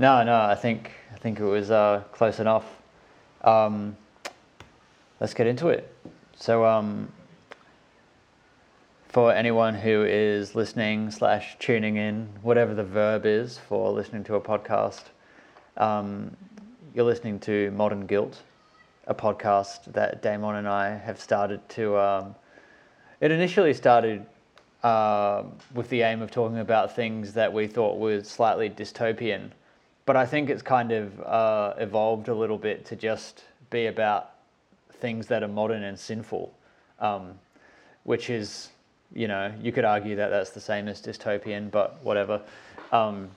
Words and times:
No, 0.00 0.22
no, 0.22 0.34
I 0.40 0.54
think 0.54 0.92
I 1.12 1.18
think 1.18 1.40
it 1.40 1.44
was 1.44 1.70
uh, 1.70 2.02
close 2.10 2.40
enough. 2.40 2.64
Um, 3.44 3.98
let's 5.20 5.34
get 5.34 5.46
into 5.46 5.68
it. 5.68 5.94
So, 6.36 6.64
um, 6.64 7.12
for 9.08 9.30
anyone 9.30 9.74
who 9.74 10.02
is 10.04 10.54
listening 10.54 11.10
slash 11.10 11.54
tuning 11.58 11.98
in, 11.98 12.30
whatever 12.40 12.72
the 12.72 12.82
verb 12.82 13.26
is 13.26 13.58
for 13.58 13.90
listening 13.92 14.24
to 14.24 14.36
a 14.36 14.40
podcast, 14.40 15.02
um, 15.76 16.34
you're 16.94 17.04
listening 17.04 17.38
to 17.40 17.70
Modern 17.72 18.06
Guilt, 18.06 18.40
a 19.06 19.14
podcast 19.14 19.84
that 19.92 20.22
Damon 20.22 20.54
and 20.54 20.66
I 20.66 20.96
have 20.96 21.20
started 21.20 21.68
to. 21.76 21.98
Um, 21.98 22.34
it 23.20 23.30
initially 23.30 23.74
started 23.74 24.24
uh, 24.82 25.42
with 25.74 25.90
the 25.90 26.00
aim 26.00 26.22
of 26.22 26.30
talking 26.30 26.60
about 26.60 26.96
things 26.96 27.34
that 27.34 27.52
we 27.52 27.66
thought 27.66 27.98
were 27.98 28.24
slightly 28.24 28.70
dystopian, 28.70 29.50
but 30.10 30.16
I 30.16 30.26
think 30.26 30.50
it's 30.50 30.60
kind 30.60 30.90
of 30.90 31.20
uh, 31.20 31.74
evolved 31.78 32.26
a 32.26 32.34
little 32.34 32.58
bit 32.58 32.84
to 32.86 32.96
just 32.96 33.44
be 33.70 33.86
about 33.86 34.32
things 34.94 35.28
that 35.28 35.44
are 35.44 35.48
modern 35.62 35.84
and 35.84 35.96
sinful, 35.96 36.52
um, 36.98 37.38
which 38.02 38.28
is, 38.28 38.70
you 39.14 39.28
know, 39.28 39.54
you 39.62 39.70
could 39.70 39.84
argue 39.84 40.16
that 40.16 40.30
that's 40.30 40.50
the 40.50 40.60
same 40.60 40.88
as 40.88 41.00
dystopian, 41.00 41.70
but 41.70 42.02
whatever. 42.02 42.42
Um, 42.90 43.30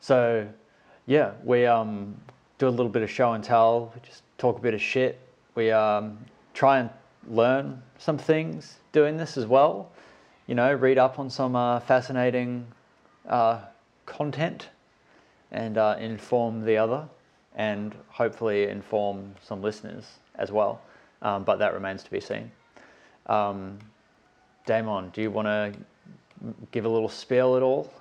so, 0.00 0.48
yeah, 1.06 1.30
we 1.44 1.64
um, 1.64 2.20
do 2.58 2.66
a 2.66 2.70
little 2.70 2.90
bit 2.90 3.04
of 3.04 3.10
show 3.10 3.34
and 3.34 3.44
tell, 3.44 3.92
we 3.94 4.00
just 4.00 4.24
talk 4.36 4.58
a 4.58 4.60
bit 4.60 4.74
of 4.74 4.82
shit. 4.82 5.20
We 5.54 5.70
um, 5.70 6.18
try 6.54 6.80
and 6.80 6.90
learn 7.28 7.80
some 7.98 8.18
things 8.18 8.78
doing 8.90 9.16
this 9.16 9.36
as 9.36 9.46
well 9.46 9.92
you 10.48 10.56
know, 10.56 10.72
read 10.72 10.98
up 10.98 11.20
on 11.20 11.30
some 11.30 11.54
uh, 11.54 11.78
fascinating 11.78 12.66
uh, 13.28 13.60
content 14.06 14.70
and 15.50 15.78
uh, 15.78 15.96
inform 15.98 16.64
the 16.64 16.76
other 16.76 17.08
and 17.54 17.94
hopefully 18.08 18.64
inform 18.64 19.34
some 19.42 19.62
listeners 19.62 20.04
as 20.36 20.52
well. 20.52 20.80
Um, 21.22 21.44
but 21.44 21.58
that 21.58 21.74
remains 21.74 22.02
to 22.04 22.10
be 22.10 22.20
seen. 22.20 22.50
Um, 23.26 23.78
Damon, 24.66 25.10
do 25.10 25.22
you 25.22 25.30
want 25.30 25.46
to 25.46 25.72
give 26.70 26.84
a 26.84 26.88
little 26.88 27.08
spiel 27.08 27.56
at 27.56 27.62
all? 27.62 27.92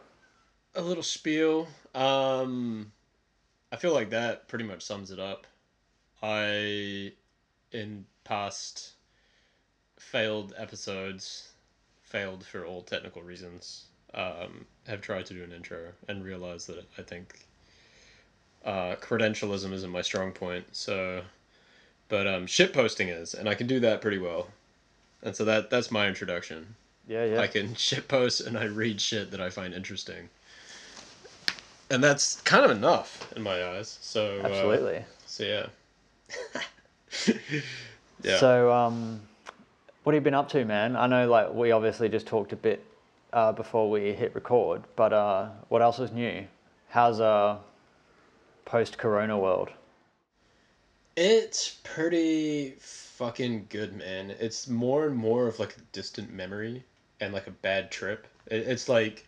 A 0.76 0.81
little 0.81 1.04
spiel. 1.04 1.67
Um, 1.95 2.92
I 3.72 3.78
feel 3.78 3.94
like 3.94 4.11
that 4.11 4.48
pretty 4.48 4.66
much 4.66 4.84
sums 4.84 5.11
it 5.11 5.20
up. 5.20 5.48
I, 6.22 7.14
in 7.72 8.06
past 8.23 8.94
failed 9.98 10.54
episodes, 10.58 11.52
failed 12.02 12.45
for 12.45 12.66
all 12.66 12.82
technical 12.82 13.22
reasons, 13.22 13.86
um, 14.13 14.66
have 14.88 15.02
tried 15.02 15.25
to 15.27 15.33
do 15.33 15.44
an 15.44 15.52
intro 15.52 15.91
and 16.08 16.23
realized 16.23 16.67
that 16.67 16.86
I 16.97 17.02
think 17.02 17.45
uh, 18.66 18.95
credentialism 18.95 19.72
isn't 19.72 19.89
my 19.89 20.02
strong 20.02 20.31
point. 20.31 20.66
So, 20.72 21.22
but 22.09 22.27
um, 22.27 22.47
shit 22.47 22.73
posting 22.73 23.09
is, 23.09 23.33
and 23.33 23.47
I 23.47 23.55
can 23.55 23.67
do 23.67 23.80
that 23.81 24.02
pretty 24.02 24.17
well. 24.17 24.47
And 25.23 25.36
so 25.36 25.45
that 25.45 25.69
that's 25.69 25.91
my 25.91 26.08
introduction. 26.08 26.75
Yeah, 27.08 27.25
yeah. 27.25 27.39
I 27.39 27.47
can 27.47 27.73
shit 27.75 28.08
post 28.08 28.41
and 28.41 28.58
I 28.58 28.66
read 28.66 28.99
shit 28.99 29.31
that 29.31 29.41
I 29.41 29.49
find 29.49 29.73
interesting. 29.73 30.30
And 31.89 32.03
that's 32.03 32.42
kind 32.42 32.66
of 32.66 32.71
enough 32.71 33.31
in 33.36 33.42
my 33.42 33.64
eyes. 33.64 33.97
So 34.02 34.42
absolutely. 34.44 34.97
Uh, 34.97 35.03
so 35.25 35.44
yeah. 35.44 35.66
yeah. 38.23 38.38
So 38.38 38.71
um, 38.73 39.21
what 40.03 40.14
have 40.14 40.21
you 40.21 40.23
been 40.23 40.33
up 40.33 40.49
to, 40.49 40.66
man? 40.66 40.95
I 40.97 41.08
know, 41.08 41.30
like, 41.30 41.53
we 41.53 41.71
obviously 41.71 42.09
just 42.09 42.27
talked 42.27 42.52
a 42.52 42.58
bit 42.58 42.83
uh, 43.33 43.52
before 43.52 43.89
we 43.89 44.14
hit 44.14 44.33
record, 44.36 44.83
but 44.95 45.14
uh, 45.14 45.50
what 45.70 45.81
else 45.81 46.00
is 46.00 46.11
new? 46.11 46.45
How's 46.89 47.20
uh, 47.20 47.58
post-Corona 48.66 49.38
world? 49.38 49.70
It's 51.16 51.78
pretty 51.83 52.75
fucking 52.80 53.67
good, 53.70 53.95
man. 53.95 54.36
It's 54.39 54.67
more 54.67 55.08
and 55.08 55.16
more 55.16 55.48
of 55.48 55.60
like 55.60 55.76
a 55.76 55.82
distant 55.92 56.32
memory 56.32 56.83
and 57.20 57.33
like 57.33 57.48
a 57.48 57.52
bad 57.52 57.92
trip. 57.92 58.27
It's 58.45 58.88
like 58.88 59.26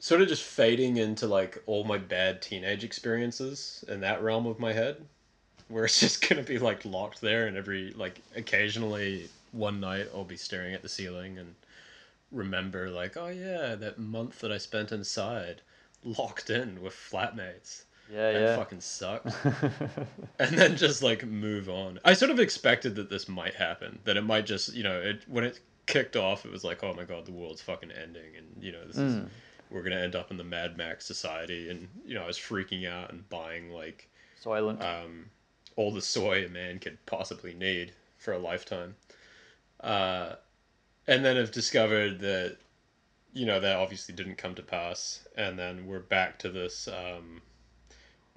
sort 0.00 0.20
of 0.20 0.28
just 0.28 0.42
fading 0.42 0.96
into 0.96 1.26
like 1.26 1.62
all 1.66 1.84
my 1.84 1.98
bad 1.98 2.42
teenage 2.42 2.84
experiences 2.84 3.84
in 3.88 4.00
that 4.00 4.22
realm 4.22 4.46
of 4.46 4.58
my 4.58 4.72
head, 4.72 4.96
where 5.68 5.84
it's 5.84 6.00
just 6.00 6.28
gonna 6.28 6.42
be 6.42 6.58
like 6.58 6.84
locked 6.84 7.20
there, 7.20 7.46
and 7.46 7.56
every 7.56 7.92
like 7.92 8.20
occasionally 8.36 9.28
one 9.52 9.78
night 9.78 10.08
I'll 10.12 10.24
be 10.24 10.36
staring 10.36 10.74
at 10.74 10.82
the 10.82 10.88
ceiling 10.88 11.38
and 11.38 11.54
remember 12.34 12.90
like, 12.90 13.16
oh 13.16 13.28
yeah, 13.28 13.74
that 13.76 13.98
month 13.98 14.40
that 14.40 14.52
I 14.52 14.58
spent 14.58 14.92
inside, 14.92 15.62
locked 16.02 16.50
in 16.50 16.82
with 16.82 16.94
flatmates. 16.94 17.84
Yeah, 18.12 18.32
that 18.32 18.40
yeah. 18.40 18.56
fucking 18.56 18.80
sucked. 18.80 19.34
and 20.38 20.58
then 20.58 20.76
just 20.76 21.02
like 21.02 21.24
move 21.24 21.68
on. 21.68 21.98
I 22.04 22.12
sort 22.12 22.30
of 22.30 22.38
expected 22.38 22.96
that 22.96 23.08
this 23.08 23.28
might 23.28 23.54
happen. 23.54 23.98
That 24.04 24.18
it 24.18 24.22
might 24.22 24.44
just, 24.44 24.74
you 24.74 24.82
know, 24.82 25.00
it 25.00 25.24
when 25.26 25.44
it 25.44 25.60
kicked 25.86 26.16
off, 26.16 26.44
it 26.44 26.52
was 26.52 26.64
like, 26.64 26.84
oh 26.84 26.92
my 26.94 27.04
god, 27.04 27.24
the 27.24 27.32
world's 27.32 27.62
fucking 27.62 27.90
ending, 27.90 28.36
and 28.36 28.62
you 28.62 28.72
know, 28.72 28.86
this 28.86 28.96
mm. 28.96 29.24
is 29.24 29.30
we're 29.70 29.82
gonna 29.82 29.96
end 29.96 30.14
up 30.14 30.30
in 30.30 30.36
the 30.36 30.44
Mad 30.44 30.76
Max 30.76 31.06
society, 31.06 31.70
and 31.70 31.88
you 32.04 32.14
know, 32.14 32.24
I 32.24 32.26
was 32.26 32.38
freaking 32.38 32.88
out 32.88 33.10
and 33.10 33.28
buying 33.30 33.70
like 33.70 34.08
Soylent. 34.42 34.82
Um, 34.82 35.30
all 35.76 35.92
the 35.92 36.02
soy 36.02 36.44
a 36.44 36.48
man 36.48 36.78
could 36.78 37.04
possibly 37.06 37.54
need 37.54 37.92
for 38.18 38.32
a 38.32 38.38
lifetime. 38.38 38.94
Uh, 39.80 40.34
and 41.06 41.24
then 41.24 41.36
have 41.36 41.50
discovered 41.50 42.20
that, 42.20 42.56
you 43.32 43.46
know, 43.46 43.60
that 43.60 43.76
obviously 43.76 44.14
didn't 44.14 44.36
come 44.36 44.54
to 44.54 44.62
pass. 44.62 45.26
And 45.36 45.58
then 45.58 45.86
we're 45.86 46.00
back 46.00 46.38
to 46.40 46.50
this 46.50 46.88
um, 46.88 47.42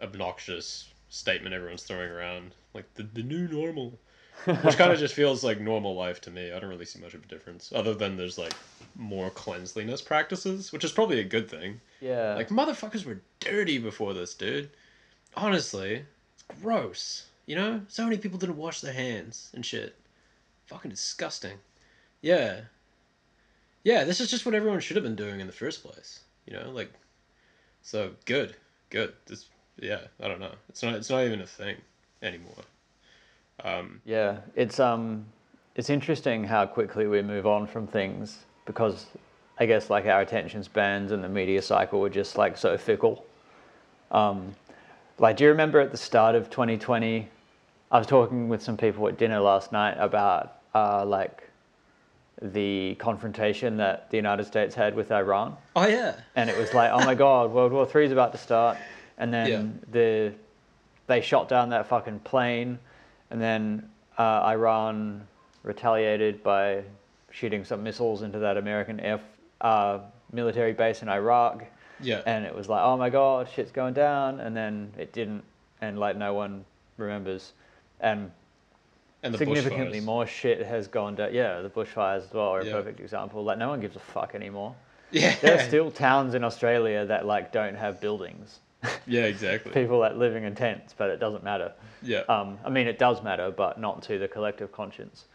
obnoxious 0.02 0.90
statement 1.10 1.56
everyone's 1.56 1.84
throwing 1.84 2.10
around, 2.10 2.54
like 2.74 2.94
the, 2.96 3.04
the 3.04 3.24
new 3.24 3.48
normal. 3.48 4.00
Which 4.46 4.78
kind 4.78 4.92
of 4.92 5.00
just 5.00 5.16
feels 5.16 5.44
like 5.44 5.60
normal 5.60 5.96
life 5.96 6.22
to 6.22 6.32
me. 6.32 6.52
I 6.52 6.60
don't 6.60 6.70
really 6.70 6.86
see 6.86 7.00
much 7.00 7.16
of 7.16 7.24
a 7.24 7.28
difference, 7.28 7.72
other 7.74 7.96
than 7.96 8.18
there's 8.18 8.38
like 8.38 8.54
more 8.96 9.30
cleanliness 9.32 10.02
practices, 10.02 10.72
which 10.72 10.84
is 10.84 10.92
probably 10.92 11.20
a 11.20 11.24
good 11.24 11.50
thing. 11.50 11.82
Yeah. 12.02 12.36
Like 12.36 12.50
motherfuckers 12.50 13.06
were 13.06 13.22
dirty 13.40 13.80
before 13.80 14.14
this, 14.14 14.36
dude. 14.36 14.70
Honestly, 15.36 16.06
gross. 16.62 17.26
You 17.46 17.56
know, 17.56 17.82
so 17.88 18.04
many 18.04 18.18
people 18.18 18.38
didn't 18.38 18.58
wash 18.58 18.82
their 18.82 18.94
hands 18.94 19.50
and 19.54 19.66
shit. 19.66 19.96
Fucking 20.68 20.92
disgusting. 20.92 21.58
Yeah. 22.22 22.62
Yeah, 23.84 24.04
this 24.04 24.20
is 24.20 24.30
just 24.30 24.46
what 24.46 24.56
everyone 24.56 24.80
should 24.80 24.98
have 24.98 25.04
been 25.04 25.16
doing 25.16 25.40
in 25.40 25.48
the 25.48 25.54
first 25.54 25.84
place. 25.84 26.22
You 26.46 26.54
know, 26.54 26.70
like 26.72 26.92
so 27.82 28.12
good. 28.26 28.56
Good. 28.90 29.14
This 29.26 29.46
yeah, 29.78 30.02
I 30.22 30.28
don't 30.28 30.40
know. 30.40 30.54
It's 30.70 30.84
not 30.84 30.96
it's 30.96 31.10
not 31.10 31.24
even 31.24 31.42
a 31.42 31.48
thing 31.48 31.78
anymore. 32.22 32.64
Um, 33.64 34.02
yeah, 34.06 34.38
it's 34.56 34.80
um 34.80 35.26
it's 35.76 35.90
interesting 35.90 36.44
how 36.44 36.66
quickly 36.66 37.08
we 37.08 37.22
move 37.22 37.46
on 37.46 37.68
from 37.68 37.88
things 37.88 38.46
because 38.66 39.06
I 39.60 39.66
guess 39.66 39.90
like 39.90 40.06
our 40.06 40.22
attention 40.22 40.64
spans 40.64 41.12
and 41.12 41.24
the 41.24 41.30
media 41.30 41.62
cycle 41.62 42.04
are 42.04 42.10
just 42.10 42.38
like 42.38 42.58
so 42.58 42.78
fickle. 42.78 43.26
Um, 44.12 44.56
like, 45.20 45.38
do 45.38 45.46
you 45.46 45.50
remember 45.50 45.80
at 45.80 45.92
the 45.92 45.98
start 45.98 46.36
of 46.36 46.50
2020? 46.50 47.28
I 47.92 47.98
was 47.98 48.06
talking 48.06 48.50
with 48.50 48.62
some 48.62 48.78
people 48.78 49.08
at 49.08 49.18
dinner 49.18 49.40
last 49.40 49.72
night 49.72 49.96
about 49.98 50.58
uh, 50.76 51.06
like 51.06 51.47
the 52.42 52.96
confrontation 53.00 53.78
that 53.78 54.10
the 54.12 54.18
United 54.18 54.46
States 54.46 54.76
had 54.76 54.96
with 54.96 55.12
Iran. 55.12 55.56
Oh 55.76 55.88
yeah. 55.88 56.16
And 56.36 56.50
it 56.50 56.58
was 56.58 56.74
like, 56.74 56.92
oh 56.92 57.04
my 57.06 57.16
God, 57.26 57.52
World 57.52 57.72
War 57.72 57.86
Three 57.86 58.06
is 58.06 58.12
about 58.12 58.32
to 58.34 58.38
start, 58.38 58.78
and 59.18 59.34
then 59.34 59.50
yeah. 59.50 59.92
the 59.92 60.34
they 61.08 61.22
shot 61.22 61.50
down 61.50 61.70
that 61.70 61.88
fucking 61.88 62.20
plane, 62.20 62.80
and 63.32 63.42
then 63.42 63.90
uh, 64.18 64.44
Iran 64.46 65.26
retaliated 65.64 66.44
by 66.44 66.84
shooting 67.32 67.64
some 67.64 67.84
missiles 67.84 68.22
into 68.22 68.40
that 68.40 68.58
American 68.58 69.00
air 69.00 69.20
uh, 69.62 70.00
military 70.32 70.74
base 70.74 71.02
in 71.02 71.10
Iraq. 71.10 71.64
Yeah. 72.00 72.22
And 72.26 72.46
it 72.46 72.54
was 72.54 72.70
like, 72.70 72.84
oh 72.84 72.96
my 72.98 73.10
God, 73.10 73.48
shit's 73.50 73.72
going 73.72 73.94
down, 73.94 74.40
and 74.40 74.56
then 74.56 74.94
it 74.98 75.14
didn't, 75.14 75.44
and 75.82 75.98
like 76.00 76.16
no 76.16 76.34
one 76.34 76.66
remembers, 76.98 77.54
and 78.00 78.32
significantly 79.36 80.00
more 80.00 80.26
shit 80.28 80.66
has 80.66 80.88
gone 80.88 81.16
down. 81.16 81.34
Yeah, 81.34 81.62
the 81.62 81.70
bushfires 81.70 82.26
as 82.26 82.34
well 82.34 82.50
are 82.50 82.60
a 82.62 82.66
yeah. 82.66 82.74
perfect 82.74 83.00
example. 83.00 83.44
Like 83.44 83.58
no 83.58 83.70
one 83.70 83.80
gives 83.80 83.96
a 83.96 84.00
fuck 84.00 84.36
anymore. 84.36 84.76
Yeah. 85.12 85.36
There 85.42 85.58
are 85.58 85.64
still 85.68 85.92
towns 85.92 86.34
in 86.34 86.44
Australia 86.44 87.06
that 87.06 87.26
like 87.26 87.52
don't 87.52 87.76
have 87.76 88.00
buildings. 88.02 88.60
Yeah, 89.08 89.24
exactly. 89.24 89.72
People 89.72 90.00
like 90.00 90.16
living 90.16 90.44
in 90.44 90.54
tents, 90.54 90.94
but 90.96 91.10
it 91.10 91.20
doesn't 91.20 91.44
matter. 91.44 91.74
Yeah. 92.04 92.20
Um, 92.30 92.60
I 92.66 92.70
mean, 92.70 92.88
it 92.88 93.00
does 93.00 93.24
matter, 93.24 93.50
but 93.50 93.80
not 93.80 94.04
to 94.04 94.20
the 94.20 94.28
collective 94.28 94.72
conscience. 94.72 95.26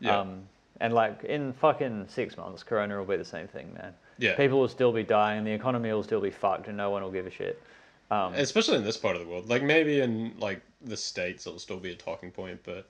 Yeah. 0.00 0.18
Um, 0.18 0.42
and 0.80 0.92
like 0.92 1.24
in 1.24 1.52
fucking 1.52 2.06
six 2.08 2.36
months, 2.36 2.62
Corona 2.62 2.98
will 2.98 3.06
be 3.06 3.16
the 3.16 3.24
same 3.24 3.46
thing, 3.46 3.72
man. 3.74 3.94
Yeah. 4.18 4.36
People 4.36 4.58
will 4.58 4.68
still 4.68 4.92
be 4.92 5.02
dying, 5.02 5.44
the 5.44 5.52
economy 5.52 5.92
will 5.92 6.02
still 6.02 6.20
be 6.20 6.30
fucked, 6.30 6.68
and 6.68 6.76
no 6.76 6.90
one 6.90 7.02
will 7.02 7.10
give 7.10 7.26
a 7.26 7.30
shit. 7.30 7.62
Um, 8.10 8.34
Especially 8.34 8.76
in 8.76 8.84
this 8.84 8.96
part 8.96 9.14
of 9.14 9.22
the 9.22 9.28
world. 9.28 9.48
Like 9.48 9.62
maybe 9.62 10.00
in 10.00 10.34
like 10.38 10.60
the 10.82 10.96
states, 10.96 11.46
it'll 11.46 11.58
still 11.58 11.78
be 11.78 11.92
a 11.92 11.96
talking 11.96 12.30
point, 12.30 12.60
but 12.64 12.88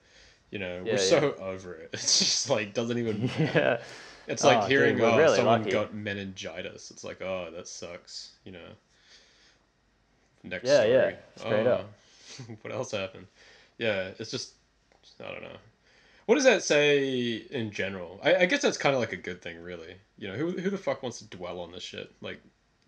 you 0.51 0.59
know, 0.59 0.77
yeah, 0.77 0.81
we're 0.83 0.91
yeah. 0.91 0.97
so 0.97 1.33
over 1.41 1.73
it. 1.75 1.89
It's 1.93 2.19
just 2.19 2.49
like 2.49 2.73
doesn't 2.73 2.97
even. 2.97 3.29
Yeah. 3.39 3.79
It's 4.27 4.43
like 4.43 4.59
oh, 4.63 4.65
hearing 4.67 4.95
dude, 4.97 5.03
oh 5.05 5.17
really 5.17 5.35
someone 5.37 5.61
lucky. 5.61 5.71
got 5.71 5.95
meningitis. 5.95 6.91
It's 6.91 7.03
like 7.03 7.21
oh 7.21 7.49
that 7.55 7.67
sucks. 7.67 8.31
You 8.45 8.51
know. 8.53 8.69
next 10.43 10.67
Yeah, 10.67 10.81
story. 10.81 10.91
yeah, 10.91 11.11
straight 11.35 11.67
up. 11.67 11.89
what 12.61 12.71
else 12.73 12.91
happened? 12.91 13.25
Yeah, 13.77 14.11
it's 14.19 14.29
just 14.31 14.53
I 15.19 15.31
don't 15.31 15.41
know. 15.41 15.57
What 16.27 16.35
does 16.35 16.43
that 16.45 16.63
say 16.63 17.35
in 17.49 17.71
general? 17.71 18.19
I, 18.23 18.35
I 18.35 18.45
guess 18.45 18.61
that's 18.61 18.77
kind 18.77 18.93
of 18.93 19.01
like 19.01 19.11
a 19.11 19.17
good 19.17 19.41
thing, 19.41 19.61
really. 19.61 19.95
You 20.17 20.29
know, 20.29 20.35
who 20.35 20.51
who 20.51 20.69
the 20.69 20.77
fuck 20.77 21.01
wants 21.03 21.17
to 21.19 21.25
dwell 21.25 21.59
on 21.59 21.71
this 21.71 21.83
shit? 21.83 22.11
Like, 22.21 22.39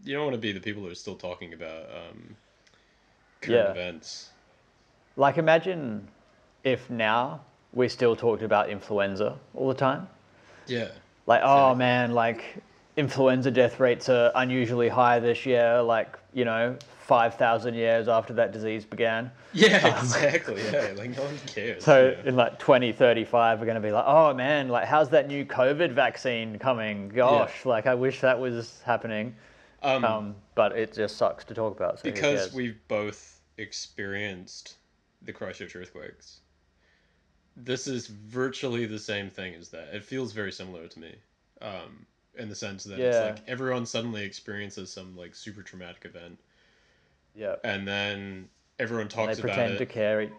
you 0.03 0.13
don't 0.13 0.23
want 0.23 0.35
to 0.35 0.39
be 0.41 0.51
the 0.51 0.59
people 0.59 0.83
who 0.83 0.89
are 0.89 0.95
still 0.95 1.15
talking 1.15 1.53
about 1.53 1.85
um, 1.89 2.35
current 3.41 3.65
Yeah. 3.67 3.71
events. 3.71 4.29
Like, 5.17 5.37
imagine 5.37 6.07
if 6.63 6.89
now 6.89 7.41
we 7.73 7.89
still 7.89 8.15
talked 8.15 8.43
about 8.43 8.69
influenza 8.69 9.37
all 9.55 9.67
the 9.67 9.73
time. 9.73 10.07
Yeah, 10.67 10.89
Like, 11.25 11.41
oh 11.43 11.69
Yeah. 11.71 11.75
man, 11.75 12.11
like 12.13 12.43
influenza 12.95 13.49
death 13.51 13.79
rates 13.79 14.07
are 14.09 14.31
unusually 14.35 14.89
high 14.89 15.19
this 15.19 15.45
year. 15.45 15.81
Like, 15.81 16.17
you 16.33 16.45
know, 16.45 16.77
five 17.01 17.35
thousand 17.35 17.73
years 17.73 18.07
after 18.07 18.33
that 18.33 18.51
disease 18.53 18.85
began. 18.85 19.29
yeah, 19.53 19.99
exactly. 19.99 20.61
Yeah, 20.71 20.93
like 20.97 21.15
no 21.17 21.23
one 21.23 21.37
cares. 21.47 21.83
So 21.83 22.15
yeah. 22.23 22.29
in 22.29 22.35
like 22.35 22.59
2035, 22.59 23.59
we're 23.59 23.65
going 23.65 23.75
to 23.75 23.81
be 23.81 23.91
like, 23.91 24.05
oh 24.07 24.33
man, 24.33 24.69
like 24.69 24.85
how's 24.85 25.09
that 25.09 25.27
new 25.27 25.43
COVID 25.45 25.91
vaccine 25.93 26.57
coming? 26.59 27.09
Gosh, 27.09 27.65
like 27.65 27.87
I 27.87 27.95
wish 27.95 28.21
that 28.21 28.39
was 28.39 28.81
happening. 28.85 29.35
um, 29.81 30.05
Um, 30.05 30.35
but 30.55 30.77
it 30.77 30.93
just 30.93 31.17
sucks 31.17 31.43
to 31.45 31.53
talk 31.53 31.75
about. 31.75 31.99
So 31.99 32.03
because 32.03 32.53
we've 32.53 32.77
both 32.87 33.41
experienced 33.57 34.75
the 35.23 35.33
Christchurch 35.33 35.75
earthquakes. 35.75 36.39
This 37.55 37.87
is 37.87 38.05
virtually 38.07 38.85
the 38.85 38.99
same 38.99 39.29
thing 39.31 39.55
as 39.55 39.69
that. 39.69 39.93
It 39.95 40.03
feels 40.03 40.33
very 40.33 40.51
similar 40.51 40.87
to 40.87 40.99
me, 40.99 41.15
um, 41.61 42.05
in 42.35 42.47
the 42.49 42.55
sense 42.55 42.83
that 42.83 43.01
it's 43.03 43.19
like 43.21 43.41
everyone 43.47 43.85
suddenly 43.87 44.23
experiences 44.23 44.91
some 44.93 45.15
like 45.17 45.33
super 45.35 45.63
traumatic 45.63 46.05
event, 46.05 46.39
yeah, 47.35 47.55
and 47.63 47.87
then 47.87 48.49
everyone 48.79 49.07
And 49.15 49.27
talks 49.27 49.37
they 49.37 49.41
about 49.41 49.51
pretend 49.55 49.77
it. 49.77 49.79
to 49.79 49.85
care. 49.85 50.29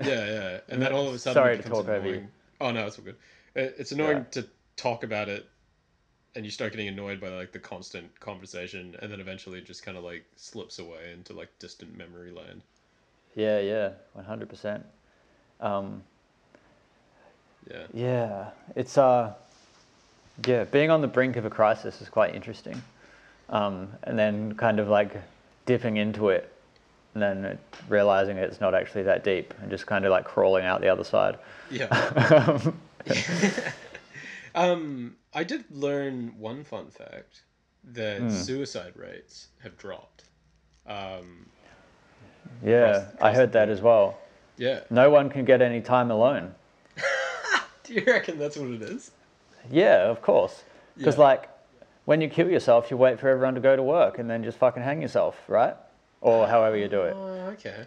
Yeah, 0.00 0.26
yeah, 0.26 0.60
and 0.68 0.80
then 0.82 0.92
all 0.92 1.08
of 1.08 1.14
a 1.14 1.18
sudden 1.20 1.44
Sorry 1.44 1.54
it 1.54 1.56
to 1.56 1.62
becomes 1.62 1.78
talk 1.78 1.88
over 1.88 2.08
you. 2.08 2.28
Oh 2.60 2.70
no, 2.72 2.86
it's 2.86 2.98
all 2.98 3.04
good. 3.04 3.16
It- 3.54 3.76
It's 3.78 3.92
annoying 3.92 4.18
Yeah. 4.18 4.24
to 4.32 4.48
talk 4.76 5.04
about 5.04 5.28
it, 5.28 5.48
and 6.34 6.44
you 6.44 6.50
start 6.52 6.72
getting 6.72 6.88
annoyed 6.88 7.20
by 7.20 7.28
like 7.30 7.52
the 7.52 7.60
constant 7.60 8.20
conversation, 8.20 8.96
and 9.02 9.12
then 9.12 9.20
eventually 9.20 9.58
it 9.58 9.66
just 9.66 9.84
kind 9.84 9.98
of 9.98 10.04
like 10.04 10.26
slips 10.36 10.78
away 10.78 11.12
into 11.12 11.34
like 11.34 11.58
distant 11.60 11.96
memory 11.96 12.32
land. 12.32 12.62
Yeah, 13.34 13.60
yeah, 13.60 13.90
100%. 14.12 14.84
Um, 15.60 16.02
Yeah. 17.68 17.86
yeah, 17.92 18.50
it's 18.76 18.96
uh, 18.98 19.32
yeah, 20.46 20.64
being 20.64 20.90
on 20.90 21.00
the 21.00 21.06
brink 21.08 21.36
of 21.36 21.44
a 21.44 21.50
crisis 21.50 22.00
is 22.00 22.08
quite 22.08 22.34
interesting, 22.34 22.80
um, 23.48 23.88
and 24.04 24.18
then 24.18 24.54
kind 24.54 24.78
of 24.80 24.88
like 24.88 25.16
dipping 25.66 25.96
into 25.96 26.30
it, 26.30 26.52
and 27.14 27.22
then 27.22 27.58
realizing 27.88 28.36
it's 28.38 28.60
not 28.60 28.74
actually 28.74 29.02
that 29.04 29.24
deep, 29.24 29.54
and 29.60 29.70
just 29.70 29.86
kind 29.86 30.04
of 30.04 30.10
like 30.10 30.24
crawling 30.24 30.64
out 30.64 30.80
the 30.80 30.88
other 30.88 31.04
side. 31.04 31.38
Yeah. 31.70 32.60
um, 34.54 35.16
I 35.32 35.44
did 35.44 35.64
learn 35.70 36.34
one 36.38 36.64
fun 36.64 36.90
fact 36.90 37.42
that 37.92 38.18
Hmm. 38.20 38.30
suicide 38.30 38.92
rates 38.96 39.48
have 39.62 39.76
dropped. 39.78 40.24
Um, 40.86 41.46
Yeah, 42.64 42.96
Across- 42.96 43.22
I 43.22 43.32
heard 43.34 43.52
that 43.52 43.68
as 43.68 43.80
well. 43.80 44.18
yeah. 44.56 44.80
No 44.90 45.08
one 45.10 45.30
can 45.30 45.44
get 45.44 45.62
any 45.62 45.80
time 45.80 46.10
alone. 46.10 46.54
Do 47.90 47.96
you 48.00 48.04
reckon 48.06 48.38
that's 48.38 48.56
what 48.56 48.70
it 48.70 48.82
is? 48.82 49.10
Yeah, 49.70 50.08
of 50.08 50.22
course. 50.22 50.62
Because 50.96 51.16
Yeah. 51.16 51.22
like, 51.24 51.48
when 52.04 52.20
you 52.20 52.28
kill 52.28 52.48
yourself, 52.48 52.90
you 52.90 52.96
wait 52.96 53.18
for 53.18 53.28
everyone 53.28 53.54
to 53.54 53.60
go 53.60 53.74
to 53.76 53.82
work 53.82 54.18
and 54.18 54.30
then 54.30 54.44
just 54.44 54.58
fucking 54.58 54.82
hang 54.82 55.02
yourself, 55.02 55.36
right? 55.48 55.74
Or 56.20 56.46
however 56.46 56.76
you 56.76 56.88
do 56.88 57.02
it. 57.02 57.14
Oh, 57.16 57.48
okay. 57.52 57.84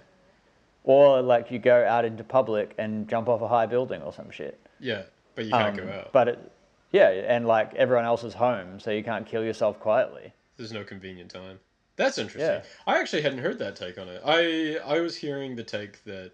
Or 0.84 1.22
like 1.22 1.52
you 1.52 1.60
go 1.60 1.86
out 1.86 2.04
into 2.06 2.24
public 2.24 2.76
and 2.78 3.08
jump 3.08 3.30
off 3.30 3.42
a 3.42 3.48
high 3.48 3.66
building 3.66 4.02
or 4.02 4.12
some 4.12 4.30
shit. 4.30 4.60
Yeah, 4.80 5.04
but 5.36 5.46
you 5.46 5.52
can't 5.52 5.80
Um, 5.80 5.86
go 5.86 5.92
out. 5.94 6.12
But 6.12 6.28
it, 6.28 6.52
yeah, 6.92 7.10
and 7.10 7.48
like 7.48 7.74
everyone 7.76 8.06
else 8.06 8.24
is 8.24 8.34
home, 8.34 8.80
so 8.80 8.92
you 8.92 9.04
can't 9.04 9.26
kill 9.26 9.44
yourself 9.44 9.80
quietly. 9.80 10.34
There's 10.58 10.74
no 10.74 10.84
convenient 10.84 11.32
time. 11.32 11.60
That's 11.96 12.18
interesting. 12.18 12.50
Yeah. 12.56 12.64
I 12.86 13.00
actually 13.00 13.22
hadn't 13.22 13.40
heard 13.40 13.60
that 13.60 13.76
take 13.76 13.98
on 13.98 14.10
it. 14.10 14.22
I 14.26 14.78
I 14.86 15.00
was 15.00 15.16
hearing 15.16 15.56
the 15.56 15.64
take 15.64 16.04
that 16.06 16.32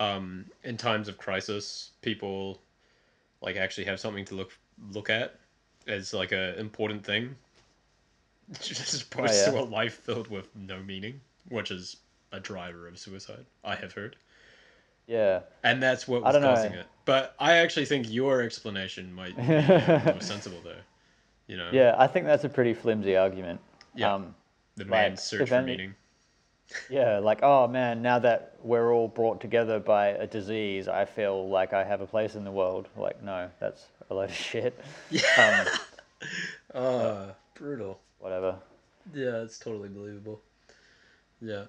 um, 0.00 0.46
in 0.64 0.76
times 0.76 1.08
of 1.08 1.16
crisis, 1.18 1.90
people 2.02 2.60
like 3.42 3.56
actually 3.56 3.84
have 3.84 4.00
something 4.00 4.24
to 4.26 4.34
look 4.34 4.56
look 4.92 5.10
at 5.10 5.34
as 5.86 6.14
like 6.14 6.32
a 6.32 6.58
important 6.58 7.04
thing, 7.04 7.34
as 8.60 9.02
opposed 9.02 9.44
to 9.44 9.52
yeah. 9.52 9.60
a 9.60 9.62
life 9.62 9.94
filled 10.04 10.28
with 10.28 10.48
no 10.56 10.80
meaning, 10.82 11.20
which 11.48 11.70
is 11.70 11.96
a 12.32 12.40
driver 12.40 12.88
of 12.88 12.98
suicide. 12.98 13.44
I 13.64 13.74
have 13.74 13.92
heard, 13.92 14.16
Yeah. 15.06 15.40
and 15.64 15.82
that's 15.82 16.06
what 16.08 16.22
was 16.22 16.32
don't 16.32 16.42
know. 16.42 16.54
causing 16.54 16.72
it. 16.72 16.86
But 17.04 17.34
I 17.38 17.54
actually 17.54 17.86
think 17.86 18.10
your 18.10 18.42
explanation 18.42 19.12
might 19.12 19.36
be 19.36 19.42
uh, 19.42 20.12
more 20.12 20.20
sensible 20.20 20.60
there. 20.64 20.82
You 21.48 21.56
know, 21.56 21.68
Yeah, 21.72 21.96
I 21.98 22.06
think 22.06 22.26
that's 22.26 22.44
a 22.44 22.48
pretty 22.48 22.72
flimsy 22.74 23.16
argument. 23.16 23.60
Yeah. 23.94 24.14
Um, 24.14 24.34
the 24.76 24.84
like, 24.84 24.90
man's 24.90 25.22
search 25.22 25.48
for 25.48 25.56
any- 25.56 25.66
meaning. 25.66 25.94
Yeah, 26.90 27.18
like, 27.18 27.40
oh 27.42 27.68
man, 27.68 28.02
now 28.02 28.18
that 28.18 28.56
we're 28.62 28.92
all 28.92 29.08
brought 29.08 29.40
together 29.40 29.78
by 29.78 30.08
a 30.08 30.26
disease, 30.26 30.88
I 30.88 31.04
feel 31.04 31.48
like 31.48 31.72
I 31.72 31.84
have 31.84 32.00
a 32.00 32.06
place 32.06 32.34
in 32.34 32.44
the 32.44 32.50
world. 32.50 32.88
Like, 32.96 33.22
no, 33.22 33.50
that's 33.60 33.86
a 34.10 34.14
load 34.14 34.30
of 34.30 34.34
shit. 34.36 34.78
Um, 35.38 35.66
Uh, 36.74 37.32
brutal. 37.54 37.98
whatever. 38.20 38.54
Yeah, 39.12 39.42
it's 39.42 39.58
totally 39.58 39.88
believable. 39.88 40.40
Yeah. 41.40 41.64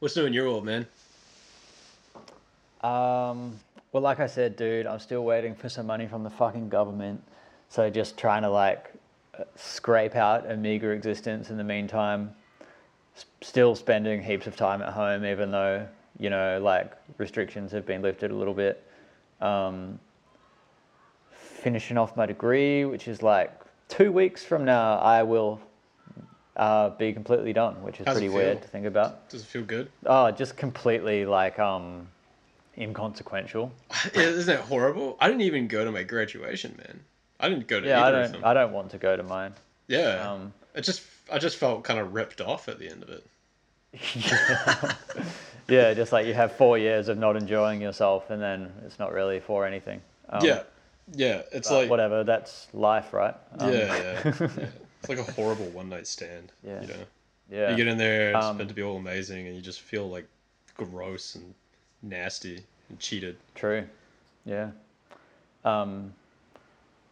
What's 0.00 0.16
new 0.16 0.26
in 0.26 0.32
your 0.32 0.46
world, 0.48 0.64
man? 0.64 0.86
Um, 2.82 3.58
well, 3.92 4.02
like 4.02 4.20
I 4.20 4.26
said, 4.26 4.56
dude, 4.56 4.86
I'm 4.86 4.98
still 4.98 5.24
waiting 5.24 5.54
for 5.54 5.68
some 5.68 5.86
money 5.86 6.06
from 6.06 6.24
the 6.24 6.30
fucking 6.30 6.68
government. 6.68 7.22
So 7.68 7.88
just 7.90 8.18
trying 8.18 8.42
to 8.42 8.50
like 8.50 8.92
uh, 9.38 9.44
scrape 9.56 10.16
out 10.16 10.50
a 10.50 10.56
meager 10.56 10.92
existence 10.92 11.50
in 11.50 11.56
the 11.56 11.64
meantime. 11.64 12.34
Still 13.42 13.74
spending 13.74 14.22
heaps 14.22 14.46
of 14.46 14.56
time 14.56 14.82
at 14.82 14.92
home, 14.92 15.24
even 15.24 15.50
though 15.50 15.86
you 16.18 16.28
know 16.30 16.60
like 16.62 16.92
restrictions 17.18 17.72
have 17.72 17.86
been 17.86 18.02
lifted 18.02 18.30
a 18.30 18.34
little 18.34 18.54
bit. 18.54 18.84
Um, 19.40 19.98
finishing 21.32 21.98
off 21.98 22.16
my 22.16 22.26
degree, 22.26 22.84
which 22.84 23.08
is 23.08 23.22
like 23.22 23.50
two 23.88 24.12
weeks 24.12 24.44
from 24.44 24.64
now, 24.64 24.98
I 24.98 25.22
will 25.22 25.60
uh, 26.56 26.90
be 26.90 27.12
completely 27.12 27.52
done, 27.52 27.82
which 27.82 28.00
is 28.00 28.06
How's 28.06 28.14
pretty 28.14 28.28
weird 28.28 28.62
to 28.62 28.68
think 28.68 28.86
about. 28.86 29.28
Does 29.30 29.42
it 29.42 29.46
feel 29.46 29.62
good? 29.64 29.90
Oh, 30.06 30.30
just 30.30 30.56
completely 30.56 31.24
like 31.24 31.58
um 31.58 32.08
inconsequential. 32.76 33.72
Isn't 34.14 34.54
it 34.54 34.60
horrible? 34.60 35.16
I 35.20 35.28
didn't 35.28 35.42
even 35.42 35.68
go 35.68 35.84
to 35.84 35.90
my 35.92 36.02
graduation, 36.02 36.74
man. 36.78 37.00
I 37.38 37.48
didn't 37.48 37.66
go 37.66 37.80
to 37.80 37.86
Yeah, 37.86 38.04
I 38.04 38.10
don't 38.10 38.32
them. 38.32 38.42
I 38.44 38.54
don't 38.54 38.72
want 38.72 38.90
to 38.90 38.98
go 38.98 39.16
to 39.16 39.22
mine. 39.22 39.54
yeah. 39.88 40.30
Um 40.30 40.52
it 40.74 40.82
just 40.82 41.00
I 41.30 41.38
just 41.38 41.56
felt 41.56 41.84
kind 41.84 41.98
of 42.00 42.12
ripped 42.14 42.40
off 42.40 42.68
at 42.68 42.78
the 42.78 42.88
end 42.88 43.02
of 43.02 43.08
it. 43.10 43.26
yeah, 44.14 44.94
yeah, 45.68 45.94
just 45.94 46.12
like 46.12 46.26
you 46.26 46.34
have 46.34 46.52
four 46.52 46.78
years 46.78 47.08
of 47.08 47.18
not 47.18 47.36
enjoying 47.36 47.80
yourself 47.80 48.30
and 48.30 48.40
then 48.40 48.72
it's 48.86 48.98
not 48.98 49.12
really 49.12 49.40
for 49.40 49.66
anything. 49.66 50.00
Um, 50.28 50.44
yeah. 50.44 50.62
Yeah. 51.12 51.42
It's 51.52 51.70
like 51.70 51.90
whatever, 51.90 52.22
that's 52.24 52.68
life, 52.72 53.12
right? 53.12 53.34
Um, 53.58 53.72
yeah, 53.72 53.96
yeah, 54.24 54.32
yeah. 54.40 54.66
It's 55.00 55.08
like 55.08 55.18
a 55.18 55.32
horrible 55.32 55.64
one 55.70 55.88
night 55.88 56.06
stand. 56.06 56.52
Yeah. 56.62 56.82
You 56.82 56.88
know. 56.88 56.94
Yeah. 57.50 57.70
You 57.70 57.76
get 57.76 57.86
in 57.88 57.96
there, 57.96 58.30
it's 58.36 58.44
Um, 58.44 58.58
meant 58.58 58.68
to 58.68 58.74
be 58.74 58.82
all 58.82 58.98
amazing, 58.98 59.46
and 59.46 59.56
you 59.56 59.62
just 59.62 59.80
feel 59.80 60.08
like 60.08 60.26
gross 60.76 61.34
and 61.36 61.54
nasty 62.02 62.64
and 62.90 62.98
cheated. 63.00 63.38
True. 63.54 63.86
Yeah. 64.44 64.70
Um, 65.64 66.12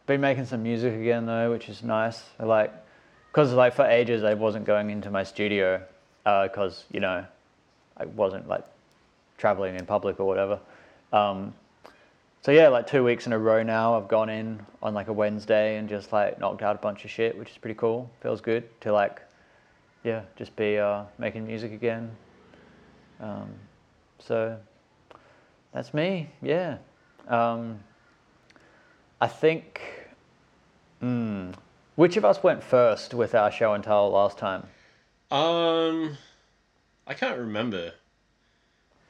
been 0.05 0.21
making 0.21 0.45
some 0.45 0.61
music 0.63 0.93
again 0.93 1.25
though, 1.25 1.51
which 1.51 1.67
is 1.67 1.83
nice. 1.83 2.23
I 2.39 2.43
like, 2.43 2.71
cause 3.33 3.53
like 3.53 3.73
for 3.73 3.85
ages 3.85 4.23
I 4.23 4.33
wasn't 4.33 4.65
going 4.65 4.89
into 4.89 5.09
my 5.09 5.23
studio, 5.23 5.81
uh, 6.25 6.47
cause 6.49 6.85
you 6.91 6.99
know, 6.99 7.25
I 7.97 8.05
wasn't 8.05 8.47
like 8.47 8.63
traveling 9.37 9.75
in 9.75 9.85
public 9.85 10.19
or 10.19 10.25
whatever. 10.25 10.59
Um, 11.11 11.53
so 12.41 12.51
yeah, 12.51 12.69
like 12.69 12.87
two 12.87 13.03
weeks 13.03 13.25
in 13.25 13.33
a 13.33 13.39
row 13.39 13.63
now, 13.63 13.97
I've 13.97 14.07
gone 14.07 14.29
in 14.29 14.65
on 14.81 14.93
like 14.93 15.09
a 15.09 15.13
Wednesday 15.13 15.77
and 15.77 15.89
just 15.89 16.13
like 16.13 16.39
knocked 16.39 16.61
out 16.61 16.75
a 16.75 16.79
bunch 16.79 17.03
of 17.03 17.11
shit, 17.11 17.37
which 17.37 17.49
is 17.49 17.57
pretty 17.57 17.77
cool. 17.77 18.09
Feels 18.21 18.39
good 18.39 18.63
to 18.81 18.93
like, 18.93 19.21
yeah, 20.03 20.21
just 20.37 20.55
be 20.55 20.77
uh, 20.77 21.03
making 21.17 21.45
music 21.45 21.73
again. 21.73 22.11
Um, 23.19 23.49
so 24.19 24.57
that's 25.73 25.93
me. 25.93 26.29
Yeah. 26.41 26.77
Um, 27.27 27.79
I 29.19 29.27
think. 29.27 29.81
Mm, 31.03 31.53
which 31.99 32.15
of 32.15 32.23
us 32.23 32.41
went 32.41 32.63
first 32.63 33.13
with 33.13 33.35
our 33.35 33.51
show 33.51 33.73
and 33.73 33.83
tell 33.83 34.09
last 34.11 34.37
time? 34.37 34.65
Um, 35.31 36.15
I 37.05 37.13
can't 37.13 37.37
remember. 37.37 37.91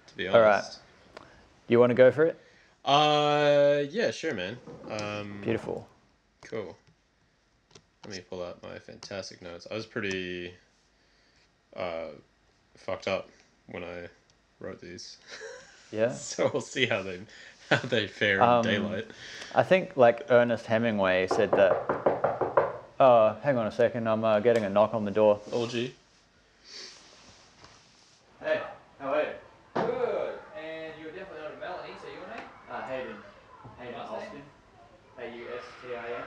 To 0.08 0.18
be 0.18 0.28
honest. 0.28 0.36
All 0.36 0.42
right. 0.42 1.26
You 1.68 1.80
want 1.80 1.92
to 1.92 1.94
go 1.94 2.10
for 2.10 2.26
it? 2.26 2.40
Uh, 2.84 3.84
yeah, 3.92 4.10
sure, 4.10 4.34
man. 4.34 4.58
Um, 4.90 5.40
Beautiful. 5.44 5.88
Cool. 6.42 6.76
Let 8.08 8.16
me 8.16 8.24
pull 8.28 8.44
out 8.44 8.64
my 8.64 8.80
fantastic 8.80 9.44
notes. 9.44 9.68
I 9.70 9.76
was 9.76 9.86
pretty 9.86 10.56
uh, 11.76 12.08
fucked 12.76 13.08
up 13.08 13.30
when 13.68 13.84
I 13.84 14.08
wrote 14.60 14.82
these. 14.82 15.18
Yeah. 15.92 16.12
So 16.12 16.52
we'll 16.54 16.62
see 16.62 16.86
how 16.86 17.02
they 17.02 17.20
how 17.72 17.78
they 17.78 18.06
fare 18.06 18.36
in 18.36 18.42
Um, 18.44 18.64
daylight. 18.64 19.08
I 19.56 19.64
think 19.64 19.98
like 19.98 20.28
Ernest 20.30 20.68
Hemingway 20.68 21.26
said 21.26 21.50
that. 21.54 21.99
Uh, 23.00 23.40
hang 23.40 23.58
on 23.58 23.66
a 23.66 23.72
second. 23.72 24.10
I'm 24.10 24.26
uh, 24.26 24.42
getting 24.42 24.66
a 24.66 24.70
knock 24.70 24.94
on 24.94 25.06
the 25.06 25.12
door. 25.12 25.40
OG. 25.54 25.72
Hey, 25.72 25.94
how 29.00 29.14
are 29.14 29.22
you? 29.22 29.30
Good. 29.74 30.34
And 30.60 30.94
you're 31.02 31.12
definitely 31.12 31.44
not 31.44 31.54
a 31.56 31.60
Melanie, 31.62 31.96
so 32.02 32.08
your 32.10 32.28
name? 32.28 32.44
Uh, 32.70 32.82
Hayden. 32.82 33.16
Hayden 33.80 33.94
Last 33.98 34.12
Austin. 34.12 34.42
A 35.18 35.24
U 35.24 35.44
S 35.56 35.64
T 35.82 35.96
I 35.96 35.98
N. 36.20 36.24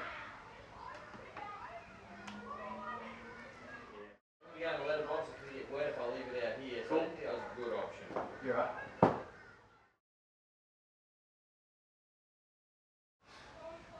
We 4.56 4.64
got 4.64 4.80
a 4.80 4.88
letterbox 4.88 5.28
if 5.28 5.52
we 5.52 5.58
get 5.58 5.72
wet 5.74 5.92
if 5.94 6.00
I 6.00 6.06
leave 6.06 6.24
it 6.32 6.42
out 6.42 6.56
here. 6.64 6.84
So 6.88 6.96
Cool. 6.96 7.00
I 7.00 7.04
think 7.04 7.20
that 7.20 7.32
was 7.34 7.42
a 7.52 7.60
good 7.60 7.74
option. 7.76 8.04
You're 8.46 8.56
right. 8.56 9.12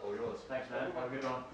All 0.02 0.14
yours. 0.14 0.40
Thanks, 0.48 0.70
man. 0.70 0.90
Have 0.94 1.12
a 1.12 1.14
good 1.14 1.24
one. 1.24 1.44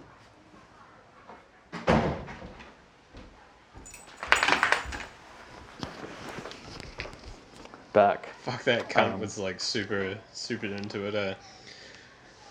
Back. 7.93 8.29
Fuck 8.43 8.58
that 8.69 8.89
cunt 8.89 9.15
Um, 9.15 9.21
was 9.21 9.39
like 9.39 9.61
super 9.61 10.17
super 10.33 10.67
into 10.67 11.07
it. 11.07 11.15
Uh. 11.15 11.35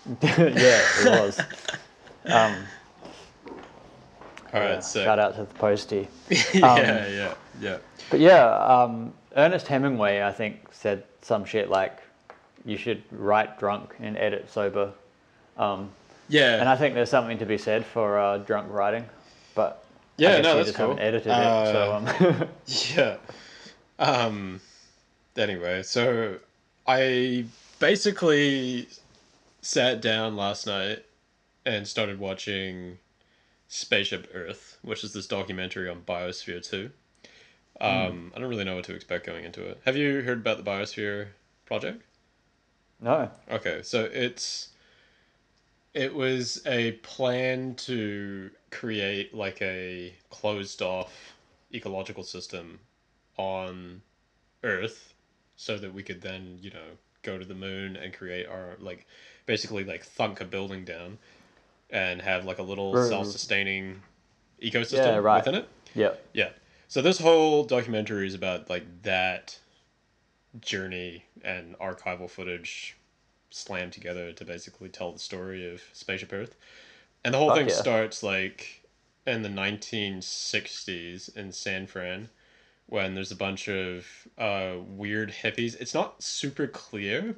yeah, 0.22 0.80
it 1.00 1.04
was. 1.04 1.40
Um, 2.26 2.54
All 4.52 4.60
right, 4.60 4.70
yeah, 4.74 4.80
so 4.80 5.04
shout 5.04 5.18
out 5.18 5.34
to 5.34 5.40
the 5.40 5.54
postie. 5.54 6.08
yeah, 6.54 6.72
Um, 6.72 6.78
yeah, 6.84 7.34
yeah. 7.60 7.78
But 8.10 8.20
yeah, 8.20 8.46
um, 8.56 9.12
Ernest 9.36 9.66
Hemingway, 9.68 10.22
I 10.22 10.32
think, 10.32 10.72
said 10.72 11.04
some 11.22 11.44
shit 11.44 11.68
like, 11.70 11.98
"You 12.64 12.76
should 12.76 13.02
write 13.10 13.58
drunk 13.58 13.94
and 14.00 14.16
edit 14.16 14.50
sober," 14.50 14.92
um, 15.56 15.90
Yeah, 16.28 16.56
and 16.60 16.68
I 16.68 16.76
think 16.76 16.94
there's 16.94 17.10
something 17.10 17.38
to 17.38 17.46
be 17.46 17.58
said 17.58 17.84
for 17.84 18.18
uh, 18.18 18.38
drunk 18.38 18.72
writing. 18.72 19.04
But 19.54 19.84
Yeah, 20.16 20.40
no, 20.40 20.56
that's 20.56 20.68
just 20.70 20.78
cool. 20.78 20.96
edited 20.98 21.32
it, 21.32 21.72
so 21.72 21.92
um, 21.94 22.48
Yeah. 22.96 23.16
Um 23.98 24.60
anyway, 25.38 25.82
so 25.82 26.38
I 26.86 27.44
basically 27.78 28.88
sat 29.60 30.00
down 30.00 30.36
last 30.36 30.66
night 30.66 31.04
and 31.64 31.86
started 31.86 32.18
watching 32.18 32.98
Spaceship 33.68 34.30
Earth, 34.34 34.78
which 34.82 35.04
is 35.04 35.12
this 35.12 35.26
documentary 35.26 35.88
on 35.88 36.02
Biosphere 36.02 36.66
2. 36.66 36.90
Um, 37.80 38.32
I 38.34 38.40
don't 38.40 38.48
really 38.48 38.64
know 38.64 38.76
what 38.76 38.84
to 38.86 38.94
expect 38.94 39.26
going 39.26 39.44
into 39.44 39.64
it. 39.64 39.80
Have 39.84 39.96
you 39.96 40.22
heard 40.22 40.38
about 40.38 40.56
the 40.56 40.68
Biosphere 40.68 41.28
project? 41.66 42.02
no, 43.00 43.30
Okay, 43.50 43.82
so 43.82 44.08
it's 44.12 44.70
it 45.94 46.14
was 46.14 46.60
a 46.66 46.92
plan 46.92 47.74
to 47.74 48.50
create 48.70 49.34
like 49.34 49.60
a 49.62 50.14
closed 50.30 50.82
off 50.82 51.34
ecological 51.72 52.24
system 52.24 52.80
on 53.36 54.02
Earth 54.64 55.14
so 55.58 55.76
that 55.76 55.92
we 55.92 56.02
could 56.04 56.22
then, 56.22 56.56
you 56.62 56.70
know, 56.70 56.96
go 57.22 57.36
to 57.36 57.44
the 57.44 57.54
moon 57.54 57.96
and 57.96 58.14
create 58.14 58.46
our 58.46 58.76
like 58.78 59.06
basically 59.44 59.82
like 59.84 60.04
thunk 60.04 60.40
a 60.40 60.44
building 60.44 60.84
down 60.84 61.18
and 61.90 62.22
have 62.22 62.44
like 62.44 62.58
a 62.58 62.62
little 62.62 62.94
Right. 62.94 63.08
self-sustaining 63.08 64.00
ecosystem 64.62 64.92
Yeah, 65.04 65.16
right. 65.16 65.44
within 65.44 65.56
it. 65.56 65.68
yeah, 65.94 66.12
Yeah. 66.32 66.50
So 66.86 67.02
this 67.02 67.18
whole 67.18 67.64
documentary 67.64 68.28
is 68.28 68.34
about 68.34 68.70
like 68.70 68.84
that 69.02 69.58
journey 70.60 71.24
and 71.42 71.76
archival 71.78 72.30
footage 72.30 72.96
slammed 73.50 73.92
together 73.92 74.32
to 74.32 74.44
basically 74.44 74.88
tell 74.88 75.12
the 75.12 75.18
story 75.18 75.68
of 75.70 75.82
Spaceship 75.92 76.32
Earth. 76.32 76.54
And 77.24 77.34
the 77.34 77.38
whole 77.38 77.48
Fuck 77.48 77.58
thing 77.58 77.68
yeah. 77.68 77.74
starts 77.74 78.22
like 78.22 78.84
in 79.26 79.42
the 79.42 79.48
1960s 79.48 81.36
in 81.36 81.50
San 81.50 81.88
Fran 81.88 82.28
when 82.88 83.14
there's 83.14 83.30
a 83.30 83.36
bunch 83.36 83.68
of 83.68 84.06
uh, 84.38 84.76
weird 84.86 85.30
hippies. 85.30 85.78
It's 85.78 85.94
not 85.94 86.22
super 86.22 86.66
clear 86.66 87.36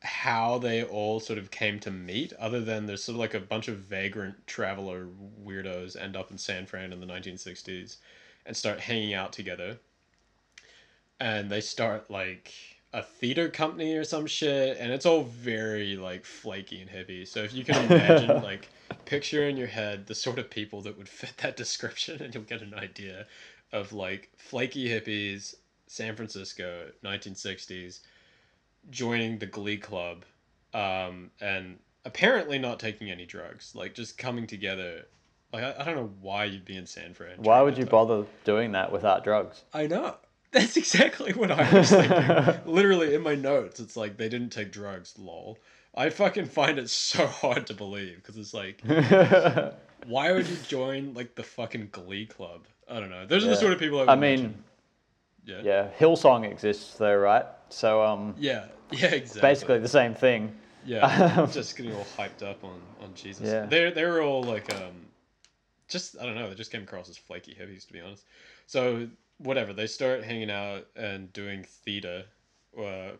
how 0.00 0.58
they 0.58 0.82
all 0.82 1.20
sort 1.20 1.38
of 1.38 1.50
came 1.50 1.78
to 1.80 1.90
meet, 1.90 2.32
other 2.34 2.60
than 2.60 2.86
there's 2.86 3.04
sort 3.04 3.14
of 3.14 3.20
like 3.20 3.34
a 3.34 3.40
bunch 3.40 3.68
of 3.68 3.76
vagrant 3.76 4.46
traveler 4.46 5.06
weirdos 5.44 6.00
end 6.00 6.16
up 6.16 6.30
in 6.30 6.38
San 6.38 6.66
Fran 6.66 6.92
in 6.92 7.00
the 7.00 7.06
1960s 7.06 7.98
and 8.46 8.56
start 8.56 8.80
hanging 8.80 9.14
out 9.14 9.32
together. 9.32 9.78
And 11.20 11.50
they 11.50 11.60
start 11.60 12.10
like 12.10 12.52
a 12.92 13.02
theater 13.02 13.48
company 13.48 13.94
or 13.94 14.02
some 14.02 14.26
shit, 14.26 14.78
and 14.78 14.90
it's 14.92 15.06
all 15.06 15.22
very 15.24 15.96
like 15.96 16.24
flaky 16.24 16.80
and 16.80 16.90
heavy. 16.90 17.24
So 17.24 17.42
if 17.42 17.54
you 17.54 17.64
can 17.64 17.84
imagine, 17.84 18.42
like, 18.42 18.68
picture 19.04 19.48
in 19.48 19.56
your 19.56 19.66
head 19.66 20.06
the 20.06 20.14
sort 20.14 20.38
of 20.38 20.50
people 20.50 20.82
that 20.82 20.96
would 20.96 21.08
fit 21.08 21.34
that 21.38 21.56
description, 21.56 22.22
and 22.22 22.34
you'll 22.34 22.44
get 22.44 22.62
an 22.62 22.74
idea 22.74 23.26
of 23.72 23.92
like 23.92 24.30
flaky 24.36 24.88
hippies, 24.88 25.54
San 25.86 26.16
Francisco, 26.16 26.90
1960s, 27.04 28.00
joining 28.90 29.38
the 29.38 29.46
Glee 29.46 29.76
Club, 29.76 30.24
um, 30.74 31.30
and 31.40 31.78
apparently 32.04 32.58
not 32.58 32.80
taking 32.80 33.10
any 33.10 33.26
drugs, 33.26 33.74
like 33.74 33.94
just 33.94 34.18
coming 34.18 34.46
together. 34.46 35.06
Like 35.52 35.64
I, 35.64 35.74
I 35.80 35.84
don't 35.84 35.96
know 35.96 36.12
why 36.20 36.44
you'd 36.44 36.64
be 36.64 36.76
in 36.76 36.86
San 36.86 37.14
Fran. 37.14 37.36
why 37.38 37.60
would 37.60 37.76
you 37.76 37.84
time. 37.84 37.90
bother 37.90 38.24
doing 38.44 38.72
that 38.72 38.90
without 38.90 39.24
drugs? 39.24 39.62
I 39.72 39.86
know. 39.86 40.16
That's 40.52 40.76
exactly 40.76 41.32
what 41.32 41.50
I 41.50 41.72
was 41.72 41.90
thinking. 41.90 42.60
Literally 42.72 43.14
in 43.14 43.22
my 43.22 43.34
notes, 43.34 43.80
it's 43.80 43.96
like 43.96 44.18
they 44.18 44.28
didn't 44.28 44.50
take 44.50 44.70
drugs. 44.70 45.14
Lol. 45.18 45.58
I 45.94 46.10
fucking 46.10 46.46
find 46.46 46.78
it 46.78 46.90
so 46.90 47.26
hard 47.42 47.66
to 47.66 47.74
believe 47.74 48.16
because 48.16 48.36
it's 48.36 48.54
like, 48.54 48.82
why 50.06 50.32
would 50.32 50.46
you 50.46 50.56
join 50.68 51.14
like 51.14 51.34
the 51.34 51.42
fucking 51.42 51.88
Glee 51.92 52.26
Club? 52.26 52.66
I 52.88 53.00
don't 53.00 53.10
know. 53.10 53.26
Those 53.26 53.44
are 53.44 53.48
the 53.48 53.56
sort 53.56 53.72
of 53.72 53.78
people 53.78 54.00
I 54.00 54.12
I 54.12 54.16
mean, 54.16 54.62
yeah, 55.44 55.60
yeah, 55.62 55.88
Hillsong 55.98 56.50
exists 56.50 56.94
though, 56.94 57.16
right? 57.16 57.46
So 57.68 58.02
um, 58.02 58.34
yeah, 58.38 58.66
yeah, 58.92 59.06
exactly. 59.06 59.40
basically 59.40 59.78
the 59.78 59.88
same 59.88 60.14
thing. 60.14 60.54
Yeah, 60.84 61.46
just 61.52 61.76
getting 61.76 61.94
all 61.94 62.06
hyped 62.16 62.42
up 62.42 62.64
on 62.64 62.80
on 63.00 63.14
Jesus. 63.14 63.48
Yeah. 63.48 63.66
They're 63.66 63.90
they 63.90 64.04
were 64.04 64.22
all 64.22 64.42
like 64.42 64.72
um, 64.74 65.06
just 65.88 66.16
I 66.20 66.24
don't 66.24 66.34
know. 66.34 66.48
They 66.48 66.54
just 66.54 66.72
came 66.72 66.82
across 66.82 67.08
as 67.08 67.16
flaky 67.16 67.56
hippies 67.58 67.86
to 67.86 67.92
be 67.92 68.00
honest. 68.00 68.24
So 68.66 69.08
whatever, 69.38 69.72
they 69.72 69.86
start 69.86 70.24
hanging 70.24 70.50
out 70.50 70.86
and 70.96 71.32
doing 71.32 71.64
theater, 71.64 72.24
uh, 72.78 73.12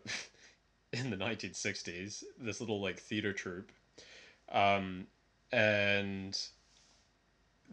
in 0.93 1.09
the 1.09 1.17
nineteen 1.17 1.53
sixties. 1.53 2.23
This 2.39 2.59
little 2.59 2.81
like 2.81 2.99
theater 2.99 3.33
troupe, 3.33 3.71
um, 4.51 5.07
and 5.51 6.37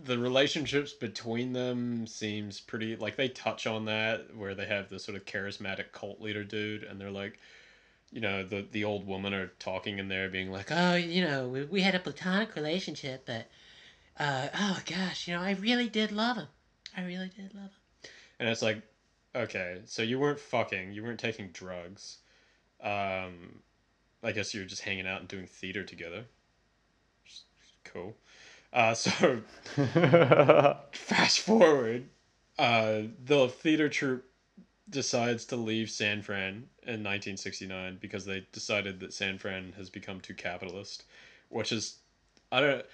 the 0.04 0.18
relationships 0.18 0.92
between 0.92 1.52
them 1.52 2.06
seems 2.06 2.60
pretty 2.60 2.96
like 2.96 3.16
they 3.16 3.28
touch 3.28 3.66
on 3.66 3.84
that 3.84 4.34
where 4.34 4.54
they 4.54 4.66
have 4.66 4.88
this 4.88 5.04
sort 5.04 5.16
of 5.16 5.24
charismatic 5.24 5.92
cult 5.92 6.20
leader 6.20 6.44
dude 6.44 6.82
and 6.84 7.00
they're 7.00 7.10
like 7.10 7.38
you 8.10 8.20
know 8.20 8.44
the 8.44 8.66
the 8.72 8.84
old 8.84 9.06
woman 9.06 9.34
are 9.34 9.48
talking 9.58 9.98
in 9.98 10.08
there 10.08 10.28
being 10.28 10.50
like 10.50 10.70
oh, 10.70 10.94
you 10.94 11.22
know, 11.24 11.48
we, 11.48 11.64
we 11.64 11.80
had 11.82 11.94
a 11.94 12.00
platonic 12.00 12.54
relationship, 12.56 13.24
but 13.26 13.46
uh, 14.18 14.48
oh 14.54 14.80
gosh, 14.86 15.28
you 15.28 15.34
know, 15.34 15.40
I 15.40 15.52
really 15.52 15.88
did 15.88 16.12
love 16.12 16.36
him. 16.36 16.48
I 16.96 17.04
really 17.04 17.28
did 17.28 17.54
love 17.54 17.64
him. 17.70 18.10
and 18.40 18.48
it's 18.48 18.62
like 18.62 18.82
okay 19.34 19.80
so 19.84 20.02
you 20.02 20.18
weren't 20.18 20.40
fucking 20.40 20.92
you 20.92 21.04
weren't 21.04 21.20
taking 21.20 21.48
drugs 21.52 22.18
um 22.82 23.60
i 24.24 24.32
guess 24.32 24.52
you 24.52 24.60
were 24.60 24.66
just 24.66 24.82
hanging 24.82 25.06
out 25.06 25.20
and 25.20 25.28
doing 25.28 25.46
theater 25.46 25.84
together 25.84 26.24
cool 27.84 28.16
uh 28.72 28.94
so 28.94 29.40
fast 30.92 31.40
forward 31.40 32.04
uh 32.58 33.02
the 33.24 33.48
theater 33.48 33.88
troupe 33.88 34.24
decides 34.88 35.44
to 35.44 35.56
leave 35.56 35.90
san 35.90 36.20
fran 36.22 36.68
in 36.82 37.02
1969 37.04 37.98
because 38.00 38.24
they 38.24 38.44
decided 38.52 39.00
that 39.00 39.12
san 39.12 39.38
fran 39.38 39.72
has 39.76 39.88
become 39.90 40.20
too 40.20 40.34
capitalist 40.34 41.04
which 41.48 41.72
is 41.72 41.98
i 42.52 42.60
don't 42.60 42.84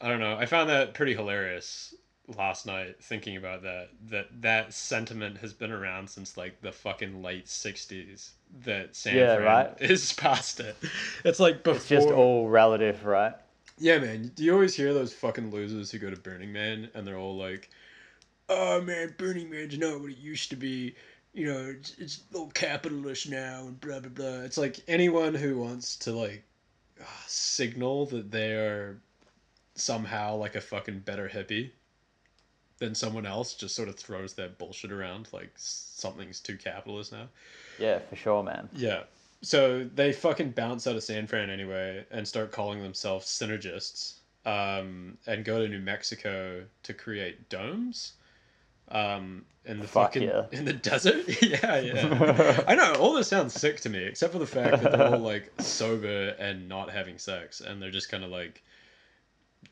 i 0.00 0.08
don't 0.08 0.20
know 0.20 0.36
i 0.36 0.46
found 0.46 0.68
that 0.68 0.94
pretty 0.94 1.14
hilarious 1.14 1.94
last 2.36 2.66
night 2.66 3.02
thinking 3.02 3.36
about 3.38 3.62
that 3.62 3.88
that 4.10 4.26
that 4.42 4.74
sentiment 4.74 5.38
has 5.38 5.54
been 5.54 5.72
around 5.72 6.08
since 6.10 6.36
like 6.36 6.60
the 6.60 6.70
fucking 6.72 7.22
late 7.22 7.46
60s 7.46 8.30
that 8.64 8.94
san 8.94 9.16
Yeah, 9.16 9.34
fran 9.36 9.44
right. 9.44 9.80
is 9.80 10.12
past 10.12 10.60
it 10.60 10.76
it's 11.24 11.40
like 11.40 11.62
before 11.62 11.76
It's 11.76 11.88
just 11.88 12.08
all 12.08 12.48
relative, 12.48 13.06
right? 13.06 13.32
Yeah, 13.78 13.98
man. 13.98 14.32
Do 14.34 14.44
you 14.44 14.52
always 14.52 14.74
hear 14.74 14.92
those 14.92 15.12
fucking 15.12 15.50
losers 15.50 15.90
who 15.90 15.98
go 15.98 16.10
to 16.10 16.16
Burning 16.16 16.52
Man 16.52 16.90
and 16.94 17.06
they're 17.06 17.18
all 17.18 17.36
like, 17.36 17.70
"Oh 18.48 18.80
man, 18.80 19.14
Burning 19.18 19.50
Man's 19.50 19.78
not 19.78 20.00
what 20.00 20.10
it 20.10 20.18
used 20.18 20.50
to 20.50 20.56
be. 20.56 20.94
You 21.32 21.46
know, 21.46 21.74
it's 21.78 21.94
it's 21.98 22.20
all 22.34 22.48
capitalist 22.48 23.28
now 23.28 23.66
and 23.66 23.80
blah 23.80 24.00
blah 24.00 24.10
blah." 24.10 24.42
It's 24.42 24.58
like 24.58 24.80
anyone 24.88 25.34
who 25.34 25.58
wants 25.58 25.96
to 25.98 26.12
like 26.12 26.44
uh, 27.00 27.04
signal 27.26 28.06
that 28.06 28.30
they 28.30 28.52
are 28.52 28.98
somehow 29.74 30.36
like 30.36 30.56
a 30.56 30.60
fucking 30.60 31.00
better 31.00 31.28
hippie 31.28 31.70
than 32.78 32.94
someone 32.94 33.26
else 33.26 33.54
just 33.54 33.74
sort 33.74 33.88
of 33.88 33.96
throws 33.96 34.34
their 34.34 34.48
bullshit 34.48 34.92
around 34.92 35.28
like 35.32 35.50
something's 35.56 36.40
too 36.40 36.56
capitalist 36.56 37.12
now. 37.12 37.28
Yeah, 37.78 37.98
for 38.00 38.16
sure, 38.16 38.42
man. 38.42 38.68
Yeah. 38.72 39.02
So 39.42 39.88
they 39.94 40.12
fucking 40.12 40.50
bounce 40.52 40.86
out 40.86 40.96
of 40.96 41.02
San 41.02 41.26
Fran 41.26 41.48
anyway 41.50 42.04
and 42.10 42.26
start 42.26 42.50
calling 42.50 42.82
themselves 42.82 43.26
synergists 43.26 44.14
um, 44.44 45.16
and 45.26 45.44
go 45.44 45.60
to 45.60 45.68
New 45.68 45.80
Mexico 45.80 46.64
to 46.82 46.94
create 46.94 47.48
domes 47.48 48.14
um, 48.90 49.44
in 49.64 49.80
the 49.80 49.86
Fuck 49.86 50.14
fucking 50.14 50.22
yeah. 50.22 50.46
in 50.50 50.64
the 50.64 50.72
desert. 50.72 51.24
yeah, 51.42 51.78
yeah. 51.78 52.64
I 52.66 52.74
know 52.74 52.94
all 52.94 53.12
this 53.12 53.28
sounds 53.28 53.54
sick 53.54 53.80
to 53.80 53.90
me, 53.90 54.02
except 54.02 54.32
for 54.32 54.38
the 54.38 54.46
fact 54.46 54.82
that 54.82 54.92
they're 54.92 55.14
all 55.14 55.18
like 55.18 55.52
sober 55.60 56.30
and 56.38 56.68
not 56.68 56.90
having 56.90 57.18
sex, 57.18 57.60
and 57.60 57.80
they're 57.80 57.90
just 57.90 58.10
kind 58.10 58.24
of 58.24 58.30
like 58.30 58.62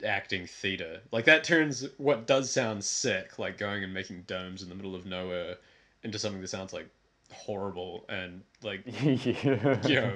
acting 0.04 0.46
theater. 0.46 1.00
Like 1.12 1.24
that 1.24 1.44
turns 1.44 1.86
what 1.96 2.26
does 2.26 2.50
sound 2.50 2.84
sick, 2.84 3.38
like 3.38 3.58
going 3.58 3.82
and 3.82 3.94
making 3.94 4.22
domes 4.22 4.62
in 4.62 4.68
the 4.68 4.74
middle 4.74 4.94
of 4.94 5.06
nowhere, 5.06 5.56
into 6.02 6.18
something 6.18 6.42
that 6.42 6.48
sounds 6.48 6.72
like 6.72 6.88
horrible 7.32 8.04
and 8.08 8.42
like 8.62 8.82
yeah. 9.02 9.86
you 9.86 9.94
know, 9.94 10.12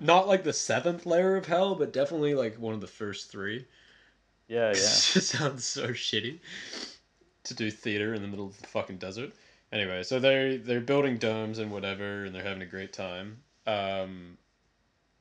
not 0.00 0.28
like 0.28 0.44
the 0.44 0.52
seventh 0.52 1.06
layer 1.06 1.36
of 1.36 1.46
hell, 1.46 1.74
but 1.74 1.92
definitely 1.92 2.34
like 2.34 2.58
one 2.58 2.74
of 2.74 2.80
the 2.80 2.86
first 2.86 3.30
three. 3.30 3.66
yeah, 4.48 4.68
yeah. 4.68 4.72
just 4.72 5.28
sounds 5.28 5.64
so 5.64 5.88
shitty 5.88 6.38
to 7.44 7.54
do 7.54 7.70
theater 7.70 8.14
in 8.14 8.22
the 8.22 8.28
middle 8.28 8.46
of 8.46 8.60
the 8.60 8.66
fucking 8.68 8.98
desert. 8.98 9.32
Anyway, 9.72 10.02
so 10.02 10.18
they're 10.18 10.58
they're 10.58 10.80
building 10.80 11.16
domes 11.16 11.58
and 11.58 11.70
whatever, 11.70 12.24
and 12.24 12.34
they're 12.34 12.42
having 12.42 12.62
a 12.62 12.66
great 12.66 12.92
time. 12.92 13.38
Um, 13.66 14.36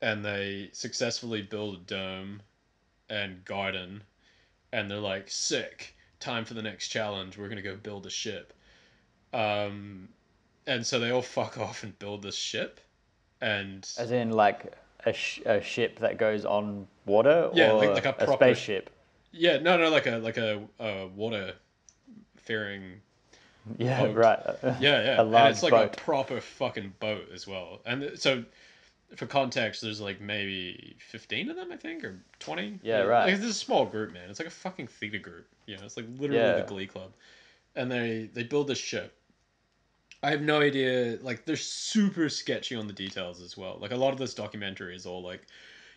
and 0.02 0.26
they 0.26 0.70
successfully 0.74 1.42
build 1.42 1.76
a 1.76 1.78
dome 1.78 2.42
and 3.10 3.46
garden, 3.46 4.04
and 4.74 4.90
they're 4.90 5.00
like, 5.00 5.30
sick. 5.30 5.96
Time 6.20 6.46
for 6.46 6.54
the 6.54 6.62
next 6.62 6.90
challenge. 6.90 7.38
We're 7.38 7.50
gonna 7.50 7.62
go 7.62 7.76
build 7.76 8.06
a 8.06 8.10
ship. 8.10 8.54
Um, 9.34 10.10
and 10.68 10.86
so 10.86 11.00
they 11.00 11.10
all 11.12 11.22
fuck 11.22 11.58
off 11.58 11.84
and 11.84 11.98
build 12.00 12.22
this 12.24 12.36
ship, 12.36 12.80
and 13.42 13.88
As 13.98 14.12
in, 14.12 14.32
like 14.32 14.74
a, 15.06 15.14
sh- 15.14 15.42
a 15.46 15.62
ship 15.62 16.00
that 16.00 16.18
goes 16.18 16.46
on 16.46 16.88
water, 17.06 17.50
Yeah, 17.54 17.72
or 17.72 17.78
like- 17.86 18.06
like 18.06 18.20
a 18.20 18.24
a 18.32 18.34
spaceship. 18.34 18.90
yeah, 19.32 19.58
no, 19.58 19.78
no, 19.78 19.90
like 19.90 20.06
a 20.08 20.18
like 20.18 20.38
a, 20.38 20.62
a 20.80 21.08
water 21.08 21.54
faring 22.38 23.02
Yeah, 23.78 24.04
boat. 24.06 24.16
right. 24.16 24.40
Yeah, 24.64 25.04
yeah. 25.04 25.22
And 25.22 25.50
it's 25.50 25.64
like 25.64 25.72
boat. 25.72 25.94
a 25.96 26.02
proper 26.02 26.42
fucking 26.42 26.94
boat 27.00 27.30
as 27.34 27.48
well. 27.48 27.82
And 27.86 28.12
so, 28.16 28.44
for 29.16 29.26
context, 29.26 29.82
there's 29.82 30.02
like 30.02 30.22
maybe 30.22 30.96
15 31.00 31.50
of 31.50 31.56
them, 31.56 31.72
I 31.72 31.78
think, 31.78 32.04
or 32.04 32.20
20. 32.40 32.80
Yeah, 32.84 33.02
right. 33.02 33.26
Like, 33.26 33.36
it's 33.36 33.46
a 33.46 33.54
small 33.54 33.86
group, 33.86 34.14
man. 34.14 34.30
It's 34.30 34.40
like 34.40 34.48
a 34.48 34.52
fucking 34.52 34.88
theater 34.88 35.20
group. 35.20 35.48
You 35.66 35.78
know, 35.78 35.84
it's 35.84 35.98
like 35.98 36.06
literally 36.18 36.42
Yeah. 36.42 36.56
the 36.58 36.64
Glee 36.64 36.88
Club. 36.88 37.12
And 37.76 37.90
they 37.92 38.30
they 38.34 38.44
build 38.44 38.68
this 38.68 38.78
ship. 38.80 39.14
I 40.24 40.32
have 40.32 40.42
no 40.42 40.62
idea. 40.62 41.18
Like, 41.22 41.46
they're 41.46 41.56
super 41.56 42.30
sketchy 42.30 42.76
on 42.76 42.88
the 42.88 42.94
details 42.94 43.42
as 43.42 43.58
well. 43.58 43.78
Like, 43.80 43.92
a 43.92 43.96
lot 43.96 44.14
of 44.14 44.20
this 44.20 44.34
documentary 44.34 44.96
is 44.96 45.06
all 45.06 45.24
like, 45.24 45.48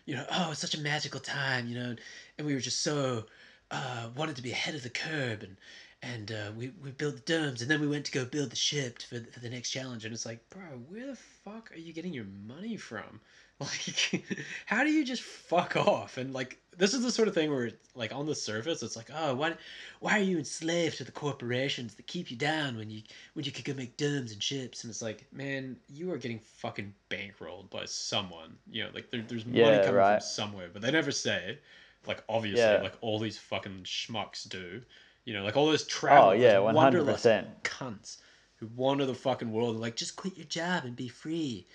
you 0.05 0.15
know, 0.15 0.25
oh, 0.31 0.51
it's 0.51 0.61
such 0.61 0.75
a 0.75 0.81
magical 0.81 1.19
time, 1.19 1.67
you 1.67 1.75
know, 1.75 1.95
and 2.37 2.47
we 2.47 2.53
were 2.53 2.59
just 2.59 2.81
so 2.81 3.25
uh, 3.71 4.09
wanted 4.15 4.35
to 4.35 4.41
be 4.41 4.51
ahead 4.51 4.75
of 4.75 4.83
the 4.83 4.89
curve, 4.89 5.43
and 5.43 5.57
and 6.01 6.31
uh, 6.31 6.51
we 6.55 6.71
we 6.83 6.91
built 6.91 7.15
the 7.15 7.33
domes, 7.33 7.61
and 7.61 7.69
then 7.71 7.81
we 7.81 7.87
went 7.87 8.05
to 8.05 8.11
go 8.11 8.25
build 8.25 8.51
the 8.51 8.55
ship 8.55 9.01
for 9.01 9.19
the, 9.19 9.31
for 9.31 9.39
the 9.39 9.49
next 9.49 9.71
challenge, 9.71 10.05
and 10.05 10.13
it's 10.13 10.25
like, 10.25 10.47
bro, 10.49 10.61
where 10.89 11.07
the 11.07 11.15
fuck 11.15 11.71
are 11.71 11.79
you 11.79 11.93
getting 11.93 12.13
your 12.13 12.27
money 12.47 12.77
from? 12.77 13.19
Like, 13.61 14.21
how 14.65 14.83
do 14.83 14.91
you 14.91 15.05
just 15.05 15.21
fuck 15.21 15.77
off? 15.77 16.17
And 16.17 16.33
like, 16.33 16.59
this 16.77 16.93
is 16.93 17.03
the 17.03 17.11
sort 17.11 17.29
of 17.29 17.33
thing 17.33 17.49
where, 17.49 17.71
like, 17.95 18.13
on 18.13 18.25
the 18.25 18.35
surface, 18.35 18.83
it's 18.83 18.97
like, 18.97 19.09
oh, 19.15 19.33
why 19.35 19.53
why 20.01 20.19
are 20.19 20.23
you 20.23 20.37
enslaved 20.37 20.97
to 20.97 21.05
the 21.05 21.11
corporations 21.13 21.95
that 21.95 22.05
keep 22.05 22.29
you 22.29 22.35
down 22.35 22.75
when 22.77 22.89
you 22.89 23.01
when 23.33 23.45
you 23.45 23.53
could 23.53 23.63
go 23.63 23.73
make 23.73 23.95
domes 23.95 24.33
and 24.33 24.43
ships? 24.43 24.83
and 24.83 24.91
it's 24.91 25.01
like, 25.01 25.25
man, 25.31 25.77
you 25.89 26.11
are 26.11 26.17
getting 26.17 26.39
fucking 26.39 26.93
bankrolled 27.09 27.69
by 27.69 27.85
someone. 27.85 28.57
You 28.69 28.83
know, 28.83 28.89
like 28.93 29.09
there, 29.09 29.23
there's 29.25 29.45
money 29.45 29.59
Yeah, 29.59 29.79
coming 29.79 29.95
right. 29.95 30.21
from 30.21 30.27
somewhere, 30.27 30.67
but 30.71 30.81
they 30.81 30.91
never 30.91 31.11
say. 31.11 31.57
Like, 32.05 32.23
obviously, 32.27 32.59
Yeah. 32.61 32.81
like 32.81 32.95
all 32.99 33.19
these 33.19 33.37
fucking 33.37 33.83
schmucks 33.85 34.47
do. 34.49 34.81
You 35.23 35.33
know, 35.33 35.43
like 35.45 35.55
all 35.55 35.65
those 35.67 35.83
oh, 35.83 35.87
travel. 35.87 36.29
Oh 36.29 36.33
yeah, 36.33 36.59
one 36.59 36.75
hundred 36.75 37.05
percent. 37.05 37.47
cunts 37.63 38.17
who 38.57 38.67
wander 38.75 39.05
the 39.05 39.13
fucking 39.15 39.51
world 39.51 39.71
and 39.71 39.81
like 39.81 39.95
just 39.95 40.17
quit 40.17 40.35
your 40.35 40.45
job 40.45 40.83
and 40.83 40.95
be 40.95 41.07
free. 41.07 41.65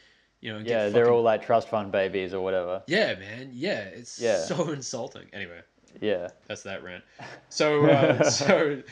You 0.41 0.53
know, 0.55 0.59
Yeah, 0.59 0.89
they're 0.89 1.05
fucking- 1.05 1.13
all 1.17 1.23
like 1.23 1.45
trust 1.45 1.69
fund 1.69 1.93
babies 1.93 2.33
or 2.33 2.41
whatever. 2.43 2.83
Yeah, 2.87 3.15
man. 3.15 3.51
Yeah, 3.53 3.81
it's 3.83 4.19
Yeah. 4.19 4.43
so 4.45 4.71
insulting. 4.73 5.29
Anyway, 5.33 5.61
Yeah. 6.01 6.29
that's 6.47 6.63
that 6.63 6.83
rant. 6.83 7.05
So, 7.51 7.87
uh, 7.87 8.23
so 8.31 8.83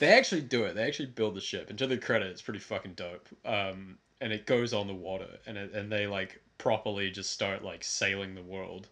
they 0.00 0.08
actually 0.08 0.42
do 0.42 0.64
it. 0.64 0.74
They 0.74 0.86
actually 0.86 1.06
build 1.06 1.34
the 1.34 1.40
ship, 1.40 1.70
and 1.70 1.78
to 1.78 1.86
their 1.86 1.98
credit, 1.98 2.28
it's 2.30 2.42
pretty 2.42 2.60
fucking 2.60 2.94
dope. 2.94 3.26
Um, 3.44 3.98
and 4.20 4.32
it 4.32 4.46
goes 4.46 4.72
on 4.74 4.86
the 4.86 4.94
water, 4.94 5.38
and 5.46 5.56
it, 5.56 5.72
and 5.72 5.90
they 5.90 6.06
like 6.06 6.40
properly 6.58 7.10
just 7.10 7.30
start 7.30 7.62
like 7.64 7.82
sailing 7.84 8.34
the 8.34 8.42
world, 8.42 8.88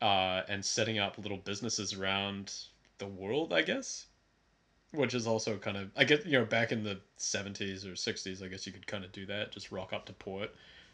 uh, 0.00 0.42
and 0.48 0.64
setting 0.64 0.98
up 0.98 1.18
little 1.18 1.38
businesses 1.38 1.94
around 1.94 2.52
the 2.98 3.06
world, 3.06 3.52
I 3.52 3.62
guess. 3.62 4.06
Which 4.92 5.12
is 5.14 5.26
also 5.26 5.58
kind 5.58 5.76
of, 5.76 5.90
I 5.96 6.04
guess, 6.04 6.24
you 6.24 6.38
know, 6.38 6.46
back 6.46 6.72
in 6.72 6.82
the 6.82 6.98
seventies 7.16 7.84
or 7.84 7.94
sixties, 7.96 8.42
I 8.42 8.46
guess 8.48 8.66
you 8.66 8.72
could 8.72 8.86
kind 8.86 9.04
of 9.04 9.12
do 9.12 9.26
that. 9.26 9.50
Just 9.52 9.70
rock 9.70 9.92
up 9.92 10.06
to 10.06 10.14
port, 10.14 10.50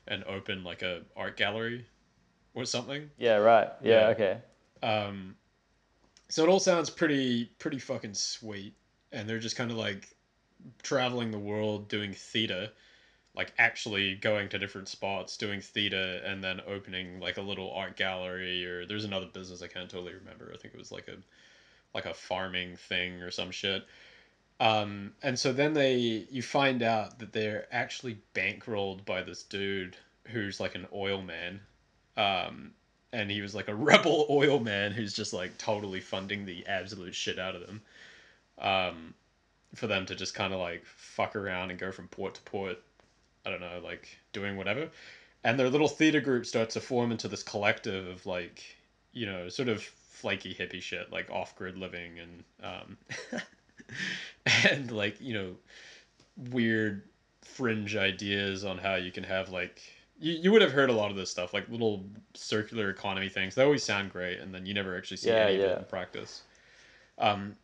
and 0.09 0.25
open 0.25 0.65
like 0.65 0.83
a 0.83 1.03
art 1.17 1.37
gallery, 1.37 1.87
or 2.55 2.65
something. 2.65 3.11
Yeah. 3.19 3.37
Right. 3.37 3.69
Yeah. 3.83 4.01
Yeah. 4.01 4.07
Okay. 4.09 4.39
Um, 4.83 5.37
so 6.29 6.43
it 6.43 6.49
all 6.49 6.61
sounds 6.61 6.91
pretty 6.91 7.47
pretty 7.59 7.79
fucking 7.79 8.15
sweet, 8.15 8.75
and 9.13 9.29
they're 9.29 9.39
just 9.39 9.57
kind 9.57 9.71
of 9.71 9.77
like 9.77 10.15
traveling 10.83 11.31
the 11.31 11.39
world 11.39 11.89
doing 11.89 12.13
theater, 12.13 12.71
like 13.35 13.53
actually 13.59 14.15
going 14.17 14.49
to 14.51 14.59
different 14.59 14.89
spots 14.89 15.37
doing 15.37 15.61
theater, 15.61 16.21
and 16.25 16.43
then 16.43 16.61
opening 16.67 17.21
like 17.21 17.37
a 17.37 17.43
little 17.43 17.73
art 17.73 17.97
gallery. 17.97 18.65
Or 18.65 18.87
there's 18.87 19.05
another 19.05 19.27
business 19.27 19.63
I 19.63 19.67
can't 19.67 19.91
totally 19.91 20.15
remember. 20.15 20.51
I 20.53 20.57
think 20.57 20.75
it 20.75 20.79
was 20.79 20.93
like 20.93 21.09
a 21.09 21.17
like 21.95 22.07
a 22.07 22.15
farming 22.15 22.77
thing 22.77 23.23
or 23.23 23.31
some 23.31 23.51
shit. 23.51 23.85
Um, 24.61 25.13
and 25.23 25.39
so 25.39 25.53
then 25.53 25.75
they 25.75 26.27
you 26.31 26.43
find 26.43 26.83
out 26.83 27.19
that 27.19 27.33
they're 27.33 27.67
actually 27.73 28.19
bankrolled 28.35 29.05
by 29.05 29.23
this 29.23 29.43
dude 29.43 29.97
who's 30.29 30.61
like 30.61 30.75
an 30.75 30.87
oil 30.93 31.23
man. 31.23 31.61
Um, 32.17 32.73
and 33.15 33.31
he 33.31 33.41
was 33.41 33.55
like 33.55 33.69
a 33.69 33.75
rebel 33.91 34.27
oil 34.29 34.59
man 34.59 34.93
who's 34.93 35.15
just 35.15 35.33
like 35.33 35.57
totally 35.57 36.01
funding 36.01 36.45
the 36.45 36.67
absolute 36.67 37.15
shit 37.15 37.39
out 37.39 37.55
of 37.55 37.67
them 37.67 37.81
um, 38.59 39.15
for 39.75 39.87
them 39.87 40.05
to 40.07 40.15
just 40.15 40.35
kind 40.35 40.53
of 40.53 40.61
like 40.61 40.85
fuck 40.85 41.37
around 41.37 41.71
and 41.71 41.79
go 41.79 41.91
from 41.91 42.09
port 42.09 42.35
to 42.35 42.43
port 42.43 42.83
i 43.47 43.51
don't 43.51 43.61
know 43.61 43.81
like 43.83 44.09
doing 44.33 44.57
whatever 44.57 44.89
and 45.45 45.59
their 45.59 45.69
little 45.69 45.89
theater 45.89 46.21
group 46.21 46.47
starts 46.47 46.75
to 46.75 46.81
form 46.81 47.13
into 47.13 47.29
this 47.29 47.43
collective 47.43 48.07
of 48.07 48.27
like 48.27 48.63
you 49.13 49.27
know 49.27 49.49
sort 49.49 49.69
of 49.69 49.83
flaky 49.83 50.55
hippie 50.55 50.81
shit 50.83 51.13
like 51.13 51.31
off-grid 51.31 51.77
living 51.77 52.19
and 52.19 52.45
um, 52.63 52.97
and 54.65 54.91
like 54.91 55.21
you 55.21 55.35
know 55.35 55.55
weird 56.51 57.03
fringe 57.43 57.97
ideas 57.97 58.65
on 58.65 58.79
how 58.79 58.95
you 58.97 59.13
can 59.13 59.25
have 59.25 59.51
like 59.51 59.83
you, 60.19 60.33
you 60.35 60.53
would 60.53 60.63
have 60.63 60.73
heard 60.73 60.91
a 60.91 60.93
lot 60.93 61.11
of 61.11 61.17
this 61.17 61.31
stuff 61.31 61.55
like 61.55 61.69
little 61.69 62.05
circular 62.35 62.91
economy 62.91 63.29
things. 63.29 63.55
They 63.55 63.63
always 63.63 63.83
sound 63.85 64.11
great 64.13 64.41
and 64.41 64.55
then 64.55 64.67
you 64.67 64.75
never 64.75 64.97
actually 64.97 65.19
see 65.19 65.29
Yeah, 65.29 65.39
any 65.39 65.57
of 65.57 65.63
it 65.65 65.79
in 65.79 65.85
practice. 65.85 66.43
Um 67.19 67.57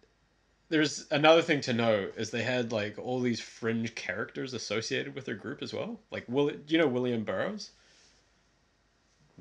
there's 0.68 1.06
another 1.10 1.42
thing 1.42 1.60
to 1.62 1.72
note 1.72 2.14
is 2.16 2.30
they 2.30 2.42
had 2.42 2.72
like 2.72 2.98
all 2.98 3.20
these 3.20 3.40
fringe 3.40 3.94
characters 3.96 4.54
associated 4.54 5.14
with 5.14 5.24
their 5.24 5.34
group 5.34 5.62
as 5.62 5.72
well. 5.74 6.00
Like 6.10 6.24
will 6.28 6.48
do 6.50 6.62
you 6.68 6.78
know 6.78 6.88
william 6.88 7.24
burroughs? 7.24 7.72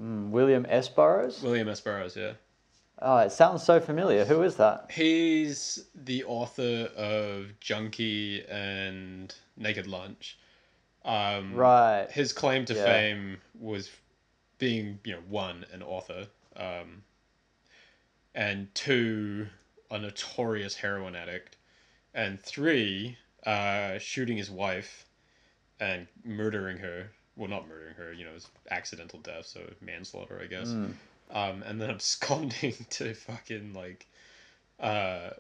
Mm, 0.02 0.32
William 0.32 0.66
S. 0.70 0.90
Burroughs. 0.90 1.42
william 1.42 1.68
s. 1.70 1.82
Burroughs 1.82 2.16
yeah 2.16 2.34
Oh, 3.02 3.18
it 3.18 3.32
sounds 3.32 3.64
so 3.64 3.80
familiar. 3.80 4.26
Who 4.26 4.42
is 4.44 4.56
that? 4.58 4.88
he's 4.92 5.86
the 5.96 6.24
author 6.26 6.90
of 6.98 7.60
junkie 7.60 8.44
and 8.50 9.34
naked 9.56 9.86
lunch 9.88 10.38
um 11.06 11.54
Right. 11.54 12.08
his 12.12 12.34
claim 12.34 12.66
to 12.66 12.74
Yeah. 12.76 12.84
fame 12.86 13.38
was 13.60 13.90
being 14.58 15.00
you 15.06 15.14
know 15.14 15.22
one 15.30 15.66
an 15.72 15.82
author 15.84 16.28
um, 16.58 17.04
and 18.36 18.74
two 18.76 19.48
a 19.92 20.00
notorious 20.00 20.76
heroin 20.76 21.16
addict 21.16 21.56
and 22.14 22.40
three 22.42 23.18
uh, 23.46 23.98
shooting 24.00 24.38
his 24.38 24.52
wife 24.52 25.06
and 25.80 26.08
murdering 26.26 26.78
her 26.78 27.12
well 27.36 27.48
not 27.50 27.68
murdering 27.68 27.96
her 27.96 28.12
you 28.12 28.24
know 28.26 28.32
it 28.32 28.36
was 28.36 28.48
accidental 28.72 29.20
death 29.20 29.46
so 29.46 29.62
manslaughter 29.82 30.40
i 30.44 30.46
guess 30.46 30.74
Mm. 30.74 30.94
Um, 31.30 31.63
and 31.63 31.82
then 31.82 31.89
absconding 31.89 32.74
to 32.89 33.13
fucking 33.13 33.74
like 33.74 34.08
uh, 34.80 35.32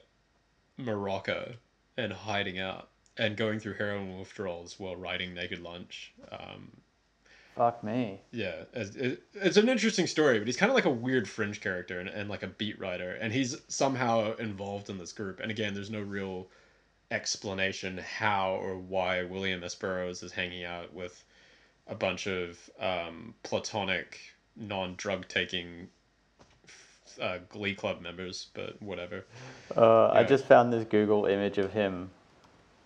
Morocco 0.77 1.53
and 1.97 2.13
hiding 2.13 2.59
out 2.59 2.89
and 3.17 3.35
going 3.35 3.59
through 3.59 3.73
heroin 3.73 4.17
withdrawals 4.17 4.79
while 4.79 4.95
riding 4.95 5.33
Naked 5.33 5.59
Lunch. 5.59 6.13
Um, 6.31 6.71
Fuck 7.55 7.83
me. 7.83 8.21
yeah, 8.31 8.63
it's, 8.73 8.95
it, 8.95 9.23
it's 9.33 9.57
an 9.57 9.67
interesting 9.67 10.07
story, 10.07 10.39
but 10.39 10.47
he's 10.47 10.55
kind 10.55 10.69
of 10.69 10.75
like 10.75 10.85
a 10.85 10.89
weird 10.89 11.27
fringe 11.27 11.59
character 11.59 11.99
and, 11.99 12.07
and 12.07 12.29
like 12.29 12.41
a 12.41 12.47
beat 12.47 12.79
writer, 12.79 13.11
and 13.19 13.33
he's 13.33 13.57
somehow 13.67 14.33
involved 14.37 14.89
in 14.89 14.97
this 14.97 15.11
group. 15.11 15.41
And 15.41 15.51
again, 15.51 15.73
there's 15.73 15.89
no 15.89 15.99
real 15.99 16.47
explanation 17.11 17.97
how 17.97 18.53
or 18.53 18.77
why 18.77 19.23
William 19.23 19.61
S. 19.63 19.75
Burroughs 19.75 20.23
is 20.23 20.31
hanging 20.31 20.63
out 20.63 20.93
with 20.93 21.21
a 21.87 21.95
bunch 21.95 22.27
of 22.27 22.57
um, 22.79 23.33
platonic, 23.43 24.19
non 24.59 24.95
drug 24.95 25.27
taking 25.27 25.87
uh, 27.21 27.39
Glee 27.49 27.73
Club 27.73 28.01
members, 28.01 28.47
but 28.53 28.81
whatever. 28.81 29.25
Uh, 29.75 30.09
I 30.09 30.23
just 30.23 30.45
found 30.45 30.71
this 30.71 30.85
Google 30.85 31.25
image 31.25 31.57
of 31.57 31.73
him. 31.73 32.11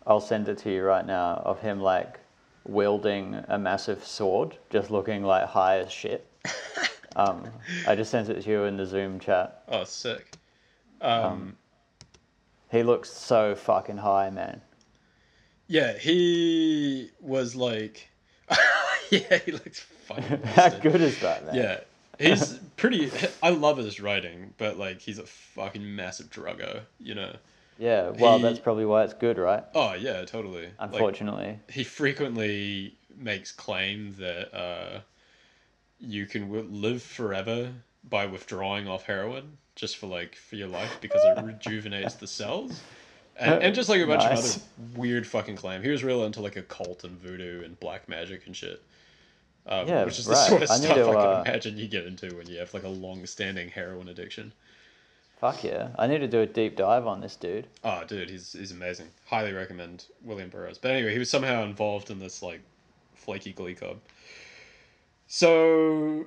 I'll 0.05 0.21
send 0.21 0.47
it 0.49 0.57
to 0.59 0.71
you 0.71 0.83
right 0.83 1.05
now. 1.05 1.41
Of 1.45 1.59
him 1.61 1.81
like 1.81 2.19
wielding 2.65 3.43
a 3.47 3.57
massive 3.57 4.03
sword, 4.05 4.57
just 4.69 4.89
looking 4.91 5.23
like 5.23 5.45
high 5.45 5.79
as 5.79 5.91
shit. 5.91 6.27
um, 7.15 7.43
I 7.87 7.95
just 7.95 8.11
sent 8.11 8.29
it 8.29 8.41
to 8.43 8.49
you 8.49 8.63
in 8.63 8.77
the 8.77 8.85
Zoom 8.85 9.19
chat. 9.19 9.63
Oh, 9.67 9.83
sick. 9.83 10.37
Um, 11.01 11.57
He 12.71 12.83
looks 12.83 13.11
so 13.11 13.55
fucking 13.55 13.97
high, 13.97 14.29
man. 14.29 14.61
yeah, 15.67 15.97
he 15.97 17.11
was 17.19 17.55
like, 17.55 18.09
yeah, 19.09 19.37
he 19.37 19.51
looks 19.51 19.85
fucking. 20.03 20.41
How 20.43 20.69
good 20.69 21.01
is 21.01 21.19
that, 21.21 21.45
man? 21.45 21.55
Yeah, 21.55 21.79
he's 22.19 22.59
pretty. 22.77 23.11
I 23.41 23.49
love 23.49 23.77
his 23.77 23.99
writing, 23.99 24.53
but 24.57 24.77
like 24.77 24.99
he's 24.99 25.19
a 25.19 25.25
fucking 25.25 25.95
massive 25.95 26.29
druggo, 26.29 26.81
you 26.99 27.15
know. 27.15 27.35
Yeah. 27.79 28.09
Well, 28.09 28.37
He- 28.37 28.43
that's 28.43 28.59
probably 28.59 28.85
why 28.85 29.03
it's 29.03 29.13
good, 29.13 29.37
right? 29.37 29.63
Oh 29.73 29.93
yeah, 29.93 30.23
totally. 30.25 30.65
Like, 30.65 30.73
Unfortunately. 30.93 31.59
he 31.69 31.83
frequently 31.83 32.95
makes 33.17 33.51
claim 33.51 34.15
that 34.19 34.55
uh, 34.55 34.99
you 35.99 36.25
can 36.25 36.43
w- 36.51 36.67
live 36.69 37.01
forever 37.01 37.71
by 38.09 38.25
withdrawing 38.25 38.87
off 38.87 39.03
heroin 39.03 39.57
just 39.75 39.97
for 39.97 40.07
like 40.07 40.35
for 40.35 40.55
your 40.55 40.67
life 40.67 40.97
because 41.01 41.21
it 41.25 41.43
rejuvenates 41.43 42.15
the 42.15 42.27
cells. 42.27 42.81
And, 43.39 43.63
and 43.63 43.75
just 43.75 43.89
like 43.89 43.99
a 44.01 44.05
bunch 44.05 44.23
Nice. 44.29 44.57
of 44.57 44.61
other 44.61 44.99
weird 44.99 45.25
fucking 45.25 45.55
claim. 45.55 45.81
He 45.81 45.89
was 45.89 46.03
real 46.03 46.23
into 46.25 46.41
like 46.41 46.55
occult 46.55 47.03
and 47.03 47.17
voodoo 47.17 47.63
and 47.63 47.79
black 47.79 48.07
magic 48.07 48.45
and 48.45 48.55
shit. 48.55 48.83
Um, 49.65 49.87
Yeah, 49.87 50.03
which 50.03 50.19
is 50.19 50.25
the 50.25 50.35
sort 50.35 50.63
of 50.63 50.71
I 50.71 50.75
stuff 50.75 50.95
to, 50.95 51.07
I 51.07 51.13
uh, 51.13 51.43
can 51.43 51.51
imagine 51.51 51.77
you 51.77 51.87
get 51.87 52.05
into 52.05 52.35
when 52.35 52.47
you 52.47 52.59
have 52.59 52.73
like 52.73 52.83
a 52.83 52.89
long-standing 52.89 53.69
heroin 53.69 54.09
addiction. 54.09 54.53
Fuck 55.37 55.63
yeah. 55.63 55.89
I 55.97 56.07
need 56.07 56.19
to 56.19 56.27
do 56.27 56.41
a 56.41 56.45
deep 56.45 56.77
dive 56.77 57.05
on 57.05 57.19
this 57.19 57.35
dude. 57.35 57.67
Oh, 57.83 58.03
dude, 58.05 58.29
he's 58.29 58.53
he's 58.53 58.71
amazing. 58.71 59.07
Highly 59.25 59.51
recommend 59.51 60.05
William 60.21 60.49
Burroughs. 60.49 60.77
But 60.77 60.91
anyway, 60.91 61.11
he 61.11 61.19
was 61.19 61.29
somehow 61.29 61.63
involved 61.63 62.09
in 62.09 62.19
this 62.19 62.41
like 62.41 62.61
flaky 63.13 63.51
glee 63.51 63.75
club. 63.75 63.99
So 65.27 66.25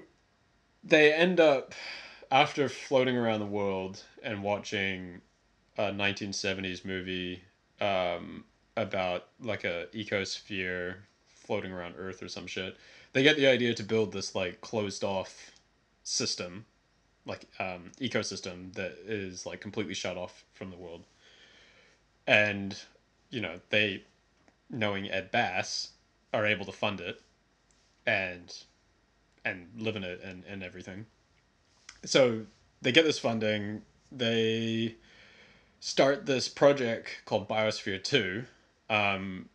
they 0.85 1.13
end 1.13 1.41
up 1.41 1.75
after 2.31 2.69
floating 2.69 3.17
around 3.17 3.41
the 3.41 3.47
world 3.47 4.03
and 4.23 4.43
watching 4.43 5.21
a 5.79 5.85
1970s 5.85 6.85
movie 6.85 7.43
um, 7.81 8.45
about 8.77 9.29
like 9.41 9.65
a 9.65 9.87
ecosphere 9.95 10.97
floating 11.27 11.73
around 11.73 11.95
Earth 11.97 12.23
or 12.23 12.29
some 12.29 12.47
shit. 12.47 12.77
They 13.17 13.23
get 13.23 13.39
the 13.39 13.47
idea 13.47 13.73
to 13.73 13.83
build 13.83 14.13
this 14.13 14.35
like 14.35 14.61
closed 14.61 15.03
off 15.03 15.53
system 16.03 16.67
like 17.25 17.47
um, 17.59 17.93
ecosystem 17.99 18.75
that 18.75 18.99
is 19.07 19.47
like 19.47 19.59
completely 19.59 19.95
shut 19.95 20.19
off 20.19 20.45
from 20.53 20.69
the 20.69 20.77
world. 20.77 21.03
And 22.27 22.79
you 23.31 23.41
know 23.41 23.59
they, 23.71 24.05
knowing 24.69 25.11
Ed 25.11 25.31
Bass, 25.31 25.93
are 26.35 26.45
able 26.45 26.67
to 26.67 26.73
fund 26.73 27.01
it, 27.01 27.23
and 28.07 28.55
and 29.47 29.69
live 29.79 29.97
in 29.97 30.05
it 30.05 30.21
and 30.23 30.45
and 30.47 30.63
everything. 30.63 31.07
So 32.05 32.43
they 32.83 32.93
get 32.93 33.07
this 33.07 33.19
funding. 33.19 33.81
They 34.13 34.97
start 35.81 36.27
this 36.27 36.51
project 36.51 37.23
called 37.25 37.49
Biosphere 37.49 38.05
Two, 38.05 38.45
um, 38.91 39.49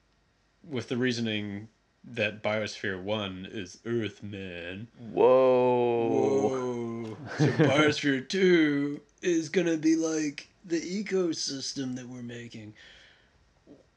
with 0.67 0.89
the 0.89 0.97
reasoning 0.97 1.67
that 2.03 2.41
Biosphere 2.41 3.01
One 3.01 3.47
is 3.51 3.79
Earth 3.85 4.23
Man. 4.23 4.87
Whoa. 5.11 6.07
Whoa. 6.07 7.17
So 7.37 7.47
Biosphere 7.47 8.27
2 8.29 9.01
is 9.21 9.49
going 9.49 9.67
to 9.67 9.77
be 9.77 9.95
like 9.95 10.47
the 10.65 10.81
ecosystem 10.81 11.95
that 11.95 12.07
we're 12.07 12.23
making. 12.23 12.73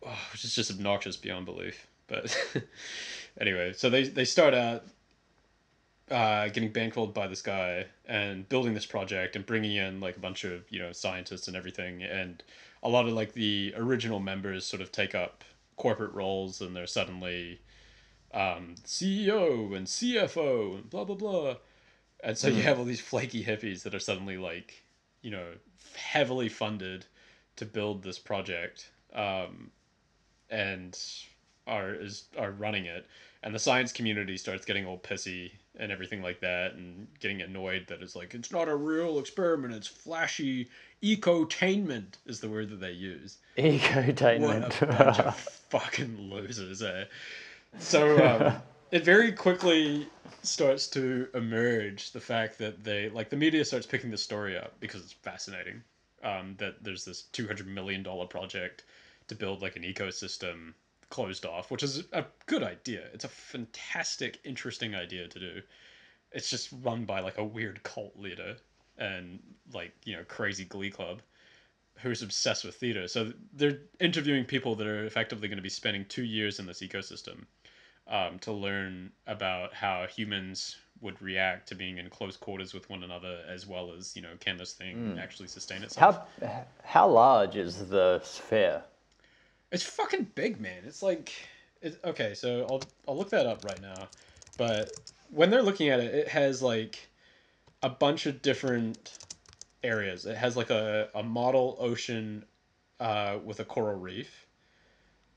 Oh, 0.06 0.18
which 0.32 0.44
is 0.44 0.54
just 0.54 0.70
obnoxious 0.70 1.16
beyond 1.16 1.46
belief. 1.46 1.86
But 2.06 2.36
anyway, 3.40 3.72
so 3.72 3.88
they, 3.88 4.04
they 4.04 4.26
start 4.26 4.52
out 4.52 4.84
uh, 6.10 6.48
getting 6.48 6.70
bankrolled 6.70 7.14
by 7.14 7.26
this 7.26 7.40
guy 7.40 7.86
and 8.06 8.46
building 8.50 8.74
this 8.74 8.84
project 8.84 9.36
and 9.36 9.46
bringing 9.46 9.76
in 9.76 10.00
like 10.00 10.16
a 10.16 10.20
bunch 10.20 10.44
of, 10.44 10.70
you 10.70 10.78
know, 10.78 10.92
scientists 10.92 11.48
and 11.48 11.56
everything. 11.56 12.02
And 12.02 12.42
a 12.82 12.88
lot 12.88 13.06
of 13.06 13.14
like 13.14 13.32
the 13.32 13.72
original 13.76 14.20
members 14.20 14.66
sort 14.66 14.82
of 14.82 14.92
take 14.92 15.14
up 15.14 15.42
corporate 15.76 16.12
roles 16.12 16.60
and 16.60 16.76
they're 16.76 16.86
suddenly 16.86 17.60
um, 18.34 18.74
CEO 18.84 19.76
and 19.76 19.86
CFO 19.86 20.74
and 20.74 20.90
blah, 20.90 21.04
blah, 21.04 21.14
blah. 21.14 21.54
And 22.22 22.36
so 22.36 22.48
you 22.48 22.62
have 22.62 22.78
all 22.78 22.84
these 22.84 23.00
flaky 23.00 23.44
hippies 23.44 23.82
that 23.84 23.94
are 23.94 24.00
suddenly 24.00 24.38
like, 24.38 24.82
you 25.22 25.30
know, 25.30 25.52
heavily 25.94 26.48
funded 26.48 27.06
to 27.56 27.64
build 27.64 28.02
this 28.02 28.18
project, 28.18 28.90
um, 29.14 29.70
and 30.50 30.98
are 31.66 31.94
is 31.94 32.24
are 32.36 32.50
running 32.50 32.86
it. 32.86 33.06
And 33.42 33.54
the 33.54 33.58
science 33.58 33.92
community 33.92 34.38
starts 34.38 34.64
getting 34.64 34.86
all 34.86 34.98
pissy 34.98 35.52
and 35.78 35.92
everything 35.92 36.22
like 36.22 36.40
that, 36.40 36.74
and 36.74 37.06
getting 37.20 37.42
annoyed 37.42 37.86
that 37.88 38.00
it's 38.00 38.16
like 38.16 38.34
it's 38.34 38.50
not 38.50 38.68
a 38.68 38.74
real 38.74 39.18
experiment. 39.18 39.74
It's 39.74 39.86
flashy 39.86 40.68
ecotainment 41.02 42.16
is 42.26 42.40
the 42.40 42.48
word 42.48 42.70
that 42.70 42.80
they 42.80 42.92
use. 42.92 43.36
Ecotainment. 43.58 44.80
What 44.80 44.82
a 44.82 44.86
bunch 44.86 45.20
of 45.20 45.36
fucking 45.68 46.30
losers, 46.30 46.82
eh? 46.82 47.04
So 47.78 48.24
um, 48.24 48.56
it 48.90 49.04
very 49.04 49.32
quickly 49.32 50.08
starts 50.42 50.87
to 50.88 51.28
emerge 51.34 52.12
the 52.12 52.20
fact 52.20 52.58
that 52.58 52.84
they 52.84 53.08
like 53.08 53.30
the 53.30 53.37
media 53.37 53.64
starts 53.64 53.87
picking 53.87 54.10
the 54.10 54.18
story 54.18 54.56
up 54.56 54.78
because 54.80 55.02
it's 55.02 55.12
fascinating. 55.12 55.82
Um, 56.22 56.54
that 56.58 56.82
there's 56.82 57.04
this 57.04 57.22
two 57.32 57.46
hundred 57.46 57.66
million 57.66 58.02
dollar 58.02 58.26
project 58.26 58.84
to 59.28 59.34
build 59.34 59.62
like 59.62 59.76
an 59.76 59.82
ecosystem 59.82 60.72
closed 61.10 61.44
off, 61.44 61.70
which 61.70 61.82
is 61.82 62.04
a 62.12 62.24
good 62.46 62.62
idea. 62.62 63.02
It's 63.12 63.24
a 63.24 63.28
fantastic, 63.28 64.40
interesting 64.44 64.94
idea 64.94 65.28
to 65.28 65.38
do. 65.38 65.62
It's 66.32 66.50
just 66.50 66.70
run 66.82 67.04
by 67.04 67.20
like 67.20 67.38
a 67.38 67.44
weird 67.44 67.82
cult 67.82 68.16
leader 68.18 68.56
and 68.98 69.38
like 69.72 69.92
you 70.04 70.16
know 70.16 70.24
crazy 70.28 70.64
glee 70.64 70.90
club 70.90 71.20
who's 71.98 72.22
obsessed 72.22 72.64
with 72.64 72.74
theater. 72.74 73.06
So 73.06 73.32
they're 73.52 73.78
interviewing 74.00 74.44
people 74.44 74.74
that 74.76 74.87
are 74.87 75.04
effectively 75.04 75.48
going 75.48 75.58
to 75.58 75.62
be 75.62 75.68
spending 75.68 76.04
two 76.06 76.24
years 76.24 76.58
in 76.58 76.66
this 76.66 76.80
ecosystem 76.80 77.44
um, 78.06 78.38
to 78.40 78.52
learn 78.52 79.12
about 79.26 79.74
how 79.74 80.06
humans 80.06 80.76
would 81.00 81.20
react 81.20 81.68
to 81.68 81.74
being 81.74 81.98
in 81.98 82.08
close 82.08 82.36
quarters 82.36 82.72
with 82.72 82.88
one 82.88 83.02
another, 83.02 83.40
as 83.48 83.66
well 83.66 83.92
as 83.92 84.14
you 84.14 84.22
know, 84.22 84.30
can 84.40 84.56
this 84.56 84.72
thing 84.72 85.18
actually 85.20 85.48
sustain 85.48 85.82
itself? 85.82 86.16
how 86.40 86.64
how 86.82 87.08
large 87.08 87.56
is 87.56 87.88
the 87.88 88.20
sphere? 88.22 88.82
It's 89.72 89.82
fucking 89.82 90.28
big, 90.34 90.60
man. 90.60 90.82
It's 90.86 91.02
like, 91.02 91.32
it, 91.82 91.98
okay, 92.04 92.34
so 92.34 92.66
I'll 92.70 92.82
I'll 93.08 93.16
look 93.16 93.30
that 93.30 93.46
up 93.46 93.64
right 93.64 93.80
now. 93.80 94.08
But 94.56 94.90
when 95.30 95.50
they're 95.50 95.62
looking 95.62 95.88
at 95.88 96.00
it, 96.00 96.14
it 96.14 96.28
has 96.28 96.62
like 96.62 97.08
a 97.82 97.88
bunch 97.88 98.26
of 98.26 98.40
different 98.40 99.18
areas. 99.82 100.26
It 100.26 100.36
has 100.36 100.56
like 100.56 100.70
a, 100.70 101.08
a 101.14 101.22
model 101.22 101.76
ocean 101.80 102.44
uh, 103.00 103.38
with 103.44 103.60
a 103.60 103.64
coral 103.64 103.98
reef. 103.98 104.43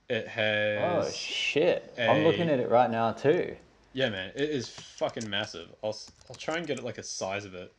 It 0.09 0.27
has 0.27 1.05
Oh 1.07 1.11
shit! 1.11 1.93
I'm 1.99 2.23
looking 2.23 2.49
at 2.49 2.59
it 2.59 2.69
right 2.69 2.89
now 2.89 3.11
too. 3.11 3.55
yeah, 3.93 4.09
man. 4.09 4.31
It 4.35 4.49
is 4.49 4.69
fucking 4.69 5.29
massive. 5.29 5.67
I'll 5.83 5.97
I'll 6.29 6.35
try 6.35 6.57
and 6.57 6.65
get 6.65 6.77
it 6.79 6.85
like 6.85 6.97
a 6.97 7.03
size 7.03 7.43
of 7.45 7.53
it. 7.53 7.73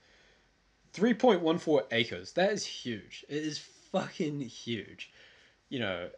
Three 0.93 1.15
point 1.15 1.41
one 1.41 1.59
four 1.59 1.85
acres. 1.91 2.33
That 2.33 2.53
is 2.53 2.67
huge. 2.67 3.25
It 3.29 3.43
is 3.43 3.59
fucking 3.93 4.41
huge. 4.41 5.11
You 5.71 5.81
know, 5.81 6.09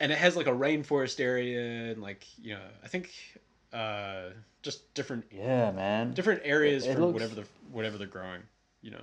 and 0.00 0.10
it 0.12 0.16
has 0.18 0.36
like 0.36 0.46
a 0.46 0.52
rainforest 0.52 1.20
area 1.20 1.92
and 1.92 2.00
like 2.02 2.24
you 2.40 2.54
know 2.54 2.62
I 2.82 2.88
think 2.88 3.12
uh 3.72 4.30
just 4.62 4.94
different 4.94 5.26
Yeah, 5.30 5.70
man. 5.72 6.14
different 6.14 6.40
areas 6.44 6.86
It 6.86 6.94
for 6.94 7.00
looks- 7.00 7.12
whatever 7.14 7.34
the 7.34 7.44
whatever 7.72 7.98
they're 7.98 8.06
growing. 8.06 8.40
You 8.80 8.92
know, 8.92 9.02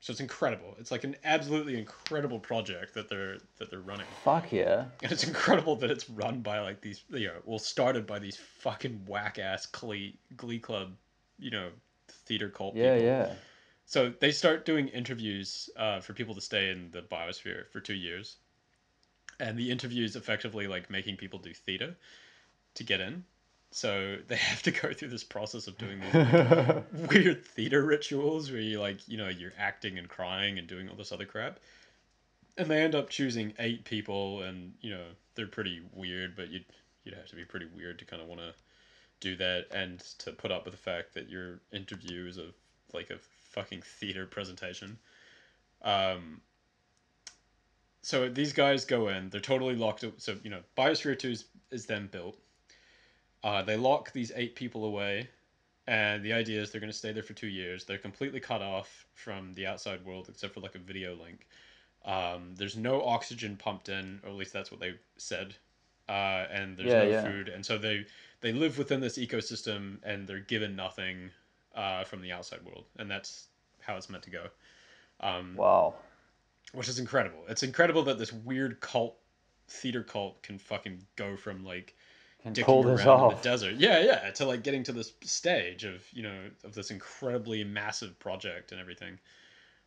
so 0.00 0.12
it's 0.12 0.20
incredible. 0.20 0.76
It's 0.78 0.90
like 0.90 1.04
an 1.04 1.16
absolutely 1.24 1.76
incredible 1.78 2.38
project 2.38 2.94
that 2.94 3.08
they're 3.08 3.38
that 3.58 3.70
they're 3.70 3.80
running. 3.80 4.06
Fuck 4.24 4.52
yeah. 4.52 4.84
And 5.02 5.10
it's 5.10 5.24
incredible 5.24 5.76
that 5.76 5.90
it's 5.90 6.08
run 6.08 6.40
by 6.40 6.60
like 6.60 6.80
these, 6.80 7.02
you 7.10 7.26
know, 7.26 7.40
well, 7.44 7.58
started 7.58 8.06
by 8.06 8.18
these 8.18 8.36
fucking 8.36 9.02
whack 9.06 9.38
ass 9.38 9.66
glee, 9.66 10.16
glee 10.36 10.60
club, 10.60 10.92
you 11.38 11.50
know, 11.50 11.70
theater 12.26 12.48
cult 12.48 12.76
Yeah, 12.76 12.94
people. 12.94 13.06
yeah. 13.06 13.32
So 13.86 14.12
they 14.20 14.30
start 14.30 14.64
doing 14.64 14.88
interviews 14.88 15.70
uh, 15.76 16.00
for 16.00 16.12
people 16.12 16.34
to 16.34 16.40
stay 16.40 16.70
in 16.70 16.90
the 16.92 17.02
biosphere 17.02 17.68
for 17.72 17.80
two 17.80 17.94
years. 17.94 18.36
And 19.40 19.58
the 19.58 19.70
interviews 19.70 20.14
effectively 20.14 20.66
like 20.66 20.90
making 20.90 21.16
people 21.16 21.38
do 21.38 21.54
theater 21.54 21.96
to 22.74 22.84
get 22.84 23.00
in. 23.00 23.24
So 23.70 24.16
they 24.28 24.36
have 24.36 24.62
to 24.62 24.70
go 24.70 24.92
through 24.92 25.08
this 25.08 25.24
process 25.24 25.66
of 25.66 25.76
doing 25.78 26.00
these 26.00 26.14
like, 26.14 26.84
weird 27.10 27.44
theater 27.44 27.82
rituals 27.82 28.50
where 28.50 28.60
you 28.60 28.80
like, 28.80 29.06
you 29.08 29.16
know, 29.16 29.28
you're 29.28 29.52
acting 29.58 29.98
and 29.98 30.08
crying 30.08 30.58
and 30.58 30.66
doing 30.66 30.88
all 30.88 30.96
this 30.96 31.12
other 31.12 31.26
crap. 31.26 31.58
and 32.56 32.68
they 32.68 32.82
end 32.82 32.94
up 32.94 33.08
choosing 33.10 33.54
eight 33.58 33.84
people, 33.84 34.42
and 34.42 34.72
you 34.80 34.90
know 34.90 35.04
they're 35.34 35.46
pretty 35.46 35.80
weird, 35.94 36.34
but 36.36 36.48
you'd 36.48 36.64
you'd 37.04 37.14
have 37.14 37.26
to 37.28 37.36
be 37.36 37.44
pretty 37.44 37.66
weird 37.74 37.98
to 37.98 38.04
kind 38.04 38.20
of 38.20 38.28
want 38.28 38.40
to 38.40 38.52
do 39.20 39.36
that 39.36 39.66
and 39.72 40.00
to 40.18 40.30
put 40.32 40.52
up 40.52 40.64
with 40.64 40.72
the 40.72 40.78
fact 40.78 41.14
that 41.14 41.28
your 41.28 41.60
interview 41.72 42.26
is 42.26 42.38
a 42.38 42.46
like 42.94 43.10
a 43.10 43.18
fucking 43.50 43.82
theater 43.82 44.26
presentation. 44.26 44.98
Um, 45.82 46.40
so 48.02 48.28
these 48.28 48.52
guys 48.52 48.84
go 48.84 49.08
in, 49.08 49.28
they're 49.30 49.40
totally 49.40 49.74
locked 49.74 50.04
up. 50.04 50.14
So, 50.18 50.36
you 50.42 50.50
know, 50.50 50.60
Biosphere 50.76 51.18
2 51.18 51.30
is, 51.30 51.44
is 51.70 51.86
then 51.86 52.06
built. 52.06 52.38
Uh, 53.42 53.62
they 53.62 53.76
lock 53.76 54.12
these 54.12 54.32
eight 54.34 54.54
people 54.56 54.84
away, 54.84 55.30
and 55.86 56.24
the 56.24 56.32
idea 56.32 56.60
is 56.60 56.70
they're 56.70 56.80
going 56.80 56.92
to 56.92 56.98
stay 56.98 57.12
there 57.12 57.22
for 57.22 57.34
two 57.34 57.48
years. 57.48 57.84
They're 57.84 57.98
completely 57.98 58.40
cut 58.40 58.62
off 58.62 59.06
from 59.14 59.54
the 59.54 59.66
outside 59.66 60.04
world 60.04 60.28
except 60.28 60.54
for 60.54 60.60
like 60.60 60.74
a 60.74 60.78
video 60.80 61.14
link. 61.16 61.46
Um, 62.04 62.54
there's 62.56 62.76
no 62.76 63.02
oxygen 63.04 63.56
pumped 63.56 63.88
in, 63.88 64.20
or 64.24 64.30
at 64.30 64.36
least 64.36 64.52
that's 64.52 64.70
what 64.70 64.80
they 64.80 64.94
said. 65.18 65.56
Uh, 66.08 66.46
and 66.50 66.76
there's 66.76 66.94
Yeah, 66.94 66.96
no 66.96 67.12
yeah. 67.12 67.12
food, 67.12 67.48
and 67.48 67.64
so 67.66 67.78
they 67.78 68.06
they 68.40 68.52
live 68.52 68.78
within 68.78 69.00
this 69.00 69.18
ecosystem, 69.18 69.98
and 70.02 70.26
they're 70.26 70.40
given 70.40 70.74
nothing 70.76 71.30
uh, 71.74 72.04
from 72.04 72.22
the 72.22 72.32
outside 72.32 72.64
world, 72.64 72.86
and 72.98 73.10
that's 73.10 73.48
how 73.80 73.96
it's 73.96 74.08
meant 74.10 74.24
to 74.24 74.30
go. 74.30 74.48
Um, 75.20 75.58
Wow. 75.58 75.94
which 76.72 76.88
is 76.88 76.98
incredible. 76.98 77.44
It's 77.48 77.62
incredible 77.62 78.02
that 78.04 78.18
this 78.18 78.32
weird 78.32 78.80
cult, 78.80 79.18
theater 79.68 80.02
cult, 80.02 80.42
can 80.42 80.58
fucking 80.58 81.06
go 81.16 81.36
from 81.36 81.64
like 81.64 81.96
dicking 82.46 82.84
around 82.84 82.94
this 82.94 83.04
in 83.04 83.28
the 83.28 83.42
desert, 83.42 83.74
yeah, 83.76 84.00
yeah, 84.00 84.30
to 84.30 84.44
like 84.44 84.62
getting 84.62 84.82
to 84.84 84.92
this 84.92 85.12
stage 85.22 85.84
of 85.84 86.02
you 86.12 86.22
know 86.22 86.50
of 86.64 86.74
this 86.74 86.90
incredibly 86.90 87.64
massive 87.64 88.18
project 88.18 88.72
and 88.72 88.80
everything. 88.80 89.18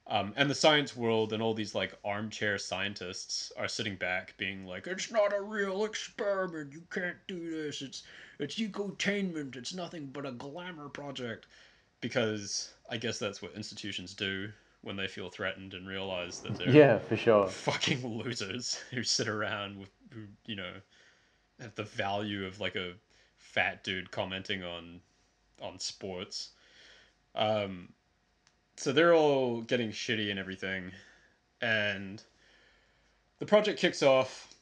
Um, 0.08 0.34
and 0.36 0.50
the 0.50 0.56
science 0.56 0.96
world 0.96 1.32
and 1.32 1.42
all 1.44 1.54
these 1.54 1.76
like 1.76 1.94
armchair 2.04 2.58
scientists 2.58 3.52
are 3.56 3.68
sitting 3.68 3.96
back, 3.96 4.36
being 4.38 4.66
like, 4.66 4.88
"It's 4.88 5.12
not 5.12 5.34
a 5.34 5.42
real 5.42 5.86
experiment. 5.86 6.74
You 6.74 6.84
can't 6.90 7.18
do 7.28 7.64
this. 7.64 7.82
It's 7.82 8.04
it's 8.40 8.60
ecotainment. 8.60 9.56
It's 9.56 9.74
nothing 9.74 10.08
but 10.08 10.26
a 10.26 10.32
glamour 10.32 10.90
project." 10.90 11.48
Because 12.02 12.74
I 12.90 12.98
guess 12.98 13.20
that's 13.20 13.44
what 13.44 13.54
institutions 13.54 14.16
do 14.16 14.52
when 14.82 14.96
they 14.96 15.08
feel 15.08 15.30
threatened 15.30 15.76
and 15.76 15.88
realize 15.88 16.40
that 16.40 16.56
they're 16.58 16.72
Yeah, 16.72 16.98
for 16.98 17.16
sure. 17.16 17.48
fucking 17.48 18.06
losers 18.06 18.82
who 18.90 19.04
sit 19.04 19.28
around 19.28 19.80
with 19.80 19.90
who 20.12 20.26
you 20.46 20.56
know 20.56 20.74
have 21.62 21.76
the 21.76 21.84
value 21.84 22.46
of 22.46 22.60
like 22.60 22.76
a 22.76 22.94
fat 23.38 23.84
dude 23.84 24.12
commenting 24.12 24.64
on 24.64 25.00
on 25.62 25.80
sports 25.80 26.50
um 27.36 27.90
so 28.78 28.92
they're 28.92 29.14
all 29.14 29.62
getting 29.62 29.90
shitty 29.90 30.30
and 30.30 30.40
everything 30.40 30.92
and 31.62 32.24
the 33.40 33.46
project 33.46 33.80
kicks 33.80 34.02
off 34.02 34.54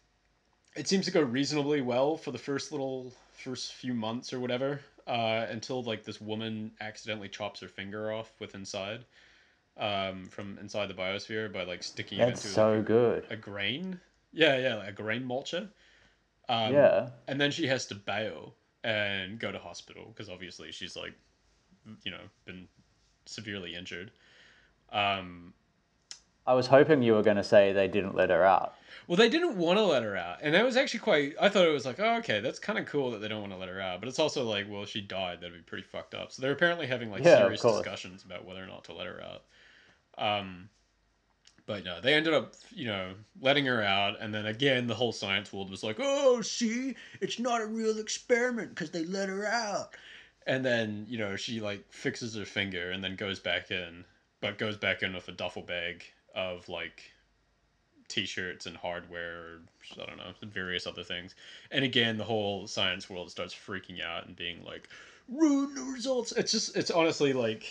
it 0.75 0.88
seems 0.88 1.05
to 1.05 1.12
go 1.12 1.21
reasonably 1.21 1.81
well 1.81 2.17
for 2.17 2.31
the 2.31 2.38
first 2.38 2.71
little 2.71 3.12
first 3.33 3.73
few 3.73 3.93
months 3.93 4.33
or 4.33 4.39
whatever 4.39 4.79
uh, 5.07 5.47
until 5.49 5.81
like 5.83 6.03
this 6.03 6.21
woman 6.21 6.71
accidentally 6.81 7.27
chops 7.27 7.59
her 7.59 7.67
finger 7.67 8.12
off 8.12 8.31
with 8.39 8.53
inside 8.53 9.03
um, 9.77 10.25
from 10.25 10.57
inside 10.59 10.88
the 10.88 10.93
biosphere 10.93 11.51
by 11.51 11.63
like 11.63 11.81
sticking 11.81 12.19
it 12.19 12.25
That's 12.25 12.43
into 12.43 12.53
so 12.53 12.81
good. 12.81 13.25
a 13.29 13.35
grain. 13.35 13.99
Yeah, 14.33 14.57
yeah, 14.57 14.75
like 14.75 14.89
a 14.89 14.91
grain 14.91 15.23
mulcher. 15.23 15.69
Um, 16.49 16.73
yeah. 16.73 17.09
And 17.27 17.39
then 17.39 17.51
she 17.51 17.67
has 17.67 17.85
to 17.88 17.95
bail 17.95 18.55
and 18.83 19.39
go 19.39 19.51
to 19.51 19.59
hospital 19.59 20.12
because 20.13 20.29
obviously 20.29 20.71
she's 20.71 20.95
like, 20.95 21.13
you 22.03 22.12
know, 22.12 22.21
been 22.45 22.67
severely 23.25 23.75
injured. 23.75 24.12
Um, 24.91 25.53
I 26.47 26.53
was 26.53 26.65
hoping 26.65 27.03
you 27.03 27.13
were 27.13 27.21
going 27.21 27.38
to 27.38 27.43
say 27.43 27.71
they 27.73 27.88
didn't 27.88 28.15
let 28.15 28.31
her 28.31 28.43
out. 28.43 28.73
well, 29.07 29.17
they 29.17 29.29
didn't 29.29 29.55
want 29.57 29.77
to 29.77 29.83
let 29.83 30.01
her 30.01 30.17
out, 30.17 30.38
and 30.41 30.55
that 30.55 30.65
was 30.65 30.75
actually 30.77 31.01
quite. 31.01 31.35
I 31.39 31.47
thought 31.49 31.67
it 31.67 31.71
was 31.71 31.85
like, 31.85 31.99
oh, 31.99 32.15
okay, 32.17 32.39
that's 32.39 32.57
kind 32.57 32.79
of 32.79 32.88
cool 32.88 33.12
that 33.12 33.19
they 33.19 33.27
don't 33.27 33.41
want 33.41 33.53
to 33.53 33.59
let 33.59 33.69
her 33.69 33.79
out, 33.79 33.99
but 33.99 34.09
it's 34.09 34.17
also 34.17 34.43
like, 34.43 34.65
well, 34.67 34.85
she 34.85 35.01
died, 35.01 35.41
that'd 35.41 35.53
be 35.53 35.62
pretty 35.62 35.83
fucked 35.83 36.15
up. 36.15 36.31
So 36.31 36.41
they're 36.41 36.51
apparently 36.53 36.88
having 36.88 37.12
like 37.12 37.23
Yeah, 37.23 37.38
serious 37.38 37.62
discussions 37.62 38.23
about 38.23 38.45
whether 38.45 38.63
or 38.63 38.67
not 38.67 38.85
to 38.85 38.93
let 38.93 39.05
her 39.05 39.21
out. 39.21 39.43
Um, 40.17 40.69
but 41.69 41.86
no, 41.86 42.01
they 42.01 42.15
ended 42.15 42.34
up, 42.34 42.55
you 42.73 42.88
know, 42.88 43.12
letting 43.41 43.63
her 43.67 43.84
out, 43.84 44.19
and 44.19 44.34
then 44.34 44.47
again, 44.47 44.88
the 44.88 44.95
whole 44.95 45.12
science 45.12 45.53
world 45.53 45.69
was 45.69 45.84
like, 45.84 45.97
"Oh, 45.99 46.41
see, 46.41 46.95
it's 47.21 47.38
not 47.38 47.62
a 47.62 47.67
real 47.67 47.99
experiment 47.99 48.69
because 48.69 48.89
they 48.89 49.05
let 49.05 49.29
her 49.29 49.45
out." 49.45 49.95
And 50.47 50.65
then, 50.65 51.05
you 51.08 51.19
know, 51.19 51.36
she 51.36 51.62
like 51.62 51.86
fixes 51.91 52.34
her 52.34 52.43
finger 52.43 52.89
and 52.89 53.03
then 53.03 53.15
goes 53.15 53.39
back 53.39 53.69
in, 53.69 54.03
but 54.41 54.58
goes 54.58 54.77
back 54.77 55.03
in 55.03 55.13
with 55.13 55.27
a 55.27 55.32
duffel 55.32 55.62
bag 55.62 56.05
of 56.34 56.67
like 56.69 57.03
t-shirts 58.08 58.65
and 58.65 58.75
hardware, 58.75 59.60
I 59.93 60.08
don't 60.08 60.17
know, 60.17 60.34
various 60.41 60.88
other 60.88 61.03
things. 61.03 61.36
And 61.69 61.86
again, 61.86 62.17
the 62.17 62.23
whole 62.23 62.65
science 62.65 63.12
world 63.12 63.29
starts 63.29 63.53
freaking 63.53 64.03
out 64.03 64.25
and 64.25 64.36
being 64.36 64.65
like, 64.65 64.89
"Ruin 65.27 65.75
the 65.75 65.84
results." 65.84 66.32
It's 66.32 66.51
just, 66.51 66.75
it's 66.75 66.89
honestly 66.89 67.32
like, 67.32 67.63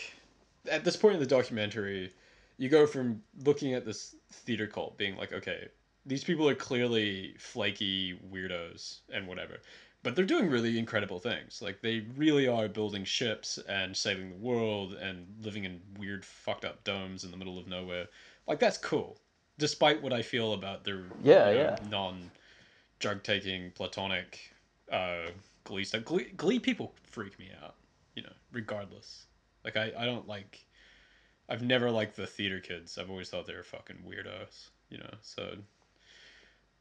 at 0.71 0.85
this 0.85 0.97
point 0.97 1.15
in 1.15 1.21
the 1.21 1.27
documentary, 1.27 2.13
you 2.59 2.69
go 2.69 2.87
from 2.87 3.23
looking 3.45 3.73
at 3.73 3.87
this 3.87 4.17
theater 4.31 4.67
cult 4.67 4.99
being 4.99 5.17
like, 5.17 5.33
okay, 5.33 5.69
these 6.05 6.25
people 6.25 6.49
are 6.49 6.55
clearly 6.55 7.35
flaky 7.39 8.19
weirdos 8.33 8.99
and 9.13 9.27
whatever, 9.27 9.59
but 10.03 10.17
they're 10.17 10.25
doing 10.25 10.51
really 10.51 10.79
incredible 10.79 11.21
things. 11.21 11.63
Like 11.63 11.81
they 11.81 12.05
really 12.17 12.49
are 12.49 12.69
building 12.69 13.05
ships 13.05 13.59
and 13.69 13.97
saving 13.97 14.31
the 14.31 14.37
world 14.37 14.95
and 14.95 15.27
living 15.43 15.65
in 15.65 15.81
weird 15.99 16.25
fucked 16.25 16.65
up 16.65 16.83
domes 16.85 17.25
in 17.25 17.31
the 17.31 17.37
middle 17.37 17.59
of 17.59 17.69
nowhere. 17.69 18.07
Like 18.47 18.59
that's 18.59 18.79
cool, 18.79 19.19
despite 19.59 20.03
what 20.03 20.13
I 20.13 20.23
feel 20.23 20.55
about 20.55 20.85
their 20.85 21.05
Yeah, 21.23 21.51
you 21.51 21.57
know, 21.57 21.63
yeah. 21.63 21.77
non 21.89 22.31
drug 22.99 23.23
taking 23.23 23.71
platonic 23.73 24.53
uh, 24.91 25.27
glee 25.65 25.85
stuff. 25.85 26.05
Glee, 26.05 26.33
glee 26.37 26.59
people 26.59 26.95
freak 27.05 27.39
me 27.39 27.51
out, 27.63 27.75
you 28.17 28.23
know, 28.23 28.33
regardless. 28.53 29.27
Like 29.65 29.77
I, 29.77 29.93
I 29.97 30.05
don't 30.07 30.27
like 30.27 30.65
I've 31.49 31.63
never 31.63 31.91
liked 31.91 32.17
the 32.17 32.27
theater 32.27 32.61
kids. 32.61 32.99
I've 32.99 33.11
always 33.11 33.31
thought 33.31 33.47
they 33.47 33.55
were 33.55 33.63
fucking 33.63 33.99
weirdos, 34.07 34.69
you 34.91 34.99
know. 34.99 35.11
So 35.23 35.57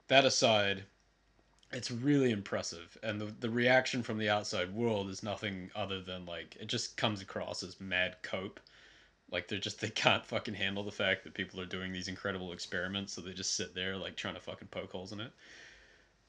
that 0.07 0.25
aside, 0.25 0.83
it's 1.71 1.91
really 1.91 2.31
impressive, 2.31 2.97
and 3.03 3.19
the 3.19 3.25
the 3.39 3.49
reaction 3.49 4.03
from 4.03 4.17
the 4.17 4.29
outside 4.29 4.73
world 4.73 5.09
is 5.09 5.23
nothing 5.23 5.69
other 5.75 6.01
than 6.01 6.25
like 6.25 6.55
it 6.59 6.67
just 6.67 6.97
comes 6.97 7.21
across 7.21 7.63
as 7.63 7.79
mad 7.79 8.17
cope. 8.23 8.59
Like 9.31 9.47
they're 9.47 9.59
just 9.59 9.81
they 9.81 9.89
can't 9.89 10.25
fucking 10.25 10.53
handle 10.53 10.83
the 10.83 10.91
fact 10.91 11.23
that 11.23 11.33
people 11.33 11.59
are 11.61 11.65
doing 11.65 11.91
these 11.91 12.07
incredible 12.07 12.51
experiments, 12.53 13.13
so 13.13 13.21
they 13.21 13.33
just 13.33 13.55
sit 13.55 13.75
there 13.75 13.97
like 13.97 14.15
trying 14.15 14.35
to 14.35 14.41
fucking 14.41 14.69
poke 14.69 14.91
holes 14.91 15.11
in 15.13 15.19
it. 15.19 15.31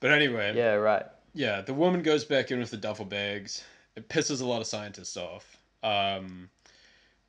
But 0.01 0.13
anyway, 0.13 0.55
Yeah, 0.57 0.75
right. 0.75 1.07
yeah, 1.35 1.61
the 1.61 1.75
woman 1.75 2.03
goes 2.03 2.25
back 2.25 2.51
in 2.51 2.59
with 2.61 2.71
the 2.71 2.77
duffel 2.77 3.05
bags. 3.05 3.65
It 3.97 4.09
pisses 4.09 4.41
a 4.43 4.45
lot 4.47 4.61
of 4.61 4.67
scientists 4.69 5.17
off. 5.17 5.57
Um, 5.83 6.51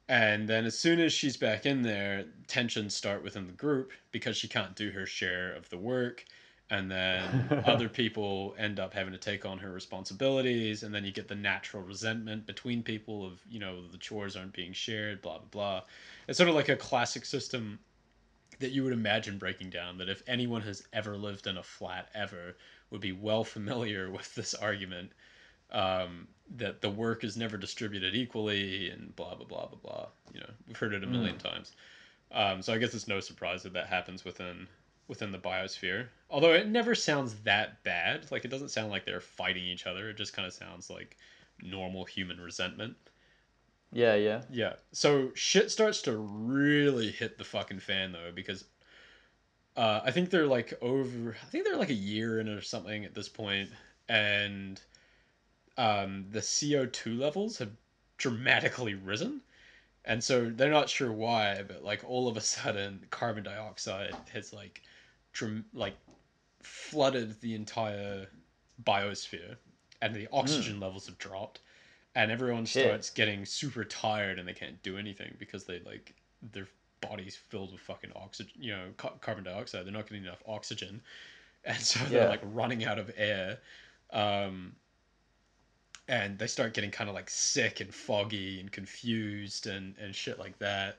and 0.09 0.49
then 0.49 0.65
as 0.65 0.77
soon 0.77 0.99
as 0.99 1.13
she's 1.13 1.37
back 1.37 1.67
in 1.67 1.83
there, 1.83 2.25
tensions 2.47 2.95
start 2.95 3.23
within 3.23 3.45
the 3.45 3.53
group 3.53 3.91
because 4.11 4.35
she 4.35 4.47
can't 4.47 4.75
do 4.75 4.89
her 4.89 5.05
share 5.05 5.53
of 5.53 5.69
the 5.69 5.77
work. 5.77 6.25
And 6.71 6.89
then 6.89 7.63
other 7.67 7.87
people 7.87 8.55
end 8.57 8.79
up 8.79 8.91
having 8.91 9.13
to 9.13 9.19
take 9.19 9.45
on 9.45 9.59
her 9.59 9.71
responsibilities. 9.71 10.81
And 10.81 10.95
then 10.95 11.05
you 11.05 11.11
get 11.11 11.27
the 11.27 11.35
natural 11.35 11.83
resentment 11.83 12.47
between 12.47 12.81
people 12.81 13.23
of, 13.23 13.39
you 13.47 13.59
know, 13.59 13.87
the 13.87 13.99
chores 13.99 14.35
aren't 14.35 14.53
being 14.53 14.73
shared, 14.73 15.21
blah, 15.21 15.37
blah, 15.37 15.47
blah. 15.51 15.81
It's 16.27 16.37
sort 16.37 16.49
of 16.49 16.55
like 16.55 16.69
a 16.69 16.75
classic 16.75 17.23
system 17.23 17.77
that 18.57 18.71
you 18.71 18.83
would 18.83 18.93
imagine 18.93 19.37
breaking 19.37 19.69
down 19.69 19.99
that 19.99 20.09
if 20.09 20.23
anyone 20.25 20.61
has 20.63 20.83
ever 20.91 21.17
lived 21.17 21.45
in 21.45 21.57
a 21.57 21.63
flat 21.63 22.09
ever 22.15 22.57
would 22.89 23.01
be 23.01 23.11
well 23.11 23.43
familiar 23.43 24.09
with 24.11 24.33
this 24.33 24.55
argument 24.55 25.11
um, 25.71 26.27
that 26.55 26.81
the 26.81 26.89
work 26.89 27.23
is 27.23 27.37
never 27.37 27.57
distributed 27.57 28.15
equally 28.15 28.89
and 28.89 29.15
blah 29.15 29.35
blah 29.35 29.45
blah 29.45 29.67
blah 29.67 29.79
blah 29.81 30.07
you 30.33 30.39
know 30.39 30.49
we've 30.67 30.77
heard 30.77 30.93
it 30.93 31.03
a 31.03 31.07
million 31.07 31.37
times 31.37 31.73
um, 32.31 32.61
so 32.61 32.73
i 32.73 32.77
guess 32.77 32.93
it's 32.93 33.07
no 33.07 33.19
surprise 33.19 33.63
that 33.63 33.73
that 33.73 33.87
happens 33.87 34.25
within 34.25 34.67
within 35.07 35.31
the 35.31 35.37
biosphere 35.37 36.07
although 36.29 36.53
it 36.53 36.67
never 36.67 36.95
sounds 36.95 37.35
that 37.41 37.83
bad 37.83 38.29
like 38.31 38.45
it 38.45 38.49
doesn't 38.51 38.69
sound 38.69 38.89
like 38.89 39.05
they're 39.05 39.19
fighting 39.21 39.63
each 39.63 39.85
other 39.87 40.09
it 40.09 40.17
just 40.17 40.33
kind 40.33 40.47
of 40.47 40.53
sounds 40.53 40.89
like 40.89 41.17
normal 41.61 42.05
human 42.05 42.39
resentment 42.39 42.95
Yeah, 43.91 44.15
yeah. 44.15 44.41
yeah. 44.51 44.73
So 44.91 45.31
shit 45.33 45.71
starts 45.71 46.01
to 46.03 46.15
really 46.17 47.09
hit 47.11 47.37
the 47.37 47.43
fucking 47.43 47.79
fan 47.79 48.11
though 48.11 48.31
because 48.33 48.65
uh, 49.75 50.01
I 50.03 50.11
think 50.11 50.29
they're 50.29 50.47
like 50.47 50.73
over. 50.81 51.35
I 51.41 51.45
think 51.47 51.65
they're 51.65 51.77
like 51.77 51.89
a 51.89 51.93
year 51.93 52.39
in 52.39 52.49
or 52.49 52.61
something 52.61 53.05
at 53.05 53.13
this 53.15 53.29
point, 53.29 53.69
and 54.09 54.79
um, 55.79 56.25
the 56.29 56.41
CO 56.41 56.85
two 56.85 57.15
levels 57.15 57.57
have 57.59 57.71
dramatically 58.17 58.95
risen, 58.95 59.39
and 60.03 60.21
so 60.21 60.49
they're 60.49 60.69
not 60.69 60.89
sure 60.89 61.11
why, 61.11 61.63
but 61.65 61.85
like 61.85 62.03
all 62.05 62.27
of 62.27 62.35
a 62.35 62.41
sudden, 62.41 63.05
carbon 63.09 63.43
dioxide 63.43 64.13
has 64.33 64.51
like, 64.51 64.81
dram- 65.31 65.65
like, 65.73 65.95
flooded 66.61 67.39
the 67.39 67.55
entire 67.55 68.27
biosphere, 68.83 69.55
and 70.01 70.13
the 70.13 70.27
oxygen 70.33 70.81
levels 70.81 71.05
have 71.05 71.17
dropped, 71.17 71.61
and 72.13 72.29
everyone 72.29 72.65
Shit. 72.65 72.83
starts 72.83 73.09
getting 73.09 73.45
super 73.45 73.85
tired 73.85 74.37
and 74.37 74.45
they 74.45 74.53
can't 74.53 74.83
do 74.83 74.97
anything 74.97 75.33
because 75.39 75.63
they 75.63 75.79
like 75.85 76.13
they're 76.51 76.67
bodies 76.99 77.37
filled 77.47 77.71
with 77.71 77.79
fucking 77.79 78.11
oxygen, 78.17 78.51
you 78.59 78.73
know, 78.73 78.87
ca- 78.97 79.17
carbon 79.21 79.45
dioxide. 79.45 79.85
They're 79.85 79.93
not 79.93 80.09
getting 80.09 80.25
enough 80.25 80.43
oxygen, 80.45 81.01
and 81.63 81.77
so 81.77 82.03
they're 82.09 82.27
like 82.27 82.41
running 82.43 82.83
out 82.83 82.99
of 82.99 83.09
air. 83.15 83.59
Um, 84.11 84.75
and 86.09 86.39
they 86.39 86.47
start 86.47 86.73
getting 86.73 86.89
kind 86.89 87.07
of 87.07 87.15
like 87.15 87.29
sick 87.29 87.81
and 87.81 87.93
foggy 87.93 88.59
and 88.59 88.71
confused 88.71 89.67
and 89.67 89.95
and 90.01 90.13
shit 90.13 90.39
like 90.39 90.57
that. 90.57 90.97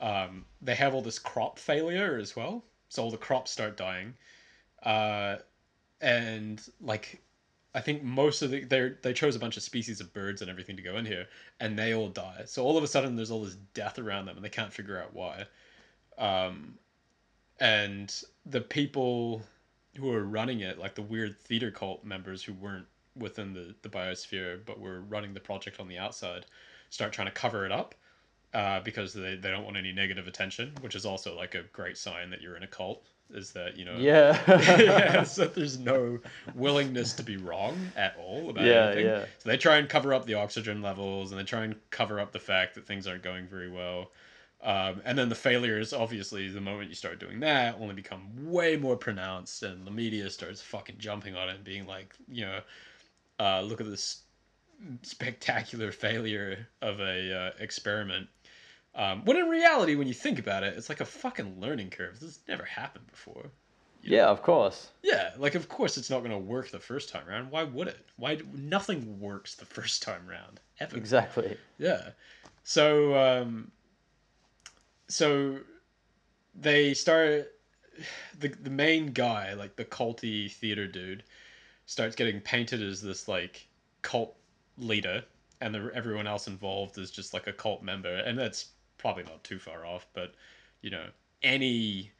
Um, 0.00 0.44
they 0.62 0.74
have 0.74 0.94
all 0.94 1.02
this 1.02 1.18
crop 1.18 1.58
failure 1.58 2.18
as 2.18 2.36
well, 2.36 2.62
so 2.88 3.02
all 3.02 3.10
the 3.10 3.16
crops 3.16 3.50
start 3.50 3.76
dying, 3.76 4.14
uh, 4.84 5.36
and 6.00 6.62
like 6.80 7.20
I 7.74 7.80
think 7.80 8.02
most 8.02 8.42
of 8.42 8.50
the 8.50 8.64
they 8.64 8.92
they 9.02 9.12
chose 9.14 9.34
a 9.34 9.38
bunch 9.38 9.56
of 9.56 9.62
species 9.62 10.00
of 10.00 10.12
birds 10.12 10.42
and 10.42 10.50
everything 10.50 10.76
to 10.76 10.82
go 10.82 10.96
in 10.98 11.06
here, 11.06 11.26
and 11.58 11.78
they 11.78 11.94
all 11.94 12.08
die. 12.08 12.42
So 12.44 12.62
all 12.62 12.76
of 12.76 12.84
a 12.84 12.88
sudden, 12.88 13.16
there's 13.16 13.30
all 13.30 13.44
this 13.44 13.56
death 13.74 13.98
around 13.98 14.26
them, 14.26 14.36
and 14.36 14.44
they 14.44 14.50
can't 14.50 14.72
figure 14.72 15.00
out 15.00 15.14
why. 15.14 15.46
Um, 16.18 16.74
and 17.58 18.14
the 18.44 18.60
people 18.60 19.42
who 19.96 20.12
are 20.12 20.24
running 20.24 20.60
it, 20.60 20.78
like 20.78 20.94
the 20.94 21.02
weird 21.02 21.38
theater 21.40 21.70
cult 21.70 22.04
members 22.04 22.42
who 22.42 22.52
weren't 22.52 22.86
within 23.20 23.52
the 23.54 23.74
the 23.82 23.88
biosphere 23.88 24.60
but 24.66 24.80
were 24.80 25.00
running 25.02 25.34
the 25.34 25.40
project 25.40 25.80
on 25.80 25.88
the 25.88 25.98
outside, 25.98 26.46
start 26.90 27.12
trying 27.12 27.28
to 27.28 27.32
cover 27.34 27.66
it 27.66 27.72
up. 27.72 27.94
Uh, 28.52 28.80
because 28.80 29.12
they, 29.14 29.36
they 29.36 29.48
don't 29.48 29.64
want 29.64 29.76
any 29.76 29.92
negative 29.92 30.26
attention, 30.26 30.72
which 30.80 30.96
is 30.96 31.06
also 31.06 31.36
like 31.36 31.54
a 31.54 31.62
great 31.72 31.96
sign 31.96 32.30
that 32.30 32.40
you're 32.42 32.56
in 32.56 32.64
a 32.64 32.66
cult. 32.66 33.06
Is 33.32 33.52
that 33.52 33.76
you 33.76 33.84
know 33.84 34.02
Yeah. 34.02 34.36
yeah, 34.56 35.22
so 35.24 35.46
there's 35.46 35.78
no 35.78 36.18
willingness 36.54 37.12
to 37.14 37.22
be 37.22 37.36
wrong 37.36 37.92
at 37.96 38.16
all 38.18 38.50
about 38.50 38.70
Yeah, 38.70 38.72
anything. 38.72 39.12
yeah. 39.12 39.26
So 39.38 39.48
they 39.48 39.56
try 39.56 39.76
and 39.76 39.88
cover 39.88 40.12
up 40.12 40.26
the 40.26 40.34
oxygen 40.34 40.82
levels, 40.82 41.30
and 41.30 41.40
they 41.40 41.44
try 41.44 41.64
and 41.64 41.76
cover 41.90 42.18
up 42.20 42.32
the 42.32 42.40
fact 42.40 42.74
that 42.74 42.86
things 42.86 43.06
aren't 43.06 43.22
going 43.22 43.46
very 43.46 43.70
well. 43.70 44.10
Um, 44.62 45.00
and 45.04 45.16
then 45.16 45.28
the 45.30 45.34
failures, 45.34 45.92
obviously, 45.92 46.48
the 46.48 46.60
moment 46.60 46.90
you 46.90 46.94
start 46.94 47.18
doing 47.18 47.40
that, 47.40 47.76
only 47.80 47.94
become 47.94 48.50
way 48.50 48.76
more 48.76 48.96
pronounced, 48.96 49.62
and 49.62 49.86
the 49.86 49.90
media 49.90 50.28
starts 50.28 50.60
fucking 50.60 50.96
jumping 50.98 51.34
on 51.36 51.48
it 51.48 51.54
and 51.56 51.64
being 51.64 51.86
like, 51.86 52.14
you 52.28 52.44
know, 52.44 52.60
uh, 53.40 53.62
look 53.62 53.80
at 53.80 53.88
this 53.88 54.22
spectacular 55.02 55.92
failure 55.92 56.68
of 56.82 57.00
a 57.00 57.34
uh, 57.34 57.50
experiment. 57.58 58.28
Um, 58.94 59.24
when 59.24 59.36
in 59.36 59.48
reality, 59.48 59.94
when 59.94 60.06
you 60.08 60.14
think 60.14 60.38
about 60.38 60.62
it, 60.62 60.76
it's 60.76 60.88
like 60.88 61.00
a 61.00 61.04
fucking 61.04 61.60
learning 61.60 61.90
curve. 61.90 62.14
This 62.14 62.36
has 62.36 62.40
never 62.48 62.64
happened 62.64 63.06
before. 63.10 63.50
yeah, 64.02 64.26
of 64.26 64.42
course. 64.42 64.90
Yeah, 65.02 65.30
like 65.38 65.54
of 65.54 65.68
course 65.68 65.96
it's 65.96 66.10
not 66.10 66.20
going 66.20 66.32
to 66.32 66.38
work 66.38 66.70
the 66.70 66.78
first 66.78 67.08
time 67.08 67.26
round. 67.26 67.50
Why 67.50 67.62
would 67.62 67.88
it? 67.88 68.04
Why 68.16 68.38
nothing 68.52 69.20
works 69.20 69.54
the 69.54 69.64
first 69.64 70.02
time 70.02 70.26
round 70.26 70.60
ever? 70.80 70.96
Exactly. 70.96 71.56
Yeah. 71.78 72.10
So 72.64 73.14
um 73.16 73.70
so 75.08 75.58
they 76.54 76.94
start 76.94 77.52
the 78.38 78.48
the 78.48 78.70
main 78.70 79.12
guy, 79.12 79.54
like 79.54 79.76
the 79.76 79.84
culty 79.84 80.50
theater 80.52 80.86
dude, 80.86 81.22
starts 81.90 82.14
getting 82.14 82.40
painted 82.40 82.80
as 82.80 83.02
this 83.02 83.26
like 83.26 83.66
cult 84.00 84.36
leader 84.78 85.24
and 85.60 85.74
the, 85.74 85.90
everyone 85.92 86.24
else 86.24 86.46
involved 86.46 86.96
is 86.98 87.10
just 87.10 87.34
like 87.34 87.48
a 87.48 87.52
cult 87.52 87.82
member 87.82 88.14
and 88.18 88.38
that's 88.38 88.66
probably 88.96 89.24
not 89.24 89.42
too 89.42 89.58
far 89.58 89.84
off, 89.84 90.06
but 90.14 90.32
you 90.82 90.90
know, 90.90 91.06
any 91.42 92.12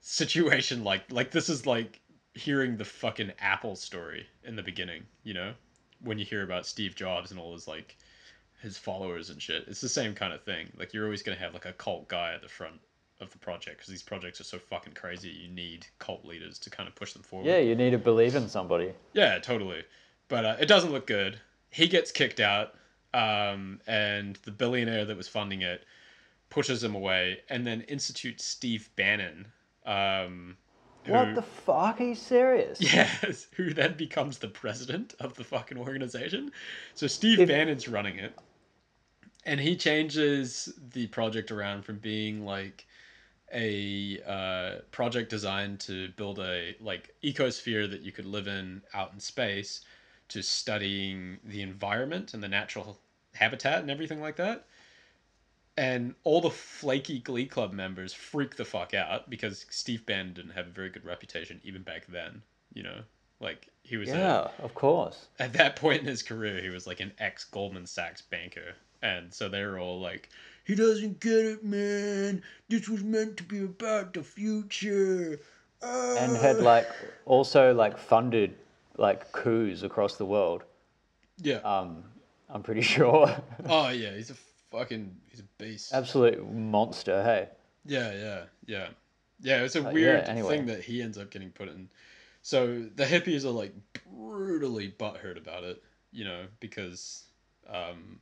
situation 0.00 0.84
like 0.84 1.10
like 1.10 1.30
this 1.30 1.48
is 1.48 1.64
like 1.66 2.02
hearing 2.34 2.76
the 2.76 2.84
fucking 2.84 3.32
Apple 3.38 3.76
story 3.76 4.26
in 4.44 4.56
the 4.56 4.62
beginning, 4.62 5.04
you 5.22 5.32
know? 5.32 5.54
When 6.02 6.18
you 6.18 6.26
hear 6.26 6.42
about 6.42 6.66
Steve 6.66 6.94
Jobs 6.94 7.30
and 7.30 7.40
all 7.40 7.54
his 7.54 7.66
like 7.66 7.96
his 8.60 8.76
followers 8.76 9.30
and 9.30 9.40
shit. 9.40 9.64
It's 9.68 9.80
the 9.80 9.88
same 9.88 10.14
kind 10.14 10.34
of 10.34 10.42
thing. 10.42 10.70
Like 10.76 10.92
you're 10.92 11.04
always 11.04 11.22
gonna 11.22 11.38
have 11.38 11.54
like 11.54 11.64
a 11.64 11.72
cult 11.72 12.08
guy 12.08 12.34
at 12.34 12.42
the 12.42 12.48
front 12.48 12.78
of 13.22 13.30
the 13.30 13.38
project 13.38 13.78
because 13.78 13.90
these 13.90 14.02
projects 14.02 14.40
are 14.40 14.44
so 14.44 14.58
fucking 14.58 14.92
crazy. 14.94 15.28
You 15.30 15.48
need 15.48 15.86
cult 15.98 16.24
leaders 16.24 16.58
to 16.60 16.70
kind 16.70 16.88
of 16.88 16.94
push 16.94 17.12
them 17.12 17.22
forward. 17.22 17.46
Yeah, 17.46 17.58
you 17.58 17.74
need 17.74 17.90
to 17.90 17.98
believe 17.98 18.34
in 18.34 18.48
somebody. 18.48 18.92
Yeah, 19.14 19.38
totally. 19.38 19.82
But 20.28 20.44
uh, 20.44 20.56
it 20.60 20.66
doesn't 20.66 20.92
look 20.92 21.06
good. 21.06 21.40
He 21.70 21.88
gets 21.88 22.10
kicked 22.12 22.40
out, 22.40 22.74
um, 23.14 23.80
and 23.86 24.36
the 24.44 24.50
billionaire 24.50 25.04
that 25.06 25.16
was 25.16 25.28
funding 25.28 25.62
it 25.62 25.84
pushes 26.50 26.84
him 26.84 26.94
away, 26.94 27.38
and 27.48 27.66
then 27.66 27.80
institutes 27.82 28.44
Steve 28.44 28.90
Bannon. 28.96 29.46
Um, 29.86 30.56
What 31.06 31.34
the 31.34 31.42
fuck? 31.42 32.00
Are 32.00 32.04
you 32.04 32.14
serious? 32.14 32.78
Yes, 32.92 33.46
who 33.56 33.72
then 33.72 33.94
becomes 33.96 34.38
the 34.38 34.48
president 34.48 35.14
of 35.18 35.34
the 35.34 35.44
fucking 35.44 35.78
organization. 35.78 36.52
So 36.94 37.06
Steve 37.06 37.40
If- 37.40 37.48
Bannon's 37.48 37.88
running 37.88 38.18
it. 38.18 38.34
And 39.44 39.58
he 39.58 39.74
changes 39.74 40.72
the 40.92 41.08
project 41.08 41.50
around 41.50 41.84
from 41.84 41.98
being 41.98 42.44
like 42.44 42.86
a 43.54 44.20
uh, 44.26 44.80
project 44.90 45.30
designed 45.30 45.80
to 45.80 46.08
build 46.16 46.38
a 46.38 46.74
like 46.80 47.14
ecosphere 47.22 47.90
that 47.90 48.00
you 48.02 48.12
could 48.12 48.26
live 48.26 48.46
in 48.46 48.82
out 48.94 49.12
in 49.12 49.20
space 49.20 49.82
to 50.28 50.42
studying 50.42 51.38
the 51.44 51.62
environment 51.62 52.32
and 52.34 52.42
the 52.42 52.48
natural 52.48 52.98
habitat 53.34 53.80
and 53.80 53.90
everything 53.90 54.20
like 54.20 54.36
that. 54.36 54.66
And 55.76 56.14
all 56.24 56.40
the 56.40 56.50
flaky 56.50 57.18
Glee 57.18 57.46
Club 57.46 57.72
members 57.72 58.12
freak 58.12 58.56
the 58.56 58.64
fuck 58.64 58.92
out 58.92 59.30
because 59.30 59.64
Steve 59.70 60.04
Bannon 60.04 60.34
didn't 60.34 60.50
have 60.52 60.66
a 60.66 60.70
very 60.70 60.90
good 60.90 61.04
reputation 61.04 61.60
even 61.64 61.82
back 61.82 62.06
then. 62.08 62.42
You 62.74 62.82
know, 62.82 63.00
like 63.40 63.68
he 63.82 63.96
was 63.96 64.10
a- 64.10 64.16
Yeah, 64.16 64.48
of 64.62 64.74
course. 64.74 65.26
at 65.38 65.54
that 65.54 65.76
point 65.76 66.00
in 66.00 66.06
his 66.06 66.22
career, 66.22 66.60
he 66.60 66.68
was 66.68 66.86
like 66.86 67.00
an 67.00 67.12
ex 67.18 67.44
Goldman 67.44 67.86
Sachs 67.86 68.20
banker, 68.22 68.74
and 69.02 69.32
so 69.32 69.48
they 69.48 69.64
were 69.64 69.78
all 69.78 69.98
like, 70.00 70.28
"He 70.64 70.74
doesn't 70.74 71.20
get 71.20 71.44
it, 71.44 71.64
man. 71.64 72.42
This 72.68 72.88
was 72.88 73.02
meant 73.02 73.36
to 73.38 73.42
be 73.44 73.60
about 73.64 74.14
the 74.14 74.22
future." 74.22 75.40
And 75.82 76.36
had 76.36 76.56
Ah." 76.60 76.62
like 76.62 76.88
also 77.26 77.74
like 77.74 77.98
funded 77.98 78.54
like 78.98 79.32
coups 79.32 79.82
across 79.82 80.16
the 80.16 80.24
world. 80.26 80.62
yeah, 81.42 81.56
Um, 81.64 82.04
I'm 82.48 82.62
pretty 82.62 82.82
sure. 82.94 83.34
oh 83.66 83.88
yeah, 83.88 84.14
he's 84.14 84.30
a 84.30 84.34
fucking 84.70 85.16
he's 85.30 85.40
a 85.40 85.48
beast. 85.58 85.92
Absolute 85.92 86.38
monster. 86.52 87.22
Hey. 87.24 87.48
Yeah, 87.84 88.12
yeah, 88.12 88.42
yeah, 88.66 88.88
yeah. 89.40 89.62
It's 89.64 89.74
a 89.74 89.80
Uh, 89.80 89.88
yeah, 89.88 89.92
weird 89.92 90.24
anyway. 90.28 90.56
thing 90.58 90.66
that 90.66 90.82
he 90.84 91.02
ends 91.02 91.18
up 91.18 91.30
getting 91.30 91.50
put 91.50 91.68
in. 91.68 91.88
So 92.42 92.82
the 92.94 93.04
hippies 93.04 93.44
are 93.44 93.50
like 93.50 93.72
brutally 94.16 94.94
butthurt 94.98 95.36
about 95.38 95.64
it, 95.64 95.82
you 96.12 96.24
know, 96.24 96.44
because 96.60 97.24
um, 97.68 98.20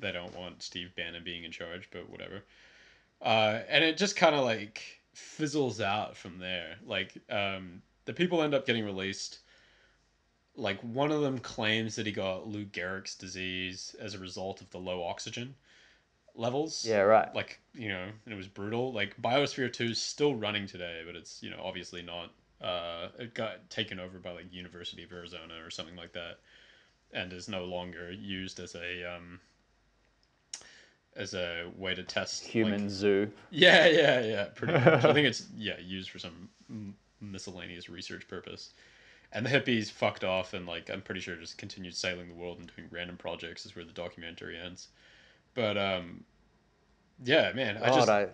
they 0.00 0.12
don't 0.12 0.34
want 0.36 0.62
Steve 0.62 0.94
Bannon 0.96 1.22
being 1.24 1.44
in 1.44 1.50
charge, 1.50 1.88
but 1.92 2.08
whatever. 2.10 2.42
Uh, 3.22 3.60
and 3.68 3.82
it 3.84 3.96
just 3.96 4.16
kind 4.16 4.34
of 4.34 4.44
like 4.44 4.82
fizzles 5.14 5.80
out 5.80 6.16
from 6.16 6.38
there. 6.38 6.76
Like 6.84 7.16
um, 7.30 7.82
the 8.04 8.12
people 8.12 8.42
end 8.42 8.54
up 8.54 8.66
getting 8.66 8.84
released. 8.84 9.38
Like 10.54 10.80
one 10.80 11.10
of 11.10 11.20
them 11.20 11.38
claims 11.38 11.96
that 11.96 12.06
he 12.06 12.12
got 12.12 12.46
Lou 12.46 12.64
Gehrig's 12.64 13.14
disease 13.14 13.94
as 14.00 14.14
a 14.14 14.18
result 14.18 14.60
of 14.60 14.70
the 14.70 14.78
low 14.78 15.02
oxygen 15.04 15.54
levels 16.34 16.84
Yeah. 16.86 17.00
Right. 17.00 17.34
like 17.34 17.58
you 17.74 17.88
know 17.88 18.04
and 18.24 18.32
it 18.32 18.36
was 18.36 18.46
brutal 18.46 18.92
like 18.92 19.16
biosphere 19.20 19.72
2 19.72 19.84
is 19.84 20.00
still 20.02 20.34
running 20.34 20.66
today 20.66 21.02
but 21.06 21.16
it's 21.16 21.42
you 21.42 21.48
know 21.48 21.60
obviously 21.64 22.02
not 22.02 22.30
uh 22.60 23.08
it 23.18 23.32
got 23.34 23.68
taken 23.70 23.98
over 23.98 24.18
by 24.18 24.32
like 24.32 24.52
university 24.52 25.02
of 25.02 25.12
arizona 25.12 25.54
or 25.64 25.70
something 25.70 25.96
like 25.96 26.12
that 26.12 26.40
and 27.12 27.32
is 27.32 27.48
no 27.48 27.64
longer 27.64 28.12
used 28.12 28.60
as 28.60 28.74
a 28.74 29.16
um 29.16 29.40
as 31.16 31.34
a 31.34 31.66
way 31.76 31.94
to 31.94 32.02
test 32.02 32.44
like- 32.44 32.52
Human 32.52 32.90
zoo. 32.90 33.30
yeah 33.50 33.86
yeah 33.86 34.20
yeah 34.20 34.44
pretty 34.54 34.74
much 34.74 35.04
i 35.04 35.12
think 35.12 35.26
it's 35.28 35.46
yeah 35.56 35.78
used 35.80 36.10
for 36.10 36.18
some 36.18 36.48
miscellaneous 37.20 37.88
research 37.88 38.28
purpose 38.28 38.70
and 39.32 39.44
the 39.44 39.50
hippies 39.50 39.90
fucked 39.90 40.24
off 40.24 40.54
and 40.54 40.66
like 40.66 40.90
i'm 40.90 41.02
pretty 41.02 41.20
sure 41.20 41.34
just 41.36 41.58
continued 41.58 41.94
sailing 41.94 42.28
the 42.28 42.34
world 42.34 42.58
and 42.58 42.70
doing 42.76 42.88
random 42.90 43.16
projects 43.16 43.64
is 43.66 43.74
where 43.74 43.84
the 43.84 43.92
documentary 43.92 44.58
ends 44.58 44.88
but 45.54 45.76
um 45.78 46.22
yeah 47.24 47.52
man 47.54 47.76
i 47.78 47.88
God, 47.88 47.94
just 47.94 48.08
I, 48.08 48.28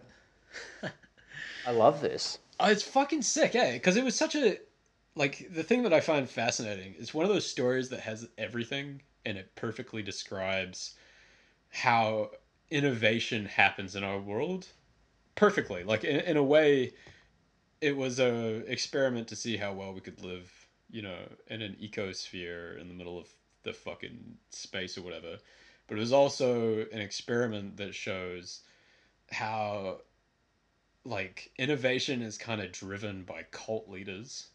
I 1.66 1.70
love 1.70 2.00
this. 2.00 2.38
Oh, 2.58 2.70
it's 2.70 2.83
fucking 2.83 3.22
sick, 3.22 3.54
eh? 3.54 3.72
Because 3.72 3.96
it 3.96 4.04
was 4.04 4.14
such 4.16 4.35
a 4.35 4.58
like 5.14 5.48
the 5.52 5.62
thing 5.62 5.83
that 5.83 5.92
I 5.92 6.00
find 6.00 6.28
fascinating 6.28 6.94
is 6.94 7.12
one 7.12 7.24
of 7.24 7.33
those 7.33 7.46
stories 7.46 7.88
that 7.90 8.00
has 8.00 8.28
everything 8.38 9.02
and 9.24 9.37
it 9.37 9.54
perfectly 9.54 10.02
describes 10.02 10.94
how 11.70 12.30
innovation 12.73 13.44
happens 13.44 13.94
in 13.94 14.02
our 14.02 14.18
world 14.18 14.66
perfectly. 15.35 15.85
Like 15.85 16.04
in, 16.04 16.20
in 16.20 16.37
a 16.37 16.42
way, 16.42 16.94
it 17.81 17.96
was 17.96 18.18
a 18.18 18.64
experiment 18.70 19.29
to 19.29 19.37
see 19.37 19.56
how 19.56 19.73
well 19.73 19.92
we 19.92 20.00
could 20.00 20.25
live, 20.25 20.50
you 20.90 21.02
know, 21.02 21.18
in 21.48 21.62
an 21.62 21.77
ecosphere 21.81 22.81
in 22.81 22.88
the 22.88 22.94
middle 22.94 23.18
of 23.18 23.29
the 23.62 23.73
fucking 23.73 24.37
space 24.50 24.96
or 24.96 25.02
whatever. 25.02 25.37
But 25.87 25.98
it 25.98 26.00
was 26.00 26.12
also 26.12 26.87
an 26.92 27.00
experiment 27.00 27.77
that 27.77 27.94
shows 27.94 28.60
how 29.31 29.98
like 31.04 31.50
innovation 31.58 32.23
is 32.23 32.38
kind 32.38 32.60
of 32.60 32.73
driven 32.73 33.25
by 33.25 33.42
cult 33.50 33.88
leaders 33.88 34.48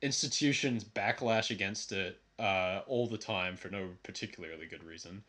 institutions 0.00 0.84
backlash 0.84 1.50
against 1.50 1.90
it 1.90 2.20
uh, 2.38 2.82
all 2.86 3.08
the 3.08 3.18
time 3.18 3.56
for 3.56 3.68
no 3.68 3.88
particularly 4.04 4.66
good 4.66 4.84
reason 4.84 5.24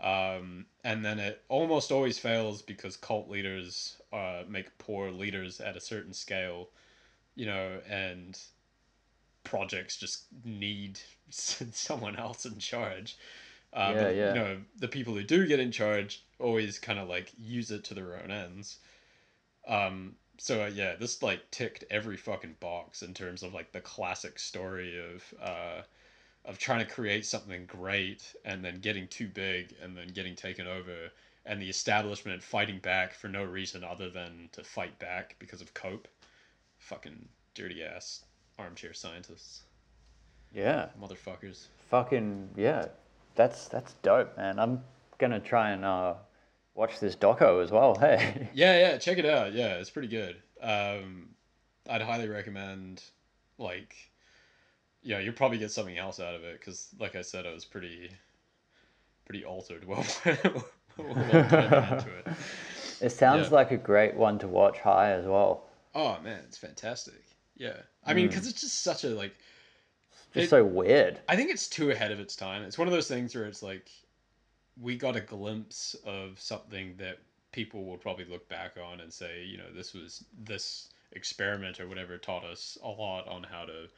Um, 0.00 0.66
and 0.84 1.04
then 1.04 1.18
it 1.18 1.42
almost 1.48 1.90
always 1.90 2.18
fails 2.18 2.62
because 2.62 2.96
cult 2.96 3.30
leaders 3.30 3.96
uh, 4.12 4.42
make 4.48 4.76
poor 4.78 5.10
leaders 5.10 5.60
at 5.60 5.76
a 5.76 5.80
certain 5.80 6.12
scale, 6.12 6.68
you 7.34 7.46
know, 7.46 7.80
and 7.88 8.38
projects 9.44 9.96
just 9.96 10.24
need 10.44 11.00
someone 11.30 12.16
else 12.16 12.44
in 12.44 12.58
charge. 12.58 13.16
Uh, 13.72 13.92
Yeah, 13.94 14.02
but, 14.02 14.14
yeah. 14.14 14.28
You 14.28 14.40
know, 14.40 14.56
the 14.78 14.88
people 14.88 15.14
who 15.14 15.24
do 15.24 15.46
get 15.46 15.60
in 15.60 15.72
charge 15.72 16.24
always 16.38 16.78
kind 16.78 16.98
of 16.98 17.08
like 17.08 17.32
use 17.38 17.70
it 17.70 17.84
to 17.84 17.94
their 17.94 18.20
own 18.22 18.30
ends. 18.30 18.78
Um, 19.66 20.16
so 20.38 20.64
uh, 20.64 20.66
yeah, 20.66 20.96
this 20.96 21.22
like 21.22 21.50
ticked 21.50 21.84
every 21.90 22.16
fucking 22.16 22.56
box 22.60 23.02
in 23.02 23.14
terms 23.14 23.42
of 23.42 23.54
like 23.54 23.72
the 23.72 23.80
classic 23.80 24.38
story 24.38 24.98
of 24.98 25.34
uh, 25.42 25.82
of 26.46 26.58
trying 26.58 26.78
to 26.78 26.84
create 26.86 27.26
something 27.26 27.66
great 27.66 28.34
and 28.44 28.64
then 28.64 28.78
getting 28.80 29.06
too 29.08 29.28
big 29.28 29.74
and 29.82 29.96
then 29.96 30.06
getting 30.08 30.34
taken 30.34 30.66
over 30.66 31.10
and 31.44 31.60
the 31.60 31.68
establishment 31.68 32.42
fighting 32.42 32.78
back 32.78 33.12
for 33.14 33.28
no 33.28 33.44
reason 33.44 33.84
other 33.84 34.08
than 34.08 34.48
to 34.52 34.64
fight 34.64 34.98
back 34.98 35.36
because 35.38 35.60
of 35.60 35.74
cope. 35.74 36.08
Fucking 36.78 37.28
dirty 37.54 37.82
ass 37.82 38.24
armchair 38.58 38.94
scientists, 38.94 39.62
Yeah. 40.54 40.88
motherfuckers. 41.00 41.66
Fucking 41.90 42.50
yeah. 42.56 42.86
That's 43.34 43.68
that's 43.68 43.92
dope, 44.02 44.36
man. 44.36 44.58
I'm 44.58 44.82
gonna 45.18 45.40
try 45.40 45.70
and 45.70 45.84
uh, 45.84 46.14
watch 46.74 47.00
this 47.00 47.14
doco 47.16 47.62
as 47.62 47.70
well. 47.70 47.94
Hey. 48.00 48.48
Yeah, 48.54 48.78
yeah, 48.78 48.98
check 48.98 49.18
it 49.18 49.26
out. 49.26 49.52
Yeah, 49.52 49.74
it's 49.74 49.90
pretty 49.90 50.08
good. 50.08 50.36
Um, 50.62 51.28
I'd 51.88 52.02
highly 52.02 52.28
recommend, 52.28 53.02
like, 53.58 53.94
yeah, 55.06 55.20
you'll 55.20 55.34
probably 55.34 55.58
get 55.58 55.70
something 55.70 55.96
else 55.96 56.18
out 56.18 56.34
of 56.34 56.42
it 56.42 56.58
because, 56.58 56.88
like 56.98 57.14
I 57.14 57.22
said, 57.22 57.46
I 57.46 57.52
was 57.52 57.64
pretty, 57.64 58.10
pretty 59.24 59.44
altered 59.44 59.84
while, 59.86 60.04
while 60.96 61.14
diving 61.14 61.98
into 61.98 62.10
it. 62.18 62.26
It 63.00 63.10
sounds 63.10 63.48
Yeah. 63.48 63.54
like 63.54 63.70
a 63.70 63.76
great 63.76 64.14
one 64.14 64.38
to 64.40 64.48
watch 64.48 64.78
high 64.80 65.12
as 65.12 65.24
well. 65.24 65.64
Oh 65.94 66.18
man, 66.22 66.40
it's 66.46 66.58
fantastic. 66.58 67.22
Yeah, 67.56 67.76
I 68.04 68.14
mean, 68.14 68.26
mm. 68.26 68.30
because 68.30 68.46
it's 68.48 68.60
just 68.60 68.82
such 68.82 69.04
a 69.04 69.08
like. 69.10 69.34
Just 70.34 70.46
It- 70.46 70.50
so 70.50 70.64
weird. 70.64 71.20
I 71.28 71.36
think 71.36 71.50
it's 71.50 71.68
too 71.68 71.90
ahead 71.92 72.10
of 72.10 72.18
its 72.20 72.34
time. 72.36 72.62
It's 72.64 72.76
one 72.76 72.88
of 72.88 72.92
those 72.92 73.08
things 73.08 73.34
where 73.34 73.44
it's 73.46 73.62
like, 73.62 73.88
we 74.80 74.96
got 74.96 75.14
a 75.16 75.20
glimpse 75.20 75.94
of 76.04 76.38
something 76.40 76.96
that 76.96 77.18
people 77.52 77.84
will 77.84 77.96
probably 77.96 78.24
look 78.26 78.46
back 78.48 78.72
on 78.76 79.00
and 79.00 79.12
say, 79.12 79.44
you 79.44 79.56
know, 79.56 79.70
this 79.74 79.94
was 79.94 80.24
this 80.36 80.90
experiment 81.12 81.80
or 81.80 81.86
whatever 81.88 82.18
taught 82.18 82.44
us 82.44 82.76
a 82.82 82.88
lot 82.88 83.26
on 83.28 83.42
how 83.44 83.64
to 83.64 83.88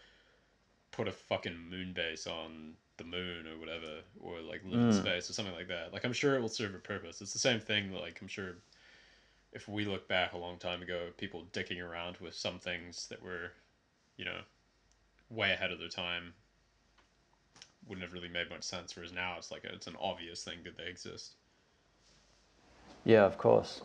put 0.99 1.07
a 1.07 1.13
fucking 1.13 1.57
moon 1.71 1.93
base 1.93 2.27
on 2.27 2.75
the 2.97 3.05
moon 3.05 3.47
or 3.47 3.57
whatever, 3.61 4.03
or 4.19 4.41
like 4.41 4.63
live 4.65 4.83
in 4.83 4.91
Mm. 4.91 4.93
space 4.93 5.31
or 5.31 5.33
something 5.33 5.55
like 5.55 5.69
that. 5.69 5.93
Like, 5.93 6.05
I'm 6.05 6.13
sure 6.13 6.35
it 6.35 6.41
will 6.41 6.49
serve 6.49 6.75
a 6.75 6.79
purpose. 6.81 7.21
It's 7.21 7.33
the 7.33 7.39
same 7.39 7.61
thing. 7.61 7.93
Like, 7.93 8.21
I'm 8.21 8.27
sure 8.27 8.57
if 9.53 9.69
we 9.69 9.85
look 9.85 10.09
back 10.09 10.33
a 10.33 10.39
long 10.39 10.59
time 10.59 10.83
ago, 10.83 11.11
people 11.17 11.45
dicking 11.53 11.81
around 11.81 12.17
with 12.19 12.35
some 12.35 12.59
things 12.59 13.07
that 13.09 13.23
were, 13.23 13.53
you 14.17 14.25
know, 14.25 14.41
way 15.31 15.53
ahead 15.53 15.71
of 15.71 15.79
their 15.79 15.89
time 15.89 16.35
wouldn't 17.87 18.03
have 18.05 18.13
really 18.13 18.29
made 18.29 18.51
much 18.51 18.65
sense. 18.65 18.97
Whereas 18.97 19.13
now 19.13 19.37
it's 19.39 19.53
like 19.53 19.65
it's 19.65 19.87
an 19.87 19.97
obvious 20.01 20.43
thing 20.43 20.59
that 20.65 20.77
they 20.77 20.89
exist. 20.89 21.37
Yeah, 23.05 23.25
of 23.25 23.39
course. 23.39 23.83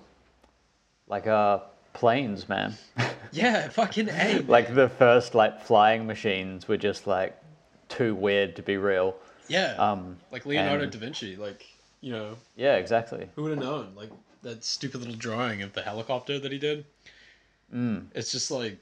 Like 1.07 1.27
uh 1.27 1.59
planes, 1.93 2.47
man. 2.49 2.75
Yeah, 3.35 3.67
fucking 3.69 4.09
a. 4.09 4.41
like 4.47 4.75
the 4.75 4.87
first 4.89 5.33
like 5.33 5.59
flying 5.63 6.05
machines 6.05 6.67
were 6.67 6.77
just 6.77 7.07
like 7.07 7.35
too 7.89 8.13
weird 8.13 8.55
to 8.57 8.61
be 8.61 8.77
real. 8.77 9.15
yeah, 9.47 9.73
Um 9.79 10.17
like 10.31 10.45
Leonardo 10.45 10.83
and- 10.83 10.91
da 10.91 10.99
Vinci. 10.99 11.35
Like 11.35 11.65
you 12.01 12.11
know, 12.11 12.35
yeah, 12.55 12.75
exactly. 12.75 13.27
who 13.35 13.41
would 13.41 13.49
have 13.51 13.59
known? 13.59 13.93
Like 13.95 14.11
that 14.43 14.63
stupid 14.63 14.99
little 14.99 15.15
drawing 15.15 15.63
of 15.63 15.73
the 15.73 15.81
helicopter 15.81 16.37
that 16.37 16.51
he 16.51 16.59
did. 16.59 16.85
Mm. 17.73 18.05
It's 18.13 18.31
just 18.31 18.51
like, 18.51 18.77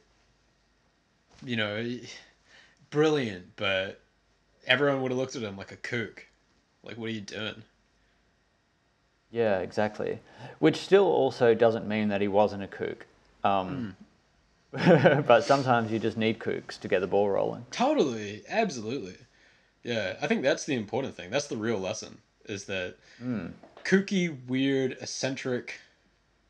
you 1.46 1.56
know, 1.56 1.88
brilliant, 2.90 3.56
but 3.56 4.02
everyone 4.68 5.02
would 5.02 5.12
have 5.12 5.18
looked 5.18 5.38
at 5.38 5.44
him 5.44 5.56
like 5.56 5.72
a 5.72 5.78
kook. 5.78 6.26
Like, 6.84 6.98
what 6.98 7.06
are 7.06 7.14
you 7.14 7.22
doing? 7.22 7.64
Yeah, 9.32 9.60
exactly. 9.60 10.20
Which 10.60 10.78
still 10.78 11.06
also 11.06 11.54
doesn't 11.54 11.88
mean 11.88 12.10
that 12.10 12.22
he 12.22 12.28
wasn't 12.28 12.64
a 12.64 12.68
kook. 12.68 13.06
Um, 13.44 13.96
but 14.72 15.42
sometimes 15.42 15.92
you 15.92 16.00
just 16.00 16.18
need 16.18 16.40
kooks 16.40 16.80
to 16.82 16.88
get 16.88 17.00
the 17.00 17.08
ball 17.08 17.30
rolling. 17.30 17.66
Totally, 17.72 18.44
absolutely. 18.48 19.16
Yeah, 19.84 20.16
I 20.22 20.28
think 20.28 20.44
that's 20.44 20.66
the 20.66 20.76
important 20.76 21.16
thing. 21.16 21.30
That's 21.30 21.48
the 21.48 21.58
real 21.58 21.80
lesson 21.80 22.20
is 22.46 22.66
that 22.66 22.96
Mm. 23.22 23.52
kooky, 23.84 24.48
weird, 24.48 24.94
eccentric 25.02 25.80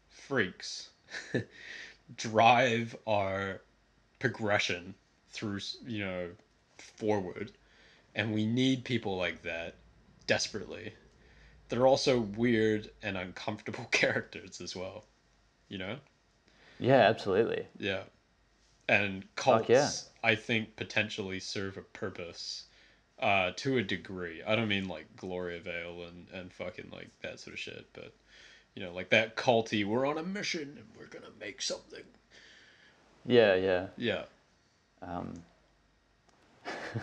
freaks 0.09 0.89
drive 2.15 2.95
our 3.05 3.61
progression 4.19 4.95
through, 5.29 5.59
you 5.85 6.05
know, 6.05 6.29
forward. 6.77 7.51
And 8.15 8.33
we 8.33 8.45
need 8.45 8.83
people 8.85 9.17
like 9.17 9.41
that 9.43 9.75
desperately. 10.27 10.93
They're 11.71 11.87
also 11.87 12.19
weird 12.19 12.91
and 13.01 13.17
uncomfortable 13.17 13.85
characters 13.91 14.61
as 14.61 14.75
well. 14.75 15.05
You 15.69 15.79
know? 15.79 15.95
Yeah, 16.79 16.97
absolutely. 17.09 17.65
Yeah. 17.79 18.03
And 18.87 19.23
cults, 19.35 19.69
yeah. 19.69 19.89
I 20.23 20.35
think, 20.35 20.75
potentially 20.75 21.39
serve 21.39 21.77
a 21.77 21.81
purpose 21.81 22.65
uh, 23.21 23.51
to 23.55 23.77
a 23.77 23.83
degree. 23.83 24.41
I 24.45 24.55
don't 24.55 24.67
mean 24.67 24.87
like 24.87 25.05
Gloriavale 25.15 26.07
and, 26.09 26.27
and 26.33 26.51
fucking 26.51 26.89
like 26.91 27.09
that 27.21 27.39
sort 27.39 27.53
of 27.53 27.59
shit, 27.59 27.87
but 27.93 28.13
you 28.75 28.83
know, 28.83 28.93
like 28.93 29.09
that 29.09 29.35
culty, 29.37 29.85
we're 29.85 30.05
on 30.05 30.17
a 30.17 30.23
mission 30.23 30.77
and 30.77 30.85
we're 30.97 31.07
gonna 31.07 31.31
make 31.39 31.61
something. 31.61 32.03
Yeah, 33.25 33.55
yeah. 33.55 33.87
Yeah. 33.97 34.23
Um, 35.01 35.33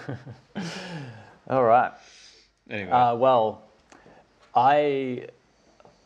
all 1.49 1.65
right. 1.65 1.93
Anyway. 2.69 2.91
Uh, 2.91 3.15
well, 3.15 3.68
I 4.59 5.27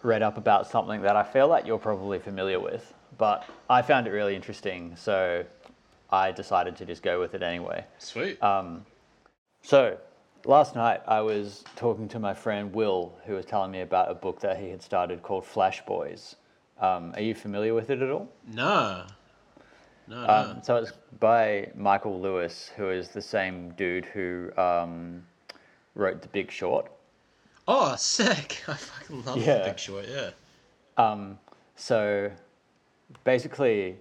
read 0.03 0.20
up 0.20 0.36
about 0.36 0.66
something 0.66 1.00
that 1.03 1.16
I 1.16 1.22
feel 1.22 1.48
like 1.48 1.66
you're 1.66 1.78
probably 1.78 2.18
familiar 2.18 2.61
with, 2.61 2.92
but 3.16 3.48
I 3.70 3.80
found 3.80 4.07
it 4.07 4.11
really 4.11 4.36
interesting, 4.36 4.94
so 4.94 5.42
I 6.11 6.32
decided 6.32 6.76
to 6.76 6.84
just 6.84 7.03
go 7.03 7.18
with 7.18 7.34
it 7.34 7.42
anyway. 7.42 7.86
Sweet. 7.98 8.42
Um, 8.42 8.84
so, 9.62 9.96
last 10.44 10.74
night 10.74 11.00
I 11.07 11.22
was 11.22 11.64
talking 11.76 12.09
to 12.09 12.18
my 12.18 12.34
friend 12.34 12.74
Will, 12.74 13.14
who 13.24 13.34
was 13.36 13.46
telling 13.46 13.70
me 13.70 13.80
about 13.80 14.11
a 14.11 14.14
book 14.14 14.40
that 14.40 14.59
he 14.59 14.68
had 14.68 14.82
started 14.82 15.22
called 15.22 15.46
Flash 15.46 15.82
Boys. 15.86 16.36
Um, 16.78 17.14
are 17.14 17.22
you 17.22 17.34
familiar 17.34 17.72
with 17.72 17.88
it 17.88 18.03
at 18.03 18.11
all? 18.11 18.28
No, 18.53 19.07
no. 20.09 20.28
Um, 20.28 20.62
so 20.62 20.76
it's 20.76 20.92
by 21.20 21.70
Michael 21.74 22.20
Lewis, 22.20 22.70
who 22.76 22.90
is 22.90 23.09
the 23.09 23.22
same 23.22 23.70
dude 23.78 24.05
who 24.05 24.50
um, 24.59 25.24
wrote 25.94 26.20
The 26.20 26.28
Big 26.28 26.50
Short. 26.50 26.90
Oh, 27.68 27.94
sick. 27.96 28.62
I 28.68 28.74
fucking 28.74 29.24
love 29.24 29.36
Yeah. 29.38 29.58
the 29.58 29.64
big 29.70 29.78
short, 29.78 30.06
yeah. 30.08 30.30
Um, 30.96 31.38
so 31.76 32.30
basically, 33.24 33.96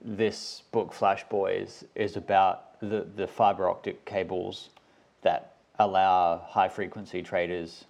this 0.00 0.62
book, 0.72 0.92
Flash 0.92 1.24
Boys, 1.28 1.84
is 1.94 2.16
about 2.16 2.78
the, 2.80 3.06
the 3.16 3.26
fiber 3.26 3.68
optic 3.68 4.04
cables 4.04 4.70
that 5.22 5.56
allow 5.78 6.38
high 6.48 6.68
frequency 6.68 7.22
traders 7.22 7.84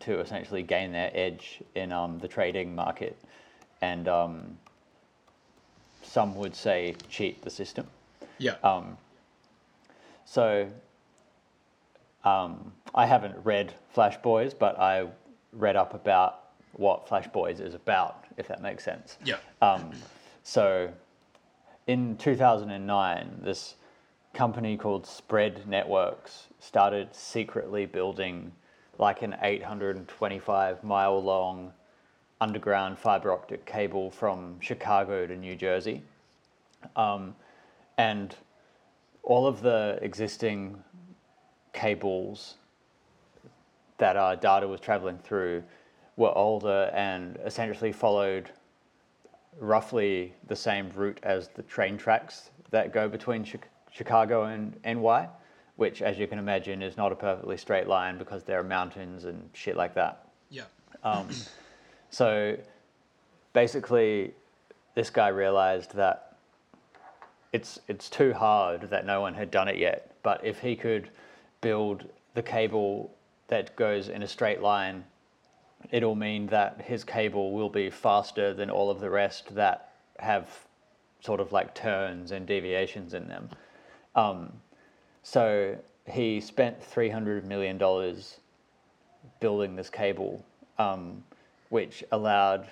to 0.00 0.20
essentially 0.20 0.62
gain 0.62 0.92
their 0.92 1.10
edge 1.14 1.60
in 1.74 1.92
um, 1.92 2.18
the 2.18 2.28
trading 2.28 2.74
market 2.74 3.16
and 3.80 4.08
um, 4.08 4.58
some 6.02 6.34
would 6.36 6.54
say 6.54 6.94
cheat 7.08 7.42
the 7.42 7.50
system. 7.50 7.86
Yeah. 8.38 8.54
Um, 8.62 8.96
so 10.24 10.68
um, 12.24 12.72
I 12.94 13.06
haven't 13.06 13.36
read 13.44 13.74
Flash 13.90 14.16
Boys, 14.18 14.54
but 14.54 14.78
I 14.78 15.06
read 15.52 15.76
up 15.76 15.94
about 15.94 16.40
what 16.74 17.06
Flash 17.08 17.28
Boys 17.28 17.60
is 17.60 17.74
about, 17.74 18.24
if 18.36 18.48
that 18.48 18.62
makes 18.62 18.84
sense. 18.84 19.18
yeah. 19.24 19.36
Um, 19.60 19.92
so 20.42 20.90
in 21.86 22.16
2009, 22.16 23.40
this 23.42 23.74
company 24.32 24.76
called 24.76 25.06
Spread 25.06 25.66
Networks 25.66 26.48
started 26.58 27.14
secretly 27.14 27.86
building 27.86 28.52
like 28.98 29.22
an 29.22 29.36
825 29.42 30.84
mile 30.84 31.22
long 31.22 31.72
underground 32.40 32.98
fiber 32.98 33.32
optic 33.32 33.64
cable 33.66 34.10
from 34.10 34.58
Chicago 34.60 35.26
to 35.26 35.36
New 35.36 35.54
Jersey. 35.54 36.02
Um, 36.96 37.36
and 37.98 38.34
all 39.22 39.46
of 39.46 39.62
the 39.62 39.98
existing 40.02 40.82
cables 41.72 42.54
that 43.98 44.16
our 44.16 44.36
data 44.36 44.66
was 44.66 44.80
traveling 44.80 45.18
through 45.18 45.62
were 46.16 46.36
older 46.36 46.90
and 46.94 47.38
essentially 47.44 47.92
followed 47.92 48.50
roughly 49.58 50.34
the 50.46 50.56
same 50.56 50.90
route 50.94 51.20
as 51.22 51.48
the 51.48 51.62
train 51.62 51.96
tracks 51.96 52.50
that 52.70 52.92
go 52.92 53.08
between 53.08 53.44
Chi- 53.44 53.58
Chicago 53.90 54.44
and 54.44 54.76
NY, 54.84 55.28
which, 55.76 56.02
as 56.02 56.18
you 56.18 56.26
can 56.26 56.38
imagine, 56.38 56.82
is 56.82 56.96
not 56.96 57.12
a 57.12 57.14
perfectly 57.14 57.56
straight 57.56 57.86
line 57.86 58.18
because 58.18 58.42
there 58.42 58.58
are 58.58 58.64
mountains 58.64 59.24
and 59.24 59.48
shit 59.52 59.76
like 59.76 59.94
that. 59.94 60.26
Yeah. 60.50 60.64
Um, 61.04 61.28
so 62.10 62.56
basically, 63.52 64.32
this 64.94 65.10
guy 65.10 65.28
realized 65.28 65.94
that 65.94 66.36
it's 67.52 67.80
it's 67.88 68.08
too 68.08 68.32
hard 68.32 68.88
that 68.90 69.04
no 69.04 69.20
one 69.20 69.34
had 69.34 69.50
done 69.50 69.68
it 69.68 69.76
yet. 69.76 70.14
But 70.22 70.44
if 70.44 70.58
he 70.60 70.74
could 70.76 71.10
build 71.62 72.04
the 72.34 72.42
cable 72.42 73.10
that 73.48 73.74
goes 73.76 74.08
in 74.08 74.22
a 74.22 74.28
straight 74.28 74.60
line, 74.60 75.04
it'll 75.90 76.14
mean 76.14 76.46
that 76.48 76.82
his 76.82 77.04
cable 77.04 77.52
will 77.52 77.70
be 77.70 77.88
faster 77.88 78.52
than 78.52 78.68
all 78.68 78.90
of 78.90 79.00
the 79.00 79.08
rest 79.08 79.54
that 79.54 79.94
have 80.18 80.48
sort 81.20 81.40
of 81.40 81.52
like 81.52 81.74
turns 81.74 82.32
and 82.32 82.46
deviations 82.46 83.14
in 83.14 83.26
them. 83.28 83.48
Um, 84.14 84.52
so 85.22 85.76
he 86.06 86.40
spent 86.40 86.82
three 86.82 87.08
hundred 87.08 87.44
million 87.46 87.78
dollars 87.78 88.40
building 89.40 89.76
this 89.76 89.88
cable, 89.88 90.44
um, 90.78 91.22
which 91.70 92.04
allowed 92.12 92.68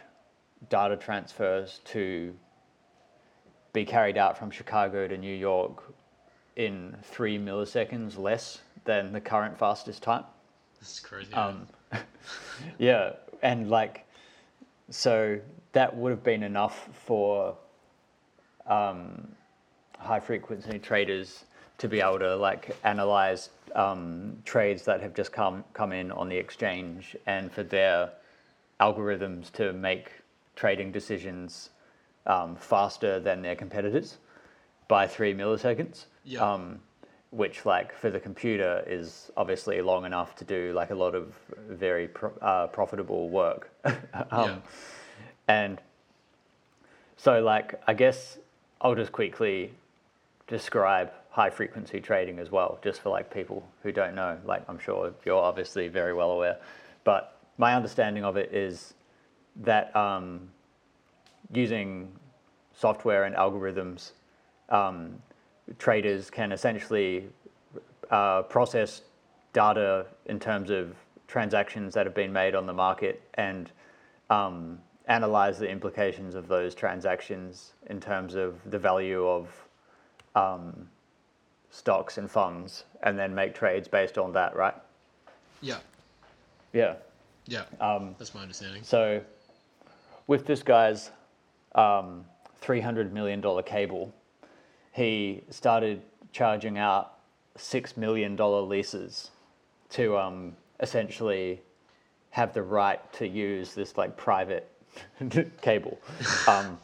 data 0.68 0.96
transfers 0.96 1.80
to 1.84 2.34
be 3.72 3.84
carried 3.84 4.18
out 4.18 4.36
from 4.36 4.50
Chicago 4.50 5.06
to 5.06 5.16
New 5.16 5.34
York 5.34 5.94
in 6.56 6.96
three 7.02 7.38
milliseconds 7.38 8.18
less 8.18 8.60
than 8.84 9.12
the 9.12 9.20
current 9.20 9.58
fastest 9.58 10.02
time. 10.02 10.24
That's 10.80 11.00
crazy. 11.00 11.32
Um, 11.34 11.66
yeah, 12.78 13.12
and 13.42 13.70
like, 13.70 14.06
so 14.88 15.38
that 15.72 15.94
would 15.96 16.10
have 16.10 16.24
been 16.24 16.42
enough 16.42 16.88
for 17.04 17.56
um, 18.66 19.28
high 19.98 20.20
frequency 20.20 20.78
traders 20.78 21.44
to 21.78 21.88
be 21.88 22.00
able 22.00 22.18
to 22.18 22.36
like 22.36 22.76
analyze 22.84 23.50
um, 23.74 24.36
trades 24.44 24.84
that 24.84 25.00
have 25.00 25.14
just 25.14 25.32
come 25.32 25.64
come 25.72 25.92
in 25.92 26.10
on 26.12 26.28
the 26.28 26.36
exchange, 26.36 27.16
and 27.26 27.50
for 27.52 27.62
their 27.62 28.10
algorithms 28.80 29.52
to 29.52 29.72
make 29.72 30.10
trading 30.56 30.90
decisions 30.90 31.70
um, 32.26 32.56
faster 32.56 33.20
than 33.20 33.42
their 33.42 33.56
competitors 33.56 34.18
by 34.88 35.06
three 35.06 35.34
milliseconds. 35.34 36.06
Yeah. 36.24 36.40
Um, 36.52 36.80
which, 37.30 37.64
like, 37.64 37.94
for 37.94 38.10
the 38.10 38.18
computer 38.18 38.82
is 38.86 39.30
obviously 39.36 39.80
long 39.80 40.04
enough 40.04 40.34
to 40.36 40.44
do 40.44 40.72
like 40.74 40.90
a 40.90 40.94
lot 40.94 41.14
of 41.14 41.32
very 41.68 42.08
pro- 42.08 42.34
uh, 42.42 42.66
profitable 42.66 43.28
work. 43.28 43.70
um, 43.84 43.92
Yeah. 44.32 44.56
And 45.46 45.80
so, 47.16 47.40
like, 47.40 47.80
I 47.86 47.94
guess 47.94 48.38
I'll 48.80 48.94
just 48.94 49.12
quickly 49.12 49.72
describe 50.46 51.12
high 51.30 51.50
frequency 51.50 52.00
trading 52.00 52.38
as 52.38 52.50
well, 52.50 52.78
just 52.82 53.00
for 53.00 53.10
like 53.10 53.32
people 53.32 53.62
who 53.82 53.92
don't 53.92 54.14
know. 54.14 54.38
Like, 54.44 54.64
I'm 54.68 54.78
sure 54.78 55.12
you're 55.24 55.40
obviously 55.40 55.86
very 55.88 56.12
well 56.12 56.32
aware, 56.32 56.56
but 57.04 57.36
my 57.58 57.74
understanding 57.74 58.24
of 58.24 58.36
it 58.36 58.52
is 58.52 58.94
that 59.56 59.94
um, 59.94 60.48
using 61.52 62.08
software 62.74 63.24
and 63.24 63.36
algorithms, 63.36 64.12
um, 64.70 65.20
traders 65.78 66.30
can 66.30 66.52
essentially 66.52 67.26
uh, 68.10 68.42
process 68.42 69.02
data 69.52 70.06
in 70.26 70.38
terms 70.38 70.70
of 70.70 70.94
transactions 71.28 71.94
that 71.94 72.06
have 72.06 72.14
been 72.14 72.32
made 72.32 72.54
on 72.54 72.66
the 72.66 72.72
market 72.72 73.22
and 73.34 73.70
um, 74.30 74.78
analyze 75.06 75.58
the 75.58 75.68
implications 75.68 76.34
of 76.34 76.48
those 76.48 76.74
transactions 76.74 77.72
in 77.88 78.00
terms 78.00 78.34
of 78.34 78.58
the 78.70 78.78
value 78.78 79.26
of 79.26 79.48
um, 80.34 80.88
stocks 81.70 82.18
and 82.18 82.30
funds, 82.30 82.84
and 83.02 83.18
then 83.18 83.34
make 83.34 83.54
trades 83.54 83.88
based 83.88 84.18
on 84.18 84.32
that, 84.32 84.54
right? 84.56 84.74
yeah. 85.60 85.78
Yeah. 86.72 86.96
Yeah. 87.46 87.64
Um, 87.80 88.14
That's 88.18 88.34
my 88.34 88.42
understanding. 88.42 88.82
So, 88.82 89.20
with 90.26 90.46
this 90.46 90.62
guy's 90.62 91.10
um, 91.74 92.24
$300 92.62 93.10
million 93.10 93.42
cable, 93.64 94.12
he 94.92 95.42
started 95.50 96.02
charging 96.32 96.78
out 96.78 97.18
$6 97.58 97.96
million 97.96 98.36
leases 98.36 99.30
to 99.90 100.16
um, 100.16 100.56
essentially 100.80 101.60
have 102.30 102.54
the 102.54 102.62
right 102.62 103.12
to 103.12 103.26
use 103.26 103.74
this 103.74 103.96
like 103.96 104.16
private 104.16 104.70
cable. 105.62 105.98
Um, 106.48 106.78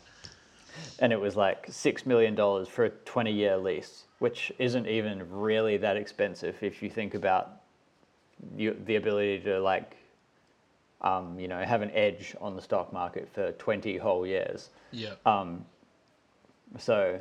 and 0.99 1.13
it 1.13 1.21
was 1.21 1.37
like 1.37 1.67
$6 1.69 2.07
million 2.07 2.37
for 2.67 2.85
a 2.85 2.91
20 2.91 3.33
year 3.33 3.57
lease, 3.57 4.05
which 4.19 4.53
isn't 4.59 4.87
even 4.87 5.29
really 5.31 5.77
that 5.79 5.97
expensive 5.97 6.57
if 6.63 6.83
you 6.83 6.91
think 6.91 7.15
about 7.15 7.63
you, 8.57 8.77
the 8.85 8.97
ability 8.97 9.41
to 9.41 9.61
like 9.61 9.97
um, 11.03 11.39
you 11.39 11.47
know, 11.47 11.63
have 11.63 11.83
an 11.83 11.91
edge 11.93 12.35
on 12.41 12.57
the 12.57 12.63
stock 12.63 12.93
market 12.93 13.29
for 13.33 13.53
20 13.53 13.97
whole 13.99 14.27
years. 14.27 14.71
Yeah. 14.93 15.15
Um, 15.25 15.65
so 16.79 17.21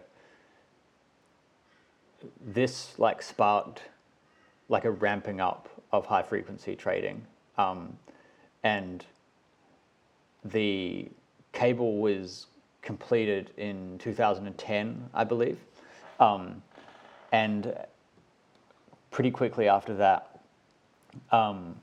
this 2.46 2.98
like 2.98 3.22
sparked 3.22 3.84
like 4.70 4.86
a 4.86 4.92
ramping 4.92 5.40
up 5.40 5.70
of 5.92 6.06
high 6.06 6.24
frequency 6.24 6.76
trading. 6.76 7.26
Um, 7.58 7.98
and 8.64 9.06
the 10.44 11.10
cable 11.54 11.98
was 11.98 12.48
completed 12.82 13.52
in 13.58 13.98
2010, 14.00 15.10
I 15.14 15.24
believe. 15.24 15.60
Um, 16.20 16.62
and 17.32 17.76
pretty 19.12 19.32
quickly 19.32 19.68
after 19.68 19.94
that, 19.96 20.42
um, 21.32 21.76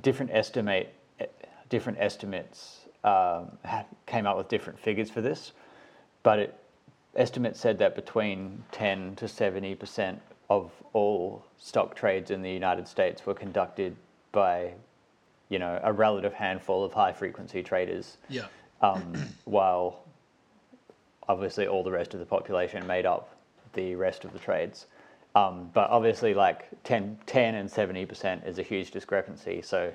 different 0.00 0.30
estimate 0.32 0.94
different 1.68 1.98
estimates 2.00 2.80
um, 3.04 3.56
came 4.04 4.26
out 4.26 4.36
with 4.36 4.48
different 4.48 4.78
figures 4.78 5.08
for 5.08 5.22
this, 5.22 5.52
but 6.22 6.38
it 6.38 6.54
estimates 7.16 7.60
said 7.60 7.78
that 7.78 7.94
between 7.94 8.62
10 8.72 9.16
to 9.16 9.28
70 9.28 9.74
percent 9.74 10.20
of 10.48 10.70
all 10.92 11.44
stock 11.58 11.94
trades 11.94 12.30
in 12.30 12.42
the 12.42 12.50
United 12.50 12.86
States 12.88 13.24
were 13.24 13.34
conducted 13.34 13.94
by, 14.32 14.72
you 15.48 15.58
know, 15.58 15.78
a 15.82 15.92
relative 15.92 16.32
handful 16.32 16.84
of 16.84 16.92
high 16.92 17.12
frequency 17.12 17.62
traders, 17.62 18.16
Yeah. 18.28 18.46
um, 18.80 19.14
while 19.44 20.02
obviously 21.28 21.66
all 21.68 21.84
the 21.84 21.90
rest 21.92 22.14
of 22.14 22.20
the 22.20 22.26
population 22.26 22.84
made 22.86 23.06
up 23.06 23.36
the 23.74 23.94
rest 23.94 24.24
of 24.24 24.32
the 24.32 24.38
trades. 24.40 24.86
Um, 25.36 25.70
but 25.72 25.88
obviously, 25.90 26.34
like 26.34 26.68
10, 26.82 27.16
10 27.26 27.54
and 27.54 27.70
70% 27.70 28.44
is 28.48 28.58
a 28.58 28.62
huge 28.64 28.90
discrepancy. 28.90 29.62
So, 29.62 29.92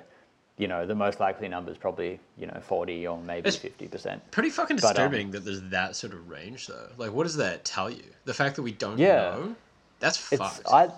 you 0.58 0.68
know, 0.68 0.86
the 0.86 0.94
most 0.94 1.20
likely 1.20 1.48
number 1.48 1.70
is 1.70 1.76
probably, 1.76 2.18
you 2.38 2.46
know, 2.46 2.58
40 2.62 3.06
or 3.06 3.18
maybe 3.20 3.48
It's- 3.48 3.56
50%. 3.56 4.20
Pretty 4.30 4.50
fucking 4.50 4.76
But, 4.76 4.84
um, 4.84 4.90
disturbing 5.10 5.30
that 5.32 5.44
there's 5.44 5.60
that 5.62 5.96
sort 5.96 6.12
of 6.14 6.28
range, 6.30 6.66
though. 6.66 6.88
Like, 6.96 7.12
what 7.12 7.24
does 7.24 7.36
that 7.36 7.64
tell 7.64 7.90
you? 7.90 8.02
The 8.24 8.32
fact 8.34 8.56
that 8.56 8.62
we 8.62 8.72
don't 8.72 8.98
Yeah. 8.98 9.16
know? 9.16 9.56
That's 10.00 10.16
fucked. 10.16 10.62
I, 10.72 10.90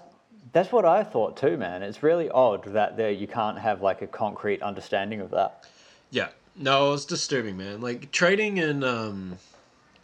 that's 0.53 0.71
what 0.73 0.85
I 0.85 1.03
thought 1.05 1.37
too, 1.37 1.57
man. 1.57 1.83
It's 1.83 2.03
really 2.03 2.29
odd 2.31 2.65
that 2.73 2.97
there 2.97 3.11
you 3.11 3.27
can't 3.27 3.59
have 3.59 3.83
like 3.83 4.01
a 4.03 4.07
concrete 4.07 4.63
understanding 4.63 5.21
of 5.21 5.31
that. 5.31 5.65
Yeah. 6.11 6.29
No, 6.57 6.93
it's 6.95 7.05
disturbing, 7.05 7.57
man. 7.57 7.81
Like, 7.81 8.11
trading 8.13 8.57
in, 8.59 8.83
um, 8.85 9.39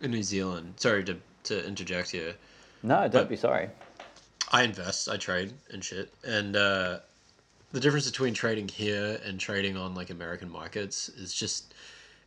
in 0.00 0.11
New 0.12 0.22
Zealand. 0.22 0.74
Sorry 0.76 1.02
to, 1.05 1.16
to 1.44 1.66
interject 1.66 2.11
here. 2.11 2.34
No, 2.82 3.09
don't 3.09 3.28
be 3.28 3.36
sorry. 3.36 3.70
I 4.52 4.62
invest, 4.62 5.09
I 5.09 5.16
trade 5.16 5.55
and 5.70 5.82
shit. 5.84 6.12
And 6.24 6.55
uh, 6.55 6.98
the 7.75 7.81
difference 7.81 8.09
between 8.09 8.35
trading 8.35 8.68
here 8.68 9.20
and 9.25 9.41
trading 9.41 9.77
on 9.77 9.97
like 9.97 10.09
American 10.09 10.49
markets 10.49 11.09
is 11.09 11.35
just 11.35 11.75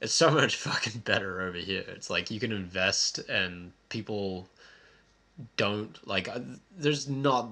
it's 0.01 0.13
so 0.13 0.29
much 0.41 0.57
fucking 0.57 1.01
better 1.05 1.41
over 1.41 1.57
here. 1.57 1.85
It's 1.87 2.09
like 2.09 2.29
you 2.29 2.39
can 2.39 2.51
invest 2.51 3.19
and 3.29 3.71
people 3.87 4.49
don't 5.55 6.05
like 6.05 6.27
uh, 6.27 6.39
there's 6.77 7.07
not 7.07 7.49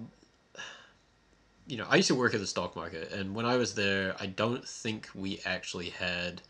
you 1.68 1.78
know, 1.78 1.88
I 1.90 1.96
used 1.96 2.10
to 2.10 2.16
work 2.16 2.34
at 2.34 2.42
the 2.42 2.46
stock 2.48 2.76
market 2.76 3.14
and 3.14 3.34
when 3.34 3.46
I 3.46 3.56
was 3.56 3.74
there, 3.74 4.14
I 4.20 4.26
don't 4.26 4.68
think 4.68 5.08
we 5.16 5.40
actually 5.46 5.90
had 5.90 6.42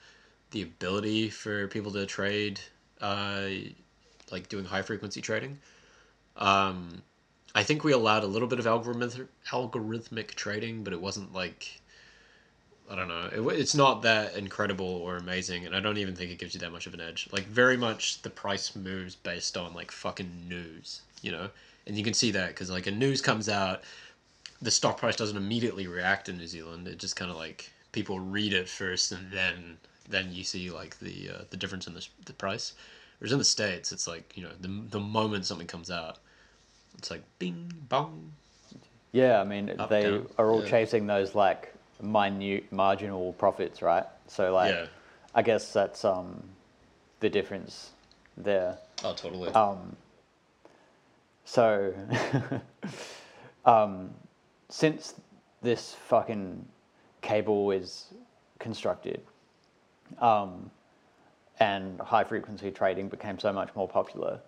the 0.49 0.63
ability 0.63 1.29
for 1.29 1.67
people 1.67 1.91
to 1.91 2.07
trade 2.07 2.59
uh 3.01 3.49
like 4.31 4.49
doing 4.49 4.65
high 4.65 4.81
frequency 4.81 5.21
trading. 5.21 5.59
Um 6.37 7.03
I 7.55 7.63
think 7.63 7.83
we 7.83 7.93
allowed 7.93 8.23
a 8.23 8.27
little 8.27 8.49
bit 8.49 8.59
of 8.59 8.65
algorithmic 8.65 9.27
algorithmic 9.47 10.35
trading, 10.35 10.83
but 10.83 10.93
it 10.93 11.01
wasn't 11.01 11.33
like 11.33 11.81
I 12.89 12.95
don't 12.95 13.07
know. 13.07 13.29
It, 13.31 13.59
it's 13.59 13.73
not 13.73 14.03
that 14.03 14.35
incredible 14.35 14.85
or 14.85 15.17
amazing, 15.17 15.65
and 15.65 15.75
I 15.75 15.79
don't 15.79 15.97
even 15.97 16.15
think 16.15 16.29
it 16.31 16.37
gives 16.37 16.53
you 16.53 16.59
that 16.59 16.71
much 16.71 16.85
of 16.85 16.93
an 16.93 17.01
edge. 17.01 17.27
Like 17.31 17.47
very 17.47 17.77
much, 17.77 18.21
the 18.21 18.29
price 18.29 18.75
moves 18.75 19.15
based 19.15 19.57
on 19.57 19.73
like 19.73 19.89
fucking 19.89 20.47
news, 20.47 21.01
you 21.21 21.31
know. 21.31 21.49
And 21.87 21.97
you 21.97 22.03
can 22.03 22.13
see 22.13 22.31
that 22.31 22.49
because 22.49 22.69
like 22.69 22.87
a 22.87 22.91
news 22.91 23.21
comes 23.21 23.47
out, 23.49 23.83
the 24.61 24.71
stock 24.71 24.97
price 24.97 25.15
doesn't 25.15 25.37
immediately 25.37 25.87
react 25.87 26.29
in 26.29 26.37
New 26.37 26.47
Zealand. 26.47 26.87
It 26.87 26.99
just 26.99 27.15
kind 27.15 27.31
of 27.31 27.37
like 27.37 27.71
people 27.93 28.19
read 28.19 28.53
it 28.53 28.67
first, 28.67 29.11
and 29.13 29.31
then 29.31 29.77
then 30.09 30.31
you 30.31 30.43
see 30.43 30.69
like 30.69 30.99
the 30.99 31.29
uh, 31.29 31.41
the 31.49 31.57
difference 31.57 31.87
in 31.87 31.93
the, 31.93 32.05
the 32.25 32.33
price. 32.33 32.73
Whereas 33.19 33.31
in 33.31 33.39
the 33.39 33.45
states, 33.45 33.93
it's 33.93 34.07
like 34.07 34.33
you 34.35 34.43
know 34.43 34.51
the 34.59 34.67
the 34.89 34.99
moment 34.99 35.45
something 35.45 35.67
comes 35.67 35.89
out, 35.89 36.19
it's 36.97 37.11
like 37.11 37.23
bing 37.39 37.71
bong. 37.89 38.31
Yeah, 39.11 39.39
I 39.39 39.43
mean 39.45 39.71
Up, 39.79 39.89
they 39.89 40.03
down, 40.03 40.27
are 40.37 40.51
all 40.51 40.61
yeah. 40.63 40.69
chasing 40.69 41.07
those 41.07 41.35
like 41.35 41.73
minute 42.01 42.71
marginal 42.71 43.33
profits, 43.33 43.81
right? 43.81 44.05
So 44.27 44.53
like, 44.53 44.73
Yeah. 44.73 44.85
I 45.33 45.41
guess 45.41 45.71
that's 45.71 46.03
um 46.03 46.43
the 47.19 47.29
difference 47.29 47.91
there. 48.37 48.77
Oh, 49.03 49.13
totally. 49.13 49.51
Um, 49.53 49.95
so, 51.45 51.93
um, 53.65 54.13
since 54.69 55.13
this 55.61 55.93
fucking 56.07 56.65
cable 57.21 57.71
is 57.71 58.07
constructed, 58.59 59.21
um, 60.19 60.71
and 61.59 61.99
high 62.01 62.23
frequency 62.23 62.71
trading 62.71 63.09
became 63.09 63.37
so 63.39 63.53
much 63.53 63.69
more 63.75 63.87
popular, 63.87 64.39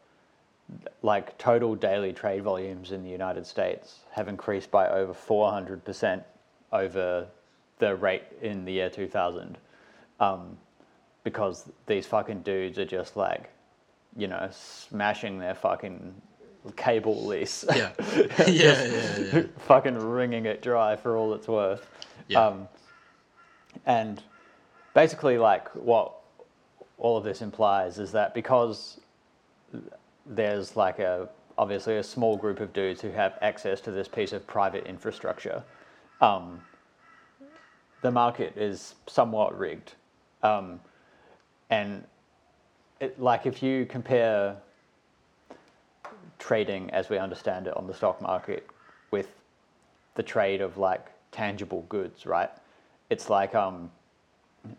like 1.02 1.38
total 1.38 1.76
daily 1.76 2.14
trade 2.14 2.44
volumes 2.44 2.92
in 2.92 3.04
the 3.04 3.10
United 3.10 3.46
States 3.46 4.00
have 4.12 4.28
increased 4.28 4.70
by 4.70 4.88
over 4.90 5.14
400% 5.14 6.24
over 6.74 7.28
the 7.80 7.96
rate 7.96 8.24
in 8.42 8.66
the 8.66 8.74
year 8.74 8.90
2000. 8.90 9.58
Um, 10.20 10.58
because 11.24 11.70
these 11.86 12.06
fucking 12.06 12.42
dudes 12.42 12.80
are 12.80 12.86
just 12.86 13.16
like, 13.16 13.50
you 14.16 14.28
know, 14.28 14.50
smashing 14.52 15.40
their 15.40 15.56
fucking 15.56 16.14
cable 16.76 17.26
lease. 17.26 17.66
yeah. 17.76 17.92
yeah, 18.16 18.46
yeah, 18.48 19.18
yeah. 19.34 19.44
fucking 19.60 19.98
wringing 19.98 20.46
it 20.46 20.62
dry 20.62 20.96
for 20.96 21.18
all 21.18 21.34
it's 21.34 21.48
worth. 21.48 21.86
Yeah. 22.28 22.46
Um, 22.46 22.68
and 23.86 24.22
basically, 24.94 25.38
like, 25.38 25.70
what 25.76 26.14
all 26.98 27.18
of 27.18 27.24
this 27.24 27.42
implies 27.42 28.00
is 28.00 28.12
that 28.14 28.34
because 28.34 29.00
there's 30.28 30.76
like 30.76 31.00
a 31.00 31.30
obviously 31.58 31.98
a 31.98 32.04
small 32.04 32.38
group 32.38 32.60
of 32.60 32.72
dudes 32.74 33.02
who 33.02 33.10
have 33.10 33.38
access 33.42 33.82
to 33.82 33.92
this 33.92 34.08
piece 34.08 34.32
of 34.32 34.46
private 34.46 34.86
infrastructure, 34.86 35.64
um, 36.22 36.62
the 38.02 38.12
market 38.12 38.56
is 38.56 38.96
somewhat 39.08 39.58
rigged. 39.58 39.94
Um, 40.44 40.80
and 41.70 42.04
it, 43.00 43.20
like 43.20 43.46
if 43.46 43.64
you 43.64 43.86
compare 43.86 44.56
trading 46.38 46.90
as 46.92 47.10
we 47.10 47.18
understand 47.18 47.68
it 47.68 47.76
on 47.76 47.88
the 47.88 47.94
stock 47.94 48.22
market 48.22 48.68
with 49.10 49.30
the 50.16 50.24
trade 50.24 50.62
of 50.62 50.78
like 50.78 51.08
tangible 51.32 51.86
goods, 51.90 52.26
right? 52.26 52.50
It's 53.10 53.30
like 53.30 53.56
um, 53.56 53.92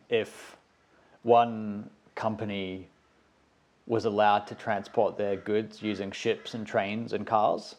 if 0.09 0.57
one 1.22 1.90
company 2.14 2.88
was 3.89 4.05
allowed 4.05 4.47
to 4.47 4.55
transport 4.55 5.16
their 5.16 5.34
goods 5.34 5.82
using 5.82 6.11
ships 6.12 6.53
and 6.55 6.66
trains 6.66 7.12
and 7.14 7.26
cars, 7.26 7.74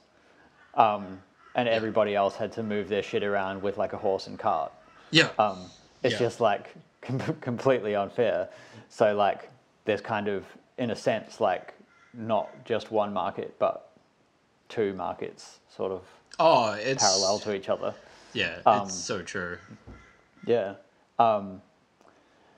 um, 0.73 1.21
and 1.55 1.69
everybody 1.69 2.15
else 2.15 2.35
had 2.35 2.51
to 2.51 2.63
move 2.63 2.89
their 2.89 3.03
shit 3.03 3.23
around 3.23 3.61
with 3.61 3.77
like 3.77 3.93
a 3.93 3.97
horse 3.97 4.25
and 4.27 4.37
cart. 4.39 4.71
Yeah. 5.11 5.29
Um, 5.37 5.69
it's 6.03 6.13
Yeah. 6.13 6.19
just 6.19 6.41
like 6.41 6.73
com- 7.01 7.37
completely 7.41 7.95
unfair. 7.95 8.49
So 8.89 9.15
like, 9.15 9.49
there's 9.85 10.01
kind 10.01 10.27
of, 10.27 10.45
in 10.79 10.89
a 10.91 10.95
sense, 10.95 11.39
like 11.39 11.73
not 12.13 12.65
just 12.65 12.91
one 12.91 13.13
market, 13.13 13.55
but 13.59 13.91
two 14.67 14.93
markets, 14.93 15.59
sort 15.75 15.91
of 15.91 16.01
oh, 16.39 16.71
it's 16.73 17.03
parallel 17.03 17.37
to 17.39 17.53
each 17.53 17.69
other. 17.69 17.93
Yeah, 18.33 18.59
Um, 18.65 18.83
it's 18.87 18.95
so 18.95 19.21
true. 19.21 19.57
Yeah. 20.45 20.73
Um, 21.19 21.61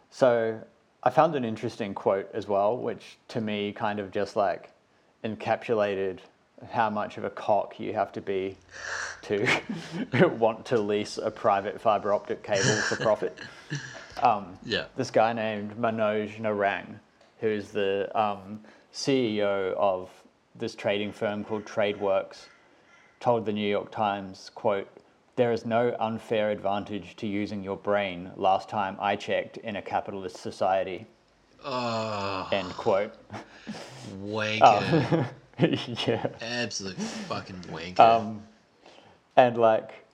so 0.10 0.60
I 1.04 1.10
found 1.10 1.36
an 1.36 1.43
interesting 1.45 1.93
quote 1.93 2.30
as 2.34 2.47
well, 2.47 2.78
which 2.78 3.18
to 3.30 3.41
me 3.41 3.72
kind 3.74 3.99
of 3.99 4.12
just 4.12 4.36
like 4.36 4.70
encapsulated 5.24 6.20
how 6.70 6.89
much 6.91 7.18
of 7.18 7.24
a 7.24 7.30
cock 7.30 7.80
you 7.80 7.93
have 7.93 8.12
to 8.12 8.22
be 8.22 8.56
to 9.24 9.47
want 10.38 10.66
to 10.68 10.80
lease 10.80 11.18
a 11.18 11.32
private 11.32 11.82
fiber 11.82 12.14
optic 12.14 12.43
cable 12.43 12.76
for 12.88 12.95
profit. 12.97 13.38
Um, 14.22 14.60
Yeah. 14.64 14.86
this 14.97 15.10
guy 15.10 15.32
named 15.34 15.78
Manoj 15.78 16.38
Narang, 16.39 16.99
who's 17.39 17.70
the 17.70 18.12
um, 18.14 18.60
CEO 18.93 19.74
of 19.78 20.12
this 20.54 20.76
trading 20.76 21.12
firm 21.14 21.43
called 21.45 21.66
Tradeworx, 21.66 22.45
told 23.22 23.45
the 23.45 23.54
New 23.54 23.68
York 23.68 23.89
Times, 23.89 24.52
quote, 24.54 24.89
there 25.42 25.52
is 25.52 25.66
no 25.66 25.96
unfair 26.00 26.52
advantage 26.52 27.16
to 27.16 27.26
using 27.26 27.64
your 27.64 27.76
brain 27.76 28.30
last 28.36 28.70
time 28.70 28.96
I 29.00 29.16
checked 29.16 29.58
in 29.58 29.76
a 29.76 29.82
capitalist 29.82 30.38
society, 30.38 31.08
Oh, 31.66 32.48
end 32.52 32.70
quote. 32.74 33.12
wanker. 34.22 35.26
yeah. 36.08 36.28
Absolute 36.44 36.96
fucking 37.28 37.60
wanker. 37.72 38.00
Um, 38.00 38.44
and 39.36 39.58
like, 39.58 40.06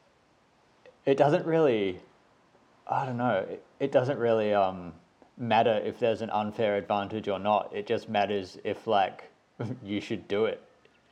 it 1.05 1.17
doesn't 1.17 1.45
really, 1.45 1.99
I 2.87 3.05
don't 3.05 3.17
know, 3.17 3.45
it, 3.49 3.65
it 3.81 3.91
doesn't 3.91 4.19
really 4.19 4.53
um, 4.53 4.93
matter 5.37 5.81
if 5.83 5.99
there's 5.99 6.21
an 6.21 6.29
unfair 6.29 6.77
advantage 6.77 7.27
or 7.27 7.37
not. 7.37 7.75
It 7.75 7.85
just 7.85 8.07
matters 8.07 8.57
if 8.63 8.87
like 8.87 9.29
you 9.83 9.99
should 9.99 10.29
do 10.29 10.45
it 10.45 10.63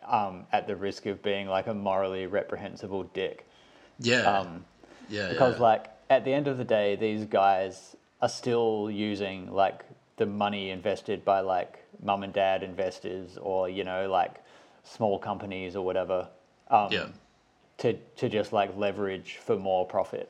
um, 0.08 0.46
at 0.54 0.68
the 0.68 0.76
risk 0.78 1.06
of 1.06 1.22
being 1.22 1.48
like 1.48 1.68
a 1.68 1.74
morally 1.74 2.28
reprehensible 2.28 3.04
dick. 3.14 3.46
Yeah. 4.00 4.22
Um, 4.40 4.66
yeah. 5.10 5.30
because 5.30 5.56
yeah. 5.56 5.62
like 5.64 5.86
at 6.10 6.26
the 6.26 6.34
end 6.34 6.48
of 6.48 6.58
the 6.58 6.64
day 6.64 6.96
these 6.96 7.26
guys 7.26 7.96
are 8.22 8.30
still 8.30 8.90
using 8.92 9.52
like 9.52 9.86
the 10.18 10.26
money 10.26 10.70
invested 10.70 11.24
by 11.26 11.42
like 11.42 11.84
mum 12.04 12.24
and 12.24 12.34
dad 12.34 12.64
investors 12.64 13.38
or 13.42 13.70
you 13.70 13.84
know 13.84 14.10
like 14.10 14.36
small 14.84 15.18
companies 15.20 15.76
or 15.76 15.86
whatever 15.86 16.28
um, 16.70 16.92
Yeah. 16.92 17.08
to 17.80 17.94
to 18.18 18.30
just 18.30 18.54
like 18.54 18.76
leverage 18.78 19.38
for 19.38 19.58
more 19.58 19.86
profit 19.86 20.30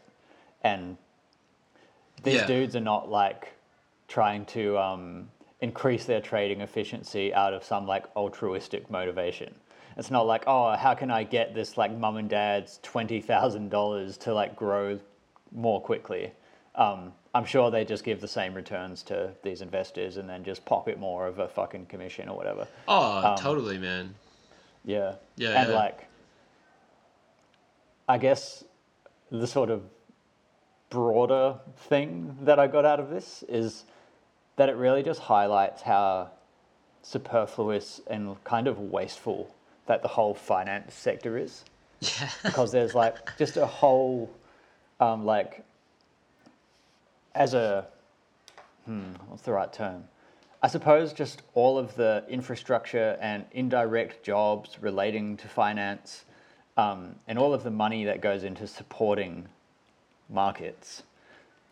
and 0.64 0.98
these 2.24 2.36
Yeah. 2.36 2.48
dudes 2.48 2.76
are 2.76 2.82
not 2.82 3.10
like 3.10 3.54
trying 4.08 4.46
to 4.46 4.78
um, 4.78 5.30
increase 5.62 6.06
their 6.06 6.22
trading 6.22 6.62
efficiency 6.62 7.34
out 7.34 7.54
of 7.54 7.64
some 7.64 7.86
like 7.88 8.06
altruistic 8.16 8.90
motivation. 8.90 9.54
It's 9.98 10.12
not 10.12 10.28
like, 10.28 10.44
oh, 10.48 10.76
how 10.76 10.94
can 10.94 11.10
I 11.10 11.24
get 11.24 11.56
this 11.56 11.78
like 11.78 11.96
mum 11.98 12.18
and 12.18 12.30
dad's 12.30 12.80
twenty 12.84 13.22
thousand 13.22 13.70
dollars 13.70 14.18
to 14.18 14.34
like 14.34 14.56
grow 14.56 15.00
more 15.52 15.82
quickly? 15.82 16.32
Um, 16.76 17.14
I'm 17.34 17.46
sure 17.46 17.72
they 17.72 17.86
just 17.86 18.04
give 18.04 18.20
the 18.22 18.28
same 18.28 18.54
returns 18.54 19.04
to 19.04 19.32
these 19.44 19.62
investors 19.62 20.18
and 20.18 20.30
then 20.30 20.44
just 20.44 20.66
pocket 20.66 21.00
more 21.00 21.28
of 21.28 21.40
a 21.40 21.48
fucking 21.48 21.86
commission 21.86 22.28
or 22.30 22.36
whatever. 22.36 22.68
Oh, 22.88 23.28
um, 23.28 23.38
totally, 23.38 23.78
man. 23.78 24.14
Yeah. 24.84 25.16
Yeah, 25.38 25.62
And 25.62 25.70
yeah. 25.70 25.76
like, 25.76 26.08
I 28.08 28.18
guess 28.18 28.64
the 29.32 29.48
sort 29.48 29.70
of 29.70 29.84
broader 30.90 31.56
thing 31.78 32.38
that 32.42 32.60
I 32.60 32.68
got 32.68 32.86
out 32.86 33.00
of 33.00 33.10
this 33.10 33.44
is 33.50 33.86
that 34.58 34.70
it 34.70 34.76
really 34.76 35.04
just 35.04 35.22
highlights 35.22 35.82
how 35.82 36.32
superfluous 37.02 38.02
and 38.08 38.42
kind 38.44 38.68
of 38.68 38.80
wasteful 38.80 39.55
that 39.88 40.02
the 40.02 40.08
whole 40.08 40.34
finance 40.34 40.94
sector 40.94 41.38
is 41.38 41.64
Yeah. 42.00 42.30
because 42.44 42.72
there's 42.72 42.96
like 42.96 43.38
just 43.38 43.58
a 43.58 43.66
whole 43.66 44.30
um, 45.00 45.26
like 45.26 45.64
as 47.34 47.54
a 47.54 47.86
hmm, 48.86 49.14
what's 49.28 49.44
the 49.44 49.52
right 49.52 49.72
term? 49.72 50.06
I 50.64 50.68
suppose 50.68 51.14
just 51.14 51.44
all 51.54 51.78
of 51.78 51.96
the 51.96 52.24
infrastructure 52.28 53.18
and 53.22 53.46
indirect 53.52 54.24
jobs 54.24 54.78
relating 54.82 55.38
to 55.38 55.48
finance 55.48 56.26
um, 56.78 57.16
and 57.28 57.38
all 57.38 57.54
of 57.54 57.64
the 57.64 57.72
money 57.72 58.06
that 58.06 58.22
goes 58.22 58.44
into 58.44 58.66
supporting 58.68 59.48
markets 60.30 61.04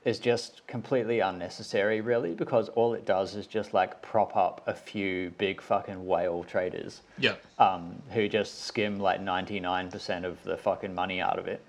is 0.06 0.20
just 0.20 0.66
completely 0.68 1.22
unnecessary, 1.22 2.01
really, 2.01 2.34
because 2.34 2.70
all 2.70 2.93
it 2.93 3.06
does 3.06 3.36
is 3.36 3.47
just 3.47 3.74
like 3.74 4.01
prop 4.01 4.36
up 4.36 4.62
a 4.68 4.74
few 4.74 5.30
big 5.38 5.62
fucking 5.62 6.06
whale 6.06 6.43
traders 6.43 7.01
yeah. 7.18 7.36
um, 7.58 7.95
who 8.10 8.28
just 8.28 8.66
skim 8.66 8.99
like 8.99 9.22
99% 9.22 10.26
of 10.26 10.43
the 10.43 10.58
fucking 10.58 10.93
money 10.93 11.22
out 11.22 11.39
of 11.39 11.47
it. 11.47 11.62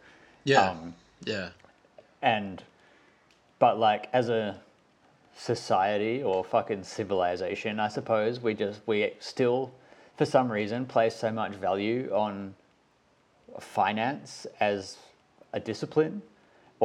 Yeah. 0.42 0.70
Um, 0.70 0.94
yeah. 1.24 1.50
and, 2.22 2.62
but 3.60 3.78
like 3.78 4.08
as 4.12 4.28
a 4.28 4.60
society 5.36 6.22
or 6.22 6.42
fucking 6.42 6.82
civilization, 6.82 7.78
I 7.78 7.88
suppose, 7.88 8.40
we 8.40 8.54
just, 8.54 8.80
we 8.86 9.12
still, 9.20 9.72
for 10.16 10.24
some 10.26 10.50
reason, 10.50 10.86
place 10.86 11.14
so 11.14 11.30
much 11.30 11.52
value 11.52 12.10
on 12.12 12.54
finance 13.60 14.46
as 14.58 14.96
a 15.52 15.60
discipline. 15.60 16.20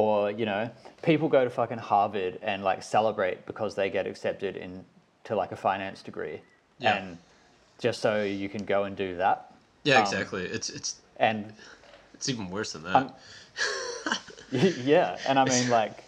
Or, 0.00 0.30
you 0.30 0.46
know, 0.46 0.70
people 1.02 1.28
go 1.28 1.44
to 1.44 1.50
fucking 1.50 1.76
Harvard 1.76 2.38
and 2.40 2.64
like 2.64 2.82
celebrate 2.82 3.44
because 3.44 3.74
they 3.74 3.90
get 3.90 4.06
accepted 4.06 4.56
into 4.56 5.36
like 5.36 5.52
a 5.52 5.56
finance 5.56 6.00
degree. 6.00 6.40
Yeah. 6.78 6.96
And 6.96 7.18
just 7.78 8.00
so 8.00 8.22
you 8.22 8.48
can 8.48 8.64
go 8.64 8.84
and 8.84 8.96
do 8.96 9.18
that. 9.18 9.52
Yeah, 9.84 9.96
Um, 9.96 10.02
exactly. 10.04 10.44
It's 10.44 10.70
it's 10.70 10.96
And 11.18 11.52
it's 12.14 12.30
even 12.30 12.48
worse 12.48 12.72
than 12.72 12.84
that. 12.84 12.96
Um, 12.96 13.12
yeah, 14.84 15.18
and 15.28 15.38
I 15.38 15.44
mean, 15.44 15.68
like, 15.68 16.02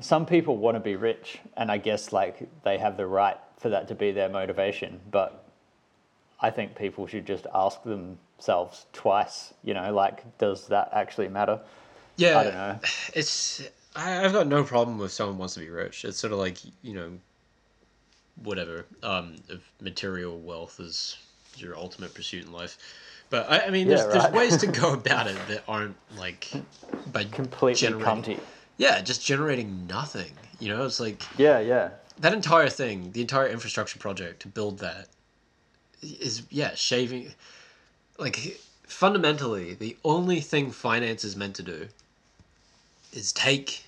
some 0.00 0.26
people 0.26 0.56
want 0.56 0.74
to 0.74 0.80
be 0.80 0.96
rich, 0.96 1.38
and 1.56 1.70
I 1.70 1.78
guess 1.78 2.12
like 2.12 2.48
they 2.64 2.78
have 2.78 2.96
the 2.96 3.06
right 3.06 3.38
for 3.58 3.68
that 3.68 3.86
to 3.88 3.94
be 3.94 4.10
their 4.10 4.28
motivation. 4.28 5.00
But 5.12 5.44
I 6.40 6.50
think 6.50 6.74
people 6.74 7.06
should 7.06 7.26
just 7.26 7.46
ask 7.54 7.80
themselves 7.84 8.86
twice. 8.92 9.54
You 9.62 9.74
know, 9.74 9.94
like 9.94 10.36
does 10.38 10.66
that 10.66 10.90
actually 10.92 11.28
matter? 11.28 11.60
Yeah, 12.16 12.38
I 12.38 12.44
don't 12.44 12.54
know. 12.54 12.78
It's 13.14 13.62
I, 13.96 14.24
I've 14.24 14.32
got 14.32 14.46
no 14.46 14.64
problem 14.64 14.98
with 14.98 15.12
someone 15.12 15.38
wants 15.38 15.54
to 15.54 15.60
be 15.60 15.68
rich. 15.68 16.04
It's 16.04 16.18
sort 16.18 16.32
of 16.32 16.38
like 16.38 16.58
you 16.82 16.94
know, 16.94 17.12
whatever. 18.42 18.86
Um, 19.02 19.36
if 19.48 19.60
material 19.80 20.38
wealth 20.38 20.80
is 20.80 21.16
your 21.56 21.76
ultimate 21.76 22.14
pursuit 22.14 22.44
in 22.44 22.52
life, 22.52 22.78
but 23.30 23.50
I, 23.50 23.66
I 23.66 23.70
mean, 23.70 23.88
there's 23.88 24.00
Yeah, 24.02 24.12
there's 24.12 24.24
right. 24.24 24.34
ways 24.34 24.56
to 24.58 24.66
go 24.66 24.92
about 25.00 25.26
it 25.26 25.36
that 25.48 25.64
aren't 25.68 25.96
like 26.16 26.48
by 27.12 27.24
Completely 27.24 27.88
cunty. 27.88 28.38
Yeah, 28.76 29.00
just 29.00 29.24
generating 29.24 29.86
nothing. 29.86 30.32
You 30.58 30.68
know, 30.68 30.84
it's 30.84 31.00
like 31.00 31.22
Yeah, 31.38 31.60
yeah. 31.60 31.90
that 32.20 32.32
entire 32.32 32.68
thing, 32.68 33.12
the 33.12 33.20
entire 33.20 33.48
infrastructure 33.48 33.98
project 33.98 34.42
to 34.42 34.48
build 34.48 34.78
that 34.80 35.08
is 36.02 36.42
yeah, 36.50 36.74
shaving 36.74 37.32
like 38.18 38.60
fundamentally 38.86 39.74
the 39.74 39.96
only 40.04 40.40
thing 40.40 40.70
finance 40.70 41.24
is 41.24 41.34
meant 41.34 41.56
to 41.56 41.62
do 41.62 41.88
is 43.14 43.32
take 43.32 43.84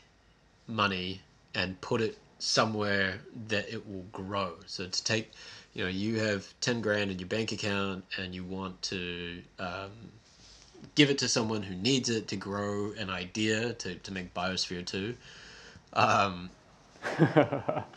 money 0.67 1.21
and 1.55 1.81
put 1.81 2.01
it 2.01 2.19
somewhere 2.39 3.21
that 3.49 3.69
it 3.73 3.87
will 3.89 4.05
grow. 4.13 4.55
So 4.67 4.87
to 4.87 5.05
take 5.05 5.33
you 5.75 5.85
know, 5.85 5.91
you 5.91 6.19
have 6.21 6.47
10 6.63 6.81
grand 6.81 7.11
in 7.11 7.19
your 7.19 7.29
bank 7.29 7.53
account 7.53 8.03
and 8.19 8.35
you 8.35 8.45
want 8.45 8.81
to 8.83 9.43
um, 9.59 9.91
give 10.95 11.11
it 11.11 11.19
to 11.19 11.29
someone 11.29 11.63
who 11.63 11.75
needs 11.75 12.09
it 12.09 12.29
to 12.29 12.37
grow 12.37 12.93
an 12.99 13.11
idea 13.11 13.75
to, 13.75 13.95
to 13.97 14.13
make 14.13 14.33
Biosphere 14.33 14.87
2. 14.87 15.15
Um, 15.93 16.49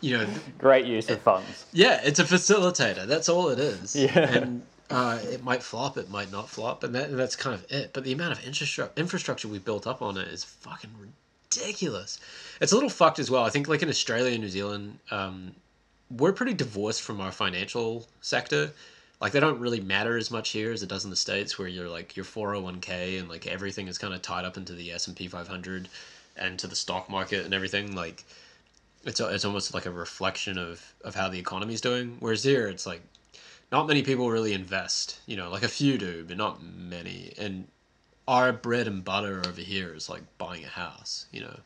you 0.02 0.18
know, 0.18 0.28
Great 0.58 0.86
use 0.86 1.10
of 1.10 1.22
funds. 1.22 1.66
yeah, 1.72 2.02
it's 2.04 2.20
a 2.20 2.26
facilitator. 2.26 3.08
That's 3.08 3.30
all 3.30 3.48
it 3.48 3.60
is. 3.60 3.96
Yeah. 3.96 4.20
And 4.20 4.62
uh, 4.90 5.20
it 5.24 5.44
might 5.44 5.62
flop, 5.62 5.98
it 5.98 6.10
might 6.10 6.32
not 6.32 6.50
flop, 6.50 6.84
and 6.84 6.96
that, 6.96 7.16
that's 7.16 7.36
kind 7.36 7.54
of 7.54 7.66
it. 7.72 7.92
But 7.94 8.04
the 8.04 8.12
amount 8.12 8.34
of 8.34 8.44
infrastructure 8.46 8.92
infrastructure 9.00 9.48
we 9.48 9.60
built 9.60 9.86
up 9.86 10.02
on 10.02 10.18
it 10.18 10.28
is 10.28 10.44
fucking 10.44 10.92
ridiculous. 11.00 12.20
It's 12.60 12.72
a 12.72 12.76
little 12.76 12.90
fucked 12.90 13.20
as 13.20 13.30
well. 13.30 13.44
I 13.44 13.50
think 13.50 13.68
like 13.68 13.84
in 13.84 13.90
Australia 13.90 14.34
and 14.34 14.42
New 14.42 14.50
Zealand, 14.50 15.00
um, 15.12 15.54
we're 16.10 16.34
pretty 16.34 16.54
divorced 16.54 17.02
from 17.02 17.22
our 17.22 17.32
financial 17.32 18.08
sector. 18.22 18.72
Like 19.22 19.32
they 19.34 19.40
don't 19.40 19.60
really 19.60 19.82
matter 19.82 20.18
as 20.18 20.32
much 20.32 20.50
here 20.50 20.72
as 20.72 20.82
it 20.82 20.90
does 20.90 21.04
in 21.04 21.10
the 21.10 21.16
states, 21.16 21.60
where 21.60 21.68
you're 21.68 21.90
like 21.90 22.16
your 22.16 22.24
four 22.26 22.50
hundred 22.50 22.64
one 22.64 22.82
k 22.82 23.18
and 23.18 23.30
like 23.30 23.48
everything 23.48 23.88
is 23.88 23.98
kind 23.98 24.14
of 24.14 24.22
tied 24.22 24.46
up 24.46 24.58
into 24.58 24.74
the 24.74 24.92
S 24.92 25.08
and 25.08 25.16
P 25.16 25.28
five 25.28 25.48
hundred 25.48 25.90
and 26.38 26.58
to 26.60 26.68
the 26.68 26.76
stock 26.76 27.10
market 27.10 27.46
and 27.46 27.54
everything. 27.54 27.96
Like 27.96 28.24
it's 29.04 29.20
it's 29.20 29.46
almost 29.46 29.74
like 29.74 29.86
a 29.86 29.92
reflection 29.92 30.58
of 30.58 30.82
of 31.04 31.16
how 31.16 31.30
the 31.30 31.38
economy's 31.38 31.82
doing. 31.82 32.18
Whereas 32.22 32.44
here, 32.44 32.68
it's 32.68 32.86
like 32.86 33.02
not 33.72 33.88
many 33.88 34.02
people 34.04 34.30
really 34.30 34.54
invest. 34.54 35.20
You 35.26 35.38
know, 35.38 35.50
like 35.50 35.64
a 35.64 35.68
few 35.68 35.98
do, 35.98 36.26
but 36.28 36.38
not 36.38 36.64
many. 36.64 37.34
And 37.38 37.68
our 38.28 38.52
bread 38.54 38.88
and 38.88 39.04
butter 39.04 39.42
over 39.48 39.62
here 39.62 39.94
is 39.94 40.10
like 40.10 40.24
buying 40.38 40.64
a 40.64 40.68
house. 40.70 41.26
You 41.32 41.42
know, 41.42 41.60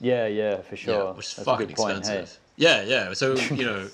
Yeah, 0.00 0.26
yeah, 0.26 0.60
for 0.62 0.76
sure. 0.76 0.94
yeah, 0.94 1.10
which 1.12 1.26
is 1.26 1.34
That's 1.36 1.46
fucking 1.46 1.66
good 1.68 1.76
point, 1.76 1.92
hey. 1.92 1.98
expensive. 1.98 2.38
Yeah, 2.56 2.82
yeah. 2.82 3.12
So 3.14 3.34
you 3.54 3.64
know, 3.64 3.88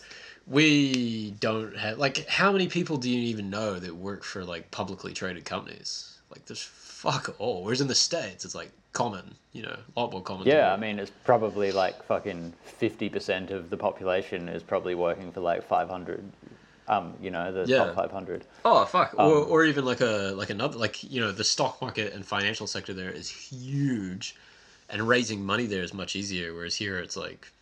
we 0.47 1.33
don't 1.41 1.77
have 1.77 1.99
like 1.99 2.27
how 2.27 2.53
many 2.53 2.69
people 2.69 2.97
do 2.97 3.11
you 3.11 3.21
even 3.29 3.51
know 3.51 3.79
that 3.79 3.95
work 3.95 4.25
for 4.25 4.45
like 4.45 4.71
publicly 4.71 5.13
traded 5.13 5.45
companies? 5.45 6.19
Like 6.31 6.47
there's 6.47 6.63
fuck 6.63 7.35
all. 7.39 7.65
Whereas 7.65 7.81
in 7.81 7.89
the 7.89 7.95
states, 7.95 8.45
it's 8.45 8.55
like 8.55 8.71
common. 8.93 9.35
You 9.53 9.63
know, 9.63 9.77
a 9.97 10.01
lot 10.01 10.13
more 10.13 10.23
common. 10.23 10.47
Yeah, 10.47 10.73
I 10.73 10.77
mean, 10.77 10.99
it's 11.01 11.11
probably 11.25 11.73
like 11.73 12.01
fucking 12.05 12.53
50% 12.81 13.51
of 13.51 13.69
the 13.71 13.77
population 13.77 14.49
is 14.49 14.63
probably 14.63 14.95
working 14.95 15.33
for 15.33 15.41
like 15.41 15.67
500, 15.67 16.23
um, 16.91 17.15
you 17.21 17.31
know, 17.31 17.53
the 17.53 17.67
Yeah. 17.67 17.77
top 17.77 17.95
500. 17.95 18.45
Oh 18.65 18.85
fuck! 18.87 19.15
or, 19.19 19.37
Um, 19.37 19.45
or 19.45 19.65
even 19.65 19.85
like 19.87 20.01
a 20.03 20.33
like 20.37 20.51
another 20.51 20.79
like 20.79 21.03
you 21.05 21.21
know 21.21 21.33
the 21.33 21.45
stock 21.45 21.81
market 21.83 22.13
and 22.15 22.27
financial 22.27 22.67
sector 22.67 22.95
there 22.95 23.11
is 23.11 23.31
huge, 23.31 24.37
and 24.91 25.09
raising 25.09 25.45
money 25.45 25.67
there 25.67 25.83
is 25.83 25.95
much 25.95 26.17
easier. 26.17 26.55
Whereas 26.55 26.77
here 26.77 26.99
it's 26.99 27.17
like, 27.17 27.53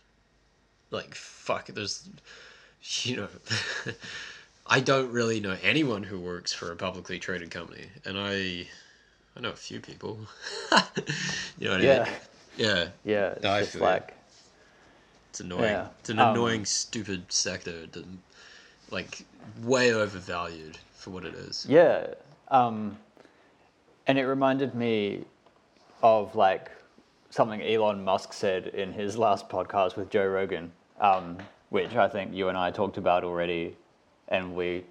like 0.91 1.15
fuck. 1.15 1.67
There's, 1.67 2.09
you 3.03 3.17
know, 3.17 3.27
I 4.67 4.79
don't 4.79 5.11
really 5.11 5.39
know 5.39 5.57
anyone 5.63 6.03
who 6.03 6.19
works 6.19 6.53
for 6.53 6.71
a 6.71 6.75
publicly 6.75 7.19
traded 7.19 7.51
company, 7.51 7.87
and 8.05 8.17
I, 8.19 8.67
I 9.37 9.41
know 9.41 9.51
a 9.51 9.55
few 9.55 9.79
people. 9.81 10.19
you 11.57 11.67
know 11.67 11.71
what 11.71 11.81
I 11.81 11.85
Yeah, 11.85 12.05
mean? 12.05 12.07
Yeah, 12.57 12.89
yeah, 13.05 13.33
it's 13.37 13.51
I 13.51 13.59
just 13.59 13.79
like, 13.81 14.13
it's 15.29 15.39
annoying. 15.39 15.79
Yeah, 15.79 15.89
It's 15.99 16.09
an 16.09 16.19
um, 16.19 16.19
annoying, 16.19 16.65
stupid 16.65 17.31
sector. 17.31 17.85
That, 17.87 18.05
like 18.91 19.23
way 19.63 19.93
overvalued 19.93 20.77
for 20.93 21.11
what 21.11 21.25
it 21.25 21.33
is. 21.33 21.65
yeah. 21.69 22.07
Um, 22.49 22.97
and 24.07 24.17
it 24.17 24.25
reminded 24.25 24.73
me 24.73 25.23
of 26.01 26.35
like 26.35 26.71
something 27.29 27.61
Elon 27.61 28.03
Musk 28.03 28.33
said 28.33 28.67
in 28.67 28.91
his 28.91 29.17
last 29.17 29.47
podcast 29.49 29.95
with 29.95 30.09
Joe 30.09 30.25
Rogan, 30.25 30.71
um, 30.99 31.37
which 31.69 31.95
I 31.95 32.07
think 32.07 32.33
you 32.33 32.49
and 32.49 32.57
I 32.57 32.71
talked 32.71 32.97
about 32.97 33.23
already, 33.23 33.75
and 34.29 34.55
we 34.55 34.83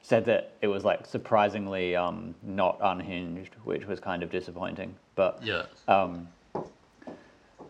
said 0.00 0.24
that 0.24 0.52
it 0.62 0.68
was 0.68 0.84
like 0.84 1.04
surprisingly 1.06 1.94
um, 1.94 2.34
not 2.42 2.78
unhinged, 2.82 3.54
which 3.64 3.84
was 3.86 4.00
kind 4.00 4.22
of 4.22 4.30
disappointing. 4.30 4.94
But 5.14 5.40
Yeah. 5.44 5.64
um, 5.86 6.28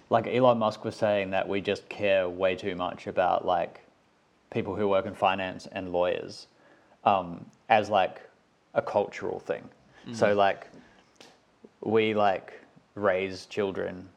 like 0.08 0.26
Elon 0.28 0.58
Musk 0.58 0.84
was 0.84 0.94
saying 0.94 1.30
that 1.30 1.48
we 1.48 1.60
just 1.60 1.88
care 1.88 2.28
way 2.28 2.54
too 2.54 2.76
much 2.76 3.06
about 3.06 3.44
like 3.44 3.80
people 4.52 4.74
who 4.74 4.88
work 4.88 5.06
in 5.06 5.14
finance 5.14 5.66
and 5.72 5.92
lawyers 5.92 6.46
um, 7.04 7.44
as 7.68 7.88
like 7.88 8.20
a 8.74 8.82
cultural 8.82 9.40
thing. 9.40 9.68
So 10.14 10.34
like 10.34 10.66
we 11.80 12.14
like 12.14 12.60
raise 12.94 13.46
children 13.46 14.08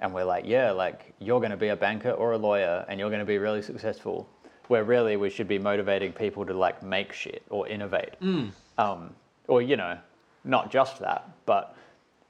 and 0.00 0.14
we're 0.14 0.24
like, 0.24 0.44
yeah, 0.46 0.70
like 0.70 1.12
you're 1.18 1.40
going 1.40 1.50
to 1.50 1.56
be 1.56 1.68
a 1.68 1.76
banker 1.76 2.10
or 2.12 2.32
a 2.32 2.38
lawyer 2.38 2.84
and 2.88 2.98
you're 2.98 3.10
going 3.10 3.20
to 3.20 3.26
be 3.26 3.38
really 3.38 3.62
successful. 3.62 4.28
Where 4.68 4.84
really 4.84 5.16
we 5.16 5.28
should 5.30 5.48
be 5.48 5.58
motivating 5.58 6.12
people 6.12 6.46
to 6.46 6.54
like 6.54 6.82
make 6.82 7.12
shit 7.12 7.42
or 7.50 7.68
innovate. 7.68 8.14
Um, 8.78 9.10
or, 9.48 9.60
you 9.60 9.76
know, 9.76 9.98
not 10.44 10.70
just 10.70 11.00
that, 11.00 11.28
but 11.44 11.76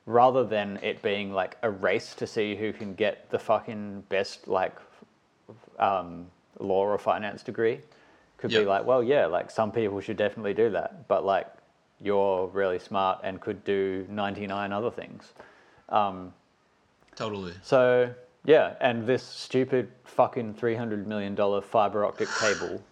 rather 0.07 0.43
than 0.45 0.79
it 0.83 1.03
being 1.03 1.33
like 1.33 1.57
a 1.63 1.71
race 1.71 2.15
to 2.15 2.27
see 2.27 2.57
who 2.57 2.73
can 2.73 2.95
get 2.95 3.31
the 3.31 3.39
fucking 3.39 4.03
best 4.09 4.49
like 4.49 4.75
um, 5.79 6.27
law 6.63 6.85
or 6.85 6.97
finance 6.99 7.43
degree, 7.43 7.81
could 8.39 8.51
be 8.51 8.65
like, 8.65 8.85
well, 8.87 9.03
yeah, 9.03 9.27
like 9.27 9.51
some 9.51 9.71
people 9.73 10.01
should 10.01 10.17
definitely 10.17 10.55
do 10.55 10.71
that, 10.71 11.07
but 11.09 11.25
like 11.25 11.47
you're 12.01 12.49
really 12.49 12.79
smart 12.79 13.21
and 13.23 13.41
could 13.41 13.63
do 13.65 14.05
99 14.09 14.73
other 14.73 14.91
things. 14.91 15.33
Totally. 17.15 17.53
So 17.63 18.13
yeah, 18.45 18.75
and 18.81 19.07
this 19.07 19.23
stupid 19.23 19.91
fucking 20.05 20.55
300 20.55 21.07
million 21.07 21.35
dollar 21.35 21.61
fiber 21.61 22.05
optic 22.05 22.29
cable 22.41 22.83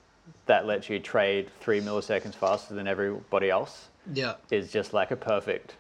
that 0.46 0.66
lets 0.66 0.88
you 0.88 0.98
trade 0.98 1.48
three 1.60 1.80
milliseconds 1.80 2.34
faster 2.34 2.74
than 2.74 2.86
everybody 2.86 3.50
else 3.50 3.88
Yeah. 4.12 4.34
is 4.50 4.70
just 4.72 4.92
like 4.92 5.10
a 5.10 5.16
perfect 5.16 5.76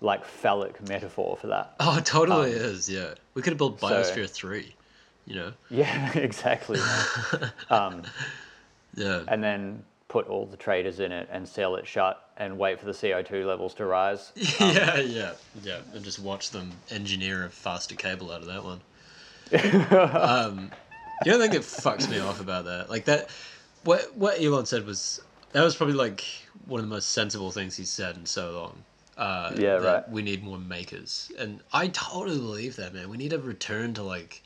like 0.00 0.24
phallic 0.24 0.86
metaphor 0.88 1.36
for 1.36 1.46
that. 1.48 1.74
Oh, 1.78 1.98
it 1.98 2.04
totally 2.04 2.50
Um, 2.54 2.56
is. 2.60 2.88
Yeah. 2.90 3.14
We 3.34 3.42
could 3.42 3.52
have 3.52 3.58
built 3.58 3.80
so- 3.80 3.86
Biosphere 3.88 4.28
3, 4.28 4.74
you 5.26 5.34
know? 5.36 5.52
Yeah, 5.70 6.12
exactly. 6.16 6.80
um, 7.70 8.02
Yeah. 8.94 9.22
and 9.28 9.42
then 9.42 9.84
put 10.08 10.26
all 10.28 10.44
the 10.44 10.56
traders 10.58 11.00
in 11.00 11.10
it 11.12 11.28
and 11.32 11.48
seal 11.48 11.74
it 11.76 11.86
shut 11.86 12.28
and 12.36 12.58
wait 12.58 12.78
for 12.78 12.84
the 12.84 12.92
CO2 12.92 13.46
levels 13.46 13.72
to 13.74 13.86
rise. 13.86 14.32
yeah, 14.60 14.98
yeah, 14.98 15.32
yeah. 15.62 15.78
And 15.94 16.04
just 16.04 16.18
watch 16.18 16.50
them 16.50 16.72
engineer 16.90 17.44
a 17.46 17.48
faster 17.50 17.94
cable 17.94 18.30
out 18.30 18.42
of 18.42 18.46
that 18.48 18.62
one. 18.62 18.80
um, 19.52 20.70
the 21.24 21.30
other 21.34 21.42
thing 21.44 21.52
that 21.52 21.62
fucks 21.62 22.10
me 22.10 22.18
off 22.18 22.40
about 22.40 22.64
that, 22.66 22.90
like 22.90 23.04
that, 23.06 23.30
what 23.84 24.14
what 24.16 24.40
Elon 24.42 24.66
said 24.66 24.86
was 24.86 25.20
that 25.52 25.62
was 25.62 25.76
probably 25.76 25.94
like 25.94 26.24
one 26.66 26.80
of 26.80 26.86
the 26.88 26.94
most 26.94 27.10
sensible 27.10 27.50
things 27.50 27.76
he's 27.76 27.90
said 27.90 28.16
in 28.16 28.26
so 28.26 28.50
long. 28.52 28.84
Uh, 29.16 29.52
Yeah, 29.58 29.78
that 29.78 29.94
right. 29.94 30.08
We 30.10 30.22
need 30.22 30.42
more 30.42 30.58
makers, 30.58 31.30
and 31.38 31.60
I 31.72 31.88
totally 31.88 32.38
believe 32.38 32.76
that, 32.76 32.94
man. 32.94 33.08
We 33.10 33.16
need 33.18 33.32
a 33.32 33.38
return 33.38 33.92
to 33.94 34.02
like 34.02 34.42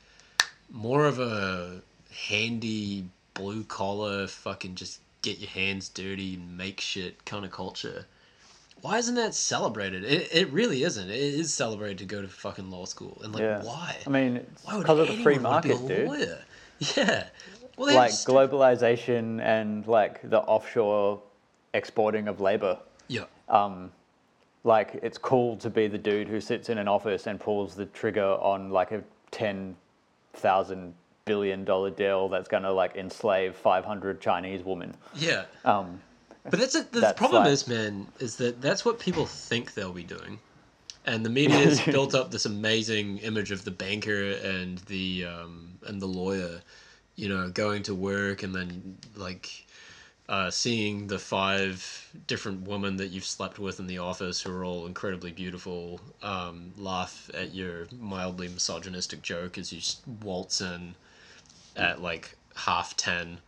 more 0.71 1.07
of 1.07 1.19
a 1.21 1.81
handy 2.29 3.05
blue 3.35 3.65
collar, 3.65 4.27
fucking 4.27 4.75
just 4.75 5.01
get 5.23 5.39
your 5.39 5.51
hands 5.51 5.89
dirty 5.89 6.35
and 6.35 6.57
make 6.57 6.81
shit 6.81 7.25
kind 7.25 7.45
of 7.45 7.51
culture. 7.51 8.07
Why 8.83 8.99
isn't 8.99 9.15
that 9.17 9.35
celebrated? 9.35 10.05
It, 10.05 10.29
it 10.33 10.53
really 10.53 10.83
isn't. 10.83 11.09
It 11.09 11.17
is 11.19 11.53
celebrated 11.53 11.99
to 11.99 12.05
go 12.05 12.23
to 12.23 12.29
fucking 12.29 12.71
law 12.71 12.85
school, 12.85 13.21
and 13.25 13.33
like 13.33 13.43
yeah. 13.43 13.63
why? 13.63 13.97
I 14.07 14.11
mean, 14.11 14.47
Why 14.65 14.75
would 14.75 14.83
because 14.83 14.99
of 15.01 15.09
the 15.09 15.23
free 15.23 15.35
anyone 15.37 15.53
wanna 15.53 15.63
be 15.63 15.71
a 15.73 15.75
market, 15.75 15.97
dude. 15.97 16.09
lawyer? 16.09 16.39
Yeah. 16.97 17.25
Well, 17.79 17.95
Like 17.95 18.11
just- 18.11 18.27
globalization 18.27 19.41
and 19.41 19.87
like 19.87 20.29
the 20.29 20.41
offshore 20.41 21.21
exporting 21.75 22.29
of 22.29 22.41
labor. 22.41 22.79
Yeah. 23.09 23.25
Um, 23.49 23.93
Like 24.65 24.99
it's 25.03 25.17
cool 25.19 25.57
to 25.59 25.71
be 25.71 25.87
the 25.89 25.99
dude 25.99 26.29
who 26.29 26.41
sits 26.41 26.69
in 26.69 26.77
an 26.79 26.87
office 26.89 27.27
and 27.27 27.41
pulls 27.41 27.75
the 27.75 27.87
trigger 27.87 28.25
on 28.25 28.71
like 28.71 28.93
a 28.93 29.03
ten 29.31 29.77
thousand 30.37 30.95
billion 31.25 31.65
dollar 31.65 31.91
deal 31.91 32.29
that's 32.29 32.49
gonna 32.49 32.71
like 32.73 32.97
enslave 32.97 33.55
five 33.57 33.85
hundred 33.85 34.21
Chinese 34.21 34.63
women. 34.65 34.95
Yeah. 35.15 35.45
Um, 35.65 36.01
But 36.49 36.61
that's 36.61 36.77
a, 36.77 36.85
the 36.85 37.01
That's 37.01 37.19
problem 37.19 37.43
like- 37.45 37.53
is, 37.53 37.67
man, 37.67 38.07
is 38.21 38.37
that 38.37 38.61
that's 38.63 38.85
what 38.85 39.01
people 39.01 39.27
think 39.27 39.75
they'll 39.75 39.93
be 39.93 40.05
doing, 40.05 40.39
and 41.05 41.27
the 41.27 41.31
media 41.41 41.57
has 41.57 41.81
built 41.81 42.15
up 42.15 42.31
this 42.31 42.47
amazing 42.47 43.19
image 43.19 43.51
of 43.51 43.65
the 43.65 43.73
banker 43.73 44.31
and 44.45 44.79
the 44.87 45.25
um, 45.25 45.73
and 45.89 46.01
the 46.01 46.07
lawyer, 46.07 46.61
you 47.17 47.29
know, 47.29 47.49
going 47.51 47.83
to 47.85 47.95
work 47.97 48.45
and 48.45 48.55
then 48.55 48.97
like 49.17 49.66
uh, 50.29 50.51
seeing 50.51 51.07
the 51.07 51.19
five 51.19 52.11
different 52.27 52.67
women 52.67 52.97
that 52.97 53.09
you've 53.09 53.25
slept 53.25 53.59
with 53.59 53.79
in 53.79 53.87
the 53.87 53.99
office 53.99 54.41
who 54.41 54.53
are 54.53 54.65
all 54.65 54.87
incredibly 54.87 55.31
beautiful, 55.31 56.01
um, 56.23 56.73
laugh 56.77 57.31
at 57.33 57.55
your 57.55 57.87
mildly 58.01 58.49
misogynistic 58.49 59.23
joke 59.23 59.57
as 59.57 59.73
you 59.73 59.81
waltz 60.23 60.61
in 60.61 60.95
at 61.77 62.03
like 62.03 62.37
half 62.57 62.97
ten 62.97 63.39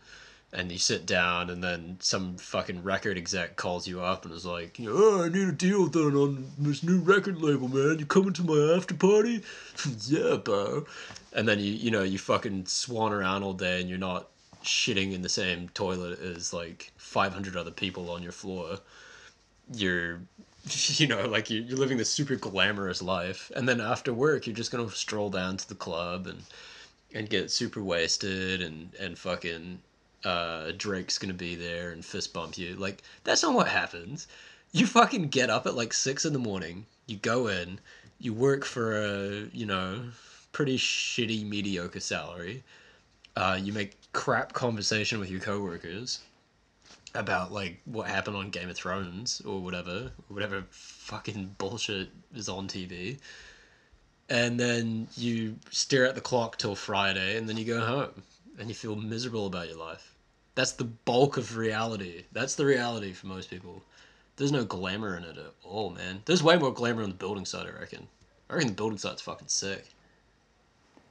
and 0.52 0.72
you 0.72 0.78
sit 0.78 1.04
down 1.04 1.50
and 1.50 1.62
then 1.62 1.96
some 2.00 2.36
fucking 2.36 2.82
record 2.82 3.18
exec 3.18 3.56
calls 3.56 3.86
you 3.86 4.00
up 4.00 4.24
and 4.24 4.32
is 4.32 4.46
like 4.46 4.78
oh 4.86 5.24
i 5.24 5.28
need 5.28 5.46
a 5.46 5.52
deal 5.52 5.86
done 5.86 6.14
on 6.14 6.50
this 6.58 6.82
new 6.82 7.00
record 7.00 7.40
label 7.42 7.68
man. 7.68 7.98
You 7.98 8.06
coming 8.06 8.32
to 8.34 8.42
my 8.42 8.76
after 8.76 8.94
party? 8.94 9.42
Yeah 10.06 10.36
bro. 10.36 10.86
And 11.32 11.46
then 11.46 11.58
you 11.58 11.72
you 11.72 11.90
know 11.90 12.02
you 12.02 12.18
fucking 12.18 12.66
swan 12.66 13.12
around 13.12 13.42
all 13.42 13.52
day 13.52 13.80
and 13.80 13.88
you're 13.88 13.98
not 13.98 14.28
shitting 14.62 15.12
in 15.12 15.22
the 15.22 15.28
same 15.28 15.68
toilet 15.70 16.20
as 16.20 16.52
like 16.52 16.92
500 16.96 17.56
other 17.56 17.70
people 17.70 18.10
on 18.10 18.22
your 18.22 18.32
floor 18.32 18.78
you're 19.74 20.20
you 20.70 21.06
know 21.06 21.26
like 21.26 21.50
you're, 21.50 21.62
you're 21.62 21.78
living 21.78 21.98
this 21.98 22.10
super 22.10 22.36
glamorous 22.36 23.02
life 23.02 23.50
and 23.54 23.68
then 23.68 23.80
after 23.80 24.12
work 24.12 24.46
you're 24.46 24.56
just 24.56 24.70
gonna 24.70 24.90
stroll 24.90 25.30
down 25.30 25.56
to 25.56 25.68
the 25.68 25.74
club 25.74 26.26
and 26.26 26.42
and 27.14 27.30
get 27.30 27.50
super 27.50 27.82
wasted 27.82 28.62
and 28.62 28.94
and 29.00 29.18
fucking 29.18 29.78
uh 30.24 30.72
Drake's 30.76 31.18
gonna 31.18 31.34
be 31.34 31.54
there 31.54 31.90
and 31.90 32.04
fist 32.04 32.32
bump 32.32 32.58
you. 32.58 32.74
Like 32.76 33.02
that's 33.24 33.42
not 33.42 33.54
what 33.54 33.68
happens. 33.68 34.26
You 34.72 34.86
fucking 34.86 35.28
get 35.28 35.50
up 35.50 35.66
at 35.66 35.74
like 35.74 35.92
six 35.92 36.24
in 36.24 36.32
the 36.32 36.38
morning. 36.38 36.86
You 37.06 37.16
go 37.16 37.46
in. 37.46 37.80
You 38.18 38.34
work 38.34 38.64
for 38.64 38.96
a 38.96 39.48
you 39.52 39.66
know 39.66 40.02
pretty 40.52 40.78
shitty 40.78 41.48
mediocre 41.48 42.00
salary. 42.00 42.62
Uh, 43.36 43.58
you 43.60 43.72
make 43.72 43.97
crap 44.12 44.52
conversation 44.52 45.20
with 45.20 45.30
your 45.30 45.40
coworkers 45.40 46.20
about 47.14 47.52
like 47.52 47.80
what 47.84 48.08
happened 48.08 48.36
on 48.36 48.50
Game 48.50 48.68
of 48.68 48.76
Thrones 48.76 49.40
or 49.44 49.60
whatever, 49.60 50.10
whatever 50.28 50.64
fucking 50.70 51.54
bullshit 51.58 52.08
is 52.34 52.48
on 52.48 52.68
TV 52.68 53.18
and 54.28 54.58
then 54.60 55.08
you 55.16 55.56
stare 55.70 56.06
at 56.06 56.14
the 56.14 56.20
clock 56.20 56.58
till 56.58 56.74
Friday, 56.74 57.36
and 57.36 57.48
then 57.48 57.56
you 57.56 57.64
go 57.64 57.80
home, 57.80 58.22
and 58.58 58.68
you 58.68 58.74
feel 58.74 58.94
miserable 58.94 59.46
about 59.46 59.68
your 59.68 59.78
life. 59.78 60.14
That's 60.54 60.72
the 60.72 60.84
bulk 60.84 61.36
of 61.36 61.56
reality. 61.56 62.24
That's 62.32 62.54
the 62.54 62.66
reality 62.66 63.12
for 63.12 63.26
most 63.28 63.48
people. 63.48 63.82
There's 64.36 64.52
no 64.52 64.64
glamour 64.64 65.16
in 65.16 65.24
it 65.24 65.38
at 65.38 65.52
all, 65.64 65.90
man. 65.90 66.22
There's 66.24 66.42
way 66.42 66.56
more 66.56 66.72
glamour 66.72 67.02
on 67.02 67.10
the 67.10 67.14
building 67.14 67.44
side, 67.44 67.66
I 67.66 67.78
reckon. 67.78 68.06
I 68.50 68.54
reckon 68.54 68.68
the 68.68 68.74
building 68.74 68.98
side's 68.98 69.22
fucking 69.22 69.48
sick. 69.48 69.86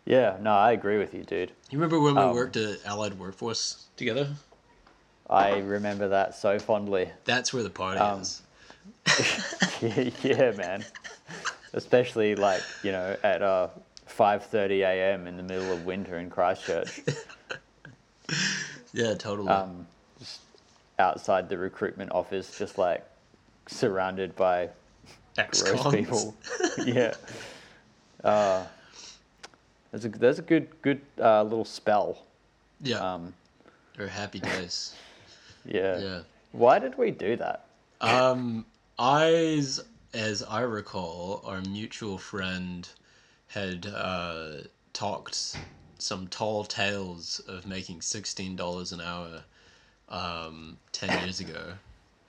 Yeah, 0.08 0.38
no, 0.40 0.52
I 0.54 0.72
agree 0.72 0.98
with 0.98 1.14
you, 1.14 1.24
dude. 1.26 1.52
You 1.70 1.78
remember 1.78 2.00
when 2.00 2.16
we 2.16 2.22
Um, 2.22 2.34
worked 2.34 2.56
at 2.56 2.80
Allied 2.86 3.20
Workforce 3.20 3.88
together? 3.98 4.30
I 5.30 5.58
remember 5.58 6.08
that 6.08 6.34
so 6.34 6.58
fondly. 6.60 7.12
That's 7.26 7.54
where 7.54 7.62
the 7.62 7.70
party 7.70 8.00
Um, 8.00 8.22
is. 8.22 8.42
yeah, 10.24 10.52
man. 10.52 10.86
Especially 11.74 12.36
like 12.36 12.64
you 12.84 12.94
know 12.94 13.18
at 13.22 13.42
uh, 13.42 13.68
5:30 14.08 14.80
a.m. 14.84 15.28
in 15.28 15.36
the 15.36 15.44
middle 15.44 15.74
of 15.74 15.86
winter 15.86 16.18
in 16.18 16.30
Christchurch, 16.30 17.02
Yeah, 18.94 19.14
totally. 19.16 19.50
um, 19.50 19.86
just 20.18 20.40
outside 20.98 21.50
the 21.50 21.58
recruitment 21.58 22.14
office, 22.14 22.58
just 22.58 22.78
like 22.78 23.06
surrounded 23.68 24.38
by 24.38 24.70
gross 25.36 25.38
Ex-cons. 25.38 25.94
people. 25.96 26.36
yeah. 26.86 27.14
Uh, 28.24 28.64
there's 29.92 30.06
a 30.06 30.10
there's 30.10 30.40
a 30.40 30.44
good 30.44 30.68
good 30.82 31.02
uh, 31.20 31.44
little 31.44 31.66
spell. 31.66 32.20
Yeah, 32.82 32.98
Um, 32.98 33.34
or 33.98 34.08
happy 34.08 34.40
days. 34.40 34.96
yeah. 35.66 36.00
Yeah. 36.00 36.20
Why 36.52 36.80
did 36.80 36.98
we 36.98 37.12
do 37.12 37.36
that? 37.38 37.66
Um, 38.02 38.66
I, 39.00 39.64
as 40.14 40.44
I 40.48 40.62
recall, 40.62 41.42
our 41.46 41.62
mutual 41.62 42.18
friend 42.18 42.88
had 43.48 43.88
uh, 43.88 44.50
talked 44.94 45.58
some 46.00 46.28
tall 46.28 46.64
tales 46.64 47.40
of 47.48 47.66
making 47.66 48.02
sixteen 48.02 48.56
dollars 48.56 48.92
an 48.92 49.02
hour 49.02 49.44
um, 50.10 50.78
ten 50.92 51.24
years 51.24 51.40
ago, 51.40 51.74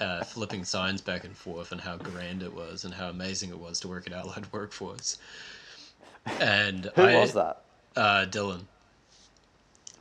uh, 0.00 0.24
flipping 0.24 0.64
signs 0.64 1.00
back 1.00 1.24
and 1.24 1.36
forth, 1.36 1.72
and 1.72 1.80
how 1.80 1.96
grand 1.96 2.42
it 2.42 2.52
was, 2.52 2.84
and 2.84 2.94
how 2.94 3.08
amazing 3.08 3.50
it 3.50 3.58
was 3.58 3.78
to 3.80 3.88
work 3.88 4.06
at 4.06 4.12
Allied 4.12 4.46
Workforce. 4.52 5.18
And 6.40 6.90
Who 6.94 7.02
I, 7.02 7.16
was 7.16 7.34
that? 7.34 7.62
Uh, 7.96 8.26
Dylan. 8.28 8.64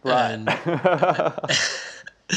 Right. 0.04 0.32
And, 0.32 0.50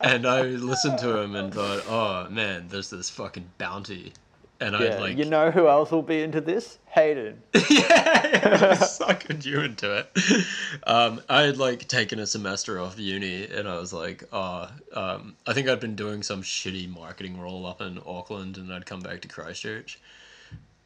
and 0.00 0.26
I 0.26 0.42
listened 0.42 0.98
to 0.98 1.18
him 1.18 1.34
and 1.34 1.52
thought, 1.52 1.84
oh 1.88 2.28
man, 2.30 2.68
there's 2.68 2.90
this 2.90 3.10
fucking 3.10 3.50
bounty. 3.58 4.12
And 4.58 4.74
I 4.74 4.98
like, 4.98 5.18
you 5.18 5.26
know 5.26 5.50
who 5.50 5.68
else 5.68 5.90
will 5.90 6.02
be 6.02 6.22
into 6.22 6.40
this? 6.40 6.78
Hayden. 6.86 7.42
yeah, 7.54 7.60
I 7.62 8.76
suckered 8.80 9.44
you 9.44 9.60
into 9.60 9.98
it. 9.98 10.46
Um, 10.86 11.20
I 11.28 11.42
had 11.42 11.58
like 11.58 11.86
taken 11.88 12.18
a 12.18 12.26
semester 12.26 12.80
off 12.80 12.98
uni, 12.98 13.44
and 13.44 13.68
I 13.68 13.78
was 13.78 13.92
like, 13.92 14.24
oh, 14.32 14.70
um, 14.94 15.36
I 15.46 15.52
think 15.52 15.68
I'd 15.68 15.80
been 15.80 15.94
doing 15.94 16.22
some 16.22 16.42
shitty 16.42 16.88
marketing 16.88 17.38
role 17.38 17.66
up 17.66 17.82
in 17.82 18.00
Auckland, 18.06 18.56
and 18.56 18.72
I'd 18.72 18.86
come 18.86 19.00
back 19.00 19.20
to 19.22 19.28
Christchurch, 19.28 20.00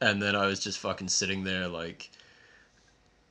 and 0.01 0.21
then 0.23 0.35
I 0.35 0.47
was 0.47 0.61
just 0.61 0.79
fucking 0.79 1.09
sitting 1.09 1.45
there 1.45 1.69
like, 1.69 2.11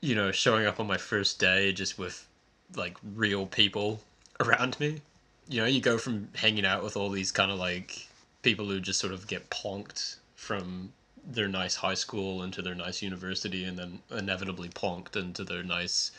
you 0.01 0.15
know, 0.15 0.31
showing 0.31 0.65
up 0.65 0.79
on 0.79 0.87
my 0.87 0.97
first 0.97 1.39
day 1.39 1.73
just 1.73 1.97
with 1.97 2.27
like 2.75 2.97
real 3.15 3.45
people 3.45 4.01
around 4.39 4.79
me. 4.79 5.01
You 5.47 5.61
know, 5.61 5.67
you 5.67 5.81
go 5.81 5.97
from 5.97 6.29
hanging 6.35 6.65
out 6.65 6.83
with 6.83 6.95
all 6.95 7.09
these 7.09 7.31
kind 7.31 7.51
of 7.51 7.57
like 7.57 8.07
people 8.43 8.65
who 8.67 8.79
just 8.79 8.99
sort 8.99 9.13
of 9.13 9.27
get 9.27 9.49
plonked 9.49 10.17
from 10.35 10.93
their 11.25 11.47
nice 11.47 11.75
high 11.75 11.95
school 11.95 12.43
into 12.43 12.61
their 12.61 12.75
nice 12.75 13.01
university 13.01 13.65
and 13.65 13.77
then 13.77 13.99
inevitably 14.15 14.69
plonked 14.69 15.15
into 15.15 15.43
their 15.43 15.63
nice 15.63 16.11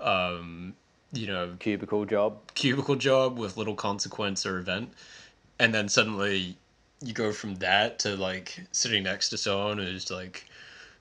um 0.00 0.74
you 1.12 1.26
know 1.26 1.54
Cubicle 1.60 2.04
job. 2.04 2.38
cubicle 2.54 2.96
job 2.96 3.38
with 3.38 3.56
little 3.56 3.74
consequence 3.74 4.44
or 4.44 4.58
event 4.58 4.92
and 5.58 5.72
then 5.72 5.88
suddenly 5.88 6.56
you 7.04 7.12
go 7.12 7.32
from 7.32 7.56
that 7.56 7.98
to 8.00 8.16
like 8.16 8.60
sitting 8.72 9.02
next 9.04 9.28
to 9.30 9.38
someone 9.38 9.78
who's 9.78 10.10
like 10.10 10.46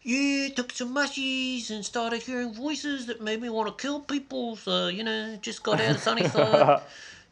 yeah, 0.06 0.50
took 0.50 0.72
some 0.74 0.94
mushies 0.94 1.70
and 1.72 1.86
started 1.86 2.22
hearing 2.22 2.54
voices 2.54 3.06
that 3.06 3.22
made 3.22 3.42
me 3.42 3.48
want 3.50 3.70
to 3.76 3.82
kill 3.82 4.02
people. 4.02 4.58
So, 4.58 4.88
you 4.90 5.02
know, 5.02 5.38
just 5.42 5.64
got 5.64 5.80
out 5.80 5.92
of 5.96 6.02
sunny 6.02 6.28
side. 6.30 6.82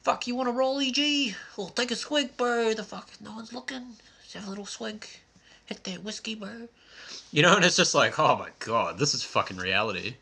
fuck, 0.03 0.25
you 0.25 0.35
want 0.35 0.47
to 0.47 0.53
roll 0.53 0.79
EG? 0.79 1.35
Well, 1.57 1.67
take 1.67 1.91
a 1.91 1.97
swig, 1.97 2.37
bro. 2.37 2.73
The 2.73 2.83
fuck, 2.83 3.09
no 3.19 3.33
one's 3.35 3.51
looking. 3.51 3.87
Just 4.23 4.35
have 4.35 4.47
a 4.47 4.49
little 4.49 4.65
swig. 4.65 5.05
Hit 5.65 5.83
that 5.83 6.01
whiskey, 6.05 6.33
bro. 6.35 6.69
You 7.33 7.41
know, 7.41 7.57
and 7.57 7.65
it's 7.65 7.75
just 7.75 7.93
like, 7.93 8.17
oh 8.17 8.37
my 8.37 8.49
god, 8.59 8.97
this 8.97 9.13
is 9.13 9.21
fucking 9.21 9.57
reality. 9.57 10.15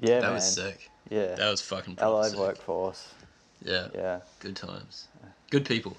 Yeah, 0.00 0.20
that 0.20 0.26
man. 0.26 0.34
was 0.34 0.54
sick. 0.54 0.90
Yeah. 1.10 1.34
That 1.34 1.50
was 1.50 1.60
fucking 1.60 1.96
pretty 1.96 2.06
Allied 2.06 2.30
sick. 2.30 2.38
workforce. 2.38 3.08
Yeah, 3.64 3.88
Yeah. 3.92 4.20
good 4.38 4.54
times. 4.54 5.08
Good 5.50 5.64
people. 5.64 5.96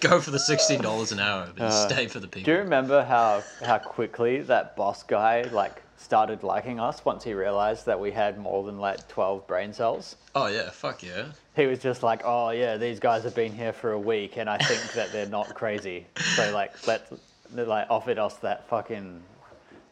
Go 0.00 0.18
for 0.20 0.30
the 0.30 0.38
sixteen 0.38 0.80
dollars 0.80 1.12
an 1.12 1.20
hour, 1.20 1.50
but 1.54 1.64
Uh, 1.64 1.88
stay 1.88 2.06
for 2.06 2.20
the 2.20 2.26
people. 2.26 2.46
Do 2.46 2.52
you 2.52 2.58
remember 2.58 3.04
how 3.04 3.42
how 3.62 3.76
quickly 3.78 4.40
that 4.42 4.74
boss 4.74 5.02
guy 5.02 5.42
like 5.42 5.82
started 5.98 6.42
liking 6.42 6.80
us 6.80 7.04
once 7.04 7.22
he 7.22 7.34
realized 7.34 7.84
that 7.84 8.00
we 8.00 8.10
had 8.10 8.38
more 8.38 8.64
than 8.64 8.78
like 8.78 9.06
twelve 9.08 9.46
brain 9.46 9.74
cells? 9.74 10.16
Oh 10.34 10.46
yeah, 10.46 10.70
fuck 10.70 11.02
yeah. 11.02 11.26
He 11.54 11.66
was 11.66 11.80
just 11.80 12.02
like, 12.02 12.22
"Oh 12.24 12.48
yeah, 12.48 12.78
these 12.78 12.98
guys 12.98 13.24
have 13.24 13.34
been 13.34 13.52
here 13.52 13.74
for 13.74 13.92
a 13.92 13.98
week, 13.98 14.38
and 14.38 14.48
I 14.48 14.56
think 14.56 14.92
that 14.94 15.12
they're 15.12 15.26
not 15.28 15.54
crazy." 15.54 16.06
So 16.34 16.50
like, 16.54 16.86
let 16.86 17.12
like 17.52 17.86
offered 17.90 18.18
us 18.18 18.36
that 18.36 18.66
fucking 18.68 19.22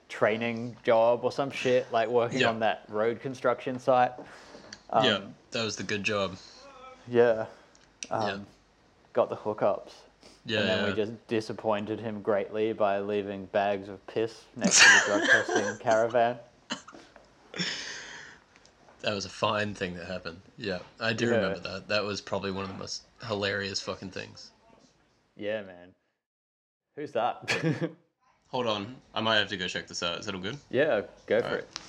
training 0.08 0.74
job 0.84 1.20
or 1.22 1.30
some 1.30 1.50
shit, 1.50 1.86
like 1.92 2.08
working 2.08 2.40
Yeah. 2.40 2.48
on 2.48 2.60
that 2.60 2.84
road 2.88 3.20
construction 3.20 3.78
site. 3.78 4.12
Um, 4.88 5.04
yeah, 5.04 5.18
that 5.50 5.64
was 5.64 5.76
the 5.76 5.82
good 5.82 6.02
job. 6.02 6.36
Yeah. 7.06 7.44
yeah. 8.10 8.38
Got 9.18 9.30
the 9.30 9.36
hookups. 9.36 9.90
Yeah, 10.46 10.60
and 10.60 10.68
then 10.68 10.78
yeah. 10.84 10.90
we 10.90 10.94
just 10.94 11.26
disappointed 11.26 11.98
him 11.98 12.22
greatly 12.22 12.72
by 12.72 13.00
leaving 13.00 13.46
bags 13.46 13.88
of 13.88 14.06
piss 14.06 14.44
next 14.54 14.78
to 14.78 14.84
the 14.88 15.06
drug 15.06 15.28
testing 15.28 15.76
caravan. 15.80 16.36
That 19.00 19.14
was 19.16 19.24
a 19.24 19.28
fine 19.28 19.74
thing 19.74 19.96
that 19.96 20.06
happened. 20.06 20.40
Yeah, 20.56 20.78
I 21.00 21.14
do 21.14 21.24
Yeah. 21.24 21.32
remember 21.32 21.58
that. 21.58 21.88
That 21.88 22.04
was 22.04 22.20
probably 22.20 22.52
one 22.52 22.62
of 22.62 22.68
the 22.70 22.76
most 22.78 23.02
hilarious 23.26 23.80
fucking 23.80 24.12
things. 24.12 24.52
Yeah, 25.36 25.62
man. 25.62 25.88
Who's 26.94 27.10
that? 27.10 27.58
Hold 28.50 28.68
on, 28.68 28.94
I 29.14 29.20
might 29.20 29.38
have 29.38 29.48
to 29.48 29.56
go 29.56 29.66
check 29.66 29.88
this 29.88 30.04
out. 30.04 30.20
Is 30.20 30.26
that 30.26 30.34
all 30.36 30.40
good? 30.40 30.58
yeah, 30.70 31.00
go 31.26 31.40
for 31.40 31.44
Alright. 31.46 31.58
it. 31.62 31.80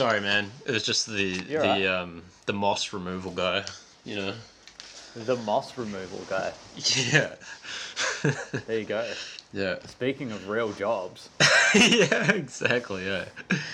Sorry, 0.00 0.20
man. 0.22 0.50
It 0.64 0.72
was 0.72 0.82
just 0.82 1.06
the 1.06 1.44
You're 1.46 1.60
the 1.60 1.68
right. 1.68 1.86
um 1.86 2.22
the 2.46 2.54
moss 2.54 2.92
removal 2.94 3.32
guy. 3.32 3.64
You 4.04 4.16
know. 4.16 4.34
The 5.14 5.36
moss 5.36 5.76
removal 5.76 6.20
guy. 6.28 6.52
Yeah. 7.12 7.34
There 8.66 8.78
you 8.78 8.84
go. 8.86 9.06
yeah. 9.52 9.76
Speaking 9.86 10.32
of 10.32 10.48
real 10.48 10.72
jobs, 10.72 11.28
yeah. 11.74 12.32
Exactly. 12.32 13.04
Yeah. 13.06 13.24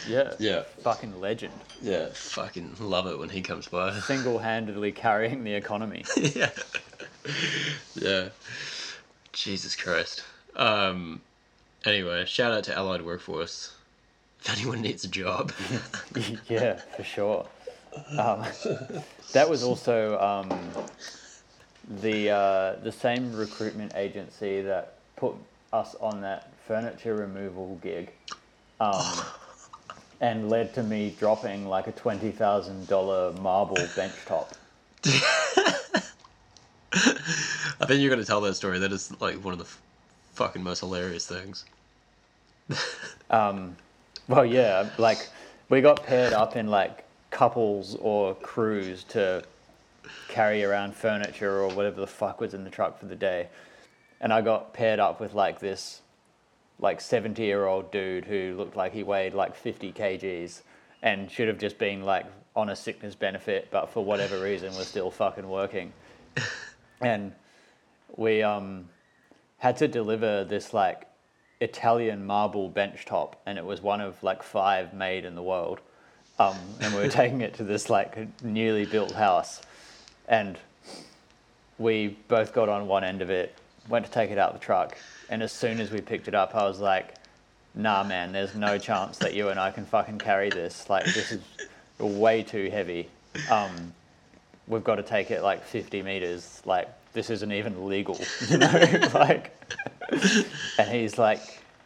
yeah, 0.08 0.32
Yeah. 0.40 0.62
fucking 0.82 1.20
legend. 1.20 1.52
Yeah. 1.80 2.06
Fucking 2.12 2.76
love 2.80 3.06
it 3.06 3.18
when 3.20 3.28
he 3.28 3.40
comes 3.40 3.68
by. 3.68 3.92
Single-handedly 4.00 4.92
carrying 4.92 5.44
the 5.44 5.54
economy. 5.54 6.04
yeah. 6.16 6.50
Yeah. 7.94 8.28
Jesus 9.32 9.76
Christ. 9.76 10.24
Um. 10.56 11.20
Anyway, 11.84 12.24
shout 12.24 12.50
out 12.52 12.64
to 12.64 12.76
Allied 12.76 13.02
Workforce. 13.02 13.72
Anyone 14.48 14.80
needs 14.82 15.04
a 15.04 15.08
job. 15.08 15.52
yeah, 16.48 16.76
for 16.96 17.02
sure. 17.02 17.46
Um, 18.18 18.44
that 19.32 19.48
was 19.48 19.62
also 19.62 20.18
um, 20.20 20.48
the 22.02 22.30
uh, 22.30 22.76
the 22.82 22.92
same 22.92 23.34
recruitment 23.34 23.92
agency 23.94 24.62
that 24.62 24.98
put 25.16 25.34
us 25.72 25.94
on 25.96 26.20
that 26.22 26.52
furniture 26.66 27.14
removal 27.14 27.78
gig, 27.82 28.12
um, 28.80 29.02
and 30.20 30.48
led 30.50 30.74
to 30.74 30.82
me 30.82 31.14
dropping 31.18 31.66
like 31.68 31.86
a 31.86 31.92
twenty 31.92 32.30
thousand 32.30 32.86
dollar 32.88 33.32
marble 33.40 33.76
bench 33.96 34.14
top. 34.26 34.54
I 37.78 37.84
think 37.86 38.00
you're 38.00 38.10
gonna 38.10 38.24
tell 38.24 38.40
that 38.42 38.54
story. 38.54 38.78
That 38.78 38.92
is 38.92 39.18
like 39.20 39.36
one 39.44 39.52
of 39.52 39.58
the 39.58 39.64
f- 39.64 39.80
fucking 40.34 40.62
most 40.62 40.80
hilarious 40.80 41.26
things. 41.26 41.64
Um, 43.28 43.76
well, 44.28 44.44
yeah, 44.44 44.88
like 44.98 45.28
we 45.68 45.80
got 45.80 46.02
paired 46.04 46.32
up 46.32 46.56
in 46.56 46.68
like 46.68 47.04
couples 47.30 47.96
or 48.00 48.34
crews 48.36 49.04
to 49.04 49.42
carry 50.28 50.64
around 50.64 50.94
furniture 50.94 51.60
or 51.60 51.68
whatever 51.74 52.00
the 52.00 52.06
fuck 52.06 52.40
was 52.40 52.54
in 52.54 52.64
the 52.64 52.70
truck 52.70 52.98
for 52.98 53.06
the 53.06 53.16
day. 53.16 53.48
And 54.20 54.32
I 54.32 54.40
got 54.40 54.72
paired 54.72 55.00
up 55.00 55.20
with 55.20 55.34
like 55.34 55.60
this 55.60 56.00
like 56.78 57.00
70 57.00 57.42
year 57.42 57.66
old 57.66 57.90
dude 57.90 58.24
who 58.24 58.54
looked 58.56 58.76
like 58.76 58.92
he 58.92 59.02
weighed 59.02 59.34
like 59.34 59.54
50 59.54 59.92
kgs 59.92 60.62
and 61.02 61.30
should 61.30 61.48
have 61.48 61.58
just 61.58 61.78
been 61.78 62.02
like 62.02 62.26
on 62.54 62.70
a 62.70 62.76
sickness 62.76 63.14
benefit, 63.14 63.68
but 63.70 63.90
for 63.90 64.04
whatever 64.04 64.42
reason 64.42 64.74
was 64.76 64.86
still 64.86 65.10
fucking 65.10 65.48
working. 65.48 65.92
And 67.00 67.32
we 68.16 68.42
um, 68.42 68.88
had 69.58 69.76
to 69.78 69.88
deliver 69.88 70.44
this 70.44 70.72
like 70.72 71.06
Italian 71.60 72.26
marble 72.26 72.68
bench 72.68 73.04
top, 73.04 73.40
and 73.46 73.58
it 73.58 73.64
was 73.64 73.80
one 73.80 74.00
of 74.00 74.22
like 74.22 74.42
five 74.42 74.92
made 74.92 75.24
in 75.24 75.34
the 75.34 75.42
world. 75.42 75.80
Um, 76.38 76.56
and 76.80 76.94
we 76.94 77.00
were 77.00 77.08
taking 77.22 77.40
it 77.40 77.54
to 77.54 77.64
this 77.64 77.88
like 77.88 78.42
newly 78.42 78.84
built 78.84 79.12
house, 79.12 79.62
and 80.28 80.58
we 81.78 82.16
both 82.28 82.52
got 82.52 82.68
on 82.68 82.86
one 82.86 83.04
end 83.04 83.22
of 83.22 83.30
it, 83.30 83.54
went 83.88 84.04
to 84.06 84.12
take 84.12 84.30
it 84.30 84.38
out 84.38 84.52
the 84.52 84.58
truck, 84.58 84.98
and 85.28 85.42
as 85.42 85.52
soon 85.52 85.80
as 85.80 85.90
we 85.90 86.00
picked 86.00 86.28
it 86.28 86.34
up, 86.34 86.54
I 86.54 86.64
was 86.64 86.78
like, 86.78 87.14
"Nah, 87.74 88.04
man, 88.04 88.32
there's 88.32 88.54
no 88.54 88.78
chance 88.78 89.18
that 89.18 89.34
you 89.34 89.48
and 89.48 89.58
I 89.58 89.70
can 89.70 89.86
fucking 89.86 90.18
carry 90.18 90.50
this. 90.50 90.88
Like, 90.90 91.04
this 91.06 91.32
is 91.32 91.40
way 91.98 92.42
too 92.42 92.70
heavy. 92.70 93.08
Um, 93.50 93.94
we've 94.66 94.84
got 94.84 94.96
to 94.96 95.02
take 95.02 95.30
it 95.30 95.42
like 95.42 95.64
50 95.64 96.02
meters. 96.02 96.62
Like, 96.64 96.88
this 97.16 97.30
isn't 97.30 97.50
even 97.50 97.88
legal, 97.88 98.20
you 98.48 98.58
know? 98.58 98.68
like, 99.14 99.56
and 100.78 100.88
he's 100.88 101.18
like, 101.18 101.40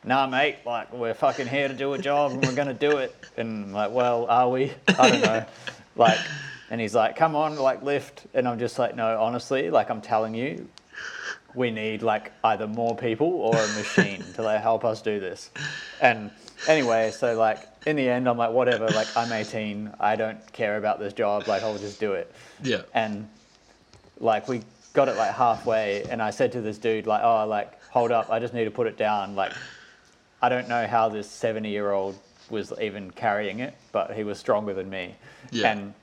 nah, 0.05 0.27
mate, 0.27 0.57
like, 0.67 0.93
we're 0.93 1.15
fucking 1.15 1.47
here 1.47 1.69
to 1.69 1.75
do 1.75 1.95
a 1.95 1.99
job 1.99 2.33
and 2.33 2.45
we're 2.45 2.55
going 2.55 2.69
to 2.69 2.75
do 2.75 2.99
it. 2.99 3.15
And 3.39 3.65
I'm 3.65 3.73
like, 3.73 3.93
well, 3.93 4.27
are 4.27 4.51
we? 4.51 4.75
I 4.99 5.11
don't 5.11 5.23
know. 5.23 5.47
like, 5.97 6.19
and 6.69 6.81
he's 6.81 6.95
like, 6.95 7.17
come 7.17 7.35
on, 7.35 7.57
like, 7.57 7.83
lift. 7.83 8.27
And 8.35 8.47
I'm 8.47 8.59
just 8.59 8.79
like, 8.79 8.95
no, 8.95 9.19
honestly, 9.23 9.71
like, 9.71 9.91
I'm 9.91 10.03
telling 10.03 10.35
you, 10.35 10.69
we 11.55 11.71
need 11.71 12.01
like 12.01 12.31
either 12.45 12.69
more 12.69 12.97
people 12.97 13.27
or 13.27 13.57
a 13.57 13.69
machine 13.69 14.23
to 14.35 14.43
like 14.43 14.61
help 14.61 14.85
us 14.85 15.03
do 15.03 15.19
this. 15.19 15.51
And 16.01 16.31
anyway, 16.69 17.11
so 17.11 17.37
like 17.37 17.59
in 17.87 17.97
the 17.97 18.09
end, 18.09 18.29
I'm 18.29 18.39
like, 18.39 18.53
whatever, 18.53 18.87
like 18.87 19.09
I'm 19.17 19.33
18, 19.33 19.91
I 19.99 20.15
don't 20.15 20.53
care 20.53 20.77
about 20.77 21.01
this 21.01 21.13
job, 21.13 21.49
like 21.49 21.65
I'll 21.65 21.77
just 21.77 21.99
do 21.99 22.13
it. 22.13 22.33
Yeah. 22.63 22.83
And 22.95 23.29
like 24.21 24.47
we 24.47 24.61
got 24.93 25.09
it 25.09 25.17
like 25.17 25.35
halfway, 25.35 26.05
and 26.05 26.21
I 26.21 26.31
said 26.31 26.53
to 26.53 26.61
this 26.61 26.79
dude, 26.79 27.07
like, 27.07 27.23
oh, 27.23 27.47
like 27.47 27.81
hold 27.91 28.13
up, 28.13 28.31
I 28.31 28.39
just 28.39 28.55
need 28.55 28.65
to 28.65 28.71
put 28.71 28.87
it 28.87 28.97
down. 28.97 29.35
Like, 29.37 29.53
I 30.43 30.49
don't 30.49 30.69
know 30.69 30.87
how 30.87 31.09
this 31.09 31.29
70 31.29 31.69
year 31.69 31.91
old 31.91 32.19
was 32.49 32.73
even 32.81 33.11
carrying 33.11 33.61
it, 33.61 33.75
but 33.93 34.15
he 34.15 34.25
was 34.25 34.39
stronger 34.39 34.75
than 34.75 34.91
me. 34.91 35.15
Yeah. 35.51 35.73
And 35.73 35.95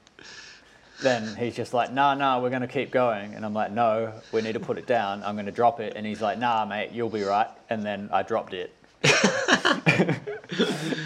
then 1.02 1.36
he's 1.36 1.56
just 1.56 1.74
like, 1.74 1.92
nah, 1.92 2.14
nah, 2.16 2.42
we're 2.42 2.50
going 2.50 2.62
to 2.62 2.68
keep 2.68 2.92
going. 2.92 3.34
And 3.34 3.46
I'm 3.46 3.54
like, 3.54 3.72
no, 3.72 4.14
we 4.32 4.42
need 4.42 4.54
to 4.54 4.60
put 4.60 4.78
it 4.78 4.88
down. 4.88 5.24
I'm 5.24 5.36
going 5.36 5.46
to 5.46 5.52
drop 5.52 5.80
it. 5.80 5.94
And 5.96 6.06
he's 6.06 6.22
like, 6.22 6.40
nah, 6.40 6.66
mate, 6.66 6.92
you'll 6.92 7.10
be 7.10 7.24
right. 7.24 7.50
And 7.70 7.84
then 7.84 8.10
I 8.12 8.24
dropped 8.24 8.54
it. 8.54 8.74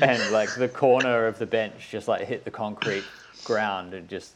and 0.01 0.31
like 0.31 0.53
the 0.55 0.69
corner 0.73 1.27
of 1.27 1.39
the 1.39 1.45
bench 1.45 1.89
just 1.91 2.07
like 2.07 2.21
hit 2.21 2.45
the 2.45 2.51
concrete 2.51 3.03
ground 3.43 3.93
and 3.93 4.07
just 4.07 4.33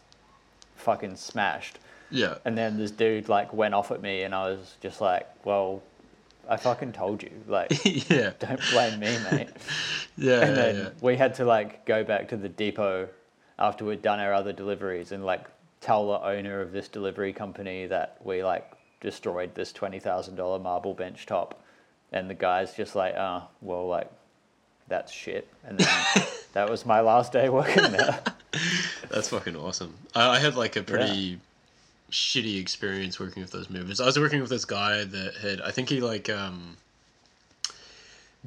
fucking 0.76 1.16
smashed. 1.16 1.80
Yeah. 2.16 2.36
And 2.46 2.58
then 2.58 2.78
this 2.78 2.92
dude 2.92 3.30
like 3.30 3.54
went 3.54 3.74
off 3.74 3.92
at 3.92 4.02
me 4.02 4.24
and 4.24 4.34
I 4.34 4.50
was 4.50 4.76
just 4.82 5.02
like, 5.02 5.28
well, 5.46 5.82
I 6.48 6.58
fucking 6.58 6.94
told 6.94 7.24
you. 7.24 7.32
Like, 7.48 7.72
yeah. 8.10 8.32
don't 8.40 8.62
blame 8.72 9.00
me, 9.00 9.18
mate. 9.32 9.50
Yeah. 10.18 10.40
And 10.40 10.56
yeah, 10.56 10.56
then 10.56 10.76
yeah. 10.78 10.90
we 11.02 11.18
had 11.18 11.34
to 11.36 11.44
like 11.44 11.86
go 11.86 12.06
back 12.06 12.30
to 12.30 12.38
the 12.38 12.48
depot 12.48 13.10
after 13.60 13.84
we'd 13.84 14.02
done 14.02 14.22
our 14.22 14.34
other 14.34 14.54
deliveries 14.54 15.12
and 15.12 15.26
like 15.26 15.46
tell 15.82 16.08
the 16.08 16.26
owner 16.26 16.62
of 16.62 16.72
this 16.72 16.88
delivery 16.88 17.34
company 17.34 17.86
that 17.88 18.16
we 18.24 18.42
like 18.42 18.72
destroyed 19.02 19.54
this 19.56 19.74
twenty 19.74 20.00
thousand 20.00 20.36
dollar 20.36 20.58
marble 20.58 20.94
bench 20.94 21.26
top, 21.26 21.62
and 22.14 22.30
the 22.30 22.34
guy's 22.34 22.74
just 22.74 22.96
like, 22.96 23.14
oh, 23.16 23.44
well, 23.62 23.88
like 23.88 24.10
that's 24.88 25.12
shit. 25.12 25.50
And 25.66 25.78
then 25.78 26.26
that 26.54 26.70
was 26.70 26.86
my 26.86 27.02
last 27.02 27.34
day 27.34 27.50
working 27.50 27.92
there. 27.92 28.20
That's 29.10 29.30
fucking 29.30 29.56
awesome. 29.58 29.94
I, 30.16 30.38
I 30.38 30.40
had 30.40 30.56
like 30.56 30.78
a 30.78 30.82
pretty 30.84 31.40
shitty 32.12 32.60
experience 32.60 33.20
working 33.20 33.42
with 33.42 33.52
those 33.52 33.70
movers. 33.70 34.00
I 34.00 34.06
was 34.06 34.20
working 34.20 34.42
with 34.42 34.50
this 34.50 34.66
guy 34.66 35.04
that 35.04 35.36
had, 35.36 35.62
I 35.62 35.72
think 35.72 35.90
he 35.90 36.02
like 36.02 36.30
um, 36.30 36.78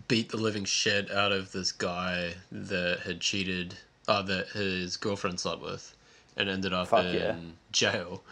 beat 0.07 0.31
the 0.31 0.37
living 0.37 0.65
shit 0.65 1.11
out 1.11 1.33
of 1.33 1.53
this 1.53 1.73
guy 1.73 2.35
that 2.53 3.01
had 3.01 3.21
cheated, 3.21 3.75
uh, 4.07 4.23
that 4.23 4.49
his 4.49 4.97
girlfriend 4.97 5.41
slept 5.41 5.61
with, 5.61 5.95
and 6.37 6.49
ended 6.49 6.73
up 6.73 6.89
Fuck 6.89 7.05
in 7.05 7.15
yeah. 7.15 7.35
jail, 7.73 8.23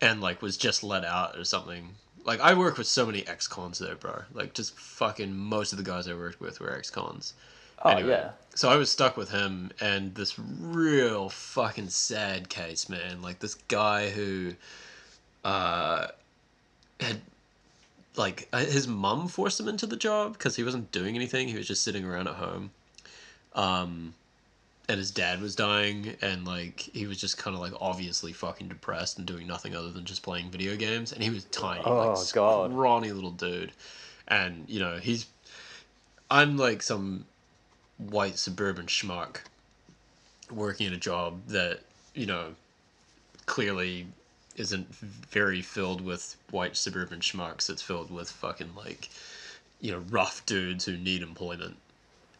and 0.00 0.20
like 0.20 0.42
was 0.42 0.56
just 0.56 0.84
let 0.84 1.04
out 1.04 1.36
or 1.36 1.44
something. 1.44 1.90
Like 2.24 2.40
I 2.40 2.54
work 2.54 2.78
with 2.78 2.86
so 2.86 3.06
many 3.06 3.26
ex-cons 3.26 3.78
there, 3.78 3.94
bro. 3.94 4.22
Like 4.32 4.54
just 4.54 4.76
fucking 4.78 5.36
most 5.36 5.72
of 5.72 5.78
the 5.78 5.84
guys 5.84 6.08
I 6.08 6.14
worked 6.14 6.40
with 6.40 6.60
were 6.60 6.72
ex-cons. 6.72 7.34
Oh 7.84 7.90
Anyway, 7.90 8.10
yeah. 8.10 8.30
So 8.54 8.68
I 8.70 8.76
was 8.76 8.90
stuck 8.90 9.16
with 9.16 9.30
him 9.30 9.70
and 9.80 10.14
this 10.14 10.38
real 10.38 11.28
fucking 11.28 11.88
sad 11.90 12.48
case, 12.48 12.88
man. 12.88 13.20
Like 13.22 13.38
this 13.38 13.54
guy 13.54 14.10
who 14.10 14.54
uh 15.44 16.08
had 17.00 17.20
like 18.16 18.48
uh, 18.52 18.58
his 18.64 18.88
mum 18.88 19.28
forced 19.28 19.60
him 19.60 19.68
into 19.68 19.86
the 19.86 19.96
job 19.96 20.32
because 20.32 20.56
he 20.56 20.64
wasn't 20.64 20.90
doing 20.90 21.14
anything. 21.16 21.48
He 21.48 21.56
was 21.56 21.66
just 21.68 21.82
sitting 21.82 22.04
around 22.04 22.28
at 22.28 22.34
home. 22.34 22.70
Um 23.54 24.14
and 24.88 24.98
his 24.98 25.10
dad 25.10 25.40
was 25.40 25.56
dying 25.56 26.16
and 26.22 26.46
like 26.46 26.80
he 26.80 27.06
was 27.06 27.18
just 27.18 27.36
kind 27.38 27.54
of 27.54 27.60
like 27.60 27.72
obviously 27.80 28.32
fucking 28.32 28.68
depressed 28.68 29.18
and 29.18 29.26
doing 29.26 29.46
nothing 29.46 29.74
other 29.74 29.90
than 29.90 30.04
just 30.04 30.22
playing 30.22 30.50
video 30.50 30.76
games 30.76 31.12
and 31.12 31.22
he 31.22 31.30
was 31.30 31.44
tiny 31.44 31.82
Oh, 31.84 32.08
like 32.10 32.16
scrawny 32.16 33.10
little 33.12 33.32
dude 33.32 33.72
and 34.28 34.64
you 34.68 34.78
know 34.78 34.98
he's 34.98 35.26
i'm 36.30 36.56
like 36.56 36.82
some 36.82 37.24
white 37.98 38.38
suburban 38.38 38.86
schmuck 38.86 39.38
working 40.50 40.86
at 40.86 40.92
a 40.92 40.98
job 40.98 41.40
that 41.48 41.80
you 42.14 42.26
know 42.26 42.54
clearly 43.46 44.06
isn't 44.56 44.92
very 44.94 45.62
filled 45.62 46.00
with 46.00 46.36
white 46.50 46.76
suburban 46.76 47.20
schmucks. 47.20 47.68
It's 47.68 47.82
filled 47.82 48.10
with 48.10 48.30
fucking 48.30 48.70
like 48.76 49.08
you 49.80 49.92
know 49.92 50.02
rough 50.10 50.44
dudes 50.46 50.84
who 50.84 50.96
need 50.96 51.22
employment. 51.22 51.76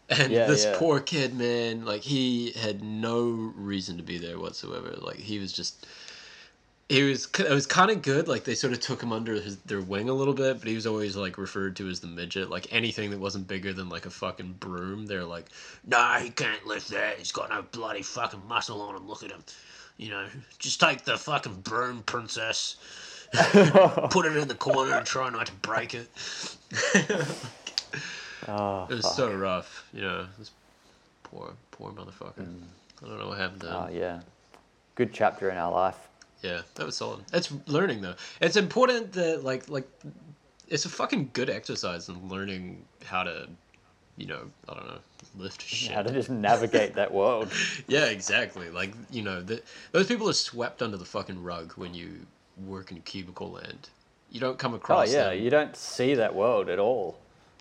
And 0.09 0.33
Yeah, 0.33 0.47
this 0.47 0.65
yeah. 0.65 0.77
poor 0.79 1.01
kid 1.01 1.35
man 1.35 1.85
like 1.85 2.03
he 2.03 2.53
had 2.53 2.83
no 2.83 3.53
reason 3.57 3.97
to 3.97 4.03
be 4.03 4.19
there 4.19 4.39
whatsoever. 4.39 4.95
Like 4.99 5.19
he 5.19 5.39
was 5.39 5.53
just 5.53 5.87
he 6.89 7.03
was 7.03 7.29
it 7.41 7.51
was 7.51 7.67
kind 7.67 7.91
of 7.91 8.01
good 8.01 8.29
like 8.29 8.45
they 8.45 8.55
sort 8.55 8.73
of 8.73 8.81
took 8.81 9.03
him 9.03 9.13
under 9.13 9.35
his, 9.35 9.57
their 9.59 9.81
wing 9.81 10.09
a 10.09 10.13
little 10.13 10.35
bit 10.35 10.61
but 10.61 10.69
he 10.69 10.75
was 10.75 10.87
always 10.87 11.17
like 11.17 11.37
referred 11.37 11.75
to 11.77 11.89
as 11.89 12.01
the 12.01 12.07
midget. 12.07 12.49
Like 12.49 12.73
anything 12.73 13.11
that 13.11 13.19
wasn't 13.19 13.49
bigger 13.49 13.73
than 13.73 13.89
like 13.89 14.07
a 14.07 14.11
fucking 14.11 14.57
broom 14.61 15.07
they're 15.07 15.25
like 15.25 15.47
nah 15.85 16.19
he 16.19 16.31
can't 16.31 16.65
lift 16.67 16.89
that. 16.91 17.19
He's 17.19 17.33
got 17.33 17.51
no 17.51 17.63
bloody 17.63 18.03
fucking 18.03 18.47
muscle 18.49 18.81
on 18.81 18.95
him. 18.95 19.09
Look 19.09 19.25
at 19.25 19.33
him. 19.33 19.43
You 19.97 20.11
know 20.11 20.27
just 20.59 20.81
take 20.81 21.05
the 21.05 21.19
fucking 21.19 21.63
broom 21.63 22.03
princess. 22.05 22.77
Put 23.33 24.27
it 24.27 24.37
in 24.37 24.47
the 24.47 24.57
corner 24.57 24.99
and 24.99 25.07
try 25.07 25.29
not 25.31 25.47
to 25.47 25.53
break 25.55 25.95
it. 25.95 26.09
Oh, 28.47 28.85
it 28.89 28.95
was 28.95 29.05
fuck. 29.05 29.15
so 29.15 29.35
rough 29.35 29.85
you 29.93 30.03
know 30.03 30.27
this 30.39 30.53
poor 31.25 31.53
poor 31.73 31.91
motherfucker. 31.91 32.43
Mm. 32.43 32.63
I 33.03 33.09
don't 33.09 33.19
know 33.19 33.29
what 33.29 33.39
happened 33.39 33.63
to 33.63 33.73
ah, 33.73 33.87
him. 33.87 33.93
Oh 33.93 33.99
yeah, 33.99 34.21
good 34.95 35.13
chapter 35.13 35.51
in 35.51 35.57
our 35.57 35.73
life. 35.73 35.99
Yeah, 36.43 36.63
that 36.75 36.87
was 36.87 36.97
solid. 36.97 37.25
It's 37.33 37.53
learning 37.67 38.03
though. 38.03 38.15
It's 38.41 38.57
important 38.57 39.13
that 39.13 39.45
like 39.45 39.69
like 39.69 39.89
it's 40.69 40.85
a 40.85 40.89
fucking 40.89 41.31
good 41.33 41.51
exercise 41.51 42.09
in 42.09 42.29
learning 42.29 42.85
how 43.05 43.23
to, 43.23 43.49
you 44.17 44.27
know, 44.27 44.51
I 44.69 44.75
don't 44.75 44.87
know, 44.87 44.99
lift 45.37 45.63
shit. 45.63 45.93
How 45.93 46.03
to 46.03 46.13
just 46.13 46.31
navigate 46.31 46.95
that 46.95 47.13
world. 47.13 47.51
Yeah, 47.89 48.07
exactly. 48.07 48.71
Like 48.71 48.93
you 49.11 49.23
know, 49.23 49.41
the, 49.43 49.63
those 49.93 50.07
people 50.07 50.29
are 50.29 50.35
swept 50.35 50.83
under 50.83 50.97
the 50.97 51.05
fucking 51.05 51.43
rug 51.43 51.73
when 51.75 51.95
you 51.95 52.27
work 52.67 52.91
in 52.91 53.01
cubicle 53.03 53.53
land. 53.53 53.89
You 54.31 54.41
don't 54.41 54.59
come 54.59 54.73
oh, 54.73 54.77
across. 54.77 55.09
Oh 55.09 55.13
yeah, 55.13 55.31
them. 55.31 55.43
you 55.43 55.51
don't 55.51 55.77
see 55.77 56.15
that 56.15 56.35
world 56.35 56.69
at 56.69 56.79
all. 56.79 57.19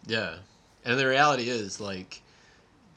Yeah, 0.08 0.36
and 0.84 1.00
the 1.00 1.08
reality 1.08 1.50
is 1.50 1.80
like, 1.80 2.22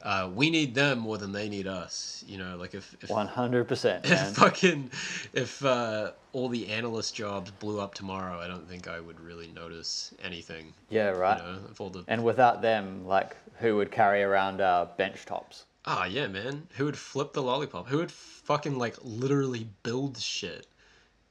uh, 0.09 0.31
we 0.35 0.49
need 0.49 0.75
them 0.75 0.99
more 0.99 1.19
than 1.19 1.33
they 1.33 1.51
need 1.51 1.67
us. 1.67 2.25
You 2.27 2.39
know, 2.39 2.57
like 2.57 2.75
if 2.75 2.97
if 3.03 3.11
One 3.11 3.27
hundred 3.27 3.69
percent, 3.69 4.07
if 4.11 4.37
fucking 4.37 4.91
if 5.35 5.63
uh, 5.63 6.13
all 6.33 6.49
the 6.49 6.69
analyst 6.69 7.15
jobs 7.15 7.51
blew 7.51 7.79
up 7.79 7.93
tomorrow, 7.93 8.41
I 8.41 8.49
don't 8.49 8.67
think 8.67 8.89
I 8.89 9.01
would 9.01 9.21
really 9.21 9.49
notice 9.49 10.15
anything. 10.25 10.73
Yeah, 10.89 11.11
right. 11.11 11.39
You 11.39 11.45
know, 11.45 11.59
if 11.71 11.79
all 11.79 11.91
the 11.91 12.05
And 12.09 12.25
without 12.25 12.63
them, 12.63 13.07
like, 13.07 13.37
who 13.59 13.77
would 13.77 13.91
carry 13.91 14.23
around 14.23 14.63
our 14.63 14.87
bench 14.87 15.27
tops? 15.27 15.67
ah 15.85 16.07
yeah, 16.07 16.27
man, 16.27 16.69
who 16.77 16.87
would 16.87 16.97
flip 16.97 17.35
the 17.35 17.43
lollipop? 17.43 17.89
Who 17.89 17.99
would 17.99 18.11
fucking 18.11 18.79
like 18.79 18.97
literally 19.03 19.69
build 19.83 20.17
shit? 20.17 20.67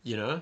You 0.03 0.17
know. 0.17 0.41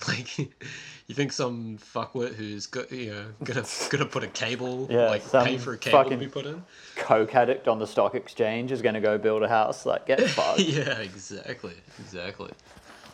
Like, 0.08 0.36
you 0.38 1.14
think 1.14 1.32
some 1.32 1.78
fuckwit 1.78 2.34
who's 2.34 2.66
go, 2.66 2.84
you 2.90 3.10
know 3.12 3.26
gonna 3.44 3.64
gonna 3.90 4.04
put 4.06 4.22
a 4.24 4.26
cable, 4.26 4.86
Yeah, 4.90 5.08
like 5.08 5.22
pay 5.30 5.56
for 5.56 5.74
a 5.74 5.78
cable 5.78 6.10
to 6.10 6.16
be 6.16 6.26
put 6.26 6.46
in? 6.46 6.62
Coke 6.96 7.34
addict 7.34 7.68
on 7.68 7.78
the 7.78 7.86
stock 7.86 8.14
exchange 8.14 8.72
is 8.72 8.82
to 8.82 9.00
go 9.00 9.16
build 9.18 9.42
a 9.44 9.48
house. 9.48 9.86
Like, 9.86 10.06
get 10.06 10.20
fucked. 10.30 10.60
yeah, 10.60 10.98
exactly, 10.98 11.74
exactly. 12.00 12.50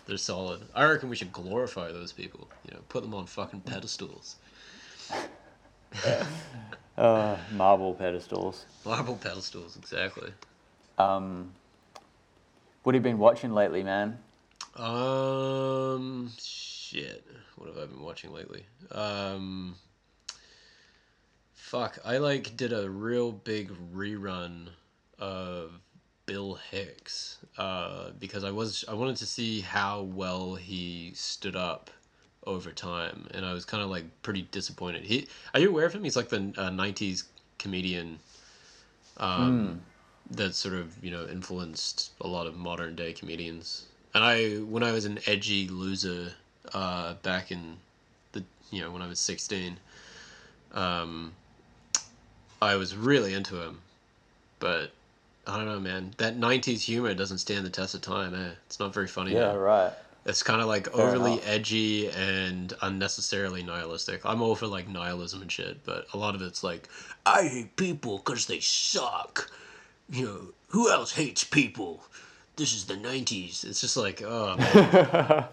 They're 0.06 0.16
solid. 0.16 0.62
I 0.74 0.84
reckon 0.86 1.08
we 1.10 1.16
should 1.16 1.32
glorify 1.32 1.92
those 1.92 2.12
people. 2.12 2.48
You 2.66 2.74
know, 2.74 2.80
put 2.88 3.02
them 3.02 3.14
on 3.14 3.26
fucking 3.26 3.60
pedestals, 3.60 4.36
Uh, 6.98 7.36
marble 7.52 7.94
pedestals. 7.94 8.64
marble 8.84 9.16
pedestals. 9.16 9.76
Exactly. 9.76 10.30
Um, 10.98 11.52
what 12.82 12.94
have 12.94 13.04
you 13.04 13.10
been 13.10 13.18
watching 13.18 13.52
lately, 13.54 13.82
man? 13.82 14.18
Um, 14.76 16.30
shit. 16.38 17.26
What 17.56 17.68
have 17.68 17.78
I 17.78 17.86
been 17.86 18.02
watching 18.02 18.32
lately? 18.32 18.64
Um, 18.92 19.74
fuck. 21.54 21.98
I 22.04 22.18
like 22.18 22.56
did 22.56 22.72
a 22.72 22.88
real 22.88 23.32
big 23.32 23.72
rerun 23.94 24.68
of 25.18 25.72
Bill 26.26 26.54
Hicks. 26.70 27.38
Uh, 27.58 28.10
because 28.18 28.44
I 28.44 28.50
was 28.50 28.84
I 28.88 28.94
wanted 28.94 29.16
to 29.16 29.26
see 29.26 29.60
how 29.60 30.02
well 30.02 30.54
he 30.54 31.12
stood 31.14 31.56
up 31.56 31.90
over 32.46 32.72
time, 32.72 33.26
and 33.32 33.44
I 33.44 33.52
was 33.52 33.64
kind 33.64 33.82
of 33.82 33.90
like 33.90 34.04
pretty 34.22 34.42
disappointed. 34.50 35.04
He 35.04 35.28
are 35.52 35.60
you 35.60 35.68
aware 35.68 35.86
of 35.86 35.92
him? 35.92 36.04
He's 36.04 36.16
like 36.16 36.28
the 36.28 36.52
uh, 36.56 36.70
'90s 36.70 37.24
comedian. 37.58 38.18
Um, 39.16 39.82
that 40.30 40.54
sort 40.54 40.74
of 40.74 41.02
you 41.04 41.10
know 41.10 41.26
influenced 41.26 42.12
a 42.20 42.28
lot 42.28 42.46
of 42.46 42.56
modern 42.56 42.94
day 42.94 43.12
comedians. 43.12 43.86
And 44.14 44.24
I, 44.24 44.56
when 44.56 44.82
I 44.82 44.92
was 44.92 45.04
an 45.04 45.20
edgy 45.26 45.68
loser, 45.68 46.32
uh, 46.74 47.14
back 47.22 47.50
in 47.50 47.76
the 48.32 48.44
you 48.70 48.82
know 48.82 48.90
when 48.90 49.02
I 49.02 49.06
was 49.06 49.18
sixteen, 49.18 49.78
um, 50.72 51.32
I 52.60 52.76
was 52.76 52.96
really 52.96 53.34
into 53.34 53.60
him, 53.60 53.80
but 54.58 54.92
I 55.46 55.56
don't 55.56 55.66
know, 55.66 55.80
man. 55.80 56.14
That 56.18 56.38
'90s 56.38 56.82
humor 56.82 57.14
doesn't 57.14 57.38
stand 57.38 57.64
the 57.64 57.70
test 57.70 57.94
of 57.94 58.02
time. 58.02 58.34
Eh? 58.34 58.50
It's 58.66 58.78
not 58.80 58.92
very 58.92 59.08
funny. 59.08 59.32
Yeah, 59.32 59.52
now. 59.52 59.56
right. 59.56 59.92
It's 60.26 60.42
kind 60.42 60.60
of 60.60 60.66
like 60.66 60.92
Fair 60.92 61.06
overly 61.06 61.32
enough. 61.34 61.48
edgy 61.48 62.10
and 62.10 62.74
unnecessarily 62.82 63.62
nihilistic. 63.62 64.20
I'm 64.24 64.42
all 64.42 64.54
for 64.54 64.66
like 64.66 64.86
nihilism 64.86 65.40
and 65.40 65.50
shit, 65.50 65.84
but 65.84 66.06
a 66.12 66.18
lot 66.18 66.34
of 66.34 66.42
it's 66.42 66.62
like, 66.62 66.88
I 67.24 67.44
hate 67.44 67.76
people 67.76 68.18
because 68.18 68.46
they 68.46 68.60
suck. 68.60 69.50
You 70.10 70.24
know, 70.26 70.40
who 70.68 70.90
else 70.90 71.12
hates 71.12 71.42
people? 71.42 72.04
This 72.60 72.74
is 72.74 72.84
the 72.84 72.92
90s. 72.92 73.64
It's 73.64 73.80
just 73.80 73.96
like, 73.96 74.20
oh, 74.22 74.54
man. 74.58 75.44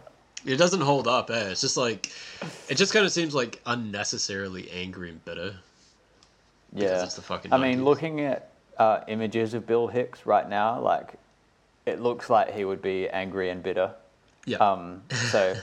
it 0.45 0.57
doesn't 0.57 0.81
hold 0.81 1.07
up, 1.07 1.29
eh? 1.29 1.51
It's 1.51 1.61
just 1.61 1.77
like, 1.77 2.11
it 2.67 2.75
just 2.75 2.91
kind 2.91 3.05
of 3.05 3.13
seems 3.13 3.33
like 3.33 3.61
unnecessarily 3.65 4.69
angry 4.71 5.11
and 5.11 5.23
bitter. 5.23 5.55
Yeah. 6.73 7.05
it's 7.05 7.13
the 7.15 7.21
fucking 7.21 7.53
I 7.53 7.59
mean, 7.59 7.85
looking 7.85 8.19
at 8.19 8.51
uh, 8.77 9.05
images 9.07 9.53
of 9.53 9.65
Bill 9.65 9.87
Hicks 9.87 10.25
right 10.25 10.49
now, 10.49 10.81
like, 10.81 11.13
it 11.85 12.01
looks 12.01 12.29
like 12.29 12.53
he 12.53 12.65
would 12.65 12.81
be 12.81 13.07
angry 13.07 13.51
and 13.51 13.63
bitter. 13.63 13.93
Yeah. 14.45 14.57
Um, 14.57 15.01
so, 15.31 15.55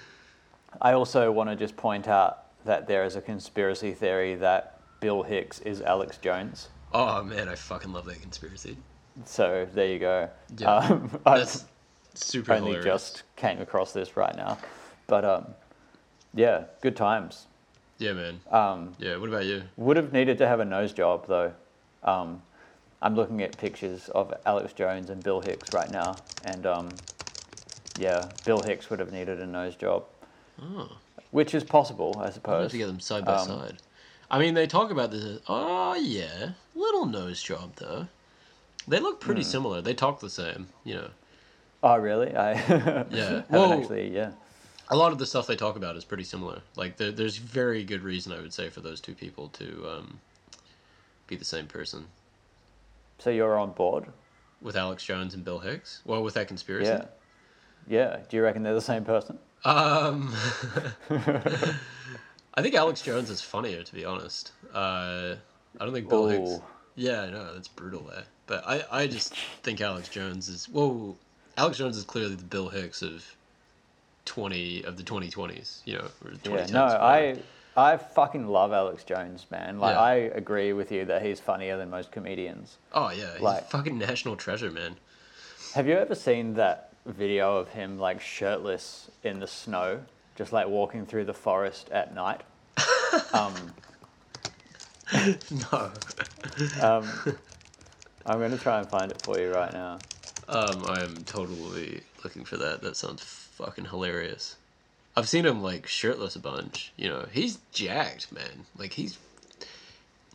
I 0.80 0.94
also 0.94 1.30
want 1.30 1.50
to 1.50 1.56
just 1.56 1.76
point 1.76 2.08
out 2.08 2.44
that 2.64 2.88
there 2.88 3.04
is 3.04 3.14
a 3.14 3.20
conspiracy 3.20 3.92
theory 3.92 4.36
that 4.36 4.80
Bill 5.00 5.22
Hicks 5.22 5.60
is 5.60 5.82
Alex 5.82 6.16
Jones. 6.16 6.70
oh, 6.94 7.22
man, 7.22 7.50
I 7.50 7.56
fucking 7.56 7.92
love 7.92 8.06
that 8.06 8.22
conspiracy. 8.22 8.78
So 9.24 9.66
there 9.74 9.88
you 9.88 9.98
go. 9.98 10.28
Yeah, 10.58 10.74
Um, 10.76 11.20
I 11.26 11.38
That's 11.38 11.64
super 12.14 12.52
only 12.54 12.72
hilarious. 12.72 12.84
just 12.84 13.22
came 13.36 13.60
across 13.60 13.92
this 13.92 14.16
right 14.16 14.34
now, 14.36 14.58
but 15.06 15.24
um, 15.24 15.46
yeah, 16.34 16.64
good 16.80 16.96
times. 16.96 17.46
Yeah, 17.98 18.12
man. 18.14 18.40
Um, 18.50 18.94
Yeah, 18.98 19.16
what 19.16 19.28
about 19.28 19.44
you? 19.44 19.62
would 19.76 19.96
have 19.96 20.12
needed 20.12 20.38
to 20.38 20.48
have 20.48 20.60
a 20.60 20.64
nose 20.64 20.92
job 20.92 21.26
though. 21.26 21.52
Um, 22.02 22.42
I'm 23.00 23.14
looking 23.16 23.42
at 23.42 23.56
pictures 23.58 24.08
of 24.10 24.32
Alex 24.46 24.72
Jones 24.72 25.10
and 25.10 25.22
Bill 25.22 25.40
Hicks 25.40 25.72
right 25.72 25.90
now, 25.90 26.16
and 26.44 26.66
um, 26.66 26.88
yeah, 27.98 28.28
Bill 28.44 28.60
Hicks 28.60 28.90
would 28.90 28.98
have 29.00 29.12
needed 29.12 29.40
a 29.40 29.46
nose 29.46 29.76
job, 29.76 30.04
Oh. 30.60 30.88
which 31.32 31.54
is 31.54 31.64
possible, 31.64 32.16
I 32.20 32.30
suppose. 32.30 32.70
to 32.70 32.78
get 32.78 32.86
them 32.86 33.00
side 33.00 33.24
by 33.24 33.34
Um, 33.34 33.46
side. 33.46 33.76
I 34.30 34.38
mean, 34.38 34.54
they 34.54 34.66
talk 34.66 34.90
about 34.90 35.10
this. 35.10 35.24
As, 35.24 35.40
Oh 35.48 35.94
yeah, 35.94 36.50
little 36.74 37.06
nose 37.06 37.42
job 37.42 37.72
though. 37.76 38.06
They 38.88 38.98
look 39.00 39.20
pretty 39.20 39.42
similar. 39.42 39.80
They 39.80 39.94
talk 39.94 40.20
the 40.20 40.30
same. 40.30 40.66
You 40.84 40.94
know, 40.96 41.10
Oh, 41.84 41.96
really? 41.96 42.34
I 42.36 42.52
Yeah. 43.10 43.42
Well- 43.50 43.72
actually. 43.72 44.14
Yeah. 44.14 44.32
a 44.90 44.96
lot 44.96 45.12
of 45.12 45.18
the 45.18 45.26
stuff 45.26 45.46
they 45.46 45.56
talk 45.56 45.76
about 45.76 45.96
is 45.96 46.04
pretty 46.04 46.24
similar. 46.24 46.60
Like 46.76 46.96
there, 46.96 47.10
there's 47.12 47.36
very 47.36 47.82
good 47.84 48.02
reason 48.02 48.32
I 48.32 48.40
would 48.40 48.52
say 48.52 48.68
for 48.68 48.80
those 48.80 49.00
two 49.00 49.14
people 49.14 49.48
to 49.50 49.88
um, 49.88 50.20
be 51.26 51.36
the 51.36 51.44
same 51.44 51.66
person. 51.66 52.06
So 53.18 53.30
you're 53.30 53.58
on 53.58 53.70
board? 53.72 54.06
With 54.60 54.76
Alex 54.76 55.04
Jones 55.04 55.34
and 55.34 55.44
Bill 55.44 55.58
Hicks. 55.60 56.02
Well, 56.04 56.22
with 56.22 56.34
that 56.34 56.46
conspiracy. 56.48 56.90
Yeah. 56.90 57.04
Yeah. 57.88 58.18
Do 58.28 58.36
you 58.36 58.42
reckon 58.42 58.62
they're 58.62 58.74
the 58.74 58.80
same 58.80 59.04
person? 59.04 59.38
Um, 59.64 60.34
I 62.54 62.60
think 62.62 62.74
Alex 62.74 63.02
Jones 63.02 63.30
is 63.30 63.40
funnier, 63.40 63.82
to 63.82 63.94
be 63.94 64.04
honest. 64.04 64.52
Uh, 64.74 65.36
I 65.80 65.84
don't 65.84 65.92
think 65.92 66.08
Bill 66.08 66.26
Hicks. 66.28 66.60
Yeah, 66.94 67.22
I 67.22 67.30
know 67.30 67.54
that's 67.54 67.68
brutal 67.68 68.02
there, 68.02 68.24
but 68.46 68.66
I, 68.66 68.84
I 68.90 69.06
just 69.06 69.34
think 69.62 69.80
Alex 69.80 70.08
Jones 70.08 70.48
is 70.48 70.68
well. 70.68 71.16
Alex 71.56 71.78
Jones 71.78 71.96
is 71.96 72.04
clearly 72.04 72.34
the 72.34 72.44
Bill 72.44 72.68
Hicks 72.68 73.02
of 73.02 73.24
twenty 74.24 74.82
of 74.84 74.96
the 74.96 75.02
twenty 75.02 75.30
twenties. 75.30 75.82
You 75.84 75.98
know, 75.98 76.08
or 76.24 76.32
Yeah, 76.56 76.66
no. 76.66 76.84
I 76.84 77.36
I 77.76 77.96
fucking 77.96 78.46
love 78.46 78.72
Alex 78.72 79.04
Jones, 79.04 79.46
man. 79.50 79.78
Like 79.78 79.94
Yeah. 79.94 80.00
I 80.00 80.14
agree 80.14 80.72
with 80.72 80.92
you 80.92 81.04
that 81.06 81.22
he's 81.24 81.40
funnier 81.40 81.76
than 81.76 81.90
most 81.90 82.12
comedians. 82.12 82.76
Oh 82.92 83.10
yeah, 83.10 83.32
he's 83.34 83.42
like- 83.42 83.62
a 83.62 83.66
fucking 83.66 83.98
national 83.98 84.36
treasure, 84.36 84.70
man. 84.70 84.96
Have 85.74 85.86
you 85.86 85.94
ever 85.94 86.14
seen 86.14 86.54
that 86.54 86.92
video 87.06 87.56
of 87.56 87.68
him 87.68 87.98
like 87.98 88.20
shirtless 88.20 89.10
in 89.24 89.40
the 89.40 89.46
snow, 89.46 90.00
just 90.36 90.52
like 90.52 90.68
walking 90.68 91.06
through 91.06 91.24
the 91.24 91.34
forest 91.34 91.88
at 91.90 92.14
night? 92.14 92.42
um, 93.32 93.54
no. 95.72 95.90
um, 96.82 97.08
I'm 98.26 98.38
gonna 98.40 98.58
try 98.58 98.78
and 98.78 98.88
find 98.88 99.10
it 99.10 99.20
for 99.22 99.38
you 99.38 99.52
right 99.52 99.72
now. 99.72 99.98
Um, 100.48 100.84
I 100.86 101.02
am 101.02 101.16
totally 101.24 102.02
looking 102.22 102.44
for 102.44 102.56
that. 102.56 102.82
That 102.82 102.96
sounds 102.96 103.22
fucking 103.22 103.86
hilarious. 103.86 104.56
I've 105.16 105.28
seen 105.28 105.44
him 105.44 105.62
like 105.62 105.86
shirtless 105.86 106.36
a 106.36 106.40
bunch. 106.40 106.92
You 106.96 107.08
know, 107.08 107.26
he's 107.30 107.58
jacked, 107.72 108.32
man. 108.32 108.66
Like 108.76 108.92
he's 108.92 109.18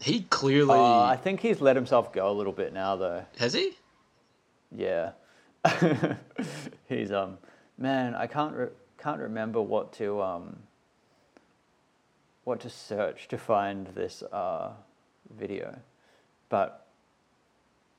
he 0.01 0.21
clearly 0.29 0.77
Uh, 0.77 1.03
I 1.03 1.17
think 1.17 1.39
he's 1.41 1.61
let 1.61 1.75
himself 1.75 2.13
go 2.13 2.29
a 2.29 2.33
little 2.33 2.53
bit 2.53 2.73
now, 2.73 2.95
though. 2.95 3.25
has 3.39 3.53
he. 3.53 3.71
Yeah, 4.75 5.11
he's 6.89 7.11
um, 7.11 7.37
man, 7.77 8.15
I 8.15 8.27
can't 8.27 8.53
re- 8.53 8.67
can't 8.97 9.21
remember 9.21 9.61
what 9.61 9.93
to 9.93 10.21
um, 10.21 10.57
what 12.43 12.59
to 12.61 12.69
search 12.69 13.27
to 13.29 13.37
find 13.37 13.87
this 13.87 14.23
uh, 14.23 14.71
video, 15.33 15.79
but 16.49 16.86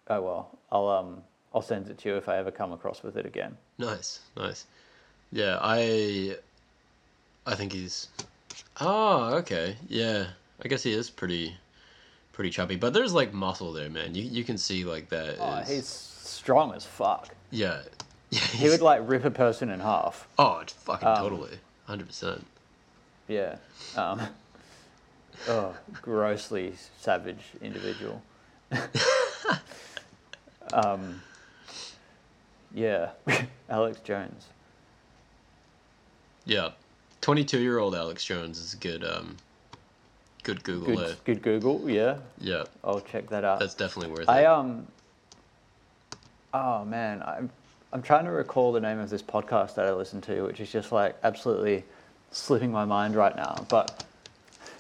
oh 0.09 0.21
well, 0.23 0.59
I'll 0.73 0.89
um, 0.89 1.23
I'll 1.55 1.63
send 1.63 1.89
it 1.89 1.99
to 1.99 2.09
you 2.11 2.17
if 2.17 2.29
I 2.29 2.37
ever 2.39 2.51
come 2.51 2.73
across 2.73 3.03
with 3.03 3.17
it 3.17 3.27
again. 3.27 3.57
Nice, 3.79 4.21
nice. 4.37 4.67
Yeah, 5.33 5.59
I 5.61 6.37
I 7.47 7.55
think 7.55 7.73
he's 7.73 8.09
Oh, 8.81 9.35
okay. 9.37 9.77
Yeah. 9.89 10.27
I 10.65 10.69
guess 10.69 10.83
he 10.83 10.93
is 10.93 11.11
pretty 11.11 11.57
pretty 12.33 12.51
chubby, 12.51 12.77
but 12.77 12.93
there's 12.93 13.13
like 13.13 13.33
muscle 13.33 13.73
there, 13.73 13.91
man. 13.91 14.15
You 14.15 14.23
you 14.25 14.45
can 14.45 14.59
see 14.59 14.85
like 14.85 15.09
that. 15.11 15.37
Oh, 15.41 15.57
is- 15.59 15.69
he's 15.69 15.87
strong 15.89 16.75
as 16.75 16.85
fuck. 16.85 17.29
yeah. 17.51 17.83
Yeah, 18.31 18.41
He 18.41 18.69
would 18.69 18.83
like 18.83 19.01
rip 19.07 19.25
a 19.25 19.31
person 19.31 19.71
in 19.71 19.81
half. 19.81 20.29
Oh, 20.39 20.59
it's 20.59 20.75
fucking 20.75 21.09
Um, 21.09 21.17
totally, 21.17 21.59
hundred 21.87 22.09
percent. 22.09 22.45
Yeah. 23.27 23.57
Um, 23.97 24.21
oh, 25.49 25.75
grossly 26.03 26.75
savage 27.01 27.41
individual. 27.63 28.21
um, 30.75 31.21
yeah, 32.75 33.11
Alex 33.69 34.01
Jones. 34.01 34.47
Yeah, 36.45 36.71
twenty-two-year-old 37.21 37.95
Alex 37.95 38.25
Jones 38.25 38.59
is 38.59 38.75
a 38.75 38.77
good, 38.79 39.05
um, 39.05 39.37
good 40.43 40.65
Google. 40.65 40.97
Good, 40.97 41.17
good 41.25 41.43
Google. 41.43 41.91
Yeah, 41.91 42.19
Yeah, 42.41 42.65
I'll 42.83 43.01
check 43.01 43.29
that 43.31 43.45
out. 43.45 43.61
that's 43.61 43.75
definitely 43.75 44.13
worth 44.13 44.29
I 44.29 44.41
it. 44.41 44.45
I 44.45 44.47
um. 44.47 44.87
Oh 46.55 46.85
man, 46.85 47.23
I'm 47.23 47.51
I'm 47.93 48.03
trying 48.03 48.25
to 48.25 48.31
recall 48.31 48.73
the 48.73 48.81
name 48.81 48.99
of 48.99 49.11
this 49.11 49.23
podcast 49.23 49.75
that 49.75 49.87
I 49.87 49.93
listen 49.93 50.21
to, 50.23 50.43
which 50.43 50.61
is 50.61 50.71
just 50.71 50.93
like 50.93 51.17
absolutely 51.23 51.85
slipping 52.31 52.71
my 52.71 52.85
mind 52.85 53.15
right 53.17 53.35
now. 53.37 53.67
But 53.69 54.05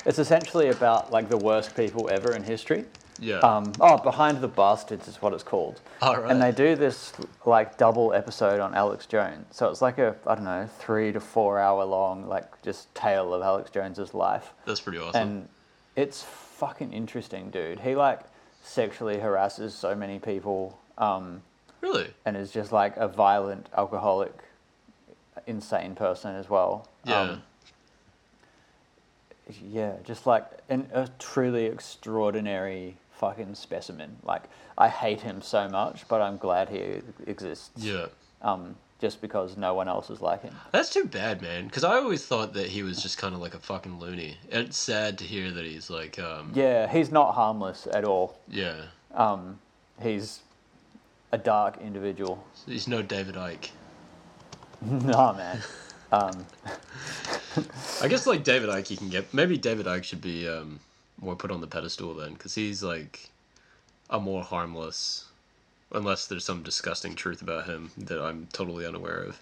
it's 0.07 0.19
essentially 0.19 0.69
about 0.69 1.11
like 1.13 1.29
the 1.29 1.37
worst 1.37 1.77
people 1.77 2.09
ever 2.11 2.35
in 2.35 2.43
history. 2.43 2.85
Yeah. 3.21 3.39
Um, 3.39 3.73
oh, 3.81 3.99
Behind 3.99 4.41
the 4.41 4.49
Bastards 4.49 5.09
is 5.09 5.21
what 5.21 5.33
it's 5.33 5.43
called. 5.43 5.81
All 6.01 6.17
right. 6.17 6.31
And 6.31 6.41
they 6.41 6.53
do 6.53 6.77
this 6.77 7.13
like 7.45 7.77
double 7.77 8.13
episode 8.13 8.61
on 8.61 8.75
Alex 8.75 9.07
Jones. 9.07 9.47
So 9.51 9.69
it's 9.69 9.83
like 9.83 9.99
a 9.99 10.15
I 10.27 10.35
don't 10.35 10.45
know 10.45 10.69
three 10.79 11.13
to 11.13 11.21
four 11.21 11.59
hour 11.59 11.85
long 11.85 12.29
like 12.29 12.63
just 12.63 12.95
tale 12.95 13.35
of 13.35 13.43
Alex 13.43 13.71
Jones's 13.71 14.15
life. 14.15 14.53
that's 14.65 14.81
pretty 14.81 14.99
awesome. 14.99 15.21
And 15.21 15.49
it's 15.97 16.23
fucking 16.23 16.93
interesting, 16.93 17.51
dude. 17.51 17.81
He 17.81 17.95
like 17.95 18.21
sexually 18.63 19.19
harasses 19.19 19.75
so 19.75 19.95
many 19.95 20.19
people, 20.19 20.79
um, 20.99 21.43
really? 21.81 22.09
and 22.25 22.37
is 22.37 22.51
just 22.51 22.73
like 22.73 22.97
a 22.97 23.09
violent 23.09 23.69
alcoholic, 23.77 24.33
insane 25.47 25.95
person 25.95 26.35
as 26.35 26.51
well. 26.51 26.89
Yeah. 27.05 27.21
Um, 27.21 27.43
yeah, 29.67 29.95
just 30.05 30.27
like 30.27 30.45
an, 30.69 30.89
a 30.93 31.09
truly 31.19 31.67
extraordinary 31.67 32.97
fucking 33.19 33.55
specimen. 33.55 34.17
Like 34.25 34.45
I 34.77 34.89
hate 34.89 35.21
him 35.21 35.43
so 35.43 35.69
much, 35.69 36.07
but 36.09 36.21
I'm 36.23 36.37
glad 36.37 36.69
he 36.69 37.01
exists. 37.27 37.71
yeah. 37.77 38.07
Um, 38.43 38.77
just 39.01 39.21
because 39.21 39.57
no 39.57 39.75
one 39.75 39.87
else 39.89 40.11
is 40.11 40.21
like 40.21 40.43
him. 40.43 40.53
That's 40.73 40.91
too 40.91 41.05
bad, 41.05 41.41
man. 41.41 41.67
Because 41.67 41.85
I 41.85 41.95
always 41.97 42.27
thought 42.27 42.53
that 42.55 42.67
he 42.67 42.83
was 42.83 43.01
just 43.01 43.17
kind 43.17 43.33
of 43.33 43.41
like 43.41 43.55
a 43.55 43.61
fucking 43.61 44.01
loony. 44.01 44.37
It's 44.51 44.77
sad 44.77 45.19
to 45.19 45.25
hear 45.25 45.53
that 45.53 45.65
he's 45.65 45.89
like, 45.89 46.19
um, 46.19 46.51
Yeah, 46.53 46.89
he's 46.91 47.13
not 47.13 47.35
harmless 47.35 47.87
at 47.93 48.05
all. 48.05 48.39
yeah. 48.49 48.75
Um, 49.15 49.61
he's 50.03 50.41
a 51.31 51.39
dark 51.39 51.79
individual. 51.81 52.45
He's 52.67 52.89
no 52.89 53.01
David 53.03 53.37
Icke. 53.37 53.71
nah, 54.83 55.33
man. 55.33 55.61
Um, 56.11 56.47
I 58.03 58.09
guess 58.09 58.27
like 58.27 58.43
David 58.43 58.71
Icke, 58.71 58.91
you 58.93 58.97
can 58.97 59.11
get 59.11 59.35
maybe 59.35 59.59
David 59.59 59.85
Icke 59.85 60.05
should 60.05 60.23
be 60.23 60.49
um, 60.49 60.81
more 61.21 61.37
put 61.37 61.51
on 61.51 61.61
the 61.61 61.67
pedestal 61.67 62.15
then, 62.15 62.35
because 62.35 62.55
he's 62.55 62.83
like 62.83 63.31
a 64.11 64.21
more 64.21 64.43
harmless, 64.43 65.27
unless 65.93 66.27
there's 66.27 66.45
some 66.45 66.63
disgusting 66.63 67.15
truth 67.15 67.43
about 67.43 67.67
him 67.67 67.91
that 67.99 68.21
I'm 68.23 68.49
totally 68.53 68.87
unaware 68.87 69.23
of. 69.23 69.41